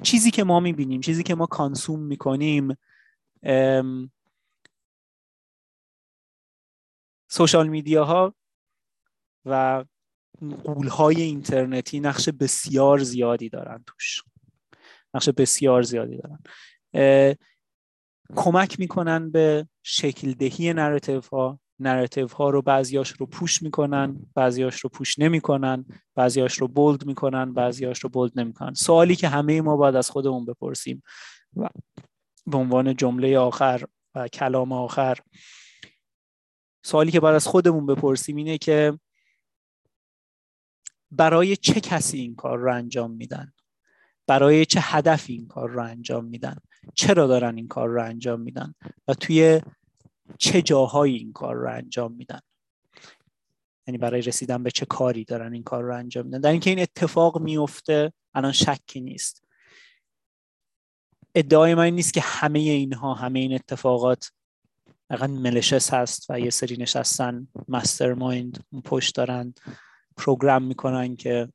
چیزی 0.00 0.30
که 0.30 0.44
ما 0.44 0.60
می‌بینیم 0.60 1.00
چیزی 1.00 1.22
که 1.22 1.34
ما 1.34 1.46
consume 1.46 2.00
می‌کنیم 2.00 2.76
social 7.30 7.68
media 7.68 8.23
ها 8.23 8.34
و 9.44 9.84
غول‌های 10.64 11.22
اینترنتی 11.22 12.00
نقش 12.00 12.28
بسیار 12.28 12.98
زیادی 12.98 13.48
دارن 13.48 13.84
توش. 13.86 14.22
نقش 15.14 15.28
بسیار 15.28 15.82
زیادی 15.82 16.16
دارن. 16.16 16.38
کمک 18.36 18.80
می‌کنن 18.80 19.30
به 19.30 19.68
شکل 19.82 20.32
دهی 20.32 20.72
narrative 20.72 21.20
ها 21.32 21.60
narrative 21.78 22.28
ها 22.28 22.50
رو 22.50 22.62
بعضیاش 22.62 23.10
رو 23.10 23.26
push 23.26 23.62
می‌کنن 23.62 24.16
بعضیاش 24.34 24.80
رو 24.80 24.90
push 24.90 25.18
نمی‌کنن 25.18 25.84
بعضیاش 26.14 26.58
رو 26.58 26.68
bold 26.68 27.06
می‌کنن 27.06 27.52
بعضیاش 27.52 27.98
رو 27.98 28.08
bold 28.10 28.32
نمی‌کنن. 28.40 28.74
سوالی 28.74 29.16
که 29.16 29.28
همه 29.28 29.60
ما 29.60 29.76
باید 29.76 29.96
از 29.96 30.10
خودمون 30.10 30.44
بپرسیم 30.44 31.02
و 31.56 31.68
به 32.46 32.56
عنوان 32.56 32.96
جمله 32.96 33.38
آخر 33.38 33.84
و 34.14 34.28
کلام 34.28 34.72
آخر 34.72 35.18
سوالی 36.84 37.10
که 37.10 37.20
باید 37.20 37.36
از 37.36 37.46
خودمون 37.46 37.86
بپرسیم 37.86 38.36
اینه 38.36 38.58
که 38.58 38.98
برای 41.10 41.56
چه 41.56 41.80
کسی 41.80 42.18
این 42.18 42.34
کار 42.34 42.58
رو 42.58 42.74
انجام 42.74 43.10
میدن؟ 43.10 43.52
برای 44.26 44.66
چه 44.66 44.80
هدفی 44.82 45.32
این 45.32 45.46
کار 45.46 45.70
رو 45.70 45.82
انجام 45.82 46.24
میدن؟ 46.24 46.56
چرا 46.94 47.26
دارن 47.26 47.56
این 47.56 47.68
کار 47.68 47.88
رو 47.88 48.04
انجام 48.04 48.40
میدن؟ 48.40 48.74
و 49.08 49.14
توی 49.14 49.60
چه 50.38 50.62
جاهایی 50.62 51.16
این 51.16 51.32
کار 51.32 51.54
رو 51.56 51.70
انجام 51.72 52.12
میدن. 52.12 52.40
یعنی 53.86 53.98
برای 53.98 54.22
رسیدن 54.22 54.62
به 54.62 54.70
چه 54.70 54.86
کاری 54.86 55.24
دارن 55.24 55.52
این 55.52 55.62
کار 55.62 55.84
رو 55.84 55.96
انجام 55.96 56.24
میدن. 56.24 56.40
در 56.40 56.50
اینکه 56.50 56.70
این 56.70 56.78
اتفاق 56.78 57.40
میفته 57.40 58.12
الان 58.34 58.52
شکی 58.52 59.00
نیست. 59.00 59.44
ادعای 61.34 61.74
من 61.74 61.90
نیست 61.90 62.14
که 62.14 62.20
همه 62.20 62.58
اینها 62.58 63.14
همه 63.14 63.38
این 63.38 63.54
اتفاقات 63.54 64.30
واقعا 65.10 65.28
ملشس 65.28 65.94
هست 65.94 66.26
و 66.30 66.40
یه 66.40 66.50
سری 66.50 66.76
نشستن 66.76 67.48
مستر 67.68 68.14
مایند 68.14 68.64
پشت 68.84 69.14
دارن 69.14 69.54
پروگرام 70.16 70.62
می‌کنن 70.62 71.16
که 71.16 71.48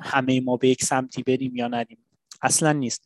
همه 0.00 0.40
ما 0.40 0.56
به 0.56 0.68
یک 0.68 0.84
سمتی 0.84 1.22
بریم 1.22 1.56
یا 1.56 1.68
ندیم 1.68 1.98
اصلا 2.42 2.72
نیست. 2.72 3.04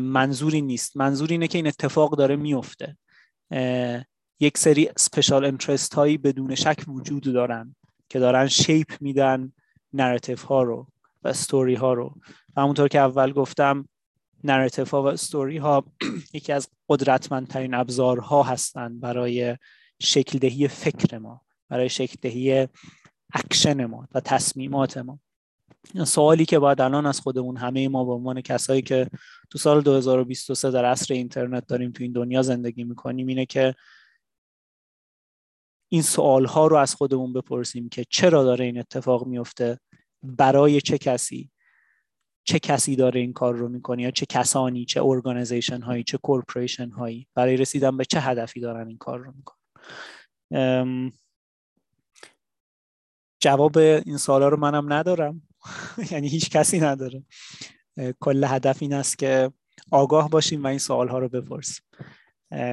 منظوری 0.00 0.62
نیست. 0.62 0.96
منظور 0.96 1.28
اینه 1.30 1.48
که 1.48 1.58
این 1.58 1.66
اتفاق 1.66 2.16
داره 2.16 2.36
میفته. 2.36 2.96
یک 4.40 4.58
سری 4.58 4.88
سپیشال 4.96 5.44
انترست 5.44 5.94
هایی 5.94 6.18
بدون 6.18 6.54
شک 6.54 6.84
وجود 6.88 7.22
دارن 7.22 7.76
که 8.08 8.18
دارن 8.18 8.48
شیپ 8.48 8.92
میدن 9.00 9.52
narrative 9.92 10.42
ها 10.42 10.62
رو 10.62 10.86
و 11.22 11.28
استوری 11.28 11.74
ها 11.74 11.92
رو. 11.92 12.14
و 12.56 12.60
همونطور 12.60 12.88
که 12.88 12.98
اول 12.98 13.32
گفتم 13.32 13.88
narrative 14.44 14.90
ها 14.90 15.02
و 15.02 15.06
استوری 15.06 15.56
ها 15.56 15.84
یکی 16.34 16.52
از 16.52 16.68
قدرتمندترین 16.88 17.74
ابزارها 17.74 18.42
هستند 18.42 19.00
برای 19.00 19.56
شکل 20.00 20.38
دهی 20.38 20.68
فکر 20.68 21.18
ما 21.18 21.42
برای 21.68 21.88
شکل 21.88 22.16
دهی 22.22 22.68
اکشن 23.34 23.84
ما 23.84 24.08
و 24.14 24.20
تصمیمات 24.20 24.98
ما. 24.98 25.18
سوالی 26.06 26.44
که 26.44 26.58
باید 26.58 26.80
الان 26.80 27.06
از 27.06 27.20
خودمون 27.20 27.56
همه 27.56 27.88
ما 27.88 28.04
به 28.04 28.12
عنوان 28.12 28.40
کسایی 28.40 28.82
که 28.82 29.10
تو 29.50 29.58
سال 29.58 29.80
2023 29.80 30.70
در 30.70 30.84
عصر 30.84 31.14
اینترنت 31.14 31.66
داریم 31.66 31.90
تو 31.90 32.02
این 32.02 32.12
دنیا 32.12 32.42
زندگی 32.42 32.84
می‌کنیم 32.84 33.26
اینه 33.26 33.46
که 33.46 33.74
این 35.88 36.02
سوال 36.02 36.44
ها 36.44 36.66
رو 36.66 36.76
از 36.76 36.94
خودمون 36.94 37.32
بپرسیم 37.32 37.88
که 37.88 38.04
چرا 38.10 38.44
داره 38.44 38.64
این 38.64 38.78
اتفاق 38.78 39.26
میفته 39.26 39.80
برای 40.22 40.80
چه 40.80 40.98
کسی؟ 40.98 41.50
چه 42.44 42.58
کسی 42.58 42.96
داره 42.96 43.20
این 43.20 43.32
کار 43.32 43.54
رو 43.54 43.68
می‌کنه؟ 43.68 44.02
یا 44.02 44.10
چه 44.10 44.26
کسانی 44.26 44.84
چه 44.84 45.02
organization 45.02 45.82
هایی 45.82 46.04
چه 46.04 46.18
corporation 46.18 46.90
هایی 46.90 47.28
برای 47.34 47.56
رسیدن 47.56 47.96
به 47.96 48.04
چه 48.04 48.20
هدفی 48.20 48.60
دارن 48.60 48.88
این 48.88 48.98
کار 48.98 49.18
رو 49.18 49.32
می‌کنن؟ 49.36 51.12
جواب 53.40 53.78
این 53.78 54.16
سوالا 54.16 54.48
رو 54.48 54.56
منم 54.56 54.92
ندارم. 54.92 55.47
یعنی 56.10 56.28
هیچ 56.28 56.50
کسی 56.50 56.80
نداره. 56.80 57.22
کل 58.20 58.44
هدف 58.44 58.76
این 58.80 58.92
است 58.94 59.18
که 59.18 59.52
آگاه 59.90 60.30
باشیم 60.30 60.64
و 60.64 60.66
این 60.66 60.78
سوال 60.78 61.08
ها 61.08 61.18
رو 61.18 61.28
بپرسیم. 61.28 61.84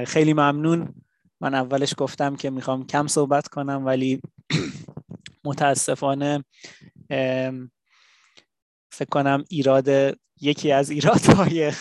خیلی 0.06 0.32
ممنون. 0.32 0.94
من 1.40 1.54
اولش 1.54 1.94
گفتم 1.98 2.36
که 2.36 2.50
می‌خوام 2.50 2.86
کم 2.86 3.06
صحبت 3.06 3.48
کنم 3.48 3.86
ولی 3.86 4.20
متاسفانه 5.44 6.44
فکر 8.92 9.08
کنم 9.10 9.44
ایراد 9.48 9.88
یکی 10.40 10.72
از 10.72 10.90
ایرادهای 10.90 11.72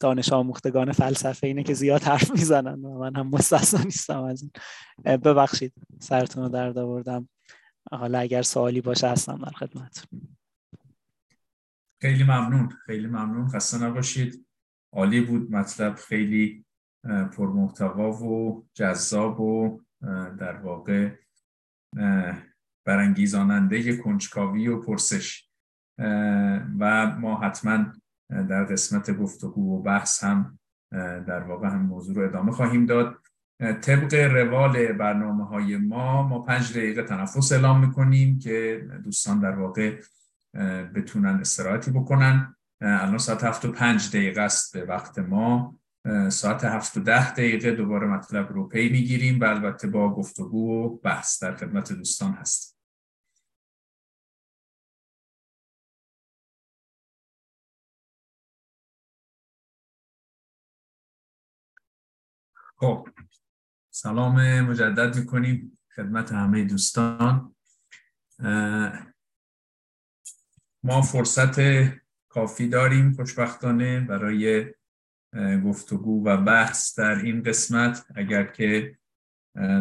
دانش 0.00 0.32
آموختگان 0.32 0.92
فلسفه 0.92 1.46
اینه 1.46 1.62
که 1.62 1.74
زیاد 1.74 2.02
حرف 2.02 2.30
می‌زنن 2.30 2.84
و 2.84 2.98
من 2.98 3.16
هم 3.16 3.28
مستثنا 3.28 3.82
نیستم 3.82 4.22
از 4.22 4.42
این. 4.42 4.50
ببخشید 5.16 5.72
سرتون 6.00 6.42
رو 6.42 6.48
درد 6.48 6.78
آوردم. 6.78 7.28
حالا 7.92 8.18
اگر 8.18 8.42
سوالی 8.42 8.80
باشه 8.80 9.08
هستم 9.08 9.38
در 9.38 9.50
خدمت. 9.50 10.04
خیلی 12.00 12.24
ممنون 12.24 12.68
خیلی 12.68 13.06
ممنون. 13.06 13.48
خسته 13.48 13.84
نباشید. 13.84 14.46
عالی 14.92 15.20
بود 15.20 15.50
مطلب 15.50 15.94
خیلی 15.94 16.64
پرمحتوا 17.32 18.12
و 18.12 18.66
جذاب 18.74 19.40
و 19.40 19.80
در 20.38 20.56
واقع 20.56 21.14
برانگیزاننده 22.86 23.96
کنجکاوی 23.96 24.68
و 24.68 24.80
پرسش. 24.80 25.48
و 26.78 27.16
ما 27.20 27.40
حتما 27.40 27.92
در 28.30 28.64
قسمت 28.64 29.10
گفتگو 29.10 29.78
و 29.78 29.82
بحث 29.82 30.24
هم 30.24 30.58
در 31.26 31.40
واقع 31.40 31.68
هم 31.68 31.82
موضوع 31.82 32.16
رو 32.16 32.24
ادامه 32.28 32.52
خواهیم 32.52 32.86
داد. 32.86 33.27
طبق 33.60 34.14
روال 34.14 34.92
برنامه 34.92 35.46
های 35.46 35.76
ما 35.76 36.22
ما 36.22 36.38
پنج 36.38 36.72
دقیقه 36.72 37.02
تنفس 37.02 37.52
اعلام 37.52 37.80
می‌کنیم 37.86 38.38
که 38.38 38.88
دوستان 39.04 39.40
در 39.40 39.58
واقع 39.58 40.00
بتونن 40.94 41.40
استراحتی 41.40 41.90
بکنن. 41.90 42.56
الان 42.80 43.18
ساعت 43.18 43.44
هفت 43.44 43.64
و 43.64 43.72
پنج 43.72 44.08
دقیقه 44.08 44.40
است 44.40 44.76
به 44.76 44.84
وقت 44.84 45.18
ما. 45.18 45.78
ساعت 46.28 46.64
هفت 46.64 46.96
و 46.96 47.00
ده 47.00 47.32
دقیقه 47.32 47.70
دوباره 47.70 48.06
مطلب 48.06 48.52
رو 48.52 48.68
پی 48.68 48.88
می‌گیریم 48.88 49.40
و 49.40 49.44
البته 49.44 49.88
با 49.88 50.14
گفتگو 50.14 50.84
و 50.84 50.96
بحث 50.96 51.42
در 51.42 51.54
خدمت 51.56 51.92
دوستان 51.92 52.32
هستیم. 52.32 52.78
خب. 62.76 63.08
سلام 64.00 64.60
مجدد 64.60 65.16
می‌کنیم 65.16 65.78
خدمت 65.94 66.32
همه 66.32 66.64
دوستان. 66.64 67.54
ما 70.82 71.02
فرصت 71.02 71.60
کافی 72.28 72.68
داریم 72.68 73.12
خوشبختانه 73.12 74.00
برای 74.00 74.74
گفتگو 75.64 76.24
و 76.26 76.36
بحث 76.36 76.98
در 76.98 77.14
این 77.14 77.42
قسمت. 77.42 78.06
اگر 78.14 78.44
که 78.44 78.98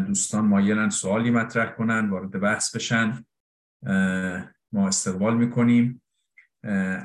دوستان 0.08 0.46
مایلن 0.46 0.90
سوالی 0.90 1.32
مطرح 1.32 1.72
کنن 1.72 2.10
وارد 2.10 2.40
بحث 2.40 2.76
بشن 2.76 3.26
ما 4.72 4.88
استقبال 4.88 5.38
می‌کنیم. 5.38 6.02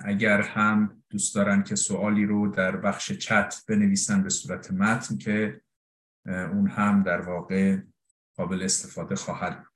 اگر 0.05 0.41
هم 0.41 1.03
دوست 1.11 1.35
دارن 1.35 1.63
که 1.63 1.77
سوالی 1.77 2.27
رو 2.27 2.49
در 2.49 2.77
بخش 2.77 3.13
چت 3.13 3.55
بنویسن 3.69 4.23
به 4.23 4.31
صورت 4.31 4.71
متن 4.71 5.19
که 5.19 5.61
اون 6.27 6.69
هم 6.69 7.03
در 7.03 7.21
واقع 7.21 7.79
قابل 8.37 8.63
استفاده 8.63 9.15
خواهد 9.15 9.59
بود. 9.59 9.67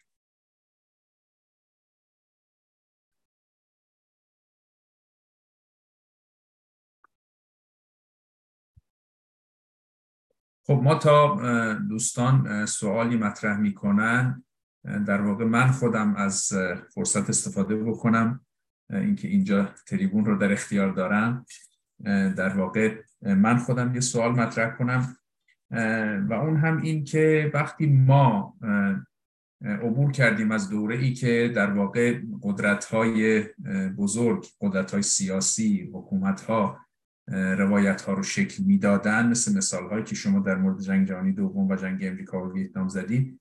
خب 10.67 10.81
ما 10.83 10.95
تا 10.95 11.35
دوستان 11.75 12.67
سوالی 12.67 13.17
مطرح 13.17 13.57
می‌کنن 13.57 14.45
در 15.07 15.21
واقع 15.21 15.45
من 15.45 15.73
خودم 15.73 16.17
از 16.17 16.53
فرصت 16.95 17.29
استفاده 17.29 17.77
بکنم 17.77 18.47
اینکه 18.91 19.29
اینجا 19.29 19.75
تریبون 19.87 20.25
رو 20.25 20.39
در 20.39 20.53
اختیار 20.53 20.93
دارم. 20.93 21.47
در 22.37 22.57
واقع 22.57 23.03
من 23.23 23.59
خودم 23.59 23.95
یه 23.95 24.01
سوال 24.01 24.33
مطرح 24.33 24.77
کنم. 24.77 25.17
و 25.71 26.33
اون 26.33 26.57
هم 26.57 26.83
این 26.83 27.05
که 27.05 27.51
وقتی 27.55 27.87
ما 27.87 28.57
عبور 29.65 30.13
کردیم 30.13 30.51
از 30.51 30.71
دوره 30.71 30.97
ای 30.97 31.13
که 31.13 31.53
در 31.55 31.71
واقع 31.71 32.21
قدرت 32.43 32.85
های 32.85 33.45
بزرگ 33.99 34.47
قدرت 34.61 34.91
های 34.91 35.03
سیاسی 35.03 35.91
حکومت 35.95 36.41
ها 36.41 36.79
روایت 37.29 38.03
ها 38.03 38.13
رو 38.13 38.23
شکل 38.23 38.65
می‌دادن 38.65 39.29
مثل 39.29 39.57
مثال 39.57 39.89
هایی 39.89 40.05
که 40.05 40.15
شما 40.15 40.39
در 40.39 40.57
مورد 40.57 40.81
جنگ 40.81 41.09
جهانی 41.09 41.33
دوم 41.33 41.69
و 41.69 41.77
جنگ 41.77 42.05
امریکا 42.05 42.49
و 42.49 42.53
ویتنام 42.53 42.89
زدید. 42.89 43.41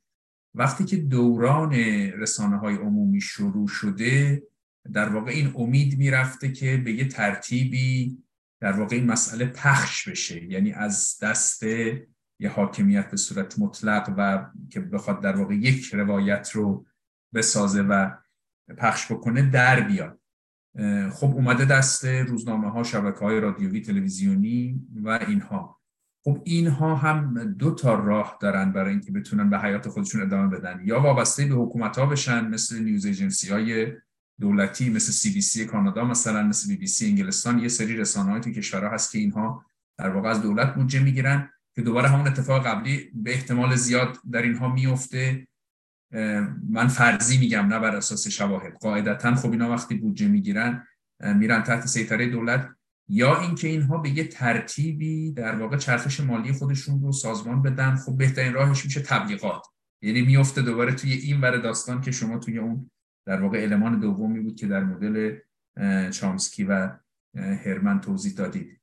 وقتی 0.56 0.86
که 0.86 0.98
دوران 0.98 1.74
رسانه 2.18 2.58
های 2.58 2.76
عمومی 2.76 3.22
شروع 3.22 3.68
شده 3.68 4.44
در 4.94 5.10
واقع 5.10 5.32
این 5.32 5.52
امید 5.56 5.98
می‌رفته 5.98 6.52
که 6.52 6.78
به 6.78 6.92
یه 6.92 7.08
ترتیبی 7.08 8.18
در 8.62 8.72
واقع 8.72 8.96
این 8.96 9.06
مسئله 9.06 9.46
پخش 9.46 10.10
بشه. 10.10 10.44
یعنی 10.44 10.74
از 10.74 11.18
دست 11.22 11.64
یه 12.40 12.50
حاکمیت 12.50 13.12
به 13.12 13.18
صورت 13.18 13.60
مطلق 13.60 14.14
و 14.18 14.46
که 14.70 14.80
بخواد 14.80 15.22
در 15.22 15.36
واقع 15.36 15.56
یک 15.56 15.94
روایت 15.94 16.52
رو 16.52 16.86
بسازه 17.34 17.82
و 17.82 18.12
پخش 18.78 19.12
بکنه 19.12 19.50
در 19.50 19.82
بیاد. 19.82 20.20
خب 21.14 21.28
اومده 21.28 21.66
دست 21.66 22.06
روزنامه 22.06 22.72
ها 22.72 22.84
شبکه 22.84 23.20
های 23.20 23.40
رادیویی 23.40 23.82
تلویزیونی 23.82 24.88
و 25.04 25.10
اینها. 25.28 25.80
خب 26.24 26.42
اینها 26.44 26.96
هم 26.96 27.44
دو 27.54 27.76
تا 27.76 27.94
راه 27.94 28.38
دارن 28.42 28.72
برای 28.72 28.92
اینکه 28.92 29.12
بتونن 29.12 29.50
به 29.50 29.60
حیات 29.60 29.90
خودشون 29.90 30.22
ادامه 30.22 30.58
بدن. 30.58 30.82
یا 30.84 31.02
وابسته 31.02 31.46
به 31.46 31.56
حکومت 31.56 32.00
ها 32.00 32.06
بشن 32.06 32.48
مثل 32.48 32.84
نیوز 32.84 33.06
ایجنسی 33.06 33.50
های 33.50 33.94
دولتی 34.40 34.90
مثل 34.90 35.12
سی 35.12 35.34
بی 35.34 35.42
سی 35.42 35.66
کانادا 35.66 36.06
مثلا 36.06 36.44
مثل 36.44 36.68
بی 36.68 36.78
بی 36.78 36.88
سی 36.88 37.06
انگلستان. 37.10 37.60
یه 37.60 37.68
سری 37.68 37.98
رسانه 37.98 38.32
های 38.32 38.42
تو 38.42 38.52
کشورها 38.52 38.90
هست 38.90 39.12
که 39.12 39.18
اینها 39.18 39.66
در 39.98 40.10
واقع 40.10 40.30
از 40.30 40.42
دولت 40.42 40.76
بودجه 40.76 41.04
می‌گیرن. 41.04 41.50
که 41.76 41.82
دوباره 41.82 42.10
همون 42.10 42.28
اتفاق 42.28 42.68
قبلی 42.68 43.12
به 43.14 43.34
احتمال 43.34 43.76
زیاد 43.76 44.18
در 44.32 44.42
اینها 44.42 44.74
میفته 44.74 45.48
من 46.70 46.88
فرضی 46.88 47.38
میگم 47.38 47.66
نه 47.66 47.80
بر 47.80 47.96
اساس 47.96 48.28
شواهد. 48.28 48.74
قاعدتا 48.74 49.36
خب 49.36 49.52
اینا 49.52 49.70
وقتی 49.70 49.96
بودجه 49.96 50.28
می‌گیرن 50.28 50.88
میرن 51.20 51.64
تحت 51.64 51.86
سیطره 51.86 52.30
دولت 52.30 52.70
یا 53.10 53.42
اینکه 53.42 53.68
اینها 53.68 53.98
به 53.98 54.10
یه 54.10 54.28
ترتیبی 54.28 55.32
در 55.32 55.56
واقع 55.56 55.78
چرخش 55.78 56.20
مالی 56.20 56.52
خودشون 56.52 57.02
رو 57.02 57.12
سازمان 57.12 57.62
بدن 57.62 57.96
خب 57.96 58.18
بهترین 58.18 58.54
راهش 58.54 58.86
میشه 58.86 59.02
تبلیغات. 59.02 59.66
یعنی 60.02 60.22
میفته 60.22 60.62
دوباره 60.62 60.94
توی 60.94 61.14
این 61.14 61.42
ور 61.42 61.58
داستان 61.58 62.02
که 62.02 62.12
شما 62.12 62.38
توی 62.38 62.58
اون 62.58 62.92
در 63.28 63.42
واقع 63.42 63.62
المان 63.62 64.00
دومی 64.00 64.40
بود 64.40 64.56
که 64.56 64.68
در 64.68 64.84
مدل 64.84 65.38
چامسکی 66.12 66.64
و 66.64 66.90
هرمن 67.36 68.02
توضیح 68.02 68.34
دادید. 68.34 68.82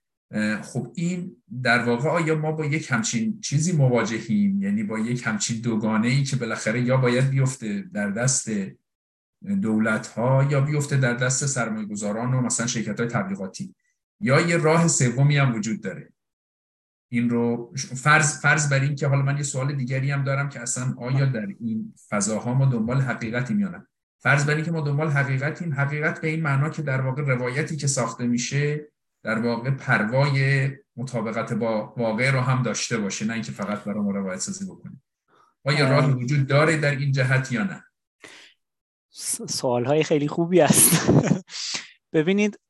خب 0.62 0.92
این 0.94 1.36
در 1.62 1.84
واقع 1.84 2.08
آیا 2.08 2.34
ما 2.34 2.52
با 2.52 2.64
یک 2.64 2.90
همچین 2.90 3.40
چیزی 3.40 3.72
مواجهیم؟ 3.72 4.62
یعنی 4.62 4.82
با 4.82 4.98
یک 4.98 5.22
همچین 5.26 5.60
دوگانه 5.60 6.08
ای 6.08 6.22
که 6.22 6.36
بالاخره 6.36 6.80
یا 6.80 6.96
باید 6.96 7.30
بیفته 7.30 7.84
در 7.92 8.10
دست 8.10 8.50
دولت 9.62 10.06
ها 10.06 10.46
یا 10.50 10.60
بیفته 10.60 10.96
در 10.96 11.14
دست 11.14 11.46
سرمایه 11.46 11.86
گذاران 11.86 12.34
و 12.34 12.40
مثلا 12.40 12.66
شرکت 12.66 13.00
های 13.00 13.08
تبلیغاتی؟ 13.08 13.74
یا 14.20 14.40
یه 14.40 14.56
راه 14.56 14.88
سومی 14.88 15.36
هم 15.36 15.54
وجود 15.54 15.80
داره؟ 15.80 16.12
این 17.08 17.30
رو 17.30 17.72
فرض 17.76 18.40
فرض 18.40 18.68
بر 18.68 18.80
این 18.80 18.94
که 18.94 19.06
حالا 19.06 19.22
من 19.22 19.36
یه 19.36 19.42
سوال 19.42 19.74
دیگری 19.74 20.10
هم 20.10 20.24
دارم 20.24 20.48
که 20.48 20.60
اصلا 20.60 20.94
آیا 20.98 21.26
در 21.26 21.46
این 21.60 21.94
فضاها 22.08 22.54
ما 22.54 22.64
دنبال 22.64 23.00
حقیقتی 23.00 23.54
میانم 23.54 23.86
فرض 24.18 24.46
بر 24.46 24.54
این 24.54 24.64
که 24.64 24.70
ما 24.70 24.80
دنبال 24.80 25.10
حقیقتیم 25.10 25.74
حقیقت 25.74 26.20
به 26.20 26.28
این 26.28 26.42
معنا 26.42 26.68
که 26.68 26.82
در 26.82 27.00
واقع 27.00 27.22
روایتی 27.22 27.76
که 27.76 27.86
ساخته 27.86 28.26
میشه 28.26 28.92
در 29.22 29.38
واقع 29.38 29.70
پروای 29.70 30.70
مطابقت 30.96 31.52
با 31.52 31.94
واقع 31.96 32.30
رو 32.30 32.40
هم 32.40 32.62
داشته 32.62 32.98
باشه 32.98 33.24
نه 33.24 33.32
اینکه 33.32 33.52
فقط 33.52 33.84
برای 33.84 34.00
ما 34.00 34.10
روایت 34.10 34.40
سازی 34.40 34.66
بکنه. 34.66 35.00
آیا 35.64 35.90
راه 35.90 36.10
وجود 36.10 36.46
داره 36.46 36.76
در 36.76 36.90
این 36.90 37.12
جهت 37.12 37.52
یا 37.52 37.64
نه؟ 37.64 37.84
سوال 39.48 39.84
های 39.84 40.02
خیلی 40.02 40.28
خوبی 40.28 40.60
است 40.60 41.10
ببینید 42.12 42.60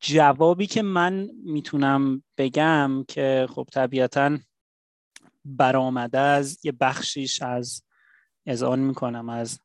جوابی 0.00 0.66
که 0.66 0.82
من 0.82 1.28
می‌تونم 1.44 2.22
بگم 2.38 3.04
که 3.08 3.46
خب 3.50 3.68
طبیعتا 3.72 4.38
برآمده 5.44 6.18
از 6.18 6.58
یه 6.64 6.72
بخشیش 6.72 7.42
از 7.42 7.82
اذعان 8.46 8.78
می‌کنم 8.78 9.28
از 9.28 9.60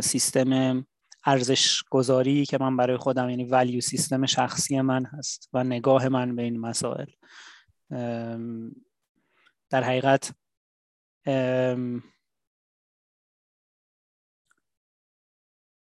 سیستم 0.00 0.86
ارزش 1.28 1.82
گذاری 1.90 2.46
که 2.46 2.58
من 2.60 2.76
برای 2.76 2.96
خودم 2.96 3.30
یعنی 3.30 3.44
ولیو 3.44 3.80
سیستم 3.80 4.26
شخصی 4.26 4.80
من 4.80 5.04
هست 5.04 5.48
و 5.52 5.64
نگاه 5.64 6.08
من 6.08 6.36
به 6.36 6.42
این 6.42 6.60
مسائل. 6.60 7.06
در 9.70 9.82
حقیقت 9.82 10.34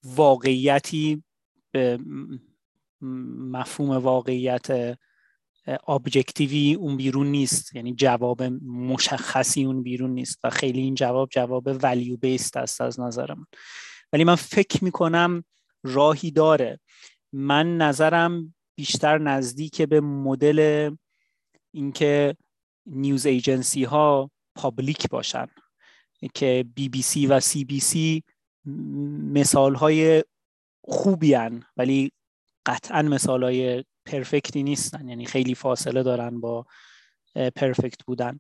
واقعیتی 0.05 1.25
به 1.73 1.99
مفهوم 3.01 3.91
واقعیت 3.91 4.99
ابجکتیوی 5.89 6.75
اون 6.75 6.97
بیرون 6.97 7.27
نیست. 7.27 7.75
یعنی 7.75 7.95
جواب 7.95 8.43
مشخصی 8.63 9.65
اون 9.65 9.83
بیرون 9.83 10.11
نیست 10.11 10.39
و 10.45 10.51
خیلی 10.51 10.81
این 10.81 10.95
جواب 10.95 11.29
جواب 11.29 11.69
ولیو 11.83 12.17
بیست 12.17 12.57
است 12.57 12.81
از 12.81 13.01
نظر 13.01 13.35
من. 13.35 13.47
ولی 14.13 14.25
من 14.25 14.35
فکر 14.35 14.85
می‌کنم 14.85 15.45
راهی 15.83 16.31
داره. 16.31 16.81
من 17.33 17.77
نظرم 17.77 18.55
بیشتر 18.77 19.19
نزدیک 19.19 19.83
به 19.83 20.01
مدل 20.01 20.91
اینکه 21.75 22.37
news 22.87 23.27
agency 23.27 23.85
ها 23.85 24.31
public 24.55 25.09
باشن. 25.09 25.47
که 26.35 26.65
بی 26.75 26.89
بی 26.89 27.03
سی 27.03 27.27
و 27.27 27.41
سی 27.41 27.65
بی 27.65 27.81
سی 27.81 28.23
مثال 29.35 29.75
های 29.75 30.25
خوبی 30.85 31.35
هن 31.35 31.63
ولی 31.77 32.13
قطعا 32.67 33.03
مثال 33.03 33.43
های 33.43 33.85
perfect 34.07 34.56
ی 34.56 34.63
نیستن. 34.63 35.09
یعنی 35.09 35.27
خیلی 35.27 35.55
فاصله 35.55 36.03
دارن 36.03 36.41
با 36.41 36.67
perfect 37.57 38.05
بودن. 38.05 38.39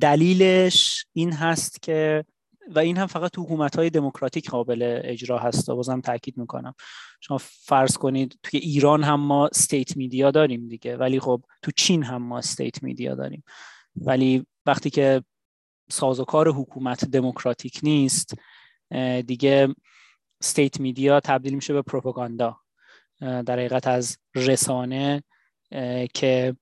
دلیلش 0.00 1.06
این 1.12 1.32
هست 1.32 1.82
که 1.82 2.24
و 2.68 2.78
این 2.78 2.96
هم 2.96 3.06
فقط 3.06 3.30
تو 3.30 3.42
حکومت 3.42 3.76
های 3.76 3.90
دموکراتیک 3.90 4.50
قابل 4.50 5.00
اجرا 5.04 5.38
هست. 5.38 5.68
و 5.68 5.76
بازم 5.76 6.00
تاکید 6.00 6.38
می‌کنم. 6.38 6.74
شما 7.20 7.38
فرض 7.38 7.96
کنید 7.96 8.38
توی 8.42 8.60
ایران 8.60 9.02
هم 9.02 9.20
ما 9.20 9.46
state 9.46 9.96
media 9.96 10.30
داریم 10.30 10.68
دیگه. 10.68 10.96
ولی 10.96 11.20
خب 11.20 11.42
تو 11.62 11.70
چین 11.70 12.02
هم 12.02 12.22
ما 12.22 12.38
state 12.38 12.82
media 12.82 13.14
داریم. 13.14 13.44
ولی 13.96 14.46
وقتی 14.66 14.90
که 14.90 15.22
سازوکار 15.90 16.48
حکومت 16.48 17.04
دموکراتیک 17.04 17.80
نیست 17.82 18.34
دیگه 19.26 19.74
state 20.40 20.80
media 20.80 21.20
تبدیل 21.20 21.54
میشه 21.54 21.72
به 21.72 21.82
پروپاگاندا. 21.82 22.56
در 23.20 23.52
حقیقت 23.52 23.86
از 23.86 24.18
رسانه 24.34 25.22
که 26.14 26.56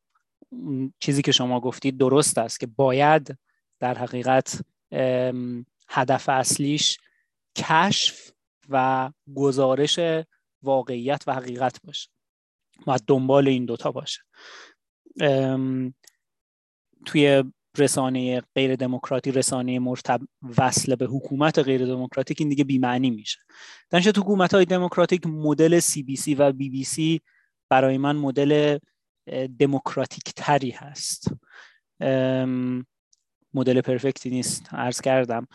چیزی 0.99 1.23
که 1.23 1.33
شما 1.33 1.61
گفتید 1.61 1.99
درست 1.99 2.39
است 2.39 2.61
که 2.61 2.67
باید 2.67 3.39
در 3.81 3.99
حقیقت 3.99 4.61
هدف 5.91 6.29
اصلیش 6.29 6.99
کشف 7.57 8.31
و 8.69 9.11
گزارش 9.35 10.01
واقعیت 10.63 11.25
و 11.27 11.35
حقیقت 11.35 11.81
باشه. 11.85 12.11
و 12.87 12.99
دنبال 13.07 13.49
این 13.49 13.65
دوتا 13.65 13.93
باشه. 13.93 14.21
توی 17.07 17.45
رسانه 17.79 18.41
غیر 18.55 18.77
دموکراتی 18.77 19.33
رسانه 19.33 19.79
مرتب 19.79 20.21
وصل 20.59 20.95
به 20.95 21.07
حکومت 21.07 21.59
غیر 21.59 21.87
دموکراتیک 21.87 22.41
این 22.41 22.49
دیگه 22.49 22.65
بیمعنی 22.65 23.11
میشه. 23.11 23.39
تو 23.91 24.21
حکومت 24.21 24.55
های 24.55 24.65
دموکراتیک 24.65 25.27
مدل 25.27 25.79
سی 25.79 26.03
بی 26.03 26.17
سی 26.17 26.35
و 26.35 26.53
بی 26.53 26.71
بی 26.71 26.85
سی 26.85 27.21
برای 27.69 27.99
من 27.99 28.17
مدل 28.17 28.79
دموکراتیک 29.59 30.33
تری 30.37 30.71
هست. 30.71 31.29
مدل 33.55 33.81
پرفکتی 33.81 34.31
نیست. 34.31 34.75
عرض 34.75 35.01
کردم. 35.01 35.47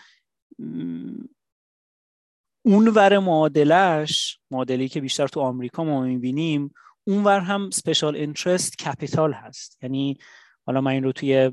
اون 2.65 2.87
ور 2.87 3.19
معادلش 3.19 4.39
معادلی 4.51 4.89
که 4.89 5.01
بیشتر 5.01 5.27
تو 5.27 5.39
آمریکا 5.39 5.83
ما 5.83 6.01
می‌بینیم 6.01 6.73
اونور 7.07 7.39
هم 7.39 7.69
سپیشال 7.69 8.15
اینترست 8.15 8.77
کپیتال 8.77 9.33
هست. 9.33 9.83
یعنی 9.83 10.17
حالا 10.65 10.81
من 10.81 10.91
این 10.91 11.03
رو 11.03 11.11
توی 11.11 11.51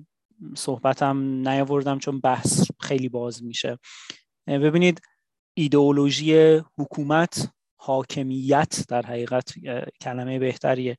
صحبتم 0.54 1.18
نیاوردم 1.48 1.98
چون 1.98 2.20
بحث 2.20 2.70
خیلی 2.80 3.08
باز 3.08 3.44
میشه. 3.44 3.78
ببینید 4.46 5.00
ایدئولوژی 5.54 6.60
حکومت 6.78 7.52
حاکمیت 7.76 8.84
در 8.88 9.02
حقیقت 9.06 9.52
کلمه 10.00 10.38
بهتریه. 10.38 10.96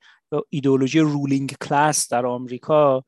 ایدئولوژی 0.49 0.99
ruling 0.99 1.55
class 1.61 2.07
در 2.07 2.25
آمریکا 2.25 3.03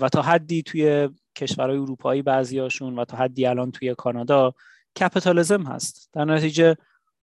و 0.00 0.08
تا 0.12 0.22
حدی 0.22 0.62
توی 0.62 1.08
کشورهای 1.36 1.78
اروپایی 1.78 2.22
بعضیاشون 2.22 2.98
و 2.98 3.04
تا 3.04 3.16
حدی 3.16 3.46
الان 3.46 3.70
توی 3.70 3.94
کانادا 3.94 4.54
کپیتالیزم 5.00 5.62
هست. 5.62 6.10
در 6.12 6.24
نتیجه 6.24 6.76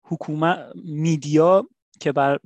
حکومت 0.03 0.71
media 0.75 1.67
که 1.99 2.11
بر 2.11 2.39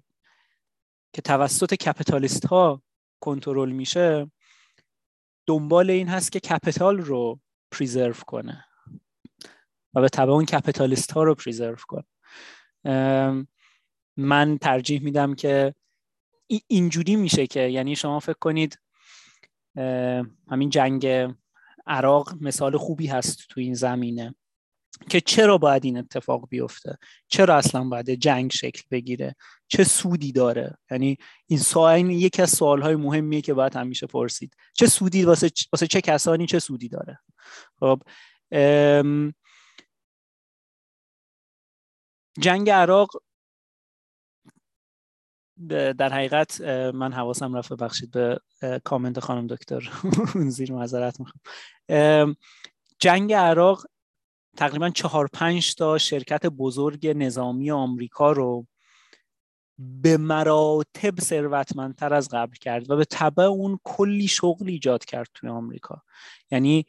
که 1.14 1.22
توسط 1.22 1.74
capitalist 1.74 2.46
ها 2.46 2.82
کنترل 3.20 3.72
میشه 3.72 4.32
دنبال 5.46 5.90
این 5.90 6.08
هست 6.08 6.32
که 6.32 6.40
capital 6.40 6.98
رو 6.98 7.40
preserve 7.72 8.14
کنه 8.14 8.66
و 9.94 10.02
به 10.02 10.10
طبع 10.10 10.32
اون 10.32 10.46
capitalist 10.46 11.12
ها 11.12 11.24
رو 11.24 11.36
preserve 11.36 11.76
کنه. 11.88 12.06
من 14.18 14.58
ترجیح 14.58 15.02
میدم 15.02 15.36
که 15.36 15.76
اینجوری 16.68 17.16
میشه 17.16 17.48
که 17.48 17.60
یعنی 17.60 17.96
شما 17.96 18.20
فکر 18.20 18.38
کنید 18.40 18.80
همین 20.52 20.70
جنگ 20.70 21.08
عراق 21.88 22.34
مثال 22.42 22.78
خوبی 22.78 23.08
هست 23.08 23.48
تو 23.50 23.60
این 23.60 23.74
زمینه 23.74 24.36
که 25.10 25.22
چرا 25.22 25.58
باید 25.58 25.86
این 25.86 25.98
اتفاق 25.98 26.50
بیفته؟ 26.50 26.98
چرا 27.28 27.56
اصلا 27.56 27.84
باید 27.84 28.10
جنگ 28.10 28.52
شکل 28.52 28.84
بگیره؟ 28.92 29.36
چه 29.68 29.84
سودی 29.84 30.32
داره؟ 30.32 30.78
یعنی 30.92 31.18
این 31.48 31.60
سوال 31.60 32.10
یکی 32.10 32.42
از 32.42 32.50
سوالهای 32.50 32.96
مهمیه 32.96 33.42
که 33.42 33.54
باید 33.54 33.76
همیشه 33.76 34.08
پرسید. 34.08 34.56
چه 34.74 34.88
سودی 34.88 35.24
واسه, 35.24 35.50
واسه 35.74 35.88
چه 35.88 36.02
کسانی 36.02 36.46
چه 36.46 36.60
سودی 36.60 36.90
داره؟ 36.90 37.20
خب 37.80 38.02
جنگ 42.40 42.70
عراق 42.70 43.10
در 45.70 46.14
حقیقت 46.14 46.62
من 46.94 47.14
حواسم 47.14 47.56
رفت 47.56 47.74
بخشید 47.74 48.12
به 48.12 48.40
کامنت 48.84 49.20
خانم 49.20 49.48
دکتر. 49.48 49.92
زیر 50.50 50.72
معذرت 50.72 51.20
می‌خوام. 51.20 52.36
جنگ 53.00 53.34
عراق 53.34 53.86
تقریبا 54.58 54.90
چهار 54.90 55.28
پنج 55.34 55.76
تا 55.76 55.98
شرکت 55.98 56.46
بزرگ 56.46 57.08
نظامی 57.08 57.72
آمریکا 57.72 58.32
رو 58.32 58.68
به 59.80 60.18
مراتب 60.18 61.20
ثروتمندتر 61.20 62.14
از 62.14 62.30
قبل 62.30 62.56
کرد 62.56 62.90
و 62.92 62.96
به 62.96 63.06
طبع 63.06 63.44
اون 63.44 63.80
کلی 63.84 64.28
شغل 64.28 64.70
ایجاد 64.70 65.06
کرد 65.06 65.28
توی 65.34 65.50
آمریکا. 65.50 66.04
یعنی 66.52 66.86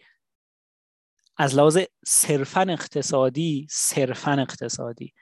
از 1.37 1.55
لحاظ 1.55 1.79
صرفا 2.07 2.61
اقتصادی 2.61 3.67
صرفا 3.71 4.33
اقتصادی. 4.33 5.13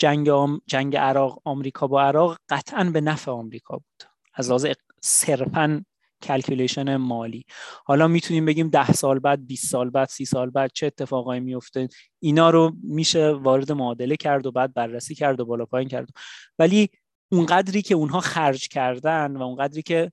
جنگ, 0.00 0.30
جنگ 0.66 0.96
عراق 0.96 1.42
آمریکا 1.44 1.86
با 1.86 2.02
عراق 2.02 2.38
قطعا 2.48 2.84
به 2.84 3.00
نفع 3.00 3.30
آمریکا 3.30 3.76
بود. 3.76 4.10
از 4.34 4.48
لحاظ 4.48 4.66
صرفا 5.00 5.84
calculation 6.22 6.96
مالی. 6.96 7.44
حالا 7.84 8.08
می‌تونیم 8.08 8.44
بگیم 8.44 8.68
ده 8.68 8.92
سال 8.92 9.18
بعد 9.18 9.46
20 9.46 9.66
سال 9.66 9.90
بعد 9.90 10.08
سی 10.08 10.24
سال 10.24 10.50
بعد 10.50 10.70
چه 10.74 10.86
اتفاقایی 10.86 11.40
میفته 11.40 11.88
اینا 12.18 12.50
رو 12.50 12.72
میشه 12.82 13.30
وارد 13.30 13.72
معادله 13.72 14.16
کرد 14.16 14.46
و 14.46 14.52
بعد 14.52 14.74
بررسی 14.74 15.14
کرد 15.14 15.40
و 15.40 15.44
بالا 15.44 15.66
پایین 15.66 15.88
کرد. 15.88 16.08
ولی 16.58 16.88
اونقدری 17.32 17.82
که 17.82 17.94
اونها 17.94 18.20
خرج 18.20 18.68
کردن 18.68 19.36
و 19.36 19.42
اونقدری 19.42 19.82
که 19.82 20.12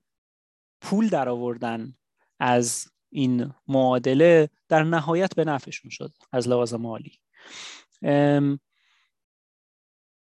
پول 0.82 1.10
در 1.10 1.30
آوردن 1.30 1.94
از 2.40 2.86
این 3.10 3.54
معادله 3.68 4.50
در 4.70 4.84
نهایت 4.84 5.36
به 5.36 5.46
نفعشون 5.46 5.92
شد 5.92 6.12
از 6.32 6.48
لحاظ 6.48 6.74
مالی. 6.74 7.20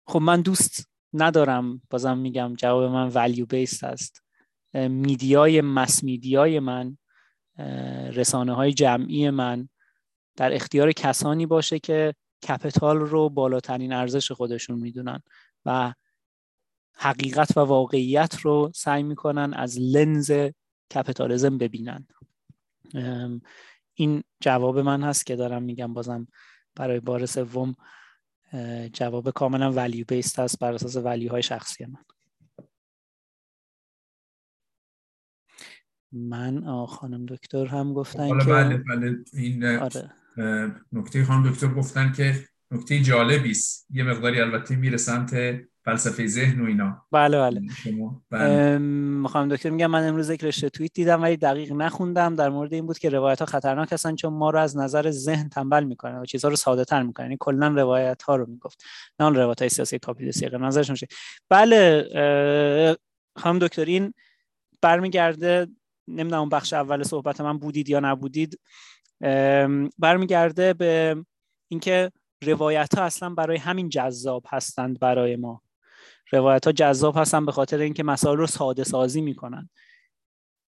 خب 0.09 0.18
من 0.18 0.40
دوست 0.40 0.88
ندارم 1.12 1.82
بازم 1.90 2.18
میگم 2.18 2.54
جواب 2.54 2.92
من 2.92 3.09
ولیو 3.09 3.46
بیست 3.46 3.84
است. 3.84 4.22
میدیای 4.74 5.61
مس 5.61 6.04
میدیای 6.04 6.61
من 6.61 6.98
رسانه 8.12 8.54
های 8.54 8.72
جمعی 8.72 9.30
من 9.30 9.68
در 10.36 10.54
اختیار 10.54 10.92
کسانی 10.92 11.46
باشه 11.46 11.78
که 11.78 12.14
کپیتال 12.48 12.96
رو 12.96 13.28
بالاترین 13.28 13.92
ارزش 13.92 14.32
خودشون 14.32 14.78
می‌دونن 14.78 15.22
و 15.66 15.94
حقیقت 16.94 17.56
و 17.56 17.61
واقعیت 17.61 18.36
رو 18.42 18.72
سعی 18.74 19.02
می‌کنن 19.02 19.54
از 19.54 19.78
لنز 19.78 20.32
کپیتالیزم 20.94 21.59
ببینن. 21.59 22.06
این 23.94 24.22
جواب 24.40 24.78
من 24.78 25.02
هست 25.02 25.26
که 25.26 25.36
دارم 25.36 25.62
میگم 25.62 25.94
بازم 25.94 26.28
برای 26.74 27.00
بار 27.00 27.26
سوم 27.26 27.74
جواب 28.92 29.30
کاملا 29.30 29.72
ولیو 29.72 30.05
بیست 30.09 30.38
هست 30.38 30.59
بر 30.59 30.72
اساس 30.72 30.96
ولیو 30.96 31.30
های 31.30 31.42
شخصی 31.42 31.86
من 31.86 32.05
من 36.12 36.86
خانم 36.86 37.26
دکتر 37.26 37.66
هم 37.66 37.94
گفتن 37.94 38.38
که 38.38 38.44
بله 38.44 38.76
بله 38.76 39.16
این 39.32 39.64
آره. 39.64 40.11
نکته 40.92 41.24
خانم 41.24 41.51
دکتر 41.51 41.74
گفتن 41.74 42.12
که 42.12 42.49
نکته 42.70 43.01
جالبی 43.01 43.51
است 43.51 43.86
یه 43.90 44.05
مقداری 44.05 44.40
البته 44.40 44.76
میره 44.76 44.96
سمت 44.96 45.34
فلسفه 45.89 46.26
ذهن 46.26 46.61
و 46.61 46.64
اینا. 46.64 47.03
بله 47.12 47.39
بله, 47.39 47.61
بله. 48.30 48.78
می‌خوام 48.78 49.49
دکتر 49.49 49.70
میگم 49.70 49.86
من 49.86 50.09
امروز 50.09 50.30
یک 50.30 50.45
رشته 50.45 50.68
توییت 50.68 50.93
دیدم 50.93 51.22
ولی 51.22 51.36
دقیق 51.36 51.72
نخوندم. 51.72 52.34
در 52.34 52.49
مورد 52.49 52.74
این 52.74 52.86
بود 52.86 52.99
که 52.99 53.09
روایت 53.09 53.39
ها 53.41 53.47
خطرناک 53.47 53.93
هستن 53.93 54.14
چون 54.14 54.32
ما 54.32 54.51
رو 54.51 54.59
از 54.59 54.76
نظر 54.76 55.11
ذهن 55.11 55.49
تنبل 55.49 55.84
می‌کنن 55.84 56.18
و 56.18 56.24
چیزها 56.24 56.51
رو 56.51 56.57
ساده 56.57 56.84
تر 56.84 57.03
می‌کنن 57.03 57.26
یعنی 57.26 57.36
کلا 57.41 57.68
روایت 57.68 58.22
ها 58.22 58.36
رو 58.36 58.47
می‌گفت. 58.47 58.84
نه 59.20 59.26
اون 59.26 59.34
روایت 59.34 59.62
های 59.62 59.68
سیاسی 59.68 59.99
کاپیتالیستی. 59.99 60.49
نظرشون 60.59 60.97
بله 61.51 62.97
خانم 63.36 63.59
دکتر 63.59 63.84
این 63.84 64.14
برمیگرده 64.82 65.66
نمی‌دونم 66.09 66.41
اون 66.41 66.49
بخش 66.49 66.72
اول 66.72 67.03
صحبت 67.03 67.41
من 67.41 67.59
بودید 67.59 67.89
یا 67.89 68.01
نبودید. 68.01 68.61
برمیگرده 69.99 70.74
به 70.74 71.16
اینکه 71.68 72.12
روایت 72.45 72.95
ها 72.95 73.05
اصلا 73.05 73.30
برای 73.30 73.57
همین 73.57 73.89
جذاب 73.89 74.45
هستند 74.49 74.99
برای 74.99 75.36
ما. 75.36 75.62
روایت 76.33 76.66
ها 76.66 76.72
جذاب 76.72 77.16
هستن 77.16 77.47
به 77.47 77.53
خاطر 77.53 77.79
اینکه 77.79 78.03
مسائل 78.03 78.37
رو 78.37 78.47
ساده 78.47 78.85
سازی 78.85 79.20
می‌کنن. 79.20 79.70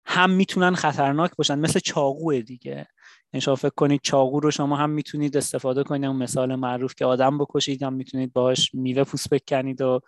هم 0.06 0.30
می‌تونن 0.30 0.76
خطرناک 0.76 1.36
باشن 1.36 1.60
مثل 1.60 1.80
چاقو 1.80 2.34
دیگه. 2.42 2.88
یعنی 3.34 3.42
شما 3.42 3.56
فکر 3.56 3.74
کنید 3.76 4.02
چاقو 4.04 4.40
رو 4.40 4.52
شما 4.52 4.76
هم 4.76 4.90
می‌تونید 4.90 5.38
استفاده 5.38 5.84
کنید 5.84 6.06
اون 6.06 6.16
مثال 6.16 6.56
معروف 6.56 6.96
که 6.96 7.06
آدم 7.06 7.38
بکشید 7.38 7.84
هم 7.84 7.94
می‌تونید 7.94 8.34
باهاش 8.34 8.76
میوه 8.76 9.04
پوست 9.04 9.30
بکنید 9.30 9.82
و 9.82 10.02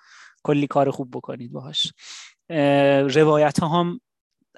کلی 0.43 0.67
کار 0.67 0.91
خوب 0.91 1.11
بکنید 1.11 1.51
باهاش. 1.51 1.93
روایت 3.15 3.59
ها 3.59 3.67
هم 3.67 3.99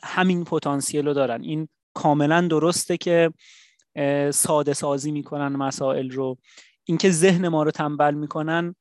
همین 0.03 0.43
پتانسیل 0.43 1.07
رو 1.07 1.13
دارن. 1.13 1.43
این 1.43 1.67
کاملا 1.93 2.47
درسته 2.47 2.97
که 2.97 3.33
ساده 4.31 4.73
سازی 4.73 5.11
می‌کنن 5.11 5.47
مسائل 5.47 6.11
رو. 6.11 6.37
اینکه 6.83 7.11
ذهن 7.11 7.47
ما 7.47 7.63
رو 7.63 7.71
تنبل 7.71 8.13
می‌کنن 8.13 8.75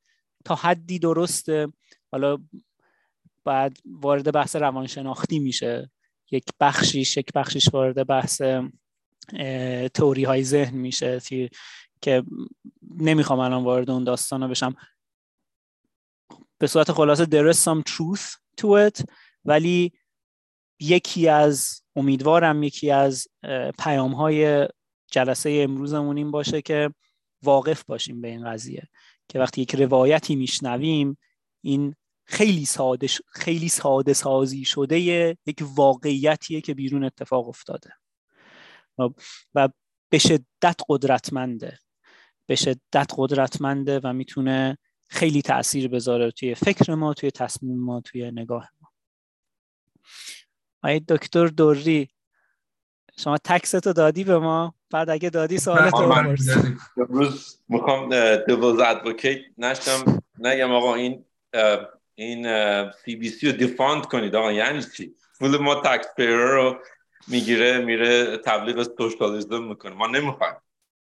تا 0.44 0.54
حدی 0.54 0.98
درسته. 0.98 1.68
حالا 2.14 2.38
بعد 3.44 3.78
وارد 3.84 4.32
بحث 4.32 4.56
روانشناختی 4.56 5.38
میشه. 5.38 5.90
یک 6.30 6.44
بخشیش 6.60 7.16
یک 7.16 7.32
بخشیش 7.32 7.68
وارد 7.72 8.06
بحث 8.06 8.42
توری 9.94 10.24
های 10.24 10.44
ذهن 10.44 10.76
میشه 10.76 11.20
که 12.00 12.22
نمی‌خوام 12.90 13.38
الان 13.38 13.64
وارد 13.64 13.90
اون 13.90 14.04
داستان 14.04 14.42
رو 14.42 14.48
بشم. 14.48 14.74
به 16.58 16.66
صورت 16.66 16.92
خلاصه 16.92 17.24
there 17.24 17.54
is 17.54 17.56
some 17.56 17.82
truth 17.92 18.36
to 18.60 18.66
it 18.90 19.04
ولی 19.44 19.92
یکی 20.80 21.28
از 21.28 21.82
امیدوارم 21.96 22.62
یکی 22.62 22.90
از 22.90 23.28
پیام 23.78 24.12
های 24.14 24.68
جلسه 25.10 25.60
امروزمون 25.68 26.16
این 26.16 26.30
باشه 26.30 26.62
که 26.62 26.94
واقف 27.42 27.84
باشیم 27.84 28.20
به 28.20 28.28
این 28.28 28.50
قضیه. 28.52 28.88
که 29.28 29.38
وقتی 29.38 29.60
یک 29.60 29.74
روایتی 29.74 30.36
میشنویم 30.36 31.18
این 31.60 31.94
خیلی 32.24 32.64
ساده 32.64 33.06
خیلی 33.32 33.68
ساده 33.68 34.12
سازی 34.12 34.64
شده 34.64 35.00
یک 35.00 35.64
واقعیتیه 35.74 36.60
که 36.60 36.74
بیرون 36.74 37.04
اتفاق 37.04 37.48
افتاده. 37.48 37.92
و 39.54 39.68
به 40.08 40.18
شدت 40.18 40.80
قدرتمنده. 40.88 41.78
به 42.46 42.54
شدت 42.54 43.10
قدرتمنده 43.16 44.00
و 44.04 44.12
می‌تونه 44.12 44.78
خیلی 45.08 45.42
تاثیر 45.42 45.88
بذاره 45.88 46.30
توی 46.30 46.54
فکر 46.54 46.94
ما 46.94 47.14
توی 47.14 47.30
تصمیم 47.30 47.78
ما 47.78 48.00
توی 48.00 48.30
نگاه 48.30 48.70
ما. 48.80 48.88
آید 50.82 51.06
دکتر 51.06 51.46
دوری 51.46 52.08
شما 53.18 53.38
تکستو 53.38 53.92
دادی 53.92 54.24
به 54.24 54.38
ما؟ 54.38 54.74
بعد 54.90 55.10
اگه 55.10 55.30
دادی 55.30 55.58
سوالت 55.58 55.92
رو 55.92 56.12
امروز 56.96 57.62
می‌خوام 57.68 58.08
دوز 58.36 58.80
ادوکیت 58.80 59.40
نشتم 59.58 60.22
نگم 60.38 60.72
آقا 60.72 60.94
این 60.94 61.24
این 62.14 62.46
سی 62.90 63.16
بی 63.16 63.28
سی 63.28 63.46
رو 63.46 63.52
دیفاند 63.52 64.06
کنید. 64.06 64.34
آقا 64.36 64.52
یعنی 64.52 64.82
چی؟ 64.96 65.14
پول 65.38 65.56
ما 65.56 65.74
تکس 65.74 66.08
رو 66.18 66.78
می‌گیره 67.28 67.78
میره 67.78 68.36
تبلیغ 68.36 68.82
سوشالیزم 68.96 69.64
می‌کنه. 69.64 69.94
ما 69.94 70.06
نمی‌خوایم. 70.06 70.54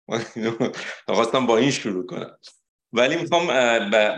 خواستم 1.07 1.45
با 1.45 1.57
این 1.57 1.71
شروع 1.71 2.05
کنم. 2.05 2.37
ولی 2.93 3.15
می‌خوام 3.15 3.47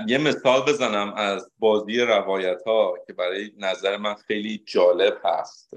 یه 0.08 0.18
مثال 0.18 0.62
بزنم 0.62 1.14
از 1.14 1.52
بازی 1.60 2.00
روایت 2.00 2.62
ها 2.66 2.94
که 3.08 3.14
برای 3.14 3.52
نظر 3.58 3.98
من 3.98 4.16
خیلی 4.16 4.64
جالب 4.66 5.18
هست. 5.24 5.70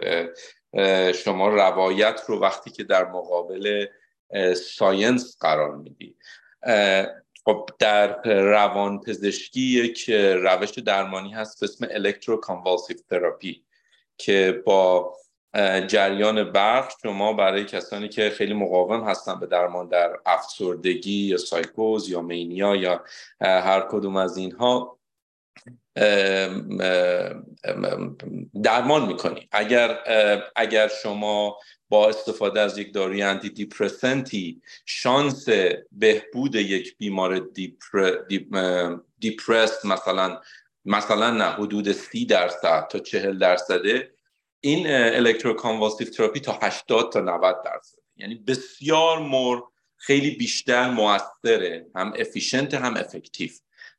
شما 1.24 1.48
روایت 1.48 2.20
رو 2.28 2.40
وقتی 2.40 2.70
که 2.70 2.84
در 2.84 3.04
مقابل 3.04 3.86
science 4.54 5.36
قرار 5.40 5.76
میدی. 5.76 6.16
خب 7.44 7.70
در 7.78 8.22
روان 8.24 9.00
پزشکی 9.00 9.60
یک 9.60 10.10
روش 10.10 10.70
درمانی 10.70 11.32
هست 11.32 11.60
به 11.60 11.64
اسم 11.64 11.86
electroconvulsive 11.90 12.96
therapy 13.10 13.64
که 14.18 14.62
با 14.66 15.16
جریان 15.86 16.52
برق 16.52 16.92
شما 17.02 17.32
برای 17.32 17.64
کسانی 17.64 18.08
که 18.08 18.30
خیلی 18.30 18.54
مقاوم 18.54 19.04
هستن 19.04 19.40
به 19.40 19.46
درمان 19.46 19.88
در 19.88 20.20
افسردگی 20.26 21.26
یا 21.26 21.36
سایکوز 21.36 22.08
یا 22.08 22.22
مینیا 22.22 22.76
یا 22.76 23.04
هر 23.40 23.80
کدوم 23.90 24.16
از 24.16 24.36
اینها 24.36 24.98
درمان 28.62 29.06
می‌کنی. 29.06 29.48
اگر 29.52 29.98
اگر 30.56 30.88
شما 31.02 31.58
با 31.88 32.08
استفاده 32.08 32.60
از 32.60 32.78
یک 32.78 32.94
داروی 32.94 33.22
انتی 33.22 33.48
دیپرسنتی 33.50 34.62
شانس 34.86 35.46
بهبود 35.92 36.54
یک 36.54 36.96
بیمار 36.98 37.38
دیپر، 37.38 38.16
دیپرست 39.18 39.86
مثلا 39.86 40.40
مثلا 40.84 41.30
نه 41.30 41.44
حدود 41.44 41.92
سی 41.92 42.26
درصد 42.26 42.86
تا 42.90 42.98
چهل 42.98 43.38
درصده 43.38 44.12
این 44.60 44.86
electroconvulsive 44.90 46.06
therapy 46.06 46.40
تا 46.40 46.58
80 46.62 47.12
تا 47.12 47.20
90 47.20 47.62
درصد. 47.64 47.98
یعنی 48.16 48.34
بسیار 48.34 49.18
مر 49.18 49.60
خیلی 49.96 50.30
بیشتر 50.30 50.90
موثره 50.90 51.86
هم 51.96 52.12
efficient 52.18 52.74
هم 52.74 52.96
effective 52.96 53.50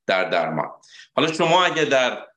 در 0.07 0.29
درمان. 0.29 0.69
حالا 1.15 1.33
شما 1.33 1.65
اگه 1.65 1.85
در 1.85 2.27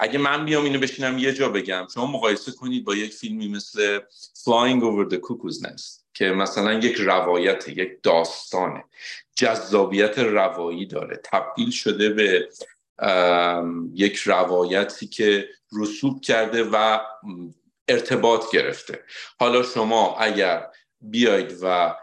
اگه 0.00 0.18
من 0.18 0.44
بیام 0.44 0.64
اینو 0.64 0.78
بشینم 0.78 1.18
یه 1.18 1.32
جا 1.32 1.48
بگم 1.48 1.86
شما 1.94 2.06
مقایسه 2.06 2.52
کنید 2.52 2.84
با 2.84 2.94
یک 2.94 3.12
فیلمی 3.12 3.48
مثل 3.48 4.00
Flying 4.44 4.80
Over 4.80 5.12
the 5.12 5.16
Cuckoo's 5.16 5.66
Nest 5.66 6.06
که 6.14 6.24
مثلا 6.24 6.72
یک 6.72 6.96
روایت 6.96 7.68
یک 7.68 8.02
داستانه. 8.02 8.84
جذابیت 9.34 10.18
روایی 10.18 10.86
داره. 10.86 11.20
تبدیل 11.24 11.70
شده 11.70 12.08
به 12.08 12.48
یک 13.94 14.16
روایتی 14.16 15.06
که 15.06 15.48
رسوب 15.72 16.20
کرده 16.20 16.64
و 16.72 16.98
ارتباط 17.88 18.50
گرفته. 18.52 19.04
حالا 19.38 19.62
شما 19.62 20.16
اگر 20.16 20.66
بیاید 21.00 21.58
و 21.62 21.94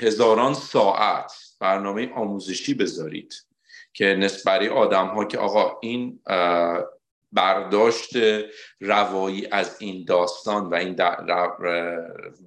هزاران 0.00 0.54
ساعت 0.54 1.32
برنامه 1.64 2.12
آموزشی 2.12 2.74
بذارید 2.74 3.34
که 3.92 4.04
نسبت 4.04 4.68
آدم 4.68 5.06
ها 5.06 5.24
که 5.24 5.38
آقا 5.38 5.78
این 5.82 6.20
برداشت 7.32 8.16
روایی 8.80 9.46
از 9.46 9.76
این 9.78 10.04
داستان 10.04 10.70
و 10.70 10.74
این 10.74 10.96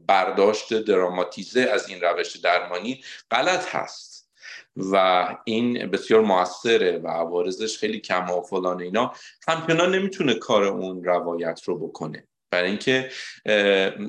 برداشت 0.08 0.74
دراماتیزه 0.74 1.62
از 1.62 1.90
این 1.90 2.02
روش 2.02 2.36
درمانی 2.36 3.04
غلط 3.32 3.76
هست 3.76 4.30
و 4.78 5.28
این 5.46 5.92
بسیار 5.92 6.22
موثره 6.22 6.98
و 6.98 7.08
عوارضش 7.08 7.78
خیلی 7.78 8.00
کم 8.00 8.30
و 8.32 8.42
فلان 8.42 8.82
اینا. 8.82 9.14
همچنان 9.48 9.96
نمی‌تونه 9.96 10.34
کار 10.34 10.64
اون 10.64 11.04
روایت 11.04 11.62
رو 11.66 11.88
بکنه. 11.88 12.28
برای 12.52 12.70
اینکه 12.70 13.10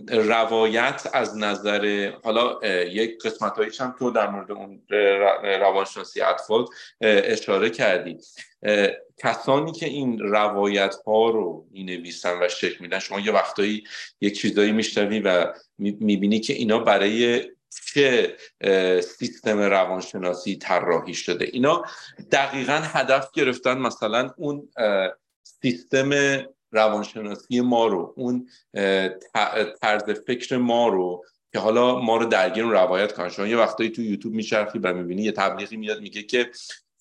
روایت 0.09 1.07
از 1.13 1.39
نظر 1.39 2.13
حالا 2.25 2.67
یک 2.85 3.19
قسمت 3.25 3.53
هایش 3.57 3.81
هم 3.81 3.95
تو 3.99 4.11
در 4.11 4.31
مورد 4.31 4.53
اون 4.53 4.83
روانشناسی 5.61 6.21
اطفال 6.21 6.67
اشاره 7.01 7.71
کردی. 7.71 8.19
کسانی 9.19 9.73
که 9.73 9.87
این 9.87 10.19
روایت 10.19 10.95
ها 11.07 11.31
رو 11.31 11.67
می 11.71 11.85
نویسن 11.85 12.43
و 12.43 12.49
شکل 12.49 12.77
میدن 12.81 12.99
شما 12.99 13.21
یه 13.21 13.33
وقتایی 13.33 13.85
یک 14.21 14.41
چیزایی 14.41 14.73
میشنوی 14.73 15.21
و 15.21 15.53
می‌بینی 15.79 16.41
که 16.41 16.53
اینا 16.53 16.79
برای 16.79 17.45
چه 17.95 18.37
سیستم 19.01 19.59
روانشناسی 19.59 20.57
طراحی 20.57 21.15
شده. 21.15 21.45
اینا 21.53 21.85
دقیقا 22.33 22.81
هدف 22.85 23.31
گرفتن 23.33 23.79
مثلا 23.79 24.31
اون 24.37 24.69
سیستم 25.63 26.11
روانشناسی 26.73 27.61
ما 27.61 27.87
رو 27.87 28.15
اون 28.17 28.49
طرز 29.83 30.03
فکر 30.27 30.57
ما 30.57 30.89
رو 30.89 31.25
که 31.53 31.59
حالا 31.59 32.01
ما 32.01 32.17
رو 32.17 32.25
درگیر 32.25 32.65
روایت 32.65 33.13
کنن 33.13 33.29
شما 33.29 33.47
یه 33.47 33.57
وقتایی 33.57 33.91
تو 33.91 34.03
یوتیوب 34.03 34.35
میچرخی 34.35 34.79
و 34.79 34.93
می‌بینی 34.93 35.23
یه 35.23 35.33
تبلیغی 35.33 35.77
میاد 35.77 36.01
میگه 36.01 36.23
که 36.23 36.51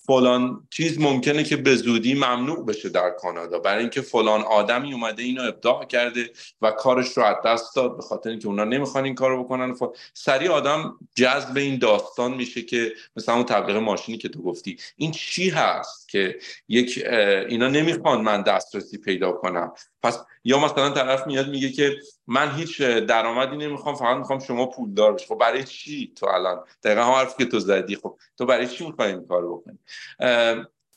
فلان 0.08 0.68
چیز 0.70 1.00
ممکنه 1.00 1.44
که 1.44 1.58
به 1.58 1.76
زودی 1.76 2.14
ممنوع 2.14 2.66
بشه 2.66 2.90
در 2.90 3.10
کانادا. 3.10 3.60
برای 3.60 3.80
اینکه 3.80 4.02
فلان 4.02 4.42
آدمی 4.42 4.94
اومده 4.94 5.24
اینو 5.24 5.44
ابداع 5.44 5.86
کرده 5.86 6.32
و 6.62 6.72
کارش 6.72 7.18
رو 7.18 7.24
از 7.24 7.36
دست 7.46 7.76
داد 7.76 7.96
به 7.96 8.02
خاطر 8.02 8.30
اینکه 8.30 8.48
اونا 8.48 8.64
نمی‌خوان 8.64 9.04
این 9.04 9.16
کارو 9.16 9.44
بکنن. 9.44 9.74
فل... 9.74 9.86
سریع 10.14 10.52
آدم 10.52 11.00
جذب 11.16 11.58
این 11.58 11.80
داستان 11.80 12.34
میشه 12.34 12.62
که 12.62 12.94
مثلا 13.16 13.36
اون 13.36 13.44
تبلیغ 13.44 13.78
ماشینی 13.78 14.18
که 14.18 14.30
تو 14.30 14.42
گفتی. 14.42 14.78
این 14.96 15.12
چی 15.12 15.50
هست؟ 15.50 16.07
که 16.08 16.40
یک 16.68 17.04
اینا 17.50 17.68
نمی‌خوان 17.68 18.22
من 18.22 18.42
دسترسی 18.42 18.98
پیدا 18.98 19.32
کنم. 19.32 19.74
پس 20.04 20.20
یا 20.44 20.60
مثلا 20.60 20.90
طرف 20.90 21.28
میاد 21.28 21.50
میگه 21.50 21.70
که 21.70 21.96
من 22.28 22.56
هیچ 22.56 22.82
درآمدی 22.82 23.58
نمی‌خوام 23.58 23.96
فقط 23.96 24.18
می‌خوام 24.18 24.40
شما 24.40 24.66
پولدار 24.66 25.14
بشی. 25.14 25.26
خب 25.26 25.36
برای 25.36 25.64
چی 25.64 26.14
تو 26.16 26.26
الان؟ 26.26 26.64
دقیقا 26.84 27.04
هم 27.04 27.12
حرفی 27.12 27.44
که 27.44 27.50
تو 27.50 27.60
زدی. 27.60 27.96
خب 27.96 28.18
تو 28.38 28.46
برای 28.46 28.68
چی 28.68 28.86
می‌خوای 28.86 29.12
این 29.12 29.28
کارو 29.28 29.58
بکنی؟ 29.58 29.78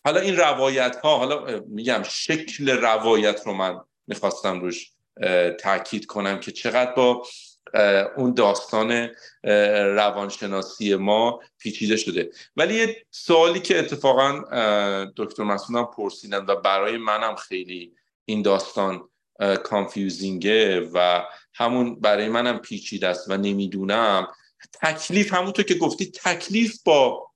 حالا 0.05 0.21
این 0.21 0.37
روایت 0.37 0.97
ها 0.97 1.19
حالا 1.19 1.61
میگم 1.69 2.03
شکل 2.11 2.71
روایت 2.71 3.47
رو 3.47 3.53
من 3.53 3.81
می‌خواستم 4.07 4.61
روش 4.61 4.91
تاکید 5.61 6.07
کنم 6.07 6.41
که 6.41 6.53
چقدر 6.53 6.93
با 6.93 7.27
اون 8.17 8.35
داستان 8.35 9.09
روانشناسی 9.95 10.95
ما 10.95 11.41
پیچیده 11.59 11.97
شده. 11.97 12.31
ولی 12.57 12.75
یه 12.75 13.07
سوالی 13.11 13.61
که 13.61 13.79
اتفاقا 13.79 14.41
دکتر 15.17 15.43
مسعودم 15.43 15.85
پرسیدن 15.97 16.45
و 16.49 16.57
برای 16.57 16.97
منم 16.97 17.35
خیلی 17.35 17.93
این 18.25 18.43
داستان 18.43 19.09
کانفیوزینگه 19.65 20.81
و 20.81 21.23
همون 21.55 22.01
برای 22.01 22.29
منم 22.29 22.59
پیچیده 22.59 23.07
است 23.07 23.31
و 23.31 23.37
نمی‌دونم 23.37 24.29
تکلیف 24.83 25.35
همونطور 25.35 25.65
که 25.65 25.75
گفتی 25.75 26.11
تکلیف 26.11 26.83
با 26.85 27.31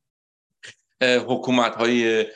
حکومت 1.03 1.75
های 1.75 2.27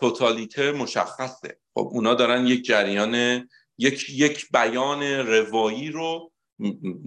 توتالیتر 0.00 0.72
مشخصه. 0.72 1.56
خب 1.74 1.88
اونا 1.92 2.14
دارن 2.14 2.46
یک 2.46 2.64
جریان 2.64 3.48
یک 3.78 4.10
یک 4.10 4.46
بیان 4.52 5.02
روایی 5.02 5.90
رو 5.90 6.31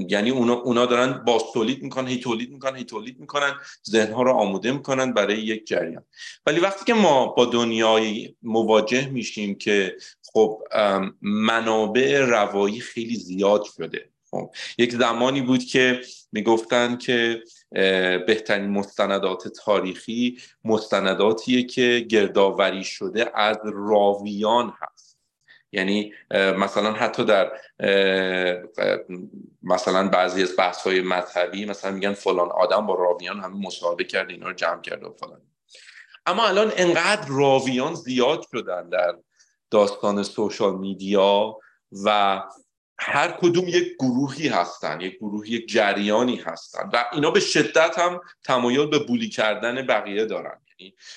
یعنی 0.10 0.30
اونا, 0.30 0.54
اونا 0.54 0.86
دارن 0.86 1.24
باز 1.28 1.44
تولید 1.54 1.84
می‌کنن 1.84 2.08
هی 2.08 2.18
تولید 2.20 2.52
می‌کنن 2.52 2.76
هی 2.76 2.84
تولید 2.84 3.20
می‌کنن 3.20 3.54
ذهنها 3.90 4.22
رو 4.22 4.32
آموده 4.32 4.72
می‌کنن 4.72 5.14
برای 5.14 5.38
یک 5.38 5.68
جریان. 5.68 6.04
ولی 6.46 6.60
وقتی 6.60 6.86
که 6.86 6.94
ما 6.94 7.28
با 7.28 7.46
دنیای 7.46 8.36
مواجه 8.44 9.10
میشیم 9.10 9.56
که 9.56 9.98
خب 10.34 10.62
منابع 11.22 12.20
روایی 12.20 12.80
خیلی 12.80 13.16
زیاد 13.16 13.64
شده 13.78 14.10
خب 14.32 14.52
یک 14.78 14.94
زمانی 14.94 15.42
بود 15.42 15.64
که 15.64 16.02
می‌گفتن 16.32 16.98
که 16.98 17.44
بهترین 18.28 18.70
مستندات 18.70 19.48
تاریخی 19.48 20.38
مستنداتیه 20.64 21.64
که 21.64 22.06
گردآوری 22.10 22.84
شده 22.84 23.40
از 23.40 23.58
راویان 23.64 24.74
هست. 24.82 24.95
یعنی 25.76 26.14
مثلا 26.32 26.92
حتی 26.94 27.26
در 27.26 27.52
مثلا 29.64 30.08
بعضی 30.10 30.44
از 30.44 30.56
بحث 30.58 30.82
های 30.82 31.02
مذهبی 31.02 31.66
مثلا 31.66 31.92
میگن 31.92 32.14
فلان 32.14 32.52
آدم 32.52 32.86
با 32.86 32.96
راویان 32.96 33.40
همه 33.40 33.56
مصاحبه 33.68 34.04
کرده 34.04 34.34
اینا 34.34 34.48
رو 34.48 34.54
جمع 34.54 34.82
کرده 34.82 35.06
و 35.06 35.14
فلان. 35.14 35.42
اما 36.26 36.48
الان 36.48 36.72
انقدر 36.78 37.28
راویان 37.28 37.94
زیاد 37.94 38.46
شدن 38.52 38.90
در 38.90 39.16
داستان 39.72 40.24
سوشال 40.24 40.78
میدیا 40.78 41.58
و 42.06 42.42
هر 43.00 43.32
کدوم 43.32 43.68
یک 43.68 43.96
گروهی 44.00 44.48
هستن 44.48 45.02
یک 45.02 45.18
گروهی 45.18 45.52
یک 45.52 45.68
جریانی 45.68 46.36
هستن 46.36 46.90
و 46.94 47.06
اینا 47.14 47.32
به 47.32 47.40
شدت 47.40 48.00
هم 48.00 48.22
تمایل 48.44 48.86
به 48.88 49.00
بولی 49.00 49.30
کردن 49.30 49.86
بقیه 49.88 50.26
دارن. 50.26 50.65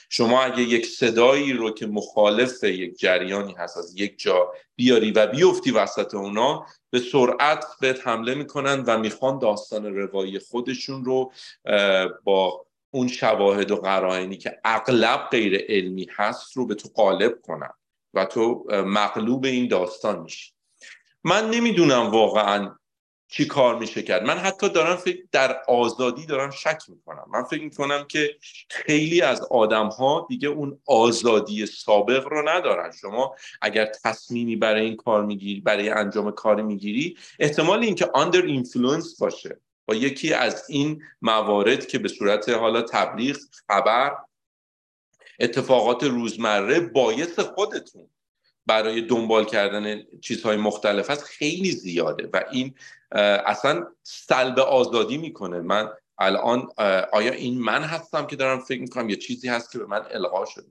شما 0.08 0.42
اگه 0.42 0.62
یک 0.62 0.86
صدایی 0.86 1.52
رو 1.52 1.70
که 1.70 1.86
مخالف 1.86 2.64
یک 2.64 2.98
جریانی 2.98 3.52
هست 3.52 3.76
از 3.76 4.00
یک 4.00 4.18
جا 4.18 4.52
بیاری 4.76 5.10
و 5.10 5.26
بیفتی 5.26 5.70
وسط 5.70 6.14
اونا 6.14 6.66
به 6.90 6.98
سرعت 6.98 7.64
بهت 7.80 8.06
حمله 8.06 8.34
می‌کنن 8.34 8.84
و 8.86 8.98
می‌خوان 8.98 9.38
داستان 9.38 9.94
روایی 9.94 10.38
خودشون 10.38 11.04
رو 11.04 11.32
با 12.24 12.66
اون 12.90 13.08
شواهد 13.08 13.70
و 13.70 13.76
قرائنی 13.76 14.36
که 14.36 14.60
اغلب 14.64 15.28
غیر 15.30 15.64
علمی 15.68 16.06
هست 16.16 16.56
رو 16.56 16.66
به 16.66 16.74
تو 16.74 16.88
قالب 16.94 17.40
کنن 17.42 17.72
و 18.14 18.24
تو 18.24 18.64
مغلوب 18.70 19.44
این 19.44 19.68
داستان 19.68 20.20
میشی. 20.20 20.52
من 21.24 21.50
نمی‌دونم 21.50 22.10
واقعا 22.10 22.74
چی 23.28 23.46
کار 23.46 23.78
میشه 23.78 24.02
کرد. 24.02 24.22
من 24.22 24.38
حتی 24.38 24.68
دارم 24.68 24.96
فکر 24.96 25.22
در 25.32 25.62
آزادی 25.68 26.26
دارم 26.26 26.50
شک 26.50 26.82
می‌کنم. 26.88 27.24
من 27.32 27.42
فکر 27.42 27.62
می‌کنم 27.62 28.04
که 28.08 28.36
خیلی 28.70 29.20
از 29.20 29.40
آدم 29.42 29.86
ها 29.86 30.26
دیگه 30.28 30.48
اون 30.48 30.80
آزادی 30.86 31.66
سابق 31.66 32.26
رو 32.26 32.48
ندارن. 32.48 32.92
شما 33.00 33.36
اگر 33.60 33.92
تصمیمی 34.04 34.56
برای 34.56 34.84
این 34.84 34.96
کار 34.96 35.24
می‌گیری 35.24 35.60
برای 35.60 35.88
انجام 35.88 36.30
کاری 36.30 36.62
می‌گیری 36.62 37.16
احتمال 37.38 37.82
اینکه 37.82 38.10
under 38.14 38.42
influence 38.42 39.20
باشه. 39.20 39.60
با 39.86 39.94
یکی 39.94 40.32
از 40.34 40.64
این 40.70 41.02
موارد 41.22 41.86
که 41.86 41.98
به 41.98 42.08
صورت 42.08 42.48
حالا 42.48 42.82
تبلیغ 42.82 43.36
خبر 43.68 44.16
اتفاقات 45.40 46.04
روزمره 46.04 46.80
باعث 46.80 47.38
خودتون. 47.38 48.08
برای 48.68 49.00
دنبال 49.00 49.44
کردن 49.44 50.02
چیزهای 50.20 50.56
مختلف 50.56 51.10
هست 51.10 51.24
خیلی 51.24 51.72
زیاده. 51.72 52.28
و 52.32 52.44
این 52.52 52.74
اصلا 53.46 53.86
سلب 54.02 54.58
آزادی 54.58 55.18
می‌کنه. 55.18 55.60
من 55.60 55.88
الان 56.18 56.68
آیا 57.12 57.32
این 57.32 57.60
من 57.60 57.82
هستم 57.82 58.26
که 58.26 58.36
دارم 58.36 58.60
فکر 58.60 58.80
می‌کنم؟ 58.80 59.08
یا 59.08 59.16
چیزی 59.16 59.48
هست 59.48 59.72
که 59.72 59.78
به 59.78 59.86
من 59.86 60.04
القا 60.10 60.44
شده؟ 60.44 60.66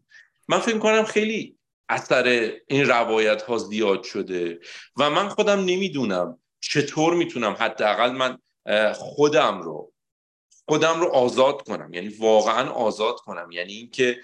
من 0.48 0.60
فکر 0.60 0.76
می‌کنم 0.76 1.04
خیلی 1.04 1.58
اثر 1.90 2.52
این 2.68 2.86
روایت 2.88 3.42
ها 3.42 3.58
زیاد 3.58 4.04
شده. 4.04 4.60
و 4.98 5.10
من 5.10 5.30
خودم 5.30 5.60
نمی‌دونم 5.60 6.40
چطور 6.60 7.14
می‌تونم 7.14 7.56
حداقل 7.60 8.12
من 8.12 8.38
خودم 8.94 9.62
رو 9.62 9.94
خودم 10.66 11.00
رو 11.00 11.08
آزاد 11.08 11.62
کنم. 11.62 11.94
یعنی 11.94 12.08
واقعا 12.08 12.70
آزاد 12.70 13.16
کنم. 13.16 13.52
یعنی 13.52 13.74
اینکه 13.74 14.22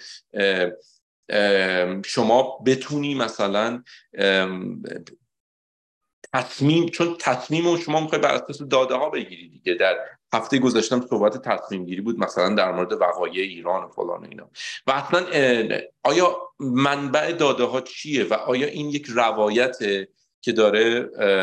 شما 2.06 2.64
بتونی 2.66 3.16
مثلا 3.16 3.84
تصمیم 6.34 6.90
چون 6.90 7.16
تصمیم 7.20 7.68
رو 7.68 7.78
شما 7.78 8.02
می‌خوای 8.02 8.22
بر 8.22 8.34
اساس 8.34 8.62
داده 8.62 8.96
ها 8.96 9.10
بگیری 9.10 9.50
دیگه. 9.50 9.74
در 9.74 9.98
هفته 10.34 10.60
گذاشتم 10.60 11.06
صحبت 11.10 11.42
تصمیم 11.42 11.86
گیری 11.86 12.02
بود 12.02 12.20
مثلا 12.20 12.56
در 12.56 12.72
مورد 12.72 12.92
وقایع 12.92 13.44
ایران 13.44 13.84
و 13.84 13.88
فلان 13.88 14.22
و 14.22 14.28
اینا. 14.30 14.50
و 14.88 14.92
اصلا 14.92 15.26
آیا 16.04 16.38
منبع 16.60 17.32
داده 17.32 17.64
ها 17.64 17.82
چیه 17.82 18.24
و 18.24 18.34
آیا 18.34 18.68
این 18.68 18.90
یک 18.90 19.06
روایت 19.10 19.78
که 20.42 20.52
داره 20.52 21.02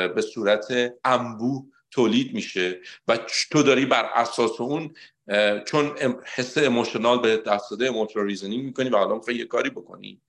به 0.08 0.22
صورت 0.34 0.94
انبوه 1.04 1.66
تولید 1.90 2.34
میشه 2.34 2.80
و 3.08 3.18
تو 3.50 3.62
داری 3.62 3.86
بر 3.86 4.10
اساس 4.14 4.60
اون 4.60 4.94
چون 5.66 5.96
حس 6.34 6.58
emotional 6.58 7.20
به 7.20 7.36
دست 7.36 7.70
داده 7.70 7.88
emotional 7.88 8.26
reasoning 8.26 8.64
می‌کنی 8.64 8.88
و 8.88 8.96
حالا 8.96 9.14
می‌خوای 9.14 9.36
یه 9.36 9.44
کاری 9.44 9.70
بکنی. 9.70 10.20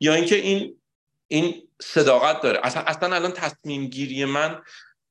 یا 0.00 0.14
اینکه 0.14 0.36
این 0.36 0.80
این 1.28 1.62
صداقت 1.82 2.40
داره. 2.40 2.60
اصلا 2.62 2.82
اصلا 2.82 3.14
الان 3.14 3.32
تصمیم 3.32 3.86
گیری 3.86 4.24
من 4.24 4.62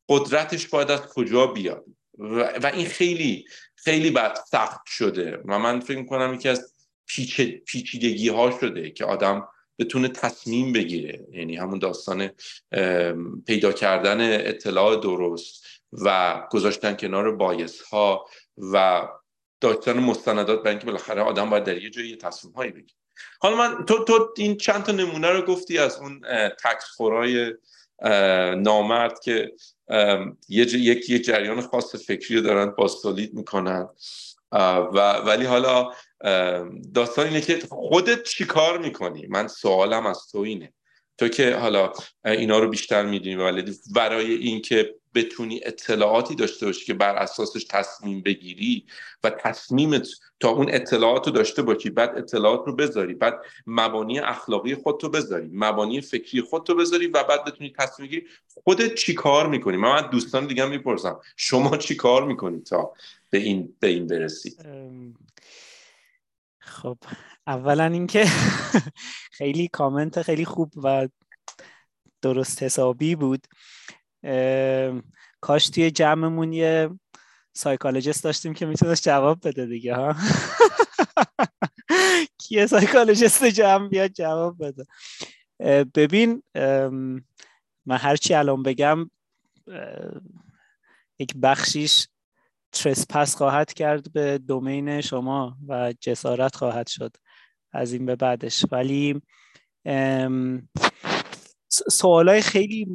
قدرتش 0.10 0.68
باید 0.68 0.92
از 0.92 1.02
کجا 1.02 1.48
بیاد؟ 1.48 1.86
و, 2.18 2.72
این 2.74 2.86
خیلی 2.86 3.46
خیلی 3.76 4.12
بد 4.12 4.38
سخت 4.52 4.82
شده. 4.86 5.40
و 5.46 5.60
من 5.60 5.80
فکر 5.80 5.98
می‌کنم 5.98 6.34
یکی 6.34 6.50
از 6.50 6.74
پیچ، 7.06 7.42
پیچیدگی 7.42 8.30
ها 8.30 8.58
شده 8.60 8.92
که 8.92 9.06
آدم 9.06 9.48
بتونه 9.80 10.08
تصمیم 10.08 10.74
بگیره. 10.74 11.28
یعنی 11.32 11.56
همون 11.56 11.80
داستان 11.80 12.30
پیدا 13.48 13.72
کردن 13.72 14.48
اطلاع 14.48 14.96
درست 14.96 15.66
و 15.92 16.48
گذاشتن 16.52 16.94
کنار 16.94 17.36
بایس 17.36 17.82
ها 17.82 18.26
و 18.58 19.08
داشتن 19.60 20.00
مستندات 20.00 20.60
برای 20.60 20.70
اینکه 20.70 20.86
بالاخره 20.86 21.22
آدم 21.22 21.50
باید 21.50 21.64
در 21.64 21.84
یه 21.84 21.90
جایی 21.90 22.16
تصمیم 22.16 22.54
هایی 22.54 22.86
حالا 23.40 23.56
من 23.56 23.86
تو 23.86 24.04
تو 24.04 24.34
این 24.38 24.58
چند 24.58 24.84
تا 24.84 24.92
نمونه 24.92 25.30
رو 25.30 25.42
گفتی 25.42 25.78
از 25.78 26.00
اون 26.00 26.22
تکس 26.64 26.86
خورای 26.96 27.54
نامرد 28.58 29.20
که 29.20 29.52
یک 30.50 31.10
یک 31.10 31.26
جریان 31.26 31.62
خاص 31.62 31.96
فکری 31.96 32.36
رو 32.36 32.42
دارن 32.42 32.72
باستولید 32.72 33.34
می‌کنن. 33.34 33.90
و 34.52 35.14
ولی 35.26 35.46
حالا 35.46 35.92
داستان 36.94 37.28
اینه 37.28 37.42
که 37.42 37.60
خودت 37.70 38.24
چی 38.24 38.46
کار 38.46 38.78
می‌کنی؟ 38.78 39.28
من 39.28 39.48
سوالم 39.48 40.06
از 40.06 40.28
تو 40.32 40.38
اینه. 40.38 40.74
تو 41.18 41.28
که 41.28 41.56
حالا 41.56 41.94
اینا 42.26 42.60
رو 42.60 42.70
بیشتر 42.70 43.06
می‌دونی 43.06 43.36
ولی 43.36 43.78
برای 43.96 44.34
اینکه 44.34 44.96
بتونی 45.18 45.62
اطلاعاتی 45.64 46.36
داشته 46.36 46.66
باشی 46.66 46.86
که 46.86 46.94
بر 46.94 47.16
اساسش 47.16 47.66
تصمیم 47.70 48.22
بگیری 48.22 48.86
و 49.24 49.30
تصمیمت 49.30 50.08
تا 50.40 50.50
اون 50.50 50.68
اطلاعات 50.70 51.28
رو 51.28 51.34
داشته 51.34 51.62
باشی 51.62 51.90
بعد 51.90 52.18
اطلاعات 52.18 52.64
رو 52.66 52.76
بذاری 52.76 53.14
بعد 53.14 53.42
مبانی 53.68 54.20
اخلاقی 54.20 54.76
خودت 54.76 55.04
رو 55.04 55.10
بذاری 55.10 55.50
مبانی 55.54 56.02
فکری 56.02 56.42
خودت 56.42 56.70
رو 56.70 56.76
بذاری 56.76 57.08
و 57.08 57.24
بعد 57.24 57.46
بتونی 57.46 57.74
تصمیم 57.80 58.08
بگیری 58.08 58.28
خودت 58.64 58.96
چی 58.96 59.14
کار 59.14 59.48
می‌کنی. 59.48 59.78
من, 59.78 60.10
دوستان 60.12 60.48
دیگه 60.48 60.66
می‌پرسم 60.66 61.20
شما 61.36 61.78
چی 61.78 61.96
کار 61.96 62.26
می‌کنی 62.26 62.60
تا 62.62 62.94
به 63.30 63.38
این 63.38 63.76
به 63.80 63.88
این 63.88 64.08
برسی؟ 64.08 64.56
خب 66.60 66.98
اولا 67.48 67.86
اینکه 67.86 68.26
خیلی 69.38 69.68
کامنت 69.68 70.22
خیلی 70.22 70.46
خوب 70.46 70.74
و 70.84 71.08
درست 72.22 72.64
حسابی 72.64 73.16
بود. 73.16 73.48
کاش 75.42 75.70
توی 75.70 75.92
جمعمون 75.92 76.54
یه 76.54 76.90
psychologist 77.54 78.24
داشتیم 78.24 78.54
که 78.54 78.66
می‌تونست 78.66 79.04
جواب 79.04 79.48
بده 79.48 79.66
دیگه 79.66 79.96
ها؟ 79.96 80.16
کیه 82.42 82.68
psychologist 82.68 83.46
جمع 83.46 83.90
بیاد 83.90 84.12
جواب 84.12 84.56
بده؟ 84.60 84.86
ببین 85.96 86.44
من 87.86 87.98
هرچی 87.98 88.34
الان 88.34 88.64
بگم 88.64 89.10
یک 91.20 91.36
بخشیش 91.42 92.08
trespass 92.72 93.36
خواهد 93.36 93.74
کرد 93.74 94.14
به 94.14 94.38
domain 94.38 95.02
شما 95.02 95.58
و 95.68 95.94
جسارت 96.00 96.56
خواهد 96.56 96.88
شد 96.88 97.18
از 97.72 97.94
این 97.94 98.06
به 98.06 98.16
بعدش. 98.16 98.66
ولی 98.72 99.22
سوالای 101.70 102.42
خیلی 102.42 102.88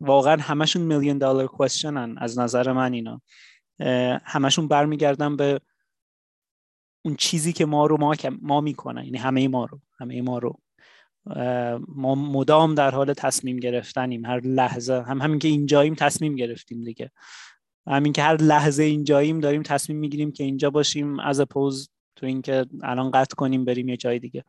واقعا 0.00 0.36
همشون 0.40 0.82
میلیون 0.82 1.18
دلار 1.18 1.46
کوشنن 1.46 2.18
از 2.18 2.38
نظر 2.38 2.72
من 2.72 2.92
اینا. 2.92 3.22
همشون 4.24 4.68
برمیگردن 4.68 5.36
به 5.36 5.60
اون 7.04 7.16
چیزی 7.16 7.52
که 7.52 7.66
ما 7.66 7.86
رو 7.86 7.96
ما, 7.96 8.14
ما 8.42 8.60
می‌کنن 8.60 9.04
یعنی 9.04 9.18
همه 9.18 9.48
ما 9.48 9.64
رو 9.64 9.80
همه 10.00 10.22
ما 10.22 10.38
رو. 10.38 10.58
ما 11.88 12.14
مدام 12.14 12.74
در 12.74 12.90
حال 12.90 13.12
تصمیم 13.12 13.56
گرفتنیم. 13.56 14.26
هر 14.26 14.40
لحظه 14.40 15.02
هم 15.02 15.22
همین 15.22 15.38
که 15.38 15.48
اینجاییم 15.48 15.94
تصمیم 15.94 16.36
گرفتیم 16.36 16.84
دیگه. 16.84 17.10
همین 17.86 18.12
که 18.12 18.22
هر 18.22 18.36
لحظه 18.36 18.82
اینجاییم 18.82 19.40
داریم 19.40 19.62
تصمیم 19.62 19.98
می‌گیریم 19.98 20.32
که 20.32 20.44
اینجا 20.44 20.70
باشیم 20.70 21.20
از 21.20 21.40
پوز 21.40 21.90
تو 22.16 22.26
اینکه 22.26 22.66
الان 22.82 23.10
قطع 23.10 23.34
کنیم 23.34 23.64
بریم 23.64 23.88
یه 23.88 23.96
جای 23.96 24.18
دیگه. 24.18 24.44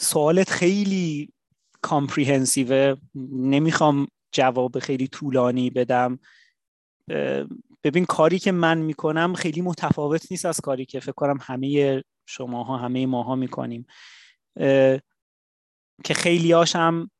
سوالت 0.00 0.50
خیلی 0.50 1.32
کامپریهنسیوه 1.82 2.94
نمی‌خوام 3.32 4.06
جواب 4.32 4.78
خیلی 4.78 5.08
طولانی 5.08 5.70
بدم. 5.70 6.18
ببین 7.84 8.04
کاری 8.04 8.38
که 8.38 8.52
من 8.52 8.78
می‌کنم 8.78 9.34
خیلی 9.34 9.60
متفاوت 9.60 10.26
نیست 10.30 10.46
از 10.46 10.60
کاری 10.60 10.86
که 10.86 11.00
فکر 11.00 11.12
کنم 11.12 11.38
همه 11.42 12.02
شماها 12.26 12.76
همه 12.76 13.06
ماها 13.06 13.36
می‌کنیم. 13.36 13.86
که 16.04 16.14
خیلی 16.14 16.52
هاشم 16.52 17.10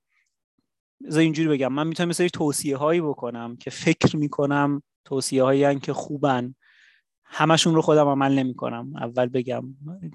اینجوری 1.11 1.49
بگم. 1.49 1.73
من 1.73 1.87
می‌تونم 1.87 2.09
مثل 2.09 2.29
توصیه 2.29 2.77
هایی 2.77 3.01
بکنم 3.01 3.57
که 3.57 3.71
فکر 3.71 4.17
می‌کنم 4.17 4.83
توصیه 5.05 5.43
هایی 5.43 5.81
که 5.81 5.93
خوبن. 5.93 6.55
همشون 7.31 7.75
رو 7.75 7.83
خودم 7.83 8.09
عمل 8.09 8.39
نمی 8.39 8.55
کنم 8.55 8.97
اول 8.97 9.27
بگم 9.27 9.65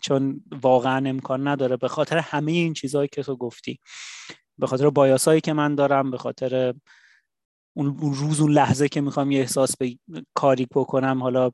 چون 0.01 0.43
واقعا 0.61 1.09
امکان 1.09 1.47
نداره. 1.47 1.77
به 1.77 1.87
خاطر 1.87 2.17
همه 2.17 2.51
این 2.51 2.73
چیزهایی 2.73 3.07
که 3.11 3.23
تو 3.23 3.35
گفتی. 3.35 3.79
به 4.57 4.67
خاطر 4.67 4.89
بایاسایی 4.89 5.41
که 5.41 5.53
من 5.53 5.75
دارم 5.75 6.11
به 6.11 6.17
خاطر 6.17 6.73
اون 7.73 7.97
روز 7.97 8.41
اون 8.41 8.51
لحظه 8.51 8.89
که 8.89 9.01
می‌خوام 9.01 9.31
یه 9.31 9.39
احساس 9.39 9.77
به 9.77 9.97
کاری 10.33 10.67
بکنم. 10.71 11.23
حالا 11.23 11.51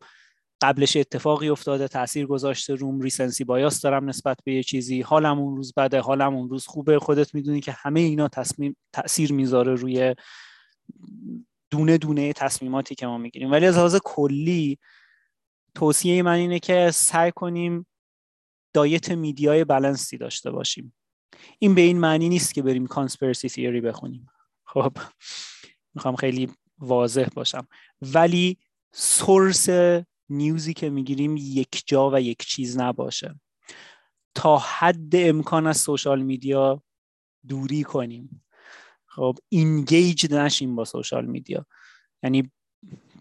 قبلش 0.61 0.97
اتفاقی 0.97 1.49
افتاده 1.49 1.87
تاثیر 1.87 2.25
گذاشته 2.25 2.75
روم 2.75 3.01
ریسنسی 3.01 3.43
بایاس 3.43 3.81
دارم 3.81 4.09
نسبت 4.09 4.37
به 4.43 4.53
یه 4.53 4.63
چیزی. 4.63 5.01
حالم 5.01 5.39
اون 5.39 5.55
روز 5.55 5.73
بده 5.77 5.99
حالم 5.99 6.35
اون 6.35 6.49
روز 6.49 6.67
خوبه. 6.67 6.99
خودت 6.99 7.35
می‌دونی 7.35 7.61
که 7.61 7.71
همه 7.71 7.99
اینا 7.99 8.27
تصمیم 8.27 8.77
تاثیر 8.93 9.33
می‌ذاره 9.33 9.75
روی 9.75 10.15
دونه 11.71 11.97
دونه 11.97 12.33
تصمیماتی 12.33 12.95
که 12.95 13.07
ما 13.07 13.17
می‌گیریم. 13.17 13.51
ولی 13.51 13.65
از 13.65 13.77
لحاظ 13.77 13.97
کلی 14.03 14.77
توصیه 15.75 16.23
من 16.23 16.35
اینه 16.35 16.59
که 16.59 16.91
سعی 16.93 17.31
کنیم 17.31 17.87
diet 18.73 19.11
media 19.11 19.63
ی 19.63 19.69
balance 19.69 20.11
ی 20.11 20.17
داشته 20.17 20.51
باشیم. 20.51 20.95
این 21.59 21.75
به 21.75 21.81
این 21.81 21.99
معنی 21.99 22.29
نیست 22.29 22.53
که 22.53 22.61
بریم 22.61 22.87
conspiracy 22.87 23.49
theory 23.49 23.81
بخونیم. 23.81 24.25
خب 24.65 24.97
می‌خوام 25.93 26.15
خیلی 26.15 26.51
واضح 26.77 27.27
باشم. 27.35 27.67
ولی 28.01 28.57
source 28.93 29.69
news 30.29 30.65
ی 30.65 30.73
که 30.73 30.89
می‌گیریم 30.89 31.37
یک 31.37 31.83
جا 31.85 32.09
و 32.09 32.21
یک 32.21 32.45
چیز 32.45 32.77
نباشه. 32.77 33.39
تا 34.35 34.57
حد 34.57 35.15
امکان 35.15 35.67
از 35.67 35.77
social 35.77 36.21
media 36.21 36.83
دوری 37.47 37.83
کنیم. 37.83 38.45
خب 39.05 39.37
engage 39.49 40.33
نشیم 40.33 40.75
با 40.75 40.85
social 40.85 41.25
media. 41.25 41.65
یعنی 42.23 42.51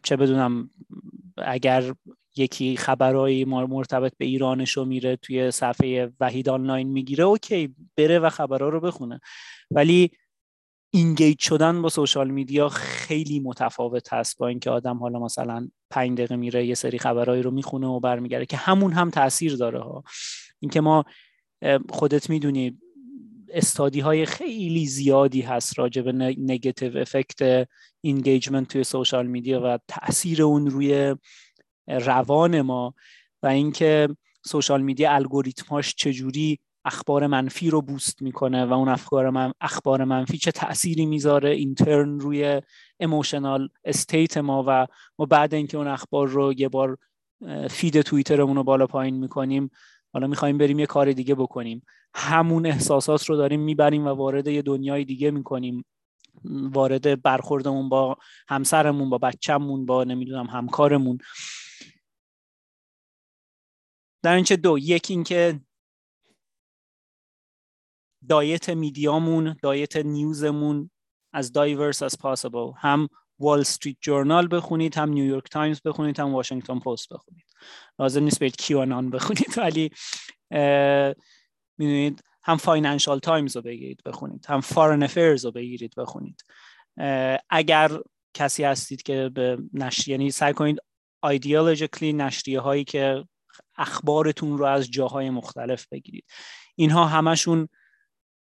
چه 0.02 0.16
بدونم 0.16 0.70
اگر 1.36 1.94
یکی 2.38 2.76
خبرهایی 2.76 3.44
مرتبط 3.44 4.12
به 4.18 4.24
ایرانش 4.24 4.70
رو 4.70 4.84
میره 4.84 5.16
توی 5.16 5.50
صفحه 5.50 6.12
وحید 6.20 6.48
آنلاین 6.48 6.88
می‌گیره 6.88 7.24
okay 7.24 7.74
بره 7.96 8.18
و 8.18 8.30
خبرها 8.30 8.68
رو 8.68 8.80
بخونه. 8.80 9.20
ولی 9.70 10.10
engage 10.90 11.40
شدن 11.40 11.82
با 11.82 11.88
social 11.88 12.30
media 12.30 12.68
خیلی 12.68 13.40
متفاوت 13.40 14.12
هست 14.12 14.38
با 14.38 14.48
اینکه 14.48 14.70
آدم 14.70 14.98
حالا 14.98 15.18
مثلا 15.18 15.68
پنج 15.90 16.18
دقیقه 16.18 16.36
میره 16.36 16.66
یه 16.66 16.74
سری 16.74 16.98
خبرهایی 16.98 17.42
رو 17.42 17.50
می‌خونه 17.50 17.86
و 17.86 18.00
برمیگرده 18.00 18.46
که 18.46 18.56
همون 18.56 18.92
هم 18.92 19.10
تاثیر 19.10 19.56
داره 19.56 19.80
ها. 19.80 20.04
اینکه 20.60 20.80
ما 20.80 21.04
خودت 21.90 22.30
می‌دونی 22.30 22.78
study 23.50 24.00
های 24.00 24.26
خیلی 24.26 24.86
زیادی 24.86 25.40
هست 25.40 25.78
راجع 25.78 26.02
به 26.02 26.12
negative 26.38 26.98
effect 26.98 27.68
engagement 28.00 28.68
توی 28.68 28.84
social 28.84 29.26
media 29.26 29.60
و 29.64 29.78
تاثیر 29.88 30.42
اون 30.42 30.66
روی 30.66 31.16
روان 31.88 32.60
ما 32.60 32.94
و 33.42 33.46
اینکه 33.46 34.08
social 34.44 34.82
media 34.82 35.12
الگوریتماش 35.12 35.94
چجوری 35.94 36.58
اخبار 36.84 37.26
منفی 37.26 37.70
رو 37.70 37.82
boost 37.82 38.22
می‌کنه 38.22 38.64
و 38.64 38.72
اون 38.72 38.88
اخبار, 38.88 39.30
من، 39.30 39.52
اخبار 39.60 40.04
منفی 40.04 40.38
چه 40.38 40.52
تأثیری 40.52 41.06
می‌ذاره 41.06 41.50
in 41.50 41.74
turn 41.74 42.20
روی 42.20 42.62
emotional 43.00 43.68
state 43.84 44.36
ما 44.36 44.64
و 44.66 44.86
ما 45.18 45.26
بعد 45.26 45.54
اینکه 45.54 45.76
اون 45.78 45.86
اخبار 45.86 46.28
رو 46.28 46.52
یه 46.56 46.68
بار 46.68 46.98
feed 47.70 48.00
توییترمون 48.00 48.56
رو 48.56 48.64
بالا 48.64 48.86
پایین 48.86 49.16
می‌کنیم 49.16 49.70
حالا 50.12 50.26
می‌خوایم 50.26 50.58
بریم 50.58 50.78
یه 50.78 50.86
کار 50.86 51.12
دیگه 51.12 51.34
بکنیم. 51.34 51.82
همون 52.14 52.66
احساسات 52.66 53.24
رو 53.24 53.36
داریم 53.36 53.60
می‌بریم 53.60 54.06
و 54.06 54.08
وارد 54.08 54.46
یه 54.46 54.62
دنیای 54.62 55.04
دیگه 55.04 55.30
می‌کنیم. 55.30 55.84
وارد 56.44 57.22
برخوردمون 57.22 57.88
با 57.88 58.16
همسرمون 58.48 59.10
با 59.10 59.18
بچهمون 59.18 59.86
با 59.86 60.04
نمی‌دونم 60.04 60.46
همکارمون. 60.46 61.18
در 64.28 64.34
نتیجه 64.34 64.56
دو 64.56 64.78
یک 64.78 65.06
اینکه 65.10 65.60
diet 68.28 68.68
media 68.68 69.23
مون 69.23 69.56
diet 69.62 69.96
news 69.96 70.50
مون 70.50 70.90
as 71.32 71.52
diverse 71.52 72.02
as 72.02 72.18
possible 72.18 72.70
هم 72.78 73.08
وال 73.38 73.60
استریت 73.60 73.96
جورنال 74.00 74.48
بخونید 74.56 74.96
هم 74.96 75.10
نیویورک 75.10 75.50
تایمز 75.50 75.80
بخونید 75.84 76.20
هم 76.20 76.34
واشنگتن 76.34 76.78
پست 76.78 77.08
بخونید. 77.12 77.44
لازم 77.98 78.22
نیست 78.22 78.40
برید 78.40 78.56
کیهان 78.56 79.10
بخونید 79.10 79.58
ولی 79.58 79.90
می‌دونید 81.78 82.22
هم 82.42 82.56
فاینانشال 82.56 83.18
تایمز 83.18 83.56
رو 83.56 83.62
بگیرید 83.62 84.02
بخونید 84.04 84.46
هم 84.48 84.60
فارین 84.60 85.02
افرز 85.02 85.44
رو 85.44 85.52
بگیرید 85.52 85.94
بخونید. 85.96 86.44
اگر 87.50 88.00
کسی 88.34 88.64
هستید 88.64 89.02
که 89.02 89.30
به 89.34 89.58
نشریه 89.72 90.12
یعنی 90.16 90.30
سعی 90.30 90.52
کنید 90.52 90.78
ideologically 91.22 92.12
نشریه 92.12 92.60
هایی 92.60 92.84
که 92.84 93.24
اخبارتون 93.78 94.58
رو 94.58 94.64
از 94.64 94.90
جاهای 94.90 95.30
مختلف 95.30 95.86
بگیرید. 95.90 96.24
اینها 96.76 97.04
همشون 97.04 97.68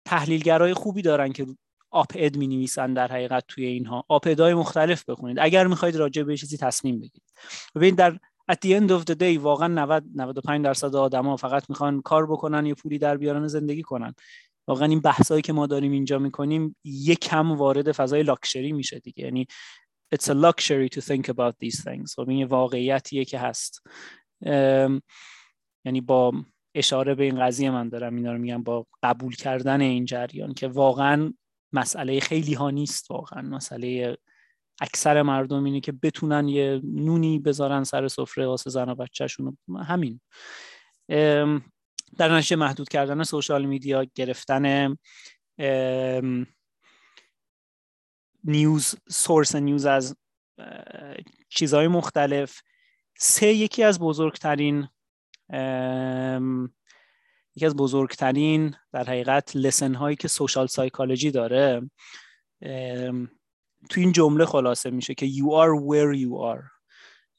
تحلیلگرای 0.04 0.74
خوبی 0.74 1.02
دارن 1.02 1.32
که 1.32 1.46
op-ed 1.90 2.36
می 2.36 2.46
نویسن 2.46 2.94
در 2.94 3.12
حقیقت 3.12 3.44
توی 3.48 3.66
اینها. 3.66 4.04
op-ed 4.08 4.26
های 4.26 4.54
مختلف 4.54 5.08
بخونید. 5.08 5.38
اگر 5.40 5.66
می‌خواید 5.66 5.96
راجع 5.96 6.22
به 6.22 6.36
چیزی 6.36 6.56
تصمیم 6.56 6.94
بگیرید. 7.00 7.32
ببینید 7.74 7.98
در 7.98 8.18
at 8.52 8.56
the 8.64 8.80
end 8.80 8.90
of 8.90 9.04
the 9.10 9.16
day 9.20 9.38
واقعا 9.38 9.68
90 9.68 10.04
95 10.14 10.64
درصد 10.64 10.96
آدما 10.96 11.36
فقط 11.36 11.70
می‌خوان 11.70 12.02
کار 12.02 12.26
بکنن 12.26 12.66
یا 12.66 12.74
پولی 12.74 12.98
در 12.98 13.16
بیارن 13.16 13.46
زندگی 13.46 13.82
کنن. 13.82 14.14
واقعا 14.68 14.88
این 14.88 15.00
بحثایی 15.00 15.42
که 15.42 15.52
ما 15.52 15.66
داریم 15.66 15.92
اینجا 15.92 16.18
می‌کنیم 16.18 16.76
یک 16.84 17.18
کم 17.18 17.52
وارد 17.52 17.92
فضای 17.92 18.22
لاکچری 18.22 18.72
میشه 18.72 18.98
دیگه. 18.98 19.24
یعنی 19.24 19.46
it's 20.14 20.28
a 20.28 20.34
luxury 20.34 20.88
to 20.96 21.00
think 21.00 21.28
about 21.28 21.54
these 21.64 21.82
things. 21.82 22.14
خب 22.14 22.28
این 22.28 22.46
واقعیتیه 22.46 23.24
که 23.24 23.38
هست. 23.38 23.82
یعنی 25.84 26.00
با 26.00 26.32
اشاره 26.74 27.14
به 27.14 27.24
این 27.24 27.40
قضیه 27.40 27.70
من 27.70 27.88
دارم 27.88 28.16
اینا 28.16 28.32
رو 28.32 28.38
میگم 28.38 28.62
با 28.62 28.86
قبول 29.02 29.34
کردن 29.34 29.80
این 29.80 30.04
جریان 30.04 30.54
که 30.54 30.68
واقعا 30.68 31.32
مسئله 31.72 32.20
خیلی 32.20 32.54
ها 32.54 32.70
نیست 32.70 33.10
واقعا. 33.10 33.42
مسئله 33.42 34.16
اکثر 34.80 35.22
مردم 35.22 35.64
اینه 35.64 35.80
که 35.80 35.92
بتونن 35.92 36.48
یه 36.48 36.80
نونی 36.84 37.38
بذارن 37.38 37.84
سر 37.84 38.08
سفره 38.08 38.46
واسه 38.46 38.70
زن 38.70 38.88
و 38.88 38.94
بچهشون. 38.94 39.58
همین. 39.86 40.20
در 42.18 42.36
نتیجه 42.36 42.56
محدود 42.56 42.88
کردن 42.88 43.22
سوشال 43.22 43.64
میدیا 43.64 44.06
گرفتن 44.14 44.96
نیوز 48.44 48.94
سورس 49.08 49.54
نیوز 49.54 49.86
از 49.86 50.16
چیزهای 51.48 51.88
مختلف. 51.88 52.60
سه 53.18 53.46
یکی 53.46 53.82
از 53.82 53.98
بزرگترین 53.98 54.88
یکی 57.56 57.66
از 57.66 57.76
بزرگترین 57.76 58.74
در 58.92 59.04
حقیقت 59.04 59.56
لسن 59.56 59.94
هایی 59.94 60.16
که 60.16 60.28
سوشال 60.28 60.66
سایکولوژی 60.66 61.30
داره 61.30 61.90
تو 63.90 64.00
این 64.00 64.12
جمله 64.12 64.46
خلاصه 64.46 64.90
میشه 64.90 65.14
که 65.14 65.26
you 65.26 65.44
are 65.44 65.80
where 65.80 66.18
you 66.18 66.54
are. 66.54 66.64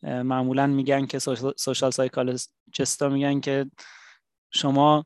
معمولا 0.03 0.67
میگن 0.67 1.05
که 1.05 1.19
سوشال 1.57 1.91
سایکولوژیستا 1.91 3.09
میگن 3.09 3.39
که 3.39 3.65
شما 4.51 5.05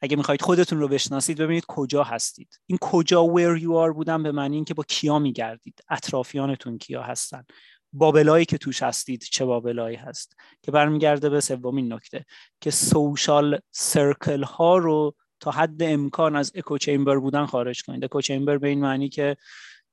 اگه 0.00 0.16
می‌خواید 0.16 0.42
خودتون 0.42 0.80
رو 0.80 0.88
بشناسید 0.88 1.38
ببینید 1.38 1.64
کجا 1.68 2.04
هستید. 2.04 2.60
این 2.66 2.78
کجا 2.80 3.26
where 3.26 3.60
you 3.60 3.88
are 3.88 3.94
بودن 3.94 4.22
به 4.22 4.32
معنی 4.32 4.56
اینکه 4.56 4.74
با 4.74 4.82
کیا 4.88 5.18
میگردید. 5.18 5.80
اطرافیانتون 5.88 6.78
کیا 6.78 7.02
هستن. 7.02 7.44
بابلایی 7.92 8.44
که 8.44 8.58
توش 8.58 8.82
هستید 8.82 9.22
چه 9.22 9.44
بابلایی 9.44 9.96
هست؟ 9.96 10.36
که 10.62 10.70
برمیگرده 10.70 11.28
به 11.28 11.40
سومین 11.40 11.92
نکته 11.92 12.24
که 12.60 12.70
سوشال 12.70 13.58
سرکل 13.70 14.42
ها 14.42 14.78
رو 14.78 15.14
تا 15.40 15.50
حد 15.50 15.82
امکان 15.82 16.36
از 16.36 16.52
اکو 16.54 16.78
چیمبر 16.78 17.18
بودن 17.18 17.46
خارج 17.46 17.82
کنید. 17.82 18.04
اکو 18.04 18.20
چیمبر 18.20 18.58
به 18.58 18.68
این 18.68 18.80
معنی 18.80 19.08
که 19.08 19.36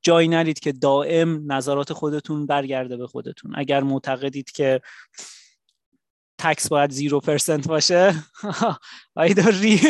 جایی 0.01 0.27
نرید 0.27 0.59
که 0.59 0.71
دائم 0.71 1.51
نظرات 1.51 1.93
خودتون 1.93 2.45
برگرده 2.45 2.97
به 2.97 3.07
خودتون. 3.07 3.51
اگر 3.55 3.83
معتقدید 3.83 4.51
که 4.51 4.81
تکس 6.37 6.69
باید 6.69 6.91
زیرو 6.91 7.19
پرسنت 7.19 7.67
باشه 7.67 8.15
داری. 9.37 9.81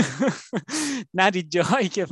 نرید 1.13 1.51
جایی 1.51 1.89
که 1.89 2.07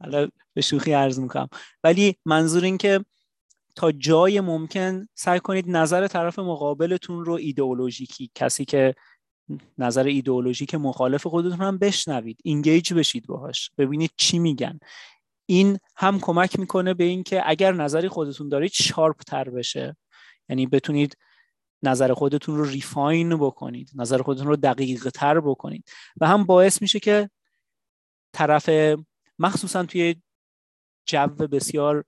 حالا 0.00 0.28
به 0.54 0.60
شوخی 0.60 0.92
عرض 0.92 1.18
می‌کنم. 1.18 1.48
ولی 1.84 2.16
منظور 2.24 2.64
این 2.64 2.78
که 2.78 3.04
تا 3.74 3.92
جای 3.92 4.40
ممکن 4.40 5.08
سعی 5.14 5.40
کنید 5.40 5.64
نظر 5.68 6.06
طرف 6.06 6.38
مقابلتون 6.38 7.24
رو 7.24 7.32
ایدئولوژیکی 7.32 8.30
کسی 8.34 8.64
که 8.64 8.94
نظر 9.78 10.04
ایدئولوژیک 10.04 10.74
مخالف 10.74 11.26
خودتون 11.26 11.58
هم 11.58 11.78
بشنوید 11.78 12.38
engage 12.44 12.92
بشید 12.92 13.26
باهاش 13.26 13.70
ببینید 13.78 14.10
چی 14.16 14.38
میگن. 14.38 14.78
این 15.46 15.78
هم 15.96 16.20
کمک 16.20 16.58
می‌کنه 16.58 16.94
به 16.94 17.04
اینکه 17.04 17.42
اگر 17.44 17.72
نظری 17.72 18.08
خودتون 18.08 18.48
دارید 18.48 18.72
sharp 18.72 19.16
تر 19.16 19.50
بشه. 19.50 19.96
یعنی 20.48 20.66
بتونید 20.66 21.16
نظر 21.82 22.14
خودتون 22.14 22.56
رو 22.56 22.64
refine 22.64 23.36
بکنید 23.36 23.90
نظر 23.94 24.22
خودتون 24.22 24.46
رو 24.46 24.56
دقیق 24.56 25.08
تر 25.10 25.40
بکنید. 25.40 25.88
و 26.20 26.28
هم 26.28 26.44
باعث 26.44 26.82
میشه 26.82 27.00
که 27.00 27.30
طرف 28.32 28.70
مخصوصا 29.38 29.84
توی 29.84 30.22
جو 31.06 31.26
بسیار 31.26 32.04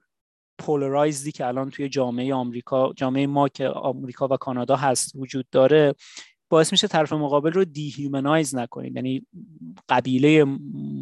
polarized 0.59 1.25
ی 1.25 1.33
که 1.33 1.47
الان 1.47 1.71
توی 1.71 1.89
جامعه 1.89 2.35
آمریکا 2.35 2.93
جامعه 2.97 3.27
ما 3.27 3.49
که 3.49 3.69
آمریکا 3.69 4.29
و 4.29 4.37
کانادا 4.37 4.77
هست 4.77 5.13
وجود 5.15 5.47
داره 5.51 5.95
باعث 6.49 6.73
میشه 6.73 6.89
طرف 6.89 7.13
مقابل 7.13 7.53
رو 7.53 7.65
dehumanize 7.65 8.55
نکنید. 8.55 8.97
یعنی 8.97 9.27
قبیله 9.89 10.45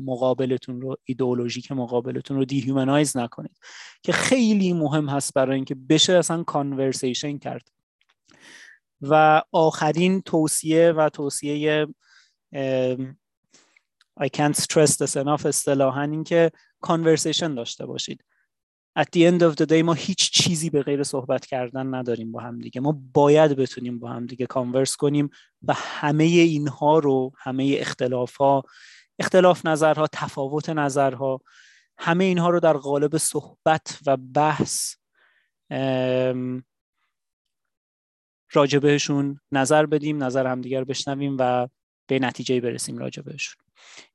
مقابلتون 0.05 0.81
رو 0.81 0.97
ایدئولوژیک 1.05 1.73
مقابلتون 1.73 2.37
رو 2.37 2.45
dehumanize 2.45 3.17
نکنید. 3.17 3.59
که 4.03 4.13
خیلی 4.13 4.73
مهم 4.73 5.09
هست 5.09 5.35
برای 5.35 5.57
اینکه 5.57 5.75
بشه 5.75 6.13
اصلا 6.13 6.43
conversation 6.43 7.39
کرد. 7.39 7.69
و 9.01 9.43
آخرین 9.53 10.23
توصیه 10.23 10.93
و 10.93 11.09
توصیه 11.09 11.87
I 14.21 14.29
can't 14.29 14.57
stress 14.57 14.97
this 14.97 15.17
enough 15.17 15.47
اصطلاحا 15.47 16.03
این 16.03 16.25
که 16.25 16.51
conversation 16.81 17.55
داشته 17.55 17.87
باشید. 17.87 18.25
At 18.99 19.07
the 19.17 19.21
end 19.31 19.43
of 19.43 19.55
the 19.57 19.67
day 19.67 19.83
ما 19.83 19.93
هیچ 19.93 20.31
چیزی 20.31 20.71
به 20.71 20.83
غیر 20.83 21.03
صحبت 21.03 21.47
کردن 21.47 21.95
نداریم 21.95 22.33
با 22.33 22.41
هم 22.41 22.59
دیگه. 22.59 22.81
ما 22.81 23.01
باید 23.15 23.57
بتونیم 23.57 23.99
با 23.99 24.09
هم 24.09 24.27
دیگه 24.27 24.47
converse 24.47 24.97
کنیم 24.97 25.31
و 25.63 25.75
همه 25.77 26.25
اینها 26.25 26.99
رو 26.99 27.33
همه 27.39 27.77
اختلاف 27.79 28.37
ها 28.37 28.63
اختلاف 29.19 29.67
نظرها 29.67 30.07
تفاوت 30.13 30.69
نظرها 30.69 31.41
همه 31.99 32.25
اینها 32.25 32.51
رو 32.51 32.61
در 32.61 32.73
قالب 32.77 33.17
صحبت 33.17 33.99
و 34.07 34.17
بحث 34.17 34.95
راجبهشون 38.53 39.41
نظر 39.53 39.87
بدیم 39.87 40.25
نظر 40.25 40.47
همدیگر 40.47 40.85
بشنویم 40.85 41.37
و 41.39 41.69
به 42.07 42.19
نتیجه 42.19 42.61
برسیم 42.61 42.99
راجبهشون 42.99 43.65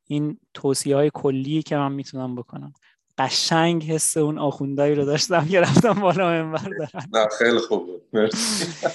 این 0.06 0.39
توصیه 0.53 0.95
های 0.95 1.11
کلی 1.14 1.64
که 1.64 1.77
من 1.77 1.91
می‌تونم 1.91 2.35
بکنم. 2.35 2.73
قشنگ 3.19 3.83
حس 3.83 4.17
اون 4.17 4.37
آخوندایی 4.37 4.95
رو 4.95 5.05
داشتم 5.05 5.47
که 5.47 5.61
رفتم 5.61 5.93
بالا 5.93 6.43
منبر 6.43 6.69
دارن. 6.79 7.07
نه 7.13 7.27
خیلی 7.37 7.59
خوب 7.59 7.85
بود. 7.85 8.01
مرسی. 8.13 8.87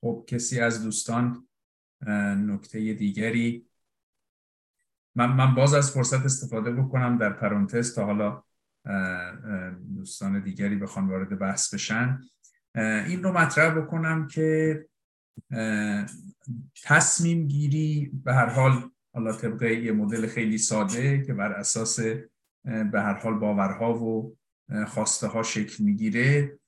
خب 0.00 0.24
کسی 0.26 0.60
از 0.60 0.84
دوستان 0.84 1.48
نکته 2.36 2.94
دیگری؟ 2.94 3.66
من, 5.14 5.32
من 5.32 5.54
باز 5.54 5.74
از 5.74 5.90
فرصت 5.90 6.24
استفاده 6.24 6.70
بکنم 6.70 7.18
در 7.18 7.32
پرانتز 7.32 7.94
تا 7.94 8.04
حالا 8.04 8.42
دوستان 9.94 10.42
دیگری 10.42 10.76
بخوان 10.76 11.08
وارد 11.08 11.38
بحث 11.38 11.74
بشن. 11.74 12.20
این 12.76 13.22
رو 13.22 13.32
مطرح 13.32 13.80
بکنم 13.80 14.26
که 14.26 14.86
تصمیم 16.82 17.46
گیری 17.46 18.10
به 18.24 18.34
هر 18.34 18.46
حال 18.46 18.90
حالا 19.14 19.32
طبق 19.32 19.62
یه 19.62 19.92
مدل 19.92 20.26
خیلی 20.26 20.58
ساده 20.58 21.22
که 21.22 21.34
بر 21.34 21.52
اساس 21.52 22.00
به 22.64 23.00
هر 23.00 23.14
حال 23.14 23.34
باورها 23.34 23.98
و 23.98 24.36
خواسته 24.86 25.26
ها 25.26 25.42
شکل 25.42 25.84
می‌گیره. 25.84 26.58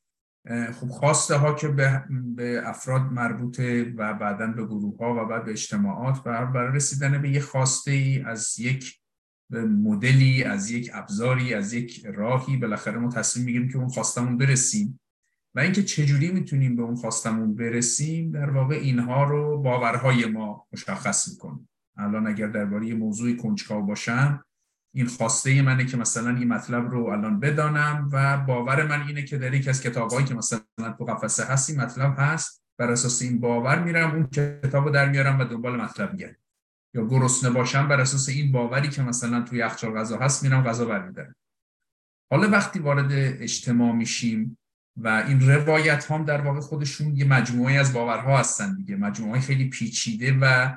خب 0.73 0.89
خواسته 0.89 1.37
ها 1.37 1.55
که 1.55 1.69
به, 1.69 2.63
افراد 2.65 3.13
مربوطه 3.13 3.83
و 3.97 4.15
بعدا 4.15 4.47
به 4.47 4.67
گروه 4.67 4.97
ها 4.97 5.25
و 5.25 5.29
بعد 5.29 5.45
به 5.45 5.51
اجتماعات 5.51 6.19
و 6.27 6.47
برای 6.47 6.77
رسیدن 6.77 7.23
به 7.23 7.31
یه 7.31 7.41
خواسته 7.41 7.91
ای 7.91 8.23
از 8.23 8.59
یک 8.59 8.99
مدلی 9.51 10.45
از 10.45 10.71
یک 10.71 10.91
ابزاری 10.95 11.55
از 11.55 11.73
یک 11.73 12.07
راهی 12.07 12.57
بالاخره 12.57 12.99
ما 12.99 13.09
تصمیم 13.09 13.47
می‌گیریم 13.47 13.69
که 13.69 13.79
اون 13.79 13.89
خواستمون 13.89 14.39
برسیم. 14.39 15.01
و 15.55 15.61
اینکه 15.61 15.83
چجوری 15.83 16.31
می‌تونیم 16.31 16.77
به 16.77 16.83
اون 16.83 16.95
خواستمون 16.95 17.55
برسیم 17.55 18.31
در 18.31 18.51
واقع 18.51 18.75
اینها 18.75 19.25
رو 19.25 19.59
باورهای 19.63 20.27
ما 20.27 20.67
مشخص 20.73 21.29
می‌کنه. 21.29 21.69
الان 21.97 22.27
اگر 22.27 22.47
درباره 22.47 22.95
موضوعی 22.95 23.37
کنجکاو 23.37 23.87
باشم 23.87 24.45
این 24.95 25.07
خواسته 25.07 25.63
منه 25.63 25.85
که 25.85 25.97
مثلا 25.97 26.31
این 26.31 26.49
مطلب 26.49 26.91
رو 26.91 27.05
الان 27.07 27.41
بدانم 27.41 28.09
و 28.13 28.37
باور 28.37 28.87
من 28.87 29.07
اینه 29.07 29.23
که 29.23 29.39
در 29.39 29.55
یک 29.55 29.69
از 29.69 29.83
کتابهایی 29.83 30.27
که 30.27 30.35
مثلا 30.35 30.61
تو 30.99 31.05
قفسه 31.05 31.45
هست 31.45 31.71
این 31.71 31.81
مطلب 31.81 32.15
هست. 32.19 32.63
بر 32.79 32.91
اساس 32.91 33.23
این 33.23 33.41
باور 33.41 33.83
میرم 33.83 34.11
اون 34.11 34.27
کتاب 34.27 34.85
رو 34.85 34.91
در 34.91 35.09
میارم 35.09 35.41
و 35.41 35.45
دنبال 35.45 35.81
مطلب 35.81 36.13
میگردم. 36.13 36.37
یا 36.95 37.07
گرسنه 37.07 37.51
باشم 37.51 37.89
بر 37.89 38.01
اساس 38.01 38.29
این 38.29 38.53
باوری 38.53 38.89
که 38.89 39.03
مثلا 39.03 39.41
توی 39.43 39.59
یخچال 39.59 39.99
غذا 39.99 40.19
هست 40.19 40.43
میرم 40.43 40.63
غذا 40.63 40.85
برمیدارم. 40.85 41.35
حالا 42.31 42.51
وقتی 42.51 42.79
وارد 42.79 43.13
اجتماع 43.13 43.93
میشیم 43.93 44.59
و 44.97 45.09
این 45.09 45.51
روایت 45.51 46.11
هم 46.11 46.25
در 46.25 46.41
واقع 46.41 46.61
خودشون 46.61 47.17
یه 47.17 47.25
مجموعه 47.25 47.75
از 47.75 47.93
باورها 47.93 48.39
هستن 48.39 48.75
دیگه. 48.75 48.97
مجموعه 48.97 49.41
خیلی 49.41 49.69
پیچیده 49.69 50.39
و 50.41 50.75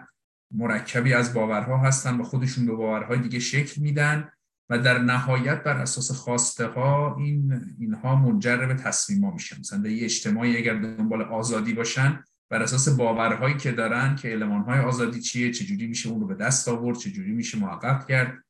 مرکبی 0.57 1.13
از 1.13 1.33
باورها 1.33 1.77
هستن 1.77 2.17
و 2.17 2.23
خودشون 2.23 2.65
به 2.65 2.73
باورهای 2.73 3.19
دیگه 3.19 3.39
شکل 3.39 3.81
میدن 3.81 4.29
و 4.69 4.79
در 4.79 4.99
نهایت 4.99 5.63
بر 5.63 5.77
اساس 5.77 6.11
خواسته 6.11 6.65
ها 6.65 7.15
این 7.19 7.61
اینها 7.79 8.15
منجر 8.15 8.65
به 8.65 8.73
تصمیم 8.73 9.25
ها 9.25 9.31
میشن. 9.31 9.59
مثلا 9.59 9.89
یه 9.89 10.05
اجتماعی 10.05 10.57
اگر 10.57 10.73
دنبال 10.73 11.21
آزادی 11.21 11.73
باشن 11.73 12.23
بر 12.49 12.63
اساس 12.63 12.89
باورهایی 12.89 13.57
که 13.57 13.71
دارن 13.71 14.15
که 14.15 14.37
های 14.67 14.79
آزادی 14.79 15.21
چیه 15.21 15.51
چجوری 15.51 15.87
میشه 15.87 16.09
اون 16.09 16.21
رو 16.21 16.27
به 16.27 16.35
دست 16.35 16.67
آورد 16.67 16.97
چجوری 16.97 17.31
میشه 17.31 17.59
محقق 17.59 18.07
کرد 18.07 18.43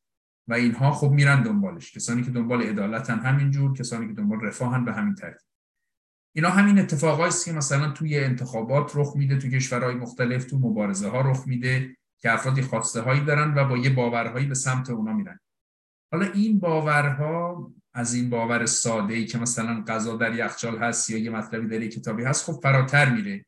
و 0.48 0.54
اینها 0.54 0.92
خب 0.92 1.12
میرن 1.12 1.44
دنبالش. 1.44 1.92
کسانی 1.92 2.24
که 2.24 2.32
دنبال 2.32 2.62
عدالتن 2.62 3.20
همینجور 3.20 3.74
کسانی 3.74 4.08
که 4.08 4.14
دنبال 4.14 4.42
رفاهن 4.42 4.86
به 4.86 4.94
همین 4.94 5.16
ترتیب. 5.16 5.55
اینا 6.36 6.50
همین 6.50 6.80
اتفاقایی 6.80 7.28
است 7.28 7.46
که 7.46 7.52
مثلا 7.52 7.92
توی 7.92 8.20
انتخابات 8.20 8.92
رخ 8.96 9.16
میده 9.16 9.38
توی 9.38 9.52
کشورهای 9.52 9.96
مختلف 9.96 10.46
تو 10.46 10.58
مبارزه 10.58 11.10
ها 11.10 11.22
رخ 11.22 11.48
میده 11.48 11.98
که 12.22 12.34
افرادی 12.34 12.62
خواسته 12.62 13.02
هایی 13.02 13.22
دارن 13.22 13.54
و 13.58 13.66
با 13.66 13.78
یه 13.78 13.90
باورهایی 13.90 14.46
به 14.46 14.56
سمت 14.56 14.90
اونا 14.90 15.14
میرن. 15.14 15.40
حالا 16.12 16.32
این 16.32 16.60
باورها 16.60 17.72
از 17.94 18.14
این 18.14 18.30
باور 18.30 18.66
ساده 18.66 19.14
ای 19.14 19.26
که 19.26 19.38
مثلا 19.38 19.84
غذا 19.88 20.18
در 20.18 20.36
یخچال 20.36 20.78
هست 20.78 21.10
یا 21.10 21.18
یه 21.18 21.30
مطلبی 21.30 21.68
در 21.68 21.88
کتابی 21.88 22.24
هست 22.24 22.46
خب 22.46 22.60
فراتر 22.64 23.10
میره. 23.10 23.46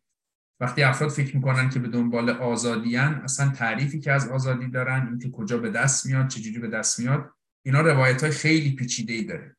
وقتی 0.60 0.84
افراد 0.84 1.10
فکر 1.10 1.36
می‌کنن 1.36 1.70
که 1.70 1.80
به 1.80 1.88
دنبال 1.88 2.30
آزادیان 2.30 3.14
اصلا 3.14 3.50
تعریفی 3.50 4.00
که 4.00 4.12
از 4.12 4.30
آزادی 4.30 4.68
دارن 4.68 5.08
اینکه 5.08 5.30
کجا 5.30 5.58
به 5.58 5.70
دست 5.70 6.06
میاد 6.06 6.28
چجوری 6.28 6.60
به 6.60 6.68
دست 6.68 7.00
میاد 7.00 7.34
اینا 7.66 7.82
روایت 7.82 8.22
های 8.24 8.32
خیلی 8.32 8.76
پیچیده 8.76 9.14
ای 9.14 9.24
داره. 9.24 9.57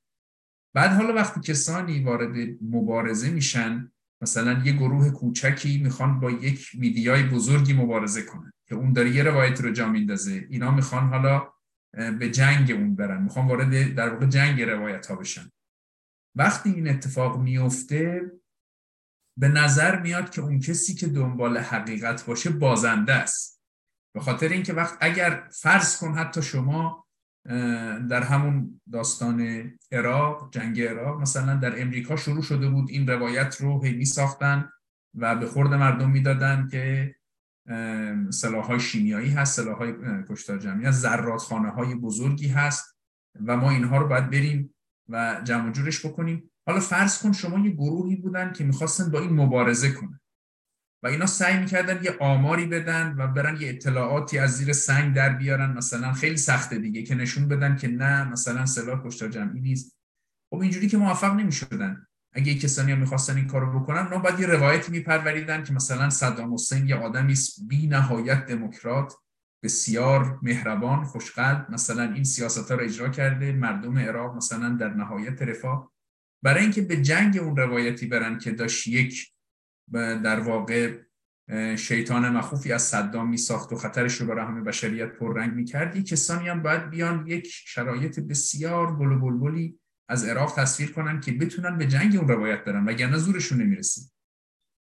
بعد 0.78 0.90
حالا 0.90 1.14
وقتی 1.14 1.40
کسانی 1.40 2.02
وارد 2.02 2.36
مبارزه 2.62 3.30
میشن 3.30 3.92
مثلا 4.22 4.62
یه 4.64 4.72
گروه 4.72 5.10
کوچکی 5.10 5.82
می‌خوان 5.82 6.20
با 6.20 6.30
یک 6.30 6.70
میدیای 6.74 7.22
بزرگی 7.22 7.72
مبارزه 7.72 8.22
کنن 8.22 8.52
که 8.68 8.74
اون 8.74 8.92
داره 8.92 9.10
یه 9.10 9.22
روایت 9.22 9.60
رو 9.60 9.70
جا 9.70 9.88
میندازه. 9.88 10.46
اینا 10.50 10.70
می‌خوان 10.70 11.08
حالا 11.08 11.52
به 12.18 12.30
جنگ 12.30 12.70
اون 12.70 12.94
برن. 12.94 13.22
می‌خوان 13.22 13.46
وارد 13.46 13.94
در 13.94 14.08
واقع 14.08 14.26
جنگ 14.26 14.62
روایت 14.62 15.06
ها 15.06 15.16
بشن. 15.16 15.50
وقتی 16.36 16.70
این 16.70 16.88
اتفاق 16.88 17.38
میفته 17.38 18.32
به 19.38 19.48
نظر 19.48 20.00
میاد 20.00 20.30
که 20.30 20.40
اون 20.40 20.60
کسی 20.60 20.94
که 20.94 21.06
دنبال 21.06 21.58
حقیقت 21.58 22.26
باشه 22.26 22.50
بازنده 22.50 23.14
است. 23.14 23.62
به 24.14 24.20
خاطر 24.20 24.48
اینکه 24.48 24.72
وقت 24.72 24.98
اگر 25.00 25.48
فرض 25.52 25.96
کن 25.96 26.14
حتی 26.14 26.42
شما 26.42 27.07
در 28.08 28.22
همون 28.22 28.80
داستان 28.92 29.70
عراق 29.92 30.50
جنگ 30.52 30.80
عراق 30.80 31.20
مثلا 31.20 31.54
در 31.54 31.82
امریکا 31.82 32.16
شروع 32.16 32.42
شده 32.42 32.68
بود 32.68 32.90
این 32.90 33.06
روایت 33.06 33.56
رو 33.60 33.84
هی 33.84 34.04
ساختن 34.04 34.68
و 35.14 35.36
به 35.36 35.46
خورد 35.46 35.74
مردم 35.74 36.10
می‌دادن 36.10 36.68
که 36.70 37.14
سلاح 38.30 38.64
های 38.64 38.80
شیمیایی 38.80 39.30
هست 39.30 39.56
سلاح 39.60 39.76
های 39.76 39.94
کشتار 40.28 40.58
جمعی 40.58 40.86
هست 40.86 41.00
زرادخانه 41.00 41.70
های 41.70 41.94
بزرگی 41.94 42.48
هست 42.48 42.98
و 43.46 43.56
ما 43.56 43.70
اینها 43.70 43.98
رو 43.98 44.08
باید 44.08 44.30
بریم 44.30 44.74
و 45.08 45.40
جمع 45.44 45.72
جورش 45.72 46.06
بکنیم. 46.06 46.50
حالا 46.66 46.80
فرض 46.80 47.22
کن 47.22 47.32
شما 47.32 47.66
یه 47.66 47.70
گروهی 47.70 48.16
بودن 48.16 48.52
که 48.52 48.64
می‌خواستن 48.64 49.10
با 49.10 49.20
این 49.20 49.32
مبارزه 49.32 49.92
کنن. 49.92 50.20
و 51.02 51.06
اینا 51.06 51.26
سعی 51.26 51.58
می‌کردن 51.58 52.04
یه 52.04 52.16
آماری 52.20 52.66
بدن 52.66 53.14
و 53.18 53.26
برن 53.26 53.60
یه 53.60 53.68
اطلاعاتی 53.68 54.38
از 54.38 54.56
زیر 54.56 54.72
سنگ 54.72 55.14
در 55.14 55.28
بیارن. 55.28 55.72
مثلا 55.72 56.12
خیلی 56.12 56.36
سخته 56.36 56.78
دیگه 56.78 57.02
که 57.02 57.14
نشون 57.14 57.48
بدن 57.48 57.76
که 57.76 57.88
نه 57.88 58.24
مثلا 58.24 58.66
سلاح 58.66 59.02
کشتار 59.04 59.28
جمعی 59.28 59.60
نیست. 59.60 59.96
خب 60.50 60.60
اینجوری 60.60 60.88
که 60.88 60.96
موفق 60.96 61.34
نمی‌شدن. 61.34 62.06
اگه 62.32 62.54
کسانی 62.54 62.92
هم 62.92 62.98
می‌خواستن 62.98 63.36
این 63.36 63.46
کارو 63.46 63.80
بکنن 63.80 63.98
اونا 63.98 64.18
باید 64.18 64.40
یه 64.40 64.46
روایتی 64.46 64.92
میپروریدن 64.92 65.64
که 65.64 65.72
مثلا 65.72 66.10
صدام 66.10 66.54
حسین 66.54 66.88
یه 66.88 66.94
آدمی 66.94 67.34
بی 67.68 67.86
نهایت 67.86 68.46
دموکرات 68.46 69.14
بسیار 69.62 70.38
مهربان 70.42 71.04
خوشقلب. 71.04 71.66
مثلا 71.70 72.02
این 72.02 72.24
سیاست 72.24 72.70
ها 72.70 72.76
رو 72.76 72.84
اجرا 72.84 73.08
کرده 73.08 73.52
مردم 73.52 73.98
عراق 73.98 74.36
مثلا 74.36 74.68
در 74.68 74.88
نهایت 74.88 75.42
رفاه. 75.42 75.92
برای 76.42 76.62
اینکه 76.62 76.82
به 76.82 76.96
جنگ 77.02 77.38
اون 77.38 77.56
روایتی 77.56 78.06
برن 78.06 78.38
که 78.38 78.50
داشت 78.50 78.86
یک 78.86 79.32
در 79.94 80.40
واقع 80.40 80.98
شیطان 81.76 82.28
مخوفی 82.28 82.72
از 82.72 82.82
صدام 82.82 83.30
می 83.30 83.36
ساخت 83.36 83.72
و 83.72 83.76
خطرش 83.76 84.14
رو 84.14 84.26
برای 84.26 84.44
همه 84.46 84.60
بشریت 84.60 85.12
پررنگ 85.12 85.52
می 85.52 85.64
کردی 85.64 86.02
کسانی 86.02 86.48
هم 86.48 86.62
باید 86.62 86.90
بیان 86.90 87.26
یک 87.26 87.46
شرایط 87.46 88.20
بسیار 88.20 88.96
گل 88.96 89.18
بلبلی 89.18 89.78
از 90.08 90.24
عراق 90.24 90.54
تصویر 90.56 90.92
کنن 90.92 91.20
که 91.20 91.32
بتونن 91.32 91.78
به 91.78 91.86
جنگ 91.86 92.16
اون 92.16 92.28
روایت 92.28 92.64
برن 92.64 92.84
وگرنه 92.84 93.18
زورشون 93.18 93.62
نمی‌رسید 93.62 94.12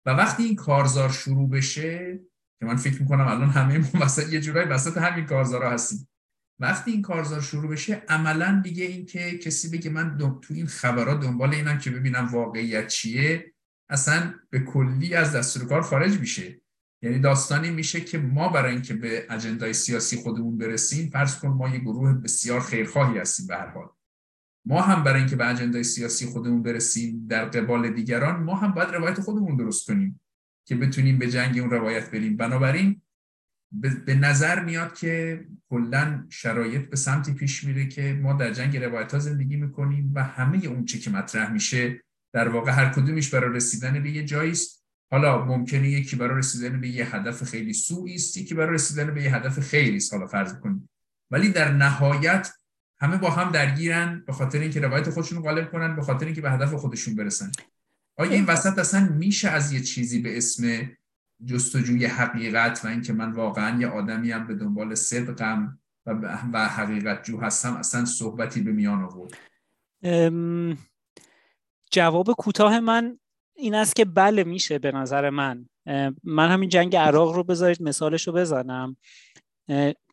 و 0.05 0.09
وقتی 0.09 0.43
این 0.43 0.55
کارزار 0.55 1.09
شروع 1.09 1.49
بشه 1.49 2.19
که 2.59 2.65
من 2.65 2.75
فکر 2.75 3.01
می‌کنم 3.01 3.27
الان 3.27 3.49
همه 3.49 3.77
ما 3.77 4.05
وسط 4.05 4.33
یه 4.33 4.41
جورایی 4.41 4.67
وسط 4.67 4.97
همین 4.97 5.25
کارزارا 5.25 5.71
هستیم. 5.71 6.07
وقتی 6.59 6.91
این 6.91 7.01
کارزار 7.01 7.41
شروع 7.41 7.71
بشه 7.71 8.03
عملا 8.09 8.61
دیگه 8.63 8.85
این 8.85 9.05
که 9.05 9.37
کسی 9.37 9.69
بگه 9.69 9.89
من 9.89 10.17
تو 10.17 10.53
این 10.53 10.67
خبرات 10.67 11.21
دنبال 11.21 11.53
اینم 11.53 11.77
که 11.77 11.91
ببینم 11.91 12.27
واقعیت 12.27 12.87
چیه 12.87 13.50
اصلا 13.91 14.33
به 14.49 14.59
کلی 14.59 15.15
از 15.15 15.35
دستور 15.35 15.67
کار 15.67 15.81
خارج 15.81 16.19
میشه. 16.19 16.61
یعنی 17.01 17.19
داستانی 17.19 17.69
میشه 17.69 18.01
که 18.01 18.17
ما 18.17 18.49
برای 18.49 18.71
اینکه 18.71 18.93
به 18.93 19.27
اجندای 19.29 19.73
سیاسی 19.73 20.17
خودمون 20.17 20.57
برسیم 20.57 21.09
فرض 21.09 21.39
کن 21.39 21.47
ما 21.47 21.69
یه 21.69 21.79
گروه 21.79 22.13
بسیار 22.13 22.61
خیرخواهی 22.61 23.19
هستیم 23.19 23.47
به 23.47 23.55
هر 23.55 23.67
حال. 23.67 23.89
ما 24.65 24.81
هم 24.81 25.03
برای 25.03 25.19
اینکه 25.19 25.35
به 25.35 25.49
اجندای 25.49 25.83
سیاسی 25.83 26.25
خودمون 26.25 26.63
برسیم 26.63 27.27
در 27.27 27.45
قبال 27.45 27.89
دیگران 27.89 28.43
ما 28.43 28.55
هم 28.55 28.71
باید 28.71 28.89
روایت 28.89 29.19
خودمون 29.19 29.55
درست 29.57 29.87
کنیم 29.87 30.19
که 30.67 30.75
بتونیم 30.75 31.19
به 31.19 31.29
جنگ 31.29 31.59
اون 31.59 31.69
روایت 31.69 32.11
بریم. 32.11 32.37
بنابراین 32.37 33.01
به 34.05 34.15
نظر 34.15 34.63
میاد 34.63 34.93
که 34.93 35.45
کلا 35.69 36.25
شرایط 36.29 36.89
به 36.89 36.95
سمتی 36.95 37.33
پیش 37.33 37.63
میره 37.63 37.87
که 37.87 38.19
ما 38.21 38.33
در 38.33 38.51
جنگ 38.51 38.77
روایت 38.77 39.13
ها 39.13 39.19
زندگی 39.19 39.55
می‌کنیم 39.55 40.11
و 40.15 40.23
همه 40.23 40.65
اون 40.65 40.85
چی 40.85 40.99
که 40.99 41.09
مطرح 41.09 41.51
میشه 41.51 42.01
در 42.33 42.47
واقع 42.47 42.71
هر 42.71 42.89
کدومش 42.89 43.29
برای 43.29 43.55
رسیدن 43.55 44.03
به 44.03 44.11
یه 44.11 44.23
جایی 44.25 44.51
است. 44.51 44.85
حالا 45.11 45.45
ممکنه 45.45 45.89
یکی 45.89 46.15
برای 46.15 46.37
رسیدن 46.37 46.81
به 46.81 46.87
یه 46.87 47.15
هدف 47.15 47.43
خیلی 47.43 47.73
سوئی 47.73 48.15
است 48.15 48.37
یکی 48.37 48.53
برای 48.53 48.73
رسیدن 48.75 49.13
به 49.13 49.23
یه 49.23 49.35
هدف 49.35 49.59
خیلی 49.59 49.97
است 49.97 50.13
حالا 50.13 50.27
فرض 50.27 50.53
کنید. 50.53 50.89
ولی 51.31 51.49
در 51.49 51.71
نهایت 51.71 52.53
همه 52.99 53.17
با 53.17 53.29
هم 53.29 53.51
درگیرن 53.51 54.23
به 54.27 54.33
خاطر 54.33 54.59
اینکه 54.59 54.79
روایت 54.79 55.09
خودشون 55.09 55.41
غالب 55.41 55.71
کنن 55.71 55.95
به 55.95 56.01
خاطر 56.01 56.25
اینکه 56.25 56.41
به 56.41 56.51
هدف 56.51 56.73
خودشون 56.73 57.15
برسن. 57.15 57.51
آیا 58.17 58.31
این 58.31 58.45
وسط 58.45 58.79
اصلا 58.79 59.09
میشه 59.09 59.49
از 59.49 59.71
یه 59.71 59.81
چیزی 59.81 60.19
به 60.19 60.37
اسم 60.37 60.89
جستجوی 61.45 62.05
حقیقت 62.05 62.85
و 62.85 62.87
اینکه 62.87 63.13
من 63.13 63.31
واقعا 63.31 63.79
یه 63.81 63.87
آدمی 63.87 64.31
هم 64.31 64.47
به 64.47 64.55
دنبال 64.55 64.95
صدقم 64.95 65.79
و, 66.05 66.11
و 66.53 66.67
حقیقت 66.67 67.23
جو 67.23 67.39
هستم 67.39 67.75
اصلا 67.75 68.05
صحبتی 68.05 68.61
به 68.61 68.71
میان 68.71 69.03
آورد؟ 69.03 69.37
جواب 71.91 72.33
کوتاه 72.33 72.79
من 72.79 73.19
این 73.55 73.75
است 73.75 73.95
که 73.95 74.05
بله 74.05 74.43
میشه 74.43 74.79
به 74.79 74.91
نظر 74.91 75.29
من. 75.29 75.69
من 76.23 76.49
همین 76.51 76.69
جنگ 76.69 76.95
عراق 76.95 77.31
رو 77.31 77.43
بذارید 77.43 77.81
مثالش 77.81 78.27
رو 78.27 78.33
بزنم. 78.33 78.97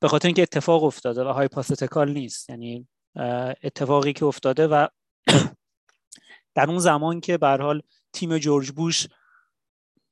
به 0.01 0.09
خاطر 0.09 0.29
اینکه 0.29 0.43
اتفاق 0.43 0.85
افتاده 0.85 1.25
و 1.25 1.29
هایپاستیکال 1.29 2.13
نیست. 2.13 2.51
یعنی 2.51 2.89
اتفاقی 3.63 4.13
که 4.13 4.25
افتاده 4.25 4.67
و 4.67 4.87
در 6.55 6.71
اون 6.71 6.79
زمان 6.79 7.21
که 7.21 7.39
به 7.39 7.49
حال 7.49 7.83
تیم 8.13 8.39
جورج 8.39 8.71
بوش 8.71 9.07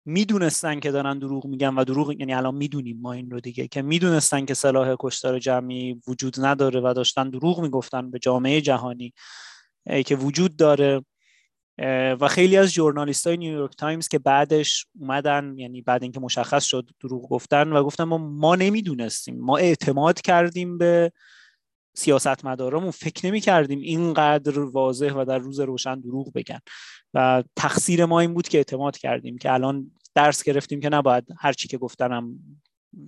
می‌دونستن 0.05 0.81
که 0.81 0.91
دارن 0.91 1.19
دروغ 1.19 1.47
میگن 1.47 1.75
و 1.75 1.85
دروغ 1.85 2.13
یعنی 2.21 2.35
الان 2.35 2.55
می‌دونیم 2.55 3.01
ما 3.01 3.13
این 3.13 3.31
رو 3.31 3.41
دیگه 3.41 3.69
که 3.69 3.83
می‌دونستن 3.83 4.45
که 4.45 4.55
سلاح 4.55 4.97
کشتار 5.01 5.39
جمعی 5.39 6.01
وجود 6.09 6.35
نداره 6.39 6.81
و 6.81 6.93
داشتن 6.97 7.31
دروغ 7.31 7.61
می‌گفتن 7.61 8.11
به 8.11 8.19
جامعه 8.19 8.61
جهانی 8.61 9.13
که 10.07 10.17
وجود 10.17 10.57
داره. 10.57 11.05
و 12.21 12.29
خیلی 12.29 12.57
از 12.57 12.73
جورنالیست 12.73 13.27
های 13.27 13.37
نیویورک 13.37 13.77
تایمز 13.77 14.09
که 14.09 14.19
بعدش 14.19 14.87
اومدن 15.01 15.55
یعنی 15.57 15.83
بعد 15.83 16.03
اینکه 16.03 16.21
مشخص 16.21 16.65
شد 16.65 16.91
دروغ 17.01 17.29
گفتن 17.29 17.73
و 17.73 17.85
گفتن 17.85 18.05
ما, 18.05 18.19
ما 18.19 18.57
نمی‌دونستیم. 18.57 19.41
ما 19.41 19.57
اعتماد 19.57 20.21
کردیم 20.21 20.79
به 20.79 21.13
سیاست 21.97 22.45
مدارمون 22.45 22.91
فکر 22.91 23.27
نمی 23.27 23.41
کردیم 23.41 23.81
اینقدر 23.81 24.61
واضح 24.61 25.13
و 25.13 25.25
در 25.25 25.39
روز 25.39 25.61
روشن 25.61 26.01
دروغ 26.01 26.33
بگن. 26.33 26.61
و 27.15 27.45
تقصیر 27.57 28.05
ما 28.05 28.21
این 28.21 28.35
بود 28.35 28.49
که 28.49 28.59
اعتماد 28.59 28.99
کردیم 28.99 29.39
که 29.39 29.53
الان 29.53 29.91
درس 30.15 30.43
گرفتیم 30.43 30.81
که 30.81 30.89
نباید 30.89 31.25
هر 31.39 31.53
چی 31.53 31.69
که 31.69 31.79
گفتنم 31.79 32.39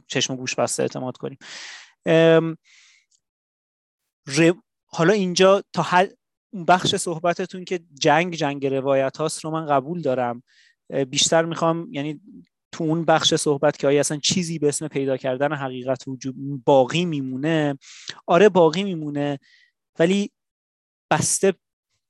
چشم 0.06 0.34
و 0.34 0.36
گوش 0.36 0.54
بسته 0.54 0.82
اعتماد 0.82 1.16
کنیم. 1.16 1.38
حالا 4.86 5.12
اینجا 5.12 5.62
تا 5.72 5.82
حد 5.82 6.17
بخش 6.68 6.96
صحبتتون 6.96 7.64
که 7.64 7.80
جنگ 8.00 8.34
جنگ 8.34 8.66
روایت 8.66 9.16
هاست 9.16 9.44
رو 9.44 9.50
من 9.50 9.66
قبول 9.66 10.00
دارم. 10.00 10.42
بیشتر 11.10 11.44
می‌خوام 11.44 11.88
یعنی 11.92 12.20
تو 12.72 12.84
اون 12.84 13.04
بخش 13.04 13.34
صحبت 13.34 13.76
که 13.76 13.86
آیا 13.86 14.00
اصلا 14.00 14.16
چیزی 14.16 14.58
به 14.58 14.68
اسم 14.68 14.88
پیدا 14.88 15.16
کردن 15.16 15.52
حقیقت 15.52 16.08
وجود 16.08 16.34
باقی 16.64 17.04
میمونه. 17.04 17.78
آره 18.26 18.48
باقی 18.48 18.84
میمونه 18.84 19.38
ولی 19.98 20.30
بسته 21.10 21.54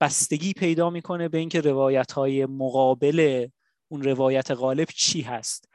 بستگی 0.01 0.52
پیدا 0.52 0.90
می‌کنه 0.90 1.28
به 1.28 1.39
اینکه 1.39 1.60
روایت 1.60 2.12
های 2.12 2.47
مقابل 2.47 3.47
اون 3.89 4.02
روایت 4.02 4.51
غالب 4.51 4.89
چی 4.89 5.20
هست. 5.20 5.69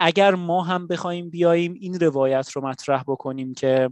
اگر 0.00 0.34
ما 0.34 0.62
هم 0.62 0.86
بخوایم 0.86 1.30
بیاییم 1.30 1.74
این 1.74 2.00
روایت 2.00 2.50
رو 2.50 2.66
مطرح 2.66 3.02
بکنیم 3.02 3.54
که 3.54 3.90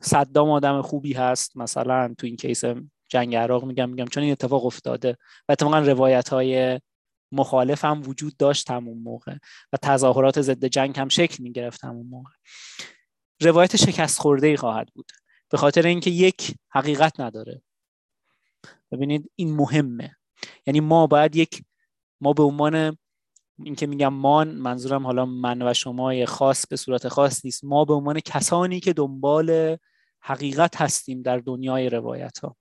صدام 0.00 0.50
آدم 0.50 0.82
خوبی 0.82 1.12
هست 1.12 1.56
مثلا 1.56 2.14
تو 2.18 2.26
این 2.26 2.36
کیس 2.36 2.64
جنگ 3.08 3.36
عراق 3.36 3.64
میگم 3.64 3.90
میگم 3.90 4.04
چون 4.04 4.22
این 4.22 4.32
اتفاق 4.32 4.66
افتاده. 4.66 5.16
و 5.48 5.52
اتفاقا 5.52 5.78
روایت 5.78 6.28
های 6.28 6.80
مخالف 7.32 7.84
هم 7.84 8.02
وجود 8.06 8.36
داشت 8.36 8.70
همون 8.70 8.98
موقع. 8.98 9.36
و 9.72 9.76
تظاهرات 9.82 10.40
ضد 10.40 10.64
جنگ 10.64 10.98
هم 10.98 11.08
شکل 11.08 11.42
می‌گرفت 11.42 11.84
همون 11.84 12.06
موقع. 12.06 12.32
روایت 13.40 13.76
شکست 13.76 14.18
خورده 14.18 14.46
ای 14.46 14.56
خواهد 14.56 14.88
بود. 14.94 15.12
به 15.50 15.58
خاطر 15.58 15.86
اینکه 15.86 16.10
یک 16.10 16.54
حقیقت 16.70 17.20
نداره. 17.20 17.62
ببینید 18.92 19.30
این 19.36 19.56
مهمه. 19.56 20.16
یعنی 20.66 20.80
ما 20.80 21.06
باید 21.06 21.36
یک 21.36 21.62
ما 22.20 22.32
به 22.32 22.42
عنوان 22.42 22.98
اینکه 23.64 23.86
میگم 23.86 24.14
مان 24.14 24.48
منظورم 24.48 25.06
حالا 25.06 25.26
من 25.26 25.62
و 25.62 25.74
شما 25.74 26.26
خاص 26.26 26.66
به 26.66 26.76
صورت 26.76 27.08
خاص 27.08 27.44
نیست. 27.44 27.64
ما 27.64 27.84
به 27.84 27.94
عنوان 27.94 28.20
کسانی 28.20 28.80
که 28.80 28.92
دنبال 28.92 29.78
حقیقت 30.20 30.80
هستیم 30.80 31.22
در 31.22 31.38
دنیای 31.38 31.90
روایت 31.90 32.38
ها 32.38 32.56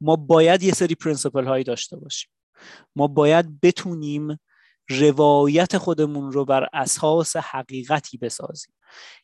ما 0.00 0.16
باید 0.16 0.62
یه 0.62 0.72
سری 0.72 0.94
پرنسپل 0.94 1.44
هایی 1.44 1.64
داشته 1.64 1.96
باشیم. 1.96 2.30
ما 2.96 3.06
باید 3.06 3.60
بتونیم 3.60 4.40
روایت 4.88 5.78
خودمون 5.78 6.32
رو 6.32 6.44
بر 6.44 6.68
اساس 6.72 7.36
حقیقتی 7.36 8.18
بسازیم. 8.18 8.74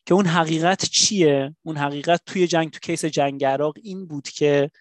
که 0.05 0.13
اون 0.13 0.25
حقیقت 0.25 0.85
چیه؟ 0.85 1.55
اون 1.61 1.77
حقیقت 1.77 2.21
توی 2.25 2.47
جنگ 2.47 2.69
تو 2.69 2.79
کیس 2.79 3.05
جنگ 3.05 3.45
عراق 3.45 3.73
این 3.83 4.07
بود 4.07 4.27
که 4.27 4.71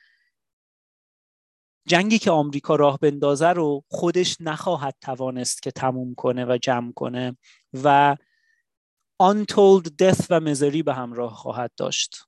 جنگی 1.89 2.19
که 2.19 2.31
آمریکا 2.31 2.77
راه 2.77 2.99
بندازه 2.99 3.49
رو 3.49 3.85
خودش 3.89 4.37
نخواهد 4.41 4.95
توانست 5.01 5.63
که 5.63 5.71
تموم 5.71 6.15
کنه 6.15 6.45
و 6.45 6.59
جمع 6.63 6.93
کنه 6.93 7.37
و 7.85 8.17
untold 9.23 9.87
death 10.03 10.27
و 10.31 10.41
مزری 10.41 10.83
به 10.83 10.95
همراه 10.95 11.35
خواهد 11.35 11.73
داشت. 11.77 12.28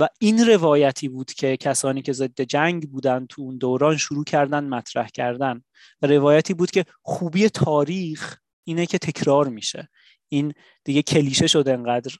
و 0.00 0.08
این 0.20 0.46
روایتی 0.46 1.08
بود 1.08 1.32
که 1.32 1.56
کسانی 1.56 2.02
که 2.02 2.12
ضد 2.12 2.40
جنگ 2.40 2.90
بودن 2.90 3.26
تو 3.26 3.42
اون 3.42 3.58
دوران 3.58 3.96
شروع 3.96 4.24
کردن 4.24 4.64
مطرح 4.64 5.08
کردن. 5.08 5.64
و 6.02 6.06
روایتی 6.06 6.54
بود 6.54 6.70
که 6.70 6.84
خوبی 7.02 7.48
تاریخ 7.48 8.38
اینه 8.64 8.86
که 8.86 8.98
تکرار 8.98 9.48
میشه. 9.48 9.88
این 10.28 10.52
دیگه 10.84 11.02
کلیشه 11.02 11.46
شده 11.46 11.72
انقدر 11.72 12.12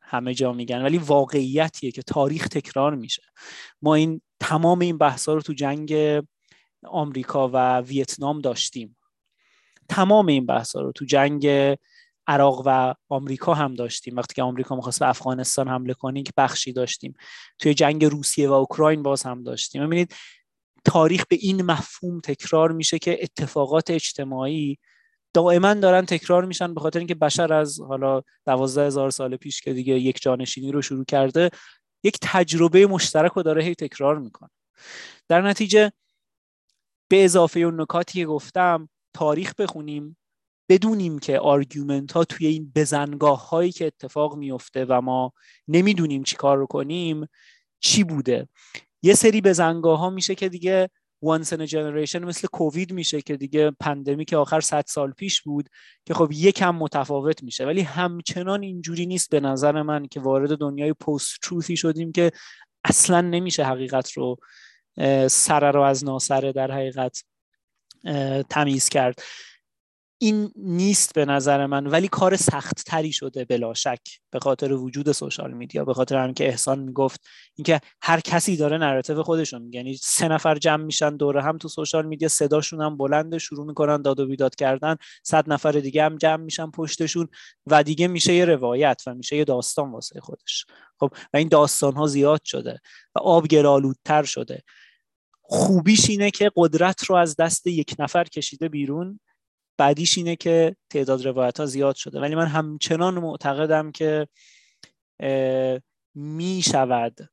همه 0.00 0.34
جا 0.34 0.52
میگن 0.52 0.82
ولی 0.82 0.98
واقعیتیه 0.98 1.90
که 1.90 2.02
تاریخ 2.02 2.48
تکرار 2.48 2.94
میشه. 2.94 3.22
ما 3.82 3.94
این 3.94 4.20
تمام 4.40 4.78
این 4.78 4.98
بحثا 4.98 5.34
رو 5.34 5.40
تو 5.42 5.52
جنگ 5.52 5.94
آمریکا 6.84 7.50
و 7.52 7.80
ویتنام 7.80 8.40
داشتیم. 8.40 8.96
تمام 9.88 10.26
این 10.26 10.46
بحثا 10.46 10.80
رو 10.80 10.92
تو 10.92 11.04
جنگ 11.04 11.46
عراق 12.26 12.62
و 12.66 12.94
آمریکا 13.08 13.54
هم 13.54 13.74
داشتیم. 13.74 14.16
وقتی 14.16 14.34
که 14.34 14.42
آمریکا 14.42 14.76
می‌خواست 14.76 15.00
به 15.00 15.08
افغانستان 15.08 15.68
حمله 15.68 15.94
کنه 15.94 16.22
که 16.22 16.32
بخشی 16.36 16.72
داشتیم. 16.72 17.14
توی 17.58 17.74
جنگ 17.74 18.04
روسیه 18.04 18.48
و 18.48 18.52
اوکراین 18.52 19.02
باز 19.02 19.22
هم 19.22 19.42
داشتیم. 19.42 19.86
ببینید 19.86 20.14
تاریخ 20.84 21.24
به 21.26 21.36
این 21.40 21.62
مفهوم 21.62 22.20
تکرار 22.20 22.72
میشه 22.72 22.98
که 22.98 23.18
اتفاقات 23.22 23.90
اجتماعی 23.90 24.78
دائما 25.34 25.74
دارن 25.74 26.06
تکرار 26.06 26.44
میشن 26.44 26.74
به 26.74 26.80
خاطر 26.80 26.98
اینکه 26.98 27.14
بشر 27.14 27.52
از 27.52 27.80
حالا 27.80 28.22
دوازده 28.46 28.86
هزار 28.86 29.10
سال 29.10 29.36
پیش 29.36 29.60
که 29.60 29.72
دیگه 29.72 29.98
یکجانشینی 29.98 30.72
رو 30.72 30.82
شروع 30.82 31.04
کرده 31.04 31.50
یک 32.04 32.18
تجربه 32.22 32.86
مشترک 32.86 33.32
رو 33.32 33.42
داره 33.42 33.64
هی 33.64 33.74
تکرار 33.74 34.18
می‌کنه. 34.18 34.50
در 35.28 35.40
نتیجه 35.40 35.92
به 37.08 37.24
اضافه 37.24 37.60
اون 37.60 37.80
نکاتی 37.80 38.18
که 38.20 38.26
گفتم 38.26 38.88
تاریخ 39.14 39.54
بخونیم. 39.54 40.16
بدونیم 40.72 41.18
که 41.18 41.38
argument 41.38 42.12
ها 42.12 42.24
توی 42.24 42.46
این 42.46 42.72
بزنگاه 42.74 43.48
هایی 43.48 43.72
که 43.72 43.86
اتفاق 43.86 44.36
میفته 44.36 44.84
و 44.84 45.00
ما 45.00 45.32
نمی‌دونیم 45.68 46.22
چی 46.22 46.36
کار 46.36 46.58
رو 46.58 46.66
کنیم 46.66 47.26
چی 47.80 48.04
بوده؟ 48.04 48.48
یه 49.02 49.14
سری 49.14 49.40
بزنگاه 49.40 49.98
ها 49.98 50.10
میشه 50.10 50.34
که 50.34 50.48
دیگه 50.48 50.88
once 51.24 51.46
in 51.46 51.60
a 51.60 51.66
generation 51.66 52.16
مثل 52.16 52.48
کووید 52.48 52.92
میشه 52.92 53.22
که 53.22 53.36
دیگه 53.36 53.70
پندمی 53.70 54.24
که 54.24 54.36
آخر 54.36 54.60
100 54.60 54.84
سال 54.86 55.10
پیش 55.10 55.42
بود 55.42 55.68
که 56.06 56.14
خب 56.14 56.32
یکم 56.32 56.74
متفاوت 56.74 57.42
میشه. 57.42 57.66
ولی 57.66 57.80
همچنان 57.80 58.62
اینجوری 58.62 59.06
نیست 59.06 59.30
به 59.30 59.40
نظر 59.40 59.82
من 59.82 60.06
که 60.06 60.20
وارد 60.20 60.58
دنیای 60.58 60.92
پست 60.92 61.38
تروثی 61.42 61.76
شدیم 61.76 62.12
که 62.12 62.30
اصلا 62.84 63.20
نمیشه 63.20 63.64
حقیقت 63.64 64.12
رو 64.12 64.36
سره 65.28 65.70
رو 65.70 65.80
از 65.80 66.04
ناسره 66.04 66.52
در 66.52 66.70
حقیقت 66.70 67.24
تمیز 68.50 68.88
کرد. 68.88 69.22
این 70.22 70.52
نیست 70.56 71.14
به 71.14 71.24
نظر 71.24 71.66
من 71.66 71.86
ولی 71.86 72.08
کار 72.08 72.36
سخت 72.36 72.84
تری 72.86 73.12
شده 73.12 73.44
بلا 73.44 73.74
شک 73.74 74.00
به 74.30 74.40
خاطر 74.40 74.72
وجود 74.72 75.12
social 75.12 75.52
media 75.52 75.84
به 75.84 75.94
خاطر 75.94 76.16
هم 76.16 76.34
که 76.34 76.48
احسان 76.48 76.78
می‌گفت 76.78 77.20
اینکه 77.54 77.80
هر 78.02 78.20
کسی 78.20 78.56
داره 78.56 78.78
narrative 78.78 79.22
خودشون 79.22 79.70
یعنی 79.72 79.96
سه 79.96 80.28
نفر 80.28 80.58
جمع 80.58 80.84
میشن 80.84 81.16
دوره 81.16 81.42
هم 81.42 81.58
تو 81.58 81.68
social 81.68 82.06
media 82.06 82.28
صداشون 82.28 82.80
هم 82.80 82.96
بلنده 82.96 83.38
شروع 83.38 83.66
می‌کنن 83.66 84.02
داد 84.02 84.20
و 84.20 84.26
بیداد 84.26 84.54
کردن. 84.54 84.96
صد 85.22 85.52
نفر 85.52 85.72
دیگه 85.72 86.04
هم 86.04 86.16
جمع 86.16 86.42
میشن 86.44 86.70
پشتشون 86.70 87.28
و 87.66 87.82
دیگه 87.82 88.08
میشه 88.08 88.34
یه 88.34 88.44
روایت 88.44 89.02
و 89.06 89.14
میشه 89.14 89.36
یه 89.36 89.44
داستان 89.44 89.92
واسه 89.92 90.20
خودش. 90.20 90.66
خب 91.00 91.10
و 91.32 91.36
این 91.36 91.48
داستان 91.48 91.94
ها 91.94 92.06
زیاد 92.06 92.44
شده 92.44 92.80
و 93.14 93.18
آب 93.18 93.46
گل‌آلودتر 93.46 94.22
شده. 94.22 94.62
خوبیش 95.40 96.10
اینه 96.10 96.30
که 96.30 96.50
قدرت 96.56 97.04
رو 97.04 97.16
از 97.16 97.36
دست 97.36 97.66
یک 97.66 97.94
نفر 97.98 98.24
کشیده 98.24 98.68
بیرون. 98.68 99.20
بدیش 99.82 100.18
اینه 100.18 100.36
که 100.36 100.76
تعداد 100.90 101.26
روایت 101.26 101.60
ها 101.60 101.66
زیاد 101.66 101.94
شده. 101.96 102.20
ولی 102.20 102.34
من 102.34 102.46
همچنان 102.46 103.14
معتقدم 103.14 103.92
که 103.92 104.28
می 106.14 106.62
شود 106.64 107.28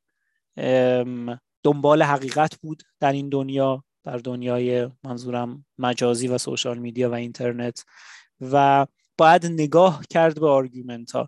دنبال 1.63 2.03
حقیقت 2.03 2.55
بود 2.61 2.83
در 2.99 3.11
این 3.11 3.29
دنیا 3.29 3.83
در 4.03 4.17
دنیای 4.17 4.89
منظورم 5.03 5.65
مجازی 5.77 6.27
و 6.27 6.37
social 6.37 6.77
media 6.77 7.09
و 7.09 7.13
اینترنت 7.13 7.85
و 8.41 8.85
باید 9.17 9.45
نگاه 9.45 10.01
کرد 10.09 10.39
به 10.39 10.47
argument 10.47 11.11
ها 11.11 11.27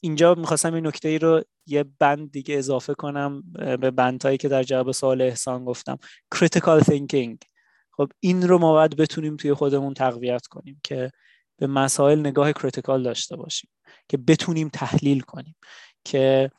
اینجا 0.00 0.34
می‌خواستم 0.34 0.74
این 0.74 0.86
نکته 0.86 1.08
ای 1.08 1.18
رو 1.18 1.42
یه 1.66 1.84
بند 1.98 2.30
دیگه 2.30 2.58
اضافه 2.58 2.94
کنم 2.94 3.42
به 3.52 3.90
بندهایی 3.90 4.38
که 4.38 4.48
در 4.48 4.62
جواب 4.62 4.92
سوال 4.92 5.22
احسان 5.22 5.64
گفتم. 5.64 5.98
Critical 6.34 6.80
thinking. 6.80 7.53
خب 7.96 8.08
این 8.20 8.48
رو 8.48 8.58
ما 8.58 8.72
باید 8.72 8.96
بتونیم 8.96 9.36
توی 9.36 9.54
خودمون 9.54 9.94
تقویت 9.94 10.46
کنیم 10.46 10.80
که 10.84 11.10
به 11.56 11.66
مسائل 11.66 12.20
نگاه 12.20 12.52
critical 12.52 13.02
داشته 13.02 13.36
باشیم 13.36 13.70
که 14.08 14.16
بتونیم 14.16 14.68
تحلیل 14.68 15.20
کنیم 15.20 15.56
که 16.04 16.50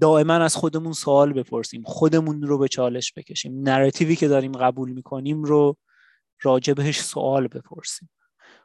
دائما 0.00 0.34
از 0.34 0.56
خودمون 0.56 0.92
سوال 0.92 1.32
بپرسیم 1.32 1.82
خودمون 1.82 2.42
رو 2.42 2.58
به 2.58 2.68
چالش 2.68 3.12
بکشیم. 3.16 3.62
narrative 3.62 4.11
ی 4.11 4.16
که 4.16 4.28
داریم 4.28 4.52
قبول 4.52 4.92
می‌کنیم 4.92 5.42
رو 5.42 5.76
راجع 6.42 6.72
بهش 6.72 7.00
سوال 7.00 7.48
بپرسیم. 7.48 8.10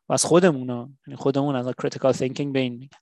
و 0.10 0.14
از 0.14 0.26
خودمون 0.26 0.70
یعنی 1.08 1.18
خودمون 1.18 1.56
از 1.56 1.68
critical 1.78 2.14
thinking 2.14 2.54
به 2.54 2.60
این 2.60 2.74
میگن. 2.74 2.98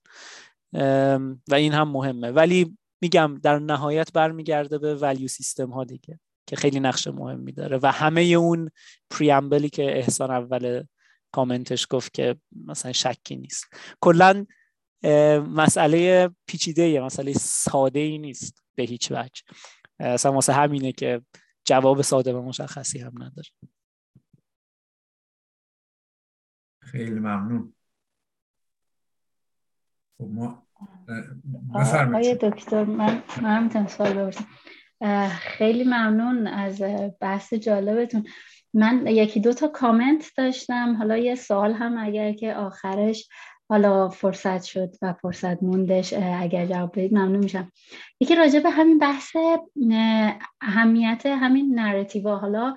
و 1.49 1.55
این 1.55 1.73
هم 1.73 1.89
مهمه. 1.89 2.31
ولی 2.31 2.77
میگم 3.01 3.39
در 3.43 3.59
نهایت 3.59 4.13
برمیگرده 4.13 4.77
به 4.77 4.95
value 4.95 5.27
system 5.27 5.69
ها 5.69 5.83
دیگه. 5.83 6.19
که 6.45 6.55
خیلی 6.55 6.79
نقش 6.79 7.07
مهمی 7.07 7.51
داره. 7.51 7.79
و 7.83 7.91
همه 7.91 8.21
اون 8.21 8.71
پریامبلی 9.09 9.69
که 9.69 9.97
احسان 9.97 10.31
اول 10.31 10.83
کامنتش 11.31 11.87
گفت 11.89 12.13
که 12.13 12.35
مثلا 12.65 12.91
شکی 12.91 13.35
نیست. 13.35 13.65
کلا 13.99 14.45
مسئله 15.47 16.29
پیچیده 16.47 17.01
مسئله 17.01 17.33
ساده 17.33 17.99
ای 17.99 18.17
نیست 18.17 18.63
به 18.75 18.83
هیچ 18.83 19.11
وجه. 19.11 19.43
اصلا 19.99 20.33
واسه 20.33 20.53
همینه 20.53 20.91
که 20.91 21.21
جواب 21.65 22.01
ساده 22.01 22.33
و 22.33 22.41
مشخصی 22.41 22.99
هم 22.99 23.23
نداره. 23.23 23.49
خیلی 26.81 27.19
ممنون. 27.19 27.73
خب 30.17 30.29
ما 30.29 30.67
آقای 31.75 32.35
دکتر 32.41 32.83
من 32.83 33.23
من 33.41 33.69
هم 33.69 33.87
سوال 33.87 34.31
خیلی 35.39 35.83
ممنون 35.83 36.47
از 36.47 36.83
بحث 37.21 37.53
جالبتون. 37.53 38.23
من 38.73 39.07
یکی 39.07 39.39
دو 39.39 39.53
تا 39.53 39.67
کامنت 39.67 40.31
داشتم. 40.37 40.95
حالا 40.95 41.17
یه 41.17 41.35
سوال 41.35 41.73
هم 41.73 41.97
اگر 41.97 42.33
که 42.33 42.53
آخرش 42.53 43.29
حالا 43.69 44.09
فرصت 44.09 44.63
شد 44.63 44.89
و 45.01 45.13
فرصت 45.13 45.63
موندش 45.63 46.13
اگر 46.13 46.65
جواب 46.65 46.91
بدید 46.91 47.13
ممنون 47.13 47.37
میشم. 47.37 47.71
یکی 48.19 48.35
راجع 48.35 48.59
به 48.59 48.69
همین 48.69 48.99
بحث 48.99 49.35
اهمیت 50.61 51.25
همین 51.25 51.79
نراتیوا. 51.79 52.37
حالا 52.37 52.75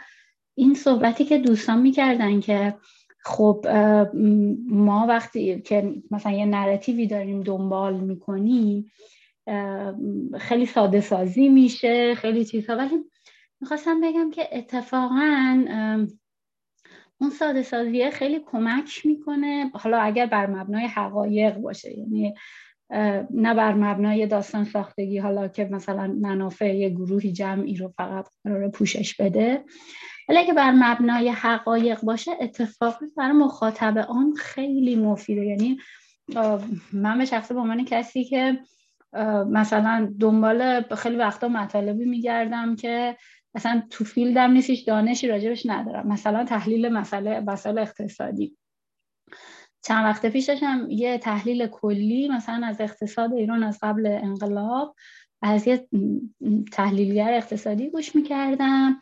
این 0.54 0.74
صحبتی 0.74 1.24
که 1.24 1.38
دوستان 1.38 1.80
می‌کردن 1.80 2.40
که 2.40 2.74
خب 3.24 3.66
ما 4.68 5.06
وقتی 5.08 5.60
که 5.60 5.94
مثلا 6.10 6.32
یه 6.32 6.46
نراتیوی 6.46 7.06
داریم 7.06 7.42
دنبال 7.42 8.00
می‌کنیم 8.00 8.92
خیلی 10.38 10.66
ساده 10.66 11.00
سازی 11.00 11.48
میشه 11.48 12.14
خیلی 12.14 12.44
چیزها. 12.44 12.76
ولی 12.76 13.04
می‌خواستم 13.60 14.00
بگم 14.00 14.30
که 14.30 14.48
اتفاقا 14.52 15.64
اون 17.20 17.30
ساده 17.30 17.62
سازیه 17.62 18.10
خیلی 18.10 18.40
کمک 18.46 19.06
می‌کنه. 19.06 19.70
حالا 19.74 19.98
اگر 19.98 20.26
بر 20.26 20.46
مبنای 20.46 20.86
حقایق 20.86 21.56
باشه 21.56 21.98
یعنی 21.98 22.34
نه 23.30 23.54
بر 23.54 23.74
مبنای 23.74 24.26
داستان 24.26 24.64
ساختگی 24.64 25.18
حالا 25.18 25.48
که 25.48 25.64
مثلا 25.64 26.06
منافع 26.06 26.76
یه 26.76 26.88
گروهی 26.88 27.32
جمعی 27.32 27.76
رو 27.76 27.88
فقط 27.88 28.26
قرار 28.44 28.68
پوشش 28.68 29.14
بده. 29.20 29.64
ولی 30.28 30.38
اگه 30.38 30.54
بر 30.54 30.70
مبنای 30.70 31.28
حقایق 31.28 32.00
باشه 32.00 32.32
اتفاقی 32.40 33.06
برای 33.16 33.32
مخاطب 33.32 33.98
آن 33.98 34.34
خیلی 34.34 34.96
مفیده. 34.96 35.44
یعنی 35.44 35.78
من 36.92 37.18
به 37.18 37.24
شخصه 37.24 37.54
به 37.54 37.60
عنوان 37.60 37.84
کسی 37.84 38.24
که 38.24 38.58
مثلا 39.50 40.14
دنبال 40.20 40.82
خیلی 40.82 41.16
وقتا 41.16 41.48
مطالبی 41.48 42.04
میگردم 42.04 42.76
که 42.76 43.16
مثلا 43.54 43.82
تو 43.90 44.04
فیلدم 44.04 44.50
نیستش 44.50 44.80
دانشی 44.80 45.28
راجبش 45.28 45.66
ندارم. 45.66 46.08
مثلا 46.08 46.44
تحلیل 46.44 46.88
مسئله 46.88 47.40
مسائل 47.40 47.78
اقتصادی. 47.78 48.56
چند 49.84 50.04
وقت 50.04 50.26
پیش 50.26 50.44
داشتم 50.44 50.86
یه 50.90 51.18
تحلیل 51.18 51.66
کلی 51.66 52.28
مثلا 52.28 52.66
از 52.66 52.80
اقتصاد 52.80 53.32
ایران 53.32 53.62
از 53.62 53.78
قبل 53.82 54.06
انقلاب 54.06 54.94
از 55.42 55.66
یه 55.66 55.88
تحلیلگر 56.72 57.32
اقتصادی 57.32 57.90
گوش 57.90 58.16
می‌کردم. 58.16 59.00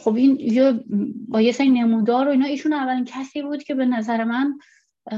خب 0.00 0.14
این 0.14 0.84
با 1.28 1.40
یه 1.40 1.52
سری 1.52 1.70
نمودار 1.70 2.28
و 2.28 2.30
اینا 2.30 2.46
ایشون 2.46 2.72
اولین 2.72 3.04
کسی 3.04 3.42
بود 3.42 3.62
که 3.62 3.74
به 3.74 3.86
نظر 3.86 4.24
من 4.24 4.58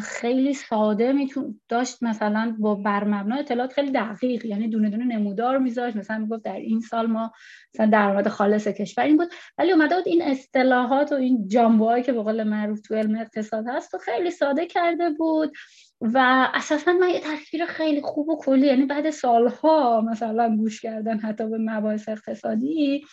خیلی 0.02 0.54
ساده 0.54 1.12
میتون 1.12 1.60
داشت 1.68 2.02
مثلا 2.02 2.56
با 2.58 2.74
برمبنا 2.74 3.36
اطلاعات 3.36 3.72
خیلی 3.72 3.90
دقیق 3.90 4.44
یعنی 4.44 4.68
دونه 4.68 4.90
دونه 4.90 5.04
نمودار 5.04 5.58
میذاشت. 5.58 5.96
مثلا 5.96 6.18
می‌گفت 6.18 6.42
در 6.42 6.56
این 6.56 6.80
سال 6.80 7.06
ما 7.06 7.32
مثلا 7.74 7.86
درآمد 7.86 8.28
خالص 8.28 8.68
کشور 8.68 9.04
این 9.04 9.16
بود. 9.16 9.28
ولی 9.58 9.72
اومده 9.72 9.96
بود 9.96 10.08
این 10.08 10.22
اصطلاحات 10.22 11.12
و 11.12 11.14
این 11.14 11.48
جامبوهایی 11.48 12.02
که 12.02 12.12
به 12.12 12.22
قول 12.22 12.42
معروف 12.42 12.80
تو 12.80 12.94
علم 12.94 13.18
اقتصاد 13.18 13.64
هست 13.68 13.94
و 13.94 13.98
خیلی 13.98 14.30
ساده 14.30 14.66
کرده 14.66 15.10
بود. 15.10 15.52
و 16.00 16.48
اساسا 16.54 16.92
من 16.92 17.08
یه 17.08 17.20
تصویر 17.20 17.66
خیلی 17.66 18.00
خوب 18.00 18.28
و 18.28 18.38
کلی 18.38 18.66
یعنی 18.66 18.86
بعد 18.86 19.10
سالها 19.10 20.00
مثلا 20.00 20.56
گوش 20.56 20.80
کردن 20.80 21.18
حتی 21.18 21.48
به 21.48 21.58
مباحث 21.60 22.08
اقتصادی 22.08 23.04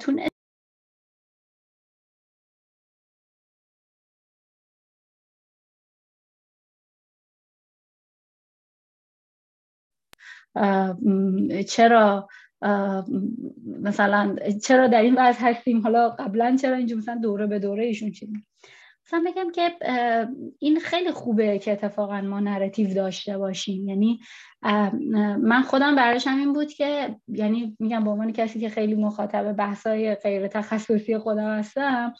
تون 0.00 0.20
چرا 11.68 12.28
مثلا 13.80 14.36
چرا 14.62 14.86
در 14.86 15.02
این 15.02 15.14
وضع 15.18 15.40
هستیم؟ 15.40 15.80
حالا 15.80 16.10
قبلا 16.10 16.56
چرا 16.60 16.76
اینجا 16.76 16.96
مثلا 16.96 17.18
دوره 17.22 17.46
به 17.46 17.58
دوره 17.58 17.84
ایشون 17.84 18.10
چی 18.10 18.28
مثلا 19.06 19.24
بگم 19.26 19.50
که 19.50 19.74
این 20.58 20.80
خیلی 20.80 21.10
خوبه 21.10 21.58
که 21.58 21.72
اتفاقا 21.72 22.20
ما 22.20 22.40
نراتیو 22.40 22.94
داشته 22.94 23.38
باشیم. 23.38 23.88
یعنی 23.88 24.20
من 25.42 25.62
خودم 25.62 25.96
براش 25.96 26.26
این 26.26 26.52
بود 26.52 26.72
که 26.72 27.16
یعنی 27.28 27.76
میگم 27.78 28.04
به 28.04 28.10
عنوان 28.10 28.32
کسی 28.32 28.60
که 28.60 28.68
خیلی 28.68 28.94
مخاطب 28.94 29.52
بحثای 29.52 30.14
غیر 30.14 30.48
تخصصی 30.48 31.18
خودم 31.18 31.58
هستم 31.58 32.14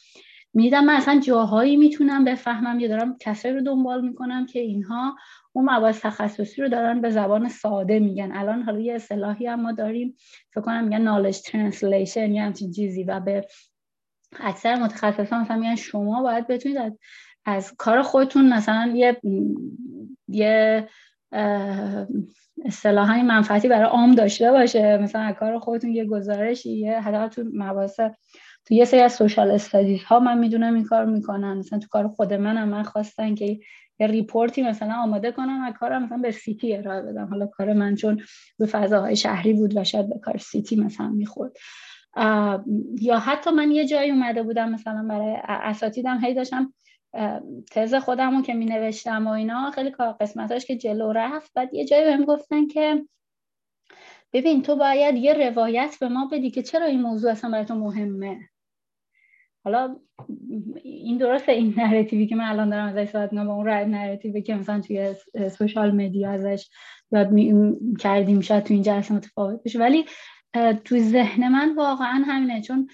میدم 0.54 0.84
من 0.84 0.94
اصلا 0.94 1.20
جاهایی 1.20 1.76
می‌تونم 1.76 2.24
بفهمم. 2.24 2.80
یا 2.80 2.88
دارم 2.88 3.16
کسایی 3.20 3.54
رو 3.54 3.60
دنبال 3.60 4.08
می‌کنم 4.08 4.46
که 4.46 4.60
اینها 4.60 5.16
اون 5.52 5.70
مباحث 5.70 6.00
تخصصی 6.00 6.62
رو 6.62 6.68
دارن 6.68 7.00
به 7.00 7.10
زبان 7.10 7.48
ساده 7.48 7.98
میگن. 7.98 8.32
الان 8.32 8.62
حالا 8.62 8.80
یه 8.80 8.94
اصطلاحی 8.94 9.46
هم 9.46 9.60
ما 9.60 9.72
داریم 9.72 10.16
فکر 10.50 10.60
کنم 10.60 10.84
میگن 10.84 11.04
knowledge 11.04 11.36
translation 11.36 12.16
یا 12.16 12.44
همچین 12.44 12.70
چیزی. 12.72 13.04
و 13.04 13.20
به 13.20 13.46
اکثر 14.40 14.74
متخصصان 14.74 15.40
مثلا 15.40 15.56
میگن 15.56 15.74
شما 15.74 16.22
باید 16.22 16.46
بتونید 16.46 16.78
از, 16.78 16.98
از 17.44 17.74
کار 17.78 18.02
خودتون 18.02 18.52
مثلا 18.52 18.92
یه 18.94 19.20
یه 20.28 20.88
اصطلاحی 22.64 23.22
منفعتی 23.22 23.68
برای 23.68 23.88
عام 23.88 24.14
داشته 24.14 24.52
باشه. 24.52 24.98
مثلا 24.98 25.22
از 25.22 25.34
کار 25.34 25.58
خودتون 25.58 25.90
یه 25.90 26.04
گزارشی 26.04 26.72
یه 26.72 27.00
حتی 27.00 27.34
تو 27.34 27.50
مباحث 27.54 28.00
تو 28.66 28.74
یه 28.74 28.84
سری 28.84 29.00
از 29.00 29.12
social 29.12 29.50
studies 29.50 30.04
ها 30.04 30.18
من 30.20 30.38
می‌دونم 30.38 30.74
این 30.74 30.84
کار 30.84 31.04
می‌کنن. 31.04 31.56
مثلا 31.56 31.78
تو 31.78 31.88
کار 31.90 32.08
خود 32.08 32.32
منم 32.32 32.68
من 32.68 32.82
خواستن 32.82 33.34
که 33.34 33.60
یه 34.00 34.06
report 34.06 34.54
ی 34.54 34.62
مثلا 34.62 34.94
آماده 34.94 35.32
کنم 35.32 35.68
و 35.68 35.72
کارم 35.72 36.02
مثلا 36.02 36.18
به 36.18 36.30
city 36.30 36.76
ارائه 36.76 37.02
بدم. 37.02 37.26
حالا 37.26 37.46
کار 37.46 37.72
من 37.72 37.94
چون 37.94 38.22
به 38.58 38.66
فضاهای 38.66 39.16
شهری 39.16 39.52
بود 39.52 39.76
و 39.76 39.84
شاید 39.84 40.08
به 40.08 40.18
کار 40.18 40.38
city 40.38 40.76
مثلا 40.76 41.08
می‌خورد. 41.08 41.52
یا 43.00 43.18
حتی 43.18 43.50
من 43.50 43.70
یه 43.70 43.86
جایی 43.86 44.10
اومده 44.10 44.42
بودم 44.42 44.70
مثلا 44.70 45.06
برای 45.08 45.36
اساتیدم 45.44 46.24
هی 46.24 46.34
داشتم 46.34 46.74
تز 47.70 47.94
خودم 47.94 48.36
رو 48.36 48.42
که 48.42 48.54
می 48.54 48.64
نوشتم 48.64 49.26
و 49.26 49.30
اینا 49.30 49.70
خیلی 49.70 49.90
کار 49.90 50.12
قسمتاش 50.12 50.64
که 50.64 50.76
جلو 50.76 51.12
رفت. 51.12 51.52
بعد 51.54 51.74
یه 51.74 51.84
جایی 51.84 52.04
بهم 52.04 52.24
گفتن 52.24 52.66
که 52.66 53.04
ببین 54.32 54.62
تو 54.62 54.76
باید 54.76 55.16
یه 55.16 55.48
روایت 55.48 55.96
به 56.00 56.08
ما 56.08 56.28
بدی 56.32 56.50
که 56.50 56.62
چرا 56.62 56.86
این 56.86 57.02
موضوع 57.02 57.30
اصلا 57.30 57.50
برای 57.50 57.64
تو 57.64 57.74
مهمه. 57.74 58.38
حالا 59.64 59.96
این 60.82 61.18
درسته 61.18 61.52
این 61.52 61.74
نراتیوی 61.76 62.26
که 62.26 62.36
من 62.36 62.44
الان 62.44 62.70
دارم 62.70 62.88
ازش 62.88 63.10
صحبت 63.10 63.32
می‌کنم 63.32 63.46
با 63.46 63.54
اون 63.54 63.68
نراتیوی 63.68 64.42
که 64.42 64.54
مثلا 64.54 64.80
توی 64.80 65.14
سوشال 65.50 65.90
مدیا 65.90 66.30
ازش 66.30 66.68
یاد 67.12 67.30
کردیم 67.98 68.40
شاید 68.40 68.64
تو 68.64 68.74
این 68.74 68.82
جلسه 68.82 69.14
متفاوت 69.14 69.62
بشه. 69.62 69.78
ولی 69.78 70.04
تو 70.84 70.98
ذهن 70.98 71.48
من 71.48 71.74
واقعا 71.76 72.24
همینه 72.26 72.60
چون 72.60 72.88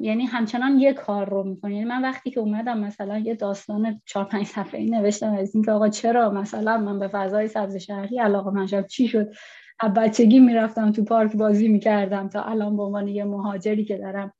یعنی 0.00 0.24
همچنان 0.24 0.78
یه 0.78 0.92
کار 0.92 1.30
رو 1.30 1.42
می‌کنه 1.42 1.74
یعنی 1.74 1.84
من 1.84 2.02
وقتی 2.02 2.30
که 2.30 2.40
اومدم 2.40 2.78
مثلا 2.78 3.18
یه 3.18 3.34
داستان 3.34 4.00
چهار 4.06 4.24
پنج 4.24 4.46
صفحه 4.46 4.80
ای 4.80 4.90
نوشتم 4.90 5.34
از 5.34 5.54
اینکه 5.54 5.72
آقا 5.72 5.88
چرا 5.88 6.30
مثلا 6.30 6.78
من 6.78 6.98
به 6.98 7.08
فضای 7.08 7.48
سبز 7.48 7.76
شهری 7.76 8.18
علاقه 8.18 8.50
من 8.50 8.66
شد 8.66 8.86
چی 8.86 9.08
شد؟ 9.08 9.32
از 9.80 9.94
بچگی 9.94 10.40
می‌رفتم 10.40 10.92
تو 10.92 11.04
پارک 11.04 11.36
بازی 11.36 11.68
می‌کردم 11.68 12.28
تا 12.28 12.42
الان 12.42 12.76
به 12.76 12.82
عنوان 12.82 13.08
یه 13.08 13.24
مهاجری 13.24 13.84
که 13.84 13.98
دارم 13.98 14.32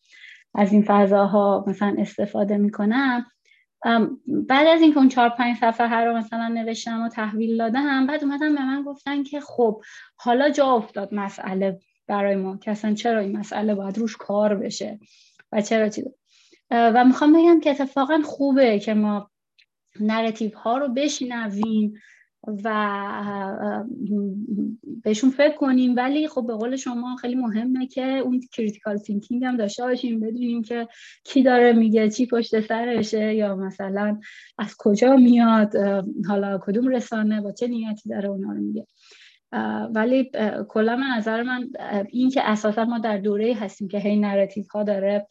از 0.54 0.72
این 0.72 0.82
فضاها 0.86 1.64
مثلا 1.66 1.94
استفاده 1.98 2.56
می‌کنم. 2.56 3.26
بعد 4.26 4.66
از 4.66 4.80
اینکه 4.80 4.98
اون 4.98 5.08
چهار 5.08 5.28
پنج 5.28 5.56
صفحه 5.56 5.96
رو 5.96 6.16
مثلا 6.16 6.48
نوشتم 6.48 7.02
و 7.02 7.08
تحویل 7.08 7.58
دادم 7.58 8.06
بعد 8.06 8.24
اومدم 8.24 8.54
به 8.54 8.62
من 8.62 8.82
گفتن 8.82 9.22
که 9.22 9.40
خب 9.40 9.82
حالا 10.16 10.50
جا 10.50 10.66
افتاد 10.66 11.14
مسئله 11.14 11.78
برای 12.06 12.36
ما 12.36 12.56
که 12.56 12.70
اصلا 12.70 12.94
چرا 12.94 13.20
این 13.20 13.36
مسئله 13.36 13.74
باید 13.74 13.98
روش 13.98 14.16
کار 14.16 14.54
بشه 14.54 14.98
و 15.52 15.60
چرا 15.60 15.88
چیز. 15.88 16.04
و 16.70 17.04
می‌خوام 17.04 17.32
بگم 17.32 17.60
که 17.60 17.70
اتفاقا 17.70 18.22
خوبه 18.24 18.78
که 18.78 18.94
ما 18.94 19.30
narrative 20.00 20.58
ها 20.58 20.78
رو 20.78 20.88
بشنویم 20.88 21.94
و 22.64 23.84
بهشون 25.04 25.30
فکر 25.30 25.56
کنیم. 25.56 25.96
ولی 25.96 26.28
خب 26.28 26.46
به 26.46 26.54
قول 26.54 26.76
شما 26.76 27.16
خیلی 27.16 27.34
مهمه 27.34 27.86
که 27.86 28.02
اون 28.02 28.40
critical 28.52 28.96
thinking 28.96 29.44
هم 29.44 29.56
داشته 29.56 29.82
باشیم 29.82 30.20
بدونیم 30.20 30.62
که 30.62 30.88
کی 31.24 31.42
داره 31.42 31.72
میگه 31.72 32.10
چی 32.10 32.26
پشت 32.26 32.60
سرشه 32.60 33.34
یا 33.34 33.56
مثلا 33.56 34.20
از 34.58 34.74
کجا 34.78 35.16
میاد 35.16 35.76
حالا 36.28 36.58
کدوم 36.62 36.88
رسانه 36.88 37.40
با 37.40 37.52
چه 37.52 37.66
نیتی 37.66 38.08
داره 38.08 38.28
اونا 38.28 38.52
رو 38.52 38.60
میگه. 38.60 38.86
ولی 39.94 40.30
کلا 40.68 40.96
من 40.96 41.06
نظر 41.16 41.42
من 41.42 41.70
این 42.10 42.30
که 42.30 42.50
اساسا 42.50 42.84
ما 42.84 42.98
در 42.98 43.18
دوره 43.18 43.54
هستیم 43.54 43.88
که 43.88 43.98
هی 43.98 44.16
narrative 44.16 44.64
ها 44.74 44.82
داره 44.82 45.26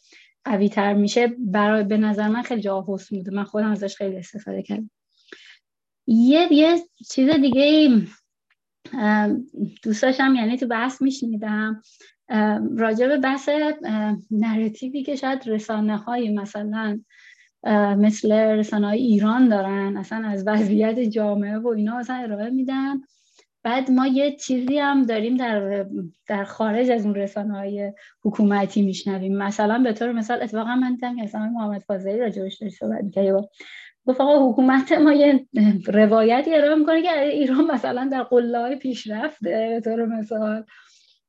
قوی 0.46 0.70
تر 0.70 0.94
میشه 0.94 1.28
برای 1.40 1.84
به 1.84 1.98
نظر 1.98 2.28
من 2.28 2.42
خیلی 2.42 2.62
جا 2.62 2.82
بوده. 2.82 3.32
من 3.32 3.44
خودم 3.44 3.72
ازش 3.72 3.96
خیلی 3.96 4.18
استفاده 4.18 4.62
کردم. 4.62 4.90
یه 6.12 6.54
یه 6.54 6.80
چیز 7.10 7.30
دیگه 7.30 7.90
دوست 9.84 10.02
داشتم 10.02 10.36
یعنی 10.36 10.58
تو 10.58 10.68
بحث 10.68 11.02
میشنیدم. 11.02 11.82
راجع 12.78 13.08
به 13.08 13.18
بحث 13.18 13.50
narrative 14.32 14.97
ی 14.97 15.04
که 15.04 15.16
شاید 15.16 15.48
رسانه 15.48 15.98
های 15.98 16.30
مثلا 16.30 17.00
مثل 17.98 18.32
رسانه 18.32 18.88
های 18.88 19.00
ایران 19.00 19.50
دارن 19.50 19.98
اصلا 19.98 20.28
از 20.28 20.48
وضعیت 20.48 21.00
جامعه 21.00 21.58
و 21.58 21.68
اینا 21.68 21.98
اصلا 21.98 22.16
ارائه 22.16 22.50
میدن. 22.50 23.02
بعد 23.64 23.92
ما 23.92 24.08
یه 24.08 24.36
چیزی 24.36 24.78
هم 24.78 25.06
داریم 25.06 25.38
در, 25.38 25.86
در 26.28 26.44
خارج 26.44 26.90
از 26.90 27.06
اون 27.06 27.16
رسانه 27.16 27.54
های 27.54 27.94
حکومتی 28.24 28.82
میشنویم. 28.82 29.38
مثلا 29.38 29.84
به 29.84 29.94
طور 29.94 30.12
مثال 30.12 30.44
اتفاقا 30.44 30.76
من 30.76 30.96
دیدم 30.96 31.16
که 31.16 31.24
اصلا 31.24 31.50
محمد 31.50 31.82
فاضلی 31.82 32.18
راجعش 32.18 32.56
داشت 32.56 32.76
صحبت 32.76 33.10
گفت 34.08 34.22
آقا 34.22 34.50
حکومت 34.50 34.92
ما 34.92 35.14
یه 35.14 35.48
روایتی 35.88 36.56
ارائه 36.56 36.76
می‌کنه 36.76 37.02
که 37.02 37.22
ایران 37.22 37.72
مثلا 37.72 38.10
در 38.12 38.24
قله 38.24 38.60
های 38.60 38.76
پیشرفته 38.76 39.70
به 39.70 39.82
طور 39.84 40.06
مثال. 40.06 40.64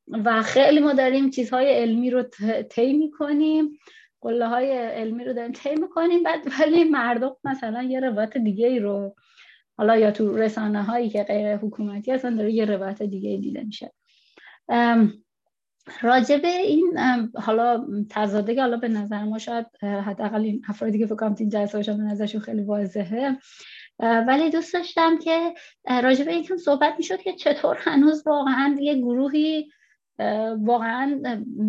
و 0.09 0.43
خیلی 0.43 0.81
ما 0.81 0.93
داریم 0.93 1.31
چیزهای 1.31 1.73
علمی 1.73 2.11
رو 2.11 2.23
طی 2.71 2.93
می‌کنیم. 2.93 3.79
قله 4.21 4.49
های 4.49 4.71
علمی 4.73 5.25
رو 5.25 5.33
داریم 5.33 5.53
طی 5.53 5.75
می‌کنیم. 5.75 6.23
بعد 6.23 6.41
ولی 6.61 6.85
مردم 6.85 7.37
مثلا 7.45 7.83
یه 7.83 8.01
روایت 8.01 8.37
دیگه 8.37 8.67
ای 8.67 8.79
رو 8.79 9.15
حالا 9.79 9.97
یا 9.97 10.11
تو 10.11 10.37
رسانه 10.37 10.83
هایی 10.83 11.11
که 11.11 11.23
غیر 11.23 11.57
حکومتی 11.57 12.11
هستن 12.11 12.37
داره 12.37 12.53
یه 12.53 12.65
روایت 12.65 13.03
دیگه 13.03 13.37
دیده 13.37 13.65
میشه. 13.65 13.93
راجب 16.03 16.41
این 16.45 16.99
حالا 17.35 17.87
تضاده 18.11 18.61
حالا 18.61 18.77
به 18.77 18.89
نظر 18.89 19.23
ما 19.23 19.39
شاید 19.39 19.67
حداقل 19.85 20.41
این 20.41 20.63
افرادی 20.69 20.99
که 20.99 21.07
فکر 21.07 21.35
این 21.39 21.49
جلسه 21.49 21.93
به 21.93 22.03
نظرشون 22.03 22.41
خیلی 22.41 22.63
واضحه. 22.63 23.37
ولی 23.99 24.51
دوست 24.51 24.75
داشتم 24.75 25.19
که 25.19 25.55
راجب 26.03 26.29
اینکه 26.29 26.57
صحبت 26.57 26.95
می‌شد 26.99 27.19
که 27.19 27.33
چطور 27.33 27.77
هنوز 27.81 28.23
واقعا 28.27 28.77
یه 28.81 28.95
گروهی 28.95 29.71
واقعا 30.59 31.21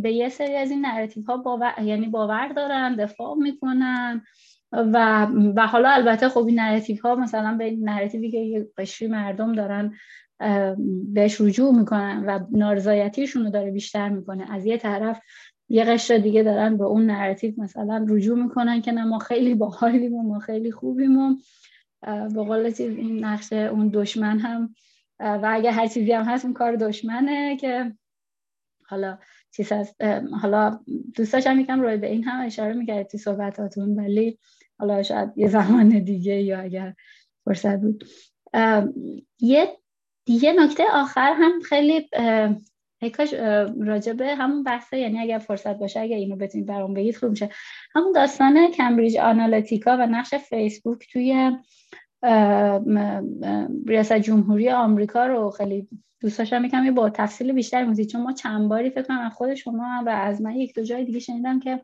به 0.02 0.11
یه 0.11 0.30
سری 0.30 0.56
از 0.56 0.72
این 0.72 0.85
narrative 0.85 1.25
ها 1.26 1.38
باور 1.38 1.73
یعنی 1.81 2.07
باور 2.07 2.48
دارن 2.48 2.95
دفاع 2.95 3.35
می‌کنن 3.35 4.22
و 4.72 5.27
و 5.56 5.68
حالا 5.68 5.90
البته 5.90 6.30
خب 6.30 6.45
این 6.45 6.60
narrative 6.59 7.01
ها 7.02 7.15
مثلا 7.15 7.57
به 7.57 7.64
این 7.64 7.90
narrative 7.89 8.27
ی 8.27 8.31
که 8.31 8.38
یه 8.38 8.68
قشری 8.77 9.07
مردم 9.07 9.53
دارن 9.53 9.94
بهش 11.14 11.41
رجوع 11.41 11.76
می‌کنن 11.80 12.23
و 12.27 12.39
نارضایتیشون 12.51 13.43
رو 13.43 13.49
داره 13.49 13.72
بیشتر 13.72 14.10
می‌کنه. 14.10 14.51
از 14.51 14.65
یه 14.65 14.77
طرف 14.77 15.22
یه 15.69 15.84
قشر 15.84 16.18
دیگه 16.18 16.43
دارن 16.43 16.77
به 16.77 16.84
اون 16.84 17.05
narrative 17.05 17.53
مثلا 17.57 18.05
رجوع 18.10 18.43
می‌کنن 18.43 18.81
که 18.81 18.91
نه 18.91 19.03
ما 19.03 19.19
خیلی 19.19 19.55
باحالیم 19.55 20.14
و 20.14 20.23
ما 20.23 20.39
خیلی 20.39 20.72
خوبیم 20.72 21.18
و 21.18 21.35
به 22.34 22.43
قول 22.43 22.73
این 22.80 23.26
نقشه 23.26 23.55
اون 23.55 23.89
دشمن 23.93 24.39
هم 24.39 24.76
و 25.19 25.49
اگه 25.51 25.72
هر 25.72 25.88
چیزی 25.88 26.11
هم 26.11 26.23
هست 26.23 26.45
اون 26.45 26.53
کار 26.53 26.76
دشمنه 26.76 27.57
که 27.57 27.93
حالا 28.88 29.18
چیز 29.51 29.72
هست 29.72 29.95
حالا 30.41 30.80
دوست 31.15 31.34
داشتم 31.34 31.60
یکم 31.60 31.81
روی 31.81 31.97
به 31.97 32.11
این 32.11 32.23
هم 32.23 32.45
اشاره 32.45 32.73
می‌کرد 32.73 33.07
تو 33.07 33.18
صحبتاتون 33.18 33.99
ولی 33.99 34.39
حالا 34.80 35.03
شاید 35.03 35.30
یه 35.35 35.47
زمان 35.47 35.89
دیگه 35.89 36.41
یا 36.41 36.60
اگر 36.60 36.93
فرصت 37.45 37.80
بود. 37.80 38.03
یه 39.39 39.77
دیگه 40.25 40.53
نکته 40.53 40.83
آخر 40.93 41.33
هم 41.33 41.59
خیلی 41.59 42.09
کاش 43.17 43.33
راجبه 43.79 44.35
همون 44.35 44.63
بحثه 44.63 44.97
یعنی 44.97 45.19
اگر 45.19 45.39
فرصت 45.39 45.79
باشه 45.79 45.99
اگر 45.99 46.15
اینو 46.15 46.35
بتونید 46.35 46.67
برام 46.67 46.93
بگید 46.93 47.17
خوب 47.17 47.29
میشه. 47.29 47.49
همون 47.95 48.11
داستان 48.11 48.71
کمبریج 48.71 49.17
آنالیتیکا 49.17 49.97
و 49.97 50.05
نقش 50.05 50.33
فیسبوک 50.33 51.07
توی 51.11 51.51
ریاست 53.87 54.13
جمهوری 54.13 54.69
آمریکا 54.69 55.25
رو 55.25 55.49
خیلی 55.49 55.87
دوست 56.21 56.37
داشتم 56.37 56.65
یکم 56.65 56.95
با 56.95 57.09
تفصیل 57.09 57.51
بیشتر 57.51 57.83
موزید 57.85 58.09
چون 58.09 58.21
ما 58.21 58.33
چند 58.33 58.69
باری 58.69 58.89
فکر 58.89 59.03
کنم 59.03 59.29
خود 59.29 59.53
شما 59.53 60.03
و 60.05 60.09
از 60.09 60.41
من 60.41 60.55
یک 60.55 60.75
دو 60.75 60.83
جای 60.83 61.05
دیگه 61.05 61.19
شنیدم 61.19 61.59
که 61.59 61.81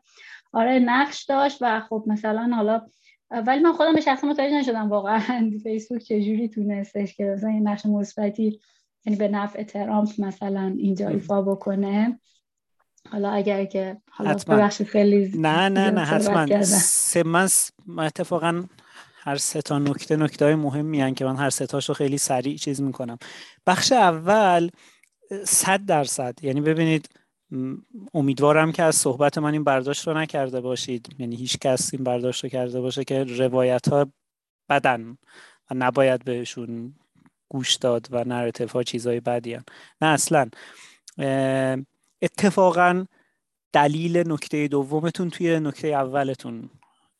آره 0.52 0.78
نقش 0.78 1.24
داشت 1.24 1.58
و 1.60 1.80
خب 1.80 2.04
مثلا 2.06 2.50
حالا 2.54 2.82
ولی 3.30 3.60
من 3.62 3.72
خودم 3.72 3.92
به 3.92 4.00
شخص 4.00 4.24
متوجه 4.24 4.58
نشدم 4.58 4.88
واقعا 4.88 5.50
فیسبوک 5.62 6.02
چجوری 6.02 6.48
تونستش 6.48 7.14
که 7.14 7.24
مثلا 7.24 7.50
این 7.50 7.68
نقش 7.68 7.86
مثبتی 7.86 8.60
یعنی 9.06 9.18
به 9.18 9.28
نفع 9.28 9.62
ترامپ 9.62 10.08
مثلا 10.18 10.74
اینجا 10.78 11.08
ایفا 11.08 11.42
بکنه. 11.42 12.20
حالا 13.10 13.30
اگر 13.30 13.64
که 13.64 13.96
حالا 14.10 14.34
ببخشید 14.34 14.86
خیلی 14.86 15.32
نه 15.38 15.68
نه 15.68 15.90
نه 15.90 16.00
حتما. 16.00 16.62
سه 16.62 17.22
من 17.22 17.48
اتفاقا 17.98 18.64
هر 19.22 19.36
سه 19.36 19.62
تا 19.62 19.78
نکته 19.78 20.16
نکته 20.16 20.44
های 20.44 20.54
مهمی 20.54 21.00
هن 21.00 21.14
که 21.14 21.24
من 21.24 21.36
هر 21.36 21.50
سه 21.50 21.66
تاشو 21.66 21.94
خیلی 21.94 22.18
سریع 22.18 22.56
چیز 22.56 22.82
می‌کنم. 22.82 23.18
بخش 23.66 23.92
اول 23.92 24.70
صد 25.44 25.84
درصد. 25.86 26.34
یعنی 26.42 26.60
ببینید 26.60 27.08
امیدوارم 28.14 28.72
که 28.72 28.82
از 28.82 28.96
صحبت 28.96 29.38
من 29.38 29.52
این 29.52 29.64
برداشت 29.64 30.08
رو 30.08 30.14
نکرده 30.14 30.60
باشید. 30.60 31.16
یعنی 31.18 31.36
هیچ 31.36 31.58
کس 31.58 31.94
این 31.94 32.04
برداشت 32.04 32.44
رو 32.44 32.50
کرده 32.50 32.80
باشه 32.80 33.04
که 33.04 33.24
روایت 33.24 33.88
ها 33.88 34.12
بدن 34.68 35.18
و 35.70 35.74
نباید 35.74 36.24
بهشون 36.24 36.94
گوش 37.48 37.74
داد 37.74 38.08
و 38.10 38.24
نراتیف 38.24 38.72
ها 38.72 38.82
چیزای 38.82 39.20
بدی 39.20 39.54
هن. 39.54 39.64
نه 40.00 40.08
اصلا. 40.08 40.50
اتفاقا 42.22 43.04
دلیل 43.72 44.32
نکته 44.32 44.68
دومتون 44.68 45.30
توی 45.30 45.60
نکته 45.60 45.88
اولتون 45.88 46.70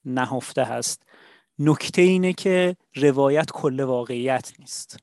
نهفته 0.04 0.64
هست. 0.64 1.02
نکته 1.58 2.02
اینه 2.02 2.32
که 2.32 2.76
روایت 2.94 3.50
کل 3.50 3.80
واقعیت 3.80 4.52
نیست. 4.58 4.96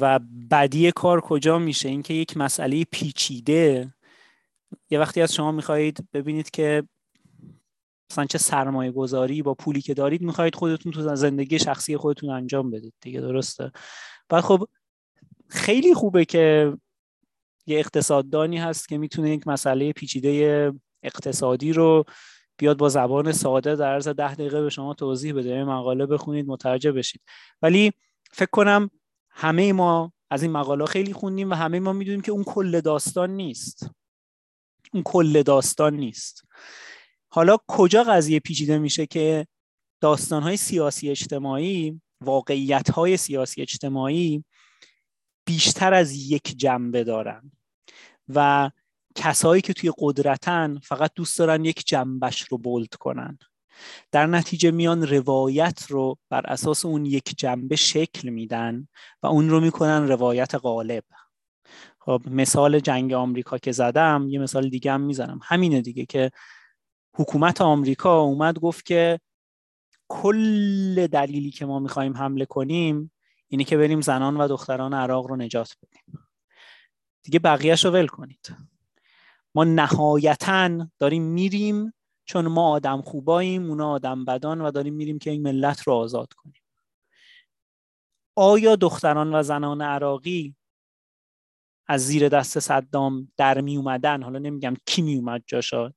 و 0.00 0.18
بدی 0.50 0.92
کار 0.92 1.20
کجا 1.20 1.58
میشه؟ 1.58 1.88
اینکه 1.88 2.14
یک 2.14 2.36
مسئله 2.36 2.84
پیچیده 2.84 3.94
یه 4.90 4.98
وقتی 4.98 5.22
از 5.22 5.34
شما 5.34 5.52
می‌خواهید 5.52 6.08
ببینید 6.12 6.50
که 6.50 6.82
مثلا 8.10 8.24
چه 8.24 8.38
سرمایه 8.38 8.92
گذاری 8.92 9.42
با 9.42 9.54
پولی 9.54 9.80
که 9.80 9.94
دارید 9.94 10.22
می‌خواهید 10.22 10.54
خودتون 10.54 10.92
تو 10.92 11.16
زندگی 11.16 11.58
شخصی 11.58 11.96
خودتون 11.96 12.30
انجام 12.30 12.70
بدید. 12.70 12.94
دیگه 13.00 13.20
درسته. 13.20 13.72
بعد 14.28 14.44
خب 14.44 14.68
خیلی 15.48 15.94
خوبه 15.94 16.24
که 16.24 16.76
یه 17.66 17.78
اقتصاددانی 17.78 18.58
هست 18.58 18.88
که 18.88 18.98
می‌تونه 18.98 19.30
یک 19.30 19.48
مسئله 19.48 19.92
پیچیده 19.92 20.72
اقتصادی 21.02 21.72
رو 21.72 22.04
بیاد 22.58 22.76
با 22.78 22.88
زبان 22.88 23.32
ساده 23.32 23.76
در 23.76 23.92
عرض 23.92 24.08
ده 24.08 24.34
دقیقه 24.34 24.62
به 24.62 24.70
شما 24.70 24.94
توضیح 24.94 25.34
بده 25.34 25.64
مقاله 25.64 26.06
بخونید 26.06 26.46
مترجم 26.46 26.92
بشید. 26.92 27.20
ولی 27.62 27.92
فکر 28.32 28.50
کنم 28.52 28.90
همه 29.30 29.72
ما 29.72 30.12
از 30.30 30.42
این 30.42 30.52
مقاله 30.52 30.86
خیلی 30.86 31.12
خوندیم 31.12 31.50
و 31.50 31.54
همه 31.54 31.80
ما 31.80 31.92
می‌دونیم 31.92 32.20
که 32.20 32.32
اون 32.32 32.44
کل 32.44 32.80
داستان 32.80 33.30
نیست. 33.30 33.90
اون 34.96 35.02
کل 35.02 35.42
داستان 35.42 35.96
نیست. 35.96 36.44
حالا 37.28 37.56
کجا 37.68 38.02
قضیه 38.02 38.40
پیچیده 38.40 38.78
میشه 38.78 39.06
که 39.06 39.46
داستانهای 40.00 40.56
سیاسی 40.56 41.10
اجتماعی 41.10 42.00
واقعیت 42.20 42.90
های 42.90 43.16
سیاسی 43.16 43.62
اجتماعی 43.62 44.44
بیشتر 45.46 45.94
از 45.94 46.12
یک 46.12 46.54
جنبه 46.56 47.04
دارن 47.04 47.52
و 48.28 48.70
کسایی 49.14 49.62
که 49.62 49.72
توی 49.72 49.92
قدرتن 49.98 50.78
فقط 50.78 51.10
دوست 51.14 51.38
دارن 51.38 51.64
یک 51.64 51.86
جنبش 51.86 52.42
رو 52.42 52.58
بولد 52.58 52.94
کنن. 52.94 53.38
در 54.12 54.26
نتیجه 54.26 54.70
میان 54.70 55.06
روایت 55.06 55.86
رو 55.88 56.18
بر 56.30 56.46
اساس 56.46 56.84
اون 56.84 57.06
یک 57.06 57.34
جنبه 57.38 57.76
شکل 57.76 58.28
میدن 58.28 58.88
و 59.22 59.26
اون 59.26 59.50
رو 59.50 59.60
می‌کنن 59.60 60.08
روایت 60.08 60.54
غالب. 60.54 61.04
خب 62.06 62.22
مثال 62.26 62.80
جنگ 62.80 63.12
آمریکا 63.12 63.58
که 63.58 63.72
زدم 63.72 64.26
یه 64.28 64.38
مثال 64.38 64.68
دیگه 64.68 64.92
هم 64.92 65.00
می‌زنم. 65.00 65.40
همینه 65.42 65.80
دیگه 65.80 66.06
که 66.06 66.30
حکومت 67.14 67.60
آمریکا 67.60 68.20
اومد 68.20 68.58
گفت 68.58 68.86
که 68.86 69.20
کل 70.08 71.06
دلیلی 71.06 71.50
که 71.50 71.66
ما 71.66 71.78
می‌خوایم 71.78 72.16
حمله 72.16 72.44
کنیم 72.44 73.12
اینه 73.48 73.64
که 73.64 73.76
بریم 73.76 74.00
زنان 74.00 74.36
و 74.36 74.48
دختران 74.48 74.94
عراق 74.94 75.26
رو 75.26 75.36
نجات 75.36 75.76
بدیم. 75.82 76.18
دیگه 77.22 77.38
بقیهش 77.38 77.84
رو 77.84 77.90
ول 77.90 78.06
کنید. 78.06 78.56
ما 79.54 79.64
نهایتا 79.64 80.88
داریم 80.98 81.22
میریم 81.22 81.94
چون 82.24 82.46
ما 82.46 82.70
آدم 82.70 83.02
خوباییم 83.02 83.68
اونا 83.70 83.90
آدم 83.90 84.24
بدان 84.24 84.60
و 84.60 84.70
داریم 84.70 84.94
میریم 84.94 85.18
که 85.18 85.30
این 85.30 85.42
ملت 85.42 85.80
رو 85.80 85.92
آزاد 85.92 86.32
کنیم. 86.32 86.62
آیا 88.36 88.76
دختران 88.76 89.34
و 89.34 89.42
زنان 89.42 89.82
عراقی 89.82 90.54
از 91.88 92.06
زیر 92.06 92.28
دست 92.28 92.58
صدام 92.58 93.32
در 93.36 93.60
می 93.60 93.76
اومدن. 93.76 94.22
حالا 94.22 94.38
نمیگم 94.38 94.74
کی 94.86 95.02
می 95.02 95.16
اومد 95.16 95.42
جاشا. 95.46 95.92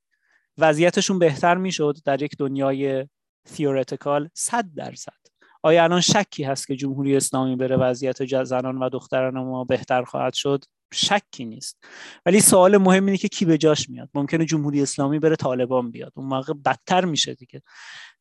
وضعیتشون 0.57 1.19
بهتر 1.19 1.55
می‌شد 1.55 1.97
در 2.05 2.21
یک 2.21 2.35
دنیای 2.37 3.07
تیورتیکال 3.45 4.29
صد 4.33 4.65
درصد. 4.75 5.19
آیا 5.63 5.83
الان 5.83 6.01
شکی 6.01 6.43
هست 6.43 6.67
که 6.67 6.75
جمهوری 6.75 7.15
اسلامی 7.15 7.55
بره 7.55 7.77
وضعیت 7.77 8.43
زنان 8.43 8.77
و 8.77 8.89
دختران 8.89 9.33
ما 9.33 9.63
بهتر 9.63 10.03
خواهد 10.03 10.33
شد؟ 10.33 10.63
شکی 10.93 11.45
نیست. 11.45 11.83
ولی 12.25 12.39
سوال 12.39 12.77
مهم 12.77 13.05
اینه 13.05 13.17
که 13.17 13.27
کی 13.27 13.45
به 13.45 13.57
جاش 13.57 13.89
میاد؟ 13.89 14.09
ممکنه 14.13 14.45
جمهوری 14.45 14.81
اسلامی 14.81 15.19
بره 15.19 15.35
طالبان 15.35 15.91
بیاد. 15.91 16.11
اون 16.15 16.27
موقع 16.27 16.53
بدتر 16.65 17.05
میشه 17.05 17.33
دیگه. 17.33 17.61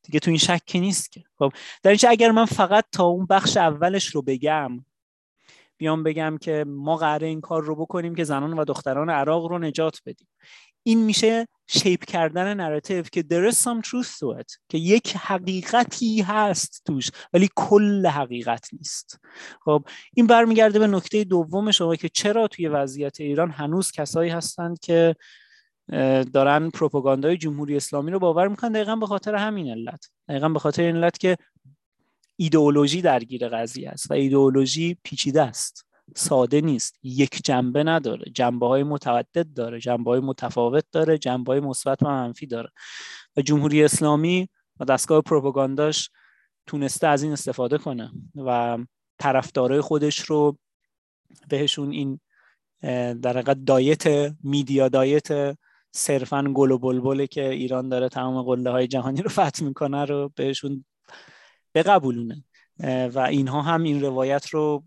دیگه 0.02 0.20
تو 0.20 0.30
این 0.30 0.38
شکی 0.38 0.80
نیست 0.80 1.12
که. 1.12 1.22
خب 1.38 1.52
در 1.82 1.90
اینجا 1.90 2.08
اگر 2.08 2.30
من 2.30 2.44
فقط 2.44 2.84
تا 2.92 3.04
اون 3.04 3.26
بخش 3.26 3.56
اولش 3.56 4.06
رو 4.06 4.22
بگم 4.22 4.84
بیام 5.78 6.02
بگم 6.02 6.38
که 6.40 6.64
ما 6.68 6.96
قراره 6.96 7.26
این 7.26 7.40
کار 7.40 7.62
رو 7.62 7.76
بکنیم 7.76 8.14
که 8.14 8.24
زنان 8.24 8.58
و 8.58 8.64
دختران 8.64 9.10
عراق 9.10 9.44
رو 9.44 9.58
نجات 9.58 10.00
بدیم. 10.06 10.28
این 10.82 11.04
میشه 11.04 11.48
شیپ 11.66 12.04
کردن 12.04 12.54
نراتیو 12.54 13.02
که 13.02 13.20
there 13.22 13.52
is 13.52 13.56
some 13.56 13.88
truth 13.88 14.10
to 14.18 14.40
it 14.40 14.58
که 14.68 14.78
یک 14.78 15.16
حقیقتی 15.16 16.22
هست 16.22 16.82
توش 16.86 17.10
ولی 17.32 17.48
کل 17.56 18.06
حقیقت 18.06 18.68
نیست. 18.72 19.20
خب 19.64 19.84
این 20.14 20.26
برمیگرده 20.26 20.78
به 20.78 20.86
نکته 20.86 21.24
دوم 21.24 21.70
شما 21.70 21.96
که 21.96 22.08
چرا 22.08 22.48
توی 22.48 22.68
وضعیت 22.68 23.20
ایران 23.20 23.50
هنوز 23.50 23.92
کسایی 23.92 24.30
هستند 24.30 24.80
که 24.80 25.16
دارن 26.32 26.70
پروپاگاندای 26.70 27.36
جمهوری 27.36 27.76
اسلامی 27.76 28.10
رو 28.10 28.18
باور 28.18 28.48
می‌کنن؟ 28.48 28.72
دقیقا 28.72 28.96
به 28.96 29.06
خاطر 29.06 29.34
همین 29.34 29.70
علت. 29.70 30.10
دقیقا 30.28 30.48
به 30.48 30.58
خاطر 30.58 30.82
این 30.82 30.96
علت 30.96 31.18
که 31.18 31.36
ایدئولوژی 32.40 33.02
درگیر 33.02 33.48
قضیه 33.48 33.90
است 33.90 34.10
و 34.10 34.14
ایدئولوژی 34.14 34.96
پیچیده 35.02 35.42
است. 35.42 35.86
ساده 36.16 36.60
نیست. 36.60 36.98
یک 37.02 37.40
جنبه 37.44 37.84
نداره. 37.84 38.30
جنبه 38.34 38.66
های 38.66 38.82
متعدد 38.82 39.46
داره. 39.54 39.80
جنبه 39.80 40.10
های 40.10 40.20
متفاوت 40.20 40.84
داره. 40.92 41.18
جنبه 41.18 41.52
های 41.52 41.60
مثبت 41.60 42.02
و 42.02 42.06
منفی 42.06 42.46
داره. 42.46 42.68
و 43.36 43.42
جمهوری 43.42 43.84
اسلامی 43.84 44.48
و 44.80 44.84
دستگاه 44.84 45.22
پروپاگانداش 45.22 46.10
تونسته 46.66 47.06
از 47.06 47.22
این 47.22 47.32
استفاده 47.32 47.78
کنه 47.78 48.10
و 48.34 48.78
طرفدارای 49.18 49.80
خودش 49.80 50.18
رو 50.18 50.58
بهشون 51.48 51.90
این 51.90 52.20
در 53.20 53.32
حقیقت 53.32 53.64
دایت 53.64 54.34
میدیا 54.42 54.88
دایت 54.88 55.56
صرفا 55.90 56.52
گل 56.54 56.70
و 56.70 56.78
بلبله 56.78 57.26
که 57.26 57.50
ایران 57.50 57.88
داره 57.88 58.08
تمام 58.08 58.42
قله 58.42 58.70
های 58.70 58.86
جهانی 58.86 59.22
رو 59.22 59.28
فتح 59.28 59.64
می‌کنه 59.64 60.04
رو 60.04 60.32
بهشون 60.34 60.84
بقبولونه. 61.74 62.44
و 63.12 63.18
اینها 63.18 63.62
هم 63.62 63.82
این 63.82 64.00
روایت 64.00 64.48
رو 64.48 64.84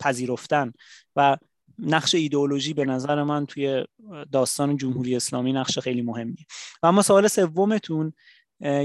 پذیرفتن. 0.00 0.72
و 1.16 1.36
نقش 1.78 2.14
ایدئولوژی 2.14 2.74
به 2.74 2.84
نظر 2.84 3.22
من 3.22 3.46
توی 3.46 3.84
داستان 4.32 4.76
جمهوری 4.76 5.16
اسلامی 5.16 5.52
نقش 5.52 5.78
خیلی 5.78 6.02
مهمیه. 6.02 6.46
و 6.82 6.86
اما 6.86 7.02
سوال 7.02 7.28
سومتون 7.28 8.12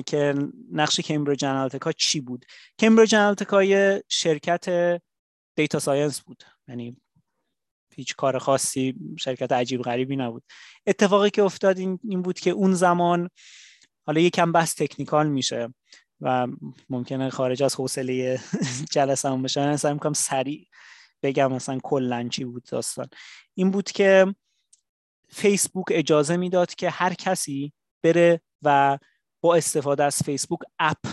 که 0.05 0.35
نقش 0.71 0.99
Cambridge 0.99 1.45
Analytica 1.45 1.91
چی 1.91 2.19
بود؟ 2.21 2.45
Cambridge 2.79 3.15
Analytica 3.15 3.63
یه 3.63 4.03
شرکت 4.09 5.01
data 5.55 5.79
science 5.79 6.21
بود. 6.21 6.43
یعنی 6.67 6.97
هیچ 7.95 8.15
کار 8.15 8.39
خاصی 8.39 8.95
شرکت 9.19 9.51
عجیب 9.51 9.81
غریبی 9.81 10.15
نبود. 10.15 10.43
اتفاقی 10.87 11.29
که 11.29 11.43
افتاد 11.43 11.77
این, 11.77 11.99
این 12.03 12.21
بود 12.21 12.39
که 12.39 12.49
اون 12.49 12.73
زمان 12.73 13.29
حالا 14.05 14.21
یکم 14.21 14.51
بحث 14.51 14.73
technical 14.73 15.27
میشه. 15.27 15.73
و 16.21 16.47
ممکنه 16.89 17.29
خارج 17.29 17.63
از 17.63 17.75
حوصله 17.75 18.39
جلسه 18.95 19.29
هم 19.29 19.41
بشه 19.41 19.77
سعی 19.77 19.93
می‌کنم 19.93 20.13
سریع 20.13 20.67
بگم 21.23 21.53
مثلا 21.53 21.79
کلا 21.83 22.27
چی 22.27 22.45
بود 22.45 22.63
داستان. 22.63 23.07
این 23.53 23.71
بود 23.71 23.91
که 23.91 24.35
فیسبوک 25.29 25.85
اجازه 25.91 26.37
می‌داد 26.37 26.75
که 26.75 26.89
هر 26.89 27.13
کسی 27.13 27.73
بره 28.03 28.41
و 28.61 28.97
با 29.41 29.55
استفاده 29.55 30.03
از 30.03 30.23
فیسبوک 30.23 30.59
app 30.79 31.07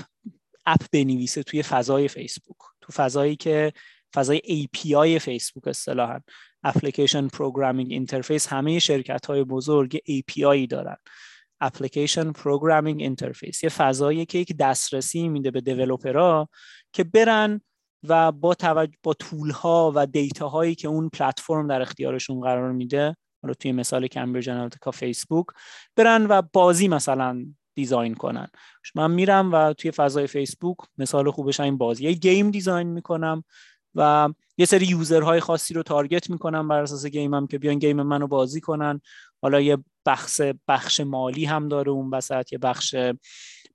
app 0.67 0.81
بنویسه 0.93 1.43
توی 1.43 1.63
فضای 1.63 2.09
فیسبوک. 2.09 2.57
تو 2.81 2.93
فضایی 2.93 3.37
که 3.37 3.73
فضای 4.15 4.41
API 4.41 5.19
فیسبوک 5.19 5.69
اصطلاحا. 5.69 6.21
Application 6.63 7.29
Programming 7.29 7.93
Interface 7.93 8.47
همه 8.47 8.79
شرکت 8.79 9.27
های 9.27 9.45
بزرگ 9.45 9.97
API 9.97 10.67
دارن. 10.71 10.97
Application 11.61 12.33
Programming 12.33 13.01
Interface 13.03 13.65
یه 13.65 13.71
فضایی 13.71 14.27
که 14.27 14.39
یک 14.39 14.57
دسترسی 14.57 15.29
میده 15.29 15.51
به 15.51 15.61
developer 15.61 16.40
ها 16.40 16.49
که 16.93 17.05
برن 17.05 17.61
و 18.09 18.33
با 18.33 18.55
توجه 18.55 18.97
به 19.03 19.15
tool 19.15 19.51
ها 19.51 19.93
و 19.95 20.07
data 20.07 20.49
هایی 20.49 20.75
که 20.75 20.89
اون 20.89 21.09
پلتفرم 21.09 21.67
در 21.67 21.83
اختیارشون 21.83 22.41
قرار 22.41 22.73
میده 22.73 23.17
حالا 23.43 23.55
توی 23.55 23.73
مثال 23.73 24.07
Cambridge 24.07 24.49
Analytica 24.49 24.91
فیسبوک 24.91 25.47
برن 25.97 26.27
و 26.27 26.43
بازی 26.53 26.89
مثلا 26.89 27.45
design 27.75 28.15
کنن. 28.15 28.49
من 28.95 29.11
میرم 29.11 29.53
و 29.53 29.73
توی 29.73 29.91
فضای 29.91 30.27
فیسبوک 30.27 30.77
مثال 30.99 31.31
خوبش 31.31 31.61
این 31.61 31.79
بازی. 31.79 32.05
یه 32.05 32.13
game 32.13 32.51
design 32.51 32.89
می‌کنم 32.89 33.45
و 33.95 34.29
یه 34.57 34.67
سری 34.67 34.87
user 34.87 35.23
های 35.23 35.41
خاصی 35.41 35.75
رو 35.75 35.83
target 35.83 36.31
می‌کنم 36.31 36.69
بر 36.69 36.83
اساس 36.83 37.07
game 37.07 37.39
م 37.39 37.47
که 37.47 37.59
بیان 37.59 37.79
game 37.79 38.03
منو 38.03 38.27
بازی 38.27 38.61
کنن. 38.61 39.01
حالا 39.43 39.61
یه 39.61 39.79
بخش 40.07 40.41
بخش 40.69 41.01
مالی 41.01 41.45
هم 41.45 41.69
داره 41.69 41.91
اون 41.91 42.11
وسط 42.11 42.53
یه 42.53 42.59
بخش 42.59 42.95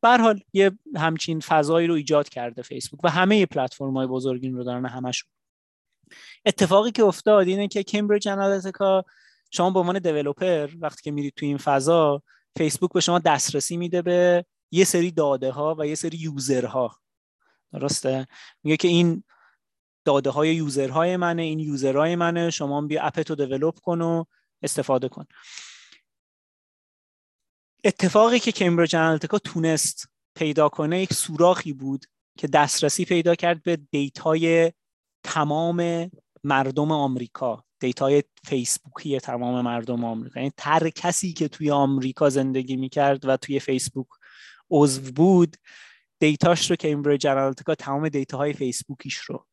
به 0.02 0.18
حال 0.18 0.40
یه 0.54 0.72
همچین 0.96 1.40
فضایی 1.40 1.88
رو 1.88 1.94
ایجاد 1.94 2.30
کرده 2.30 2.62
فیسبوک 2.62 3.00
و 3.04 3.10
همه 3.10 3.46
پلتفرم 3.46 3.98
های 3.98 4.08
بزرگین 4.08 4.56
رو 4.56 4.64
دارن 4.64 4.86
همشون. 4.86 5.30
اتفاقی 6.46 6.92
که 6.92 7.04
افتاد 7.04 7.48
اینه 7.48 7.68
که 7.68 7.84
کمبریج 7.84 8.28
انالیتیکا 8.28 9.04
شما 9.52 9.70
به 9.70 9.80
عنوان 9.80 10.00
دیولپر 10.00 10.70
وقتی 10.80 11.02
که 11.02 11.12
میرید 11.12 11.34
تو 11.36 11.46
این 11.46 11.58
فضا 11.58 12.24
فیسبوک 12.58 12.94
به 12.94 13.00
شما 13.00 13.20
دسترسی 13.20 13.78
میده 13.78 14.02
به 14.02 14.46
یه 14.72 14.84
سری 14.84 15.12
داده 15.12 15.52
ها 15.52 15.76
و 15.80 15.88
یه 15.88 15.96
سری 15.96 16.18
یوزرها. 16.18 16.98
درسته؟ 17.74 18.28
میگه 18.64 18.78
که 18.78 18.88
این 18.88 19.24
داده 20.06 20.30
های 20.30 20.56
یوزرهای 20.56 21.18
منه 21.18 21.42
این 21.42 21.60
یوزرهای 21.60 22.16
منه 22.16 22.50
شما 22.50 22.82
بیا 22.82 23.04
اپتو 23.04 23.36
دیولپ 23.36 23.80
کن 23.80 24.02
و 24.02 24.24
استفاده 24.64 25.10
کن. 25.10 25.26
اتفاقی 27.84 28.40
که 28.40 28.52
Cambridge 28.52 28.96
Analytica 28.96 29.40
تونست 29.40 30.08
پیدا 30.36 30.70
کنه 30.70 31.02
یک 31.02 31.14
سوراخی 31.14 31.74
بود 31.74 32.06
که 32.38 32.48
دسترسی 32.48 33.06
پیدا 33.06 33.36
کرد 33.36 33.64
به 33.64 33.76
data 33.76 34.52
ی 34.52 34.72
تمام 35.24 36.12
مردم 36.44 36.92
آمریکا. 36.92 37.64
data 37.80 38.15
ی 38.15 38.24
فیسبوکی 38.46 39.20
تمام 39.20 39.62
مردم 39.62 40.06
آمریکا. 40.06 40.40
یعنی 40.40 40.52
هر 40.58 40.90
کسی 40.90 41.34
که 41.34 41.48
توی 41.48 41.72
آمریکا 41.72 42.30
زندگی 42.30 42.76
می‌کرد 42.76 43.26
و 43.26 43.38
توی 43.38 43.60
فیسبوک 43.60 44.08
عضو 44.72 45.12
بود 45.12 45.58
data 46.20 46.53
ش 46.53 46.70
رو 46.70 46.76
Cambridge 46.76 47.28
Analytica 47.28 47.76
تمام 47.76 48.10
data 48.10 48.39
های 48.39 48.54
فیسبوکیش 48.54 49.18
رو 49.18 49.48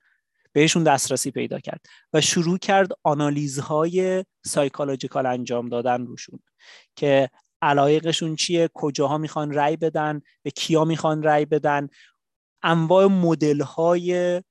بهشون 0.53 0.83
دسترسی 0.83 1.31
پیدا 1.31 1.59
کرد 1.59 1.81
و 2.13 2.21
شروع 2.21 2.59
کرد 2.59 2.89
آنالیزهای 3.03 4.25
psychological 4.47 5.27
انجام 5.27 5.69
دادن 5.69 6.07
روشون 6.07 6.39
که 6.97 7.31
علایقشون 7.63 8.37
چیه 8.37 8.71
کجاها 8.75 9.19
می‌خوان 9.19 9.55
رأی 9.55 9.77
بدن 9.77 10.21
به 10.43 10.51
کیا 10.51 10.85
می‌خوان 10.85 11.23
رأی 11.23 11.45
بدن. 11.45 11.89
انواع 12.63 13.07
مدل 13.07 13.61
های 13.61 14.43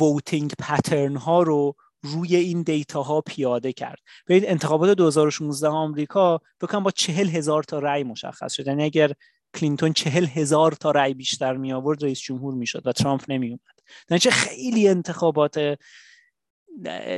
voting 0.00 0.52
pattern 0.58 1.16
ها 1.16 1.42
رو 1.42 1.74
روی 2.02 2.36
این 2.36 2.62
data 2.62 3.02
ها 3.02 3.20
پیاده 3.20 3.72
کرد. 3.72 3.98
ببینید 4.26 4.48
انتخابات 4.48 4.96
2016 4.96 5.68
آمریکا 5.68 6.40
فکر 6.60 6.71
کنم 6.71 6.82
با 6.82 6.90
چهل 6.90 7.28
هزار 7.28 7.62
تا 7.62 7.78
رأی 7.78 8.04
مشخص 8.04 8.52
شد. 8.52 8.66
یعنی 8.66 8.84
اگر 8.84 9.12
کلینتون 9.54 9.92
چهل 9.92 10.24
هزار 10.24 10.72
تا 10.72 10.90
رأی 10.90 11.14
بیشتر 11.14 11.56
می 11.56 11.72
آورد 11.72 12.04
رئیس 12.04 12.20
جمهور 12.20 12.54
می‌شد 12.54 12.86
و 12.86 12.92
ترامپ 12.92 13.24
نمی 13.28 13.48
اومد 13.48 13.81
چون 14.20 14.30
خیلی 14.30 14.88
انتخابات 14.88 15.78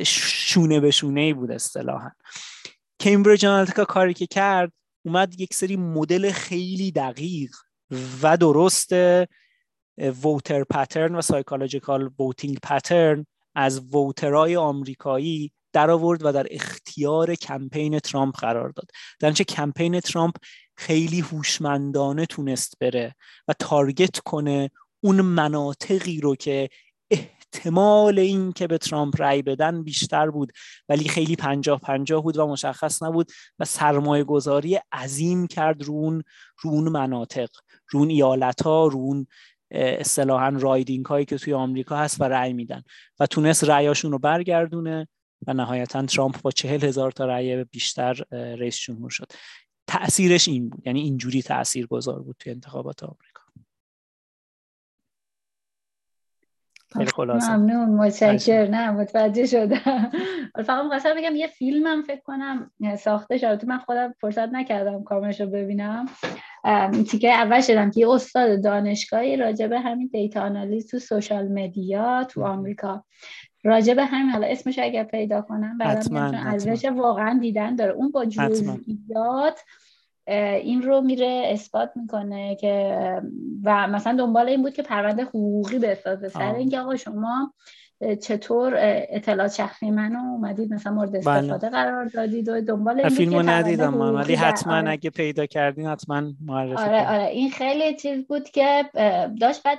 شونه 0.07 0.81
به 0.81 0.91
شونه 0.91 1.21
ای 1.21 1.33
بود 1.33 1.51
اصطلاحا. 1.51 2.11
Cambridge 3.01 3.47
Analytica 3.47 3.85
کاری 3.85 4.15
که 4.15 4.27
کرد 4.27 4.73
اومد 5.05 5.41
یک 5.41 5.55
سری 5.55 5.77
مدل 5.77 6.33
خیلی 6.33 6.93
دقیق 6.93 7.51
و 8.23 8.37
درست 8.37 8.93
voter 9.99 10.65
pattern 10.65 11.15
و 11.15 11.23
psychological 11.23 12.11
voting 12.19 12.59
pattern 12.63 13.27
از 13.55 13.81
voter 13.81 14.44
ای 14.44 14.57
آمریکایی 14.57 15.53
در 15.73 15.91
آورد 15.91 16.25
و 16.25 16.33
در 16.33 16.47
اختیار 16.51 17.35
کمپین 17.35 17.99
ترامپ 17.99 18.37
قرار 18.37 18.69
داد. 18.69 18.91
در 19.21 19.33
کمپین 19.33 20.01
ترامپ 20.01 20.35
خیلی 20.77 21.21
هوشمندانه 21.21 22.27
تونست 22.27 22.75
بره 22.81 23.15
و 23.49 23.53
تارگت 23.53 24.19
کنه 24.19 24.71
اون 25.05 25.21
مناطقی 25.21 26.21
رو 26.21 26.37
که 26.37 26.69
احتمال 27.11 28.19
این 28.19 28.53
که 28.53 28.67
به 28.67 28.79
ترامپ 28.79 29.15
رأی 29.23 29.43
بدن 29.43 29.83
بیشتر 29.83 30.31
بود 30.31 30.53
ولی 30.89 31.09
خیلی 31.09 31.37
پنجاه 31.37 31.81
پنجاه 31.81 32.23
بود 32.23 32.37
و 32.39 32.47
مشخص 32.47 33.03
نبود 33.03 33.33
و 33.59 33.65
سرمایه 33.65 34.25
گذاری 34.25 34.81
عظیم 34.93 35.47
کرد 35.47 35.83
رو 35.83 35.95
اون, 35.95 36.23
رو 36.61 36.71
اون 36.71 36.89
مناطق 36.89 37.49
رو 37.91 38.01
اون 38.01 38.11
ایالت 38.11 38.63
ها 38.63 38.87
رو 38.87 38.99
اون 38.99 39.27
اصطلاحا 39.71 40.49
رایدینگ 40.49 41.07
هایی 41.07 41.25
که 41.25 41.39
توی 41.39 41.55
آمریکا 41.55 41.97
هست 41.97 42.21
و 42.21 42.25
رأی 42.25 42.53
میدن 42.53 42.83
و 43.21 43.27
تونست 43.27 43.65
رأیاشون 43.65 44.13
رو 44.13 44.19
برگردونه 44.19 45.09
و 45.47 45.55
نهایتا 45.55 46.07
ترامپ 46.07 46.43
با 46.43 46.51
چهل 46.51 46.85
هزار 46.85 47.13
تا 47.13 47.25
رأی 47.25 47.65
بیشتر 47.65 48.13
رئیس 48.33 48.77
جمهور 48.77 49.11
شد. 49.11 49.27
تأثیرش 49.87 50.49
این 50.49 50.69
بود 50.69 50.87
یعنی 50.87 51.01
اینجوری 51.01 51.43
تأثیر 51.43 51.87
گذار 51.87 52.23
بود 52.23 52.37
توی 52.39 52.53
انتخابات 52.53 53.03
آمریکا. 53.03 53.34
خیلی 56.97 57.11
خلاصه. 57.11 57.57
ممنون 57.57 57.89
متشکر 57.89 58.67
نه 58.67 58.91
متوجه 58.91 59.47
شدم. 59.47 60.11
فقط 60.67 60.85
می‌خواستم 60.85 61.15
بگم 61.17 61.37
یه 61.37 61.47
فیلمم 61.47 62.03
فکر 62.03 62.21
کنم 62.21 62.71
ساخته 62.99 63.39
شده. 63.39 63.67
من 63.67 63.79
خودم 63.79 64.15
فرصت 64.21 64.49
نکردم 64.49 65.03
کاملش 65.05 65.41
رو 65.41 65.47
ببینم. 65.47 66.07
تیکه 67.11 67.33
اول 67.33 67.61
شدم 67.61 67.91
که 67.91 68.01
یه 68.01 68.11
استاد 68.11 68.65
دانشگاهی 68.65 69.37
راجع 69.37 69.67
به 69.67 69.81
همین 69.81 70.11
دیتا 70.13 70.41
آنالیز 70.41 70.91
تو 70.91 70.99
سوشال 70.99 71.49
مدیا 71.49 72.25
تو 72.25 72.45
آمریکا. 72.45 73.05
راجع 73.65 73.95
به 73.95 74.05
همین 74.05 74.31
حالا 74.31 74.47
اسمش 74.47 74.79
اگر 74.79 75.05
پیدا 75.05 75.43
کنم 75.43 75.79
بعدم 75.79 76.17
ارزش 76.17 76.85
واقعا 76.85 77.39
دیدن 77.41 77.77
داره. 77.77 77.93
اون 77.93 78.11
با 78.11 78.25
جزئیات 78.25 79.61
این 80.27 80.83
رو 80.83 81.01
میره 81.01 81.43
اثبات 81.47 81.91
می‌کنه 81.97 82.57
که 82.57 82.97
و 83.65 83.87
مثلا 83.89 84.17
دنبال 84.17 84.49
این 84.49 84.63
بود 84.63 84.75
که 84.75 84.83
پرونده 84.83 85.25
حقوقی 85.25 85.79
بسازه 85.79 86.29
سر 86.29 86.55
اینکه 86.55 86.81
آقا 86.81 86.97
شما 86.97 87.55
چطور 88.21 88.75
اطلاعات 88.79 89.53
شخصی 89.53 89.91
منو 89.91 90.19
اومدید 90.19 90.73
مثلا 90.73 90.93
مورد 90.93 91.11
بله. 91.11 91.31
استفاده 91.31 91.69
قرار 91.69 92.05
دادید 92.05 92.49
و 92.49 92.61
دنبال 92.61 93.01
این 93.01 93.09
فیلمو 93.09 93.43
ندیدم 93.43 93.95
من 93.95 94.11
ولی 94.11 94.35
حتما 94.35 94.77
آره. 94.77 94.91
اگه 94.91 95.11
پیدا 95.11 95.47
کردین 95.47 95.87
حتما 95.87 96.23
معرفی 96.47 96.83
آره 96.83 97.11
آره 97.11 97.25
این 97.25 97.51
خیلی 97.51 97.97
چیز 97.97 98.27
بود 98.27 98.49
که 98.49 98.85
داشت 99.41 99.63
بعد 99.63 99.79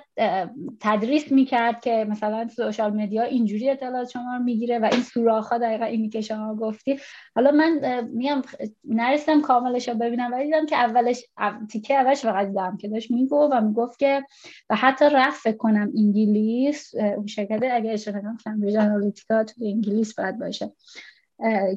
تدریس 0.79 1.31
می‌کرد 1.31 1.81
که 1.81 2.05
مثلا 2.09 2.47
سوشال 2.47 2.93
مدیا 2.93 3.23
اینجوری 3.23 3.69
اطلاعات 3.69 4.09
شما 4.09 4.37
رو 4.37 4.43
می‌گیره 4.43 4.79
و 4.79 4.89
این 4.91 5.01
سوراخ 5.01 5.49
ها 5.51 5.57
دقیقا 5.57 5.85
اینی 5.85 6.09
که 6.09 6.21
شما 6.21 6.55
گفتی 6.55 6.99
حالا 7.35 7.51
من 7.51 8.01
میام 8.13 8.41
نرسیدم 8.83 9.41
کاملش 9.41 9.89
رو 9.89 9.95
ببینم 9.95 10.31
ولی 10.31 10.45
دیدم 10.45 10.65
که 10.65 10.75
اولش 10.75 11.25
تیکه 11.71 11.95
اولش 11.95 12.21
فقط 12.21 12.47
دیدم 12.47 12.77
که 12.77 12.87
داشت 12.87 13.11
میگو 13.11 13.49
و 13.51 13.61
می‌گفت 13.61 13.99
که 13.99 14.23
و 14.69 14.75
حتی 14.75 15.05
رفت 15.13 15.57
کنم 15.57 15.91
انگلیس 15.97 16.95
اون 16.95 17.27
شرکت 17.27 17.59
اگه 17.71 17.97
کنم 18.11 18.37
کمبریج 18.45 18.75
آنالیتیکا 18.75 19.43
تو 19.43 19.53
انگلیس 19.65 20.15
باید 20.15 20.39
باشه. 20.39 20.71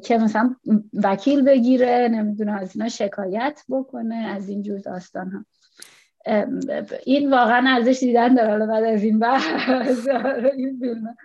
که 0.03 0.17
مثلا 0.17 0.55
وکیل 0.93 1.41
بگیره 1.41 2.09
نمی‌دونه 2.11 2.61
از 2.61 2.75
اینا 2.75 2.89
شکایت 2.89 3.61
بکنه 3.69 4.15
از 4.15 4.49
این 4.49 4.61
جور 4.61 4.79
داستان 4.79 5.31
ها 5.31 5.45
این 7.05 7.31
واقعا 7.31 7.69
ارزش 7.69 7.99
دیدن 7.99 8.35
داره. 8.35 8.65
بعد 8.65 8.83
از 8.83 9.03
این 9.03 9.23
این 9.23 10.79
فیلم. 10.79 11.15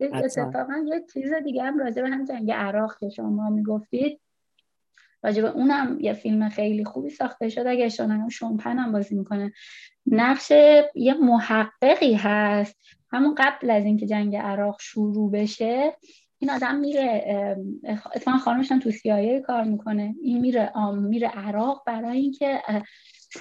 اتفاقا 0.00 0.84
یه 0.86 1.04
چیز 1.12 1.32
دیگه 1.44 1.62
هم 1.62 1.78
راجع 1.78 2.02
به 2.02 2.08
هم 2.08 2.24
جنگ 2.24 2.52
عراق 2.52 2.98
که 2.98 3.08
شما 3.08 3.50
می‌گفتید. 3.50 4.20
راجع 5.22 5.42
به 5.42 5.48
اونم 5.48 6.00
یه 6.00 6.12
فیلم 6.12 6.48
خیلی 6.48 6.84
خوبی 6.84 7.10
ساخته 7.10 7.48
شد. 7.48 7.64
اگه 7.66 7.84
اشتباه 7.84 8.28
شونپن 8.28 8.78
هم 8.78 8.92
بازی 8.92 9.14
می‌کنه. 9.14 9.52
نقش 10.06 10.52
یه 10.94 11.14
محققی 11.14 12.14
هست. 12.14 12.76
همون 13.12 13.34
قبل 13.38 13.70
از 13.70 13.84
اینکه 13.84 14.06
جنگ 14.06 14.36
عراق 14.36 14.80
شروع 14.80 15.30
بشه 15.30 15.96
این 16.38 16.50
آدم 16.50 16.76
میره 16.76 17.56
اتفاقا 18.14 18.38
خانمش 18.38 18.68
تو 18.68 18.90
سیایه 18.90 19.40
کار 19.40 19.64
می‌کنه. 19.64 20.14
این 20.22 20.40
میره 20.40 20.72
میره 20.94 21.28
عراق 21.28 21.82
برای 21.86 22.18
اینکه 22.18 22.62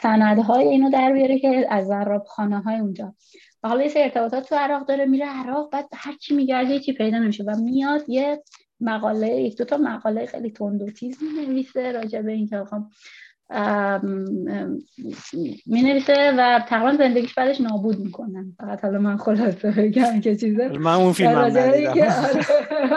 سندهای 0.01 0.67
اینو 0.67 0.89
در 0.89 1.13
بیاره 1.13 1.39
که 1.39 1.67
از 1.69 1.87
زراب 1.87 2.23
خانه 2.23 2.59
های 2.61 2.79
اونجا. 2.79 3.15
و 3.63 3.69
حالا 3.69 3.83
یه 3.83 3.91
ارتباطات 3.95 4.49
تو 4.49 4.55
عراق 4.55 4.87
داره 4.87 5.05
میره 5.05 5.25
عراق 5.25 5.71
بعد 5.71 5.85
هر 5.93 6.15
کی 6.15 6.35
میگرده 6.35 6.79
چی 6.79 6.93
پیدا 6.93 7.17
نمیشه 7.17 7.43
و 7.43 7.55
میاد 7.55 8.09
یه 8.09 8.43
مقاله 8.81 9.27
یک 9.27 9.57
دو 9.57 9.65
تا 9.65 9.77
مقاله 9.77 10.25
خیلی 10.25 10.51
تند 10.51 10.81
و 10.81 10.91
تیز 10.91 11.17
می 11.23 11.45
نویسه 11.45 11.91
راجع 11.91 12.21
به 12.21 12.31
اینکه 12.31 12.63
نویسه 15.67 16.33
و 16.37 16.59
تقریبا 16.67 16.97
زندگیش 16.97 17.33
بعدش 17.33 17.61
نابود 17.61 17.99
می‌کنن. 17.99 18.55
فقط 18.59 18.83
حالا 18.83 18.99
من 18.99 19.17
خلاصه 19.17 19.71
بگم 19.71 20.19
که 20.19 20.35
چیزه. 20.35 20.67
من 20.67 20.93
اون 20.93 21.13
فیلم 21.13 21.29
هم 21.29 21.57
ندیدم. 21.57 21.93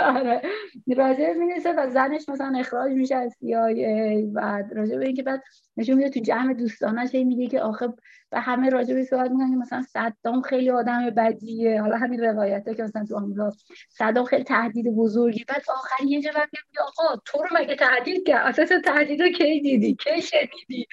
آره 0.16 0.43
می 0.87 1.47
نویسه 1.47 1.73
و 1.73 1.91
زنش 1.91 2.29
مثلا 2.29 2.59
اخراج 2.59 2.93
میشه 2.93 3.15
از 3.15 3.33
CIA 3.33 4.31
و 4.35 4.62
راجع 4.73 4.97
به 4.97 5.07
اینکه 5.07 5.23
بعد 5.23 5.43
نشون 5.77 5.97
میده 5.97 6.11
تو 6.11 6.20
جمع 6.20 6.55
دوستانش 6.55 7.15
میگه 7.15 7.47
که 7.47 7.61
آخه 7.61 7.89
و 8.32 8.40
همه 8.40 8.68
راجع 8.68 8.94
به 8.94 9.04
صحبت 9.04 9.30
می‌کنن 9.30 9.54
مثلا 9.54 9.82
صدام 9.82 10.42
خیلی 10.42 10.70
آدم 10.70 11.10
بدیه. 11.10 11.80
حالا 11.82 11.96
همین 11.96 12.20
روایته 12.20 12.74
که 12.74 12.82
مثلا 12.82 13.04
تو 13.04 13.16
آمریکا 13.16 13.52
صدام 13.88 14.24
خیلی 14.24 14.44
تهدید 14.44 14.86
بزرگی. 14.96 15.44
بعد 15.44 15.64
آخر 15.68 16.04
یه 16.04 16.22
جواب 16.22 16.48
میگه 16.52 16.82
آقا 16.86 17.22
تو 17.24 17.38
رو 17.38 17.48
مگه 17.52 17.76
تهدید 17.76 18.26
کرد؟ 18.26 18.46
اساس 18.46 18.82
تهدید 18.84 19.22
رو 19.22 19.28
کی 19.28 19.60
دیدی؟ 19.60 19.94
کی 19.94 20.22
شنیدی؟ 20.22 20.86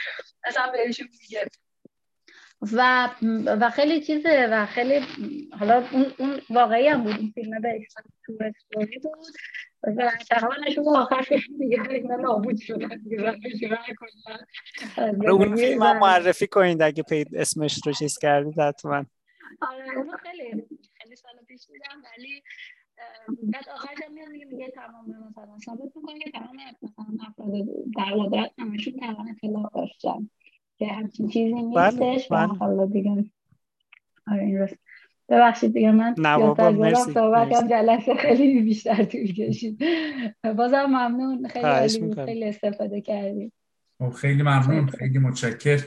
مثلا 0.48 0.72
بهشون 0.72 1.08
میگه. 1.22 1.46
و 2.62 3.10
و 3.46 3.70
خیلی 3.70 4.02
چیزه 4.02 4.48
و 4.52 4.66
خیلی 4.66 5.00
حالا 5.60 5.84
اون, 5.92 6.06
اون 6.18 6.42
واقعی 6.50 6.88
هم 6.88 7.04
بود. 7.04 7.16
این 7.16 7.32
فیلم 7.36 7.62
به 7.62 7.88
بود. 9.04 9.36
و 9.84 10.12
تقریبا 10.30 10.56
نشون 10.68 10.88
آخر 10.88 11.26
دیگه 11.60 11.82
اینا 11.90 12.16
نابود 12.16 12.58
شدن 12.58 13.02
آره، 14.98 15.32
اون 15.32 15.56
فیلم 15.56 15.84
هم 15.84 16.00
معرفی 16.00 16.48
کنید 16.48 16.82
اگه 16.82 17.04
پید 17.04 17.36
اسمش 17.36 17.82
رو 17.86 17.94
چیز 17.94 18.18
کردید 18.18 18.60
حتما 18.60 19.06
آره 19.62 19.98
اونو 19.98 20.18
خیلی 20.18 20.64
خیلی 21.02 21.16
سال 21.16 21.32
پیش 21.48 21.66
دیدم 21.66 22.04
ولی 22.18 22.44
بعد 23.44 23.70
آخرش 23.70 23.98
هم 24.06 24.14
میاد 24.14 24.30
میگه 24.30 24.70
تمام 24.70 25.30
مثلا 25.30 25.58
ثابت 25.66 25.92
می‌کنه 25.96 26.20
که 26.20 26.32
تمام 26.32 26.58
مثلا 26.82 27.06
افراد 27.28 27.52
در 27.98 28.18
قدرت 28.18 28.52
همشون 28.60 28.94
تقریبا 29.00 29.26
اطلاع 29.30 29.72
داشتن 29.76 30.30
که 30.78 30.88
همچین 30.88 31.28
چیزی 31.30 31.54
نیستش 31.54 32.32
و 32.32 32.36
بله. 32.36 32.58
حالا 32.58 32.86
دیگه 32.86 33.26
آره 34.28 34.42
این 34.44 34.58
راست 34.58 34.78
ببخشید 35.30 35.74
دیگه 35.74 35.92
من 35.92 36.16
نه 36.18 36.38
بابا 36.38 36.72
مرسی 36.72 37.12
صحبت 37.12 37.70
جلسه 37.70 38.16
خیلی 38.16 38.62
بیشتر 38.62 39.04
طول 39.04 39.34
کشید. 39.34 39.80
بازم 40.58 40.86
ممنون. 40.86 41.48
خیلی 41.48 42.16
خیلی 42.16 42.46
استفاده 42.46 43.02
کردیم. 43.02 43.52
خب، 44.00 44.10
خیلی 44.10 44.44
ممنون. 44.44 44.88
خیلی. 44.88 45.20
متشکر 45.20 45.86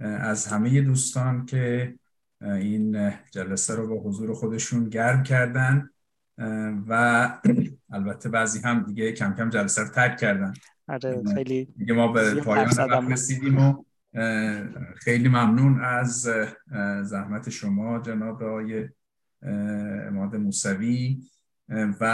از 0.00 0.46
همه 0.46 0.80
دوستان 0.80 1.46
که 1.46 1.94
این 2.42 3.12
جلسه 3.30 3.74
رو 3.74 3.88
با 3.88 4.08
حضور 4.08 4.34
خودشون 4.34 4.88
گرم 4.88 5.22
کردن 5.22 5.90
و 6.88 7.30
البته 7.94 8.28
بعضی 8.28 8.60
هم 8.60 8.82
دیگه 8.82 9.12
کم 9.12 9.34
کم 9.34 9.50
جلسه 9.50 9.82
رو 9.82 9.88
ترک 9.88 10.16
کردن. 10.16 10.52
آره 10.88 11.22
خیلی 11.34 11.68
دیگه 11.78 11.94
ما 11.94 12.08
به 12.08 12.34
پایان 12.34 13.12
رسیدیم 13.12 13.58
و 13.58 13.84
خیلی 14.96 15.28
ممنون 15.28 15.84
از 15.84 16.28
زحمت 17.02 17.50
شما 17.50 17.98
جناب 17.98 18.42
آقای 18.42 18.88
اماد 20.06 20.36
موسوی. 20.36 21.20
و 22.00 22.04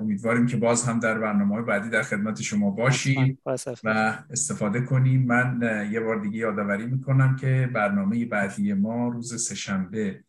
امیدواریم 0.00 0.46
که 0.46 0.56
باز 0.56 0.84
هم 0.84 1.00
در 1.00 1.18
برنامه 1.18 1.62
بعدی 1.62 1.90
در 1.90 2.02
خدمت 2.02 2.42
شما 2.42 2.70
باشیم 2.70 3.38
و 3.84 4.18
استفاده 4.30 4.80
کنیم. 4.80 5.22
من 5.26 5.60
یه 5.92 6.00
بار 6.00 6.20
دیگه 6.20 6.38
یادآوری 6.38 6.86
می‌کنم 6.86 7.36
که 7.36 7.70
برنامه 7.74 8.24
بعدی 8.24 8.72
ما 8.72 9.08
روز 9.08 9.44
سهشنبه 9.44 10.24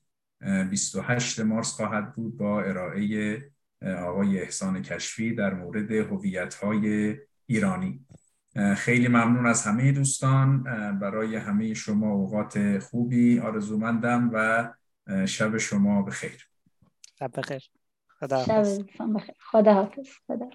28 0.70 1.40
مارس 1.40 1.72
خواهد 1.72 2.14
بود 2.14 2.38
با 2.38 2.62
ارائه 2.62 3.38
آقای 3.82 4.40
احسان 4.40 4.82
کشفی 4.82 5.36
در 5.36 5.54
مورد 5.54 5.92
هویت‌های 5.92 7.16
ایرانی. 7.46 8.06
خیلی 8.78 9.08
ممنون 9.08 9.46
از 9.46 9.64
همه 9.64 9.92
دوستان 9.92 10.64
برای 11.00 11.36
همه 11.36 11.74
شما 11.74 12.12
اوقات 12.12 12.80
خوبی 12.80 13.40
آرزومندم 13.40 14.30
و 14.34 14.70
شب 15.26 15.58
شما 15.58 16.02
بخیر. 16.02 16.48
شب 17.20 17.32
بخیر. 17.38 17.70
خدا 18.20 18.44
شب 18.44 18.64
بخیر. 19.16 19.36
خدا 19.40 19.74
حافظ 19.74 20.10
خدا 20.28 20.50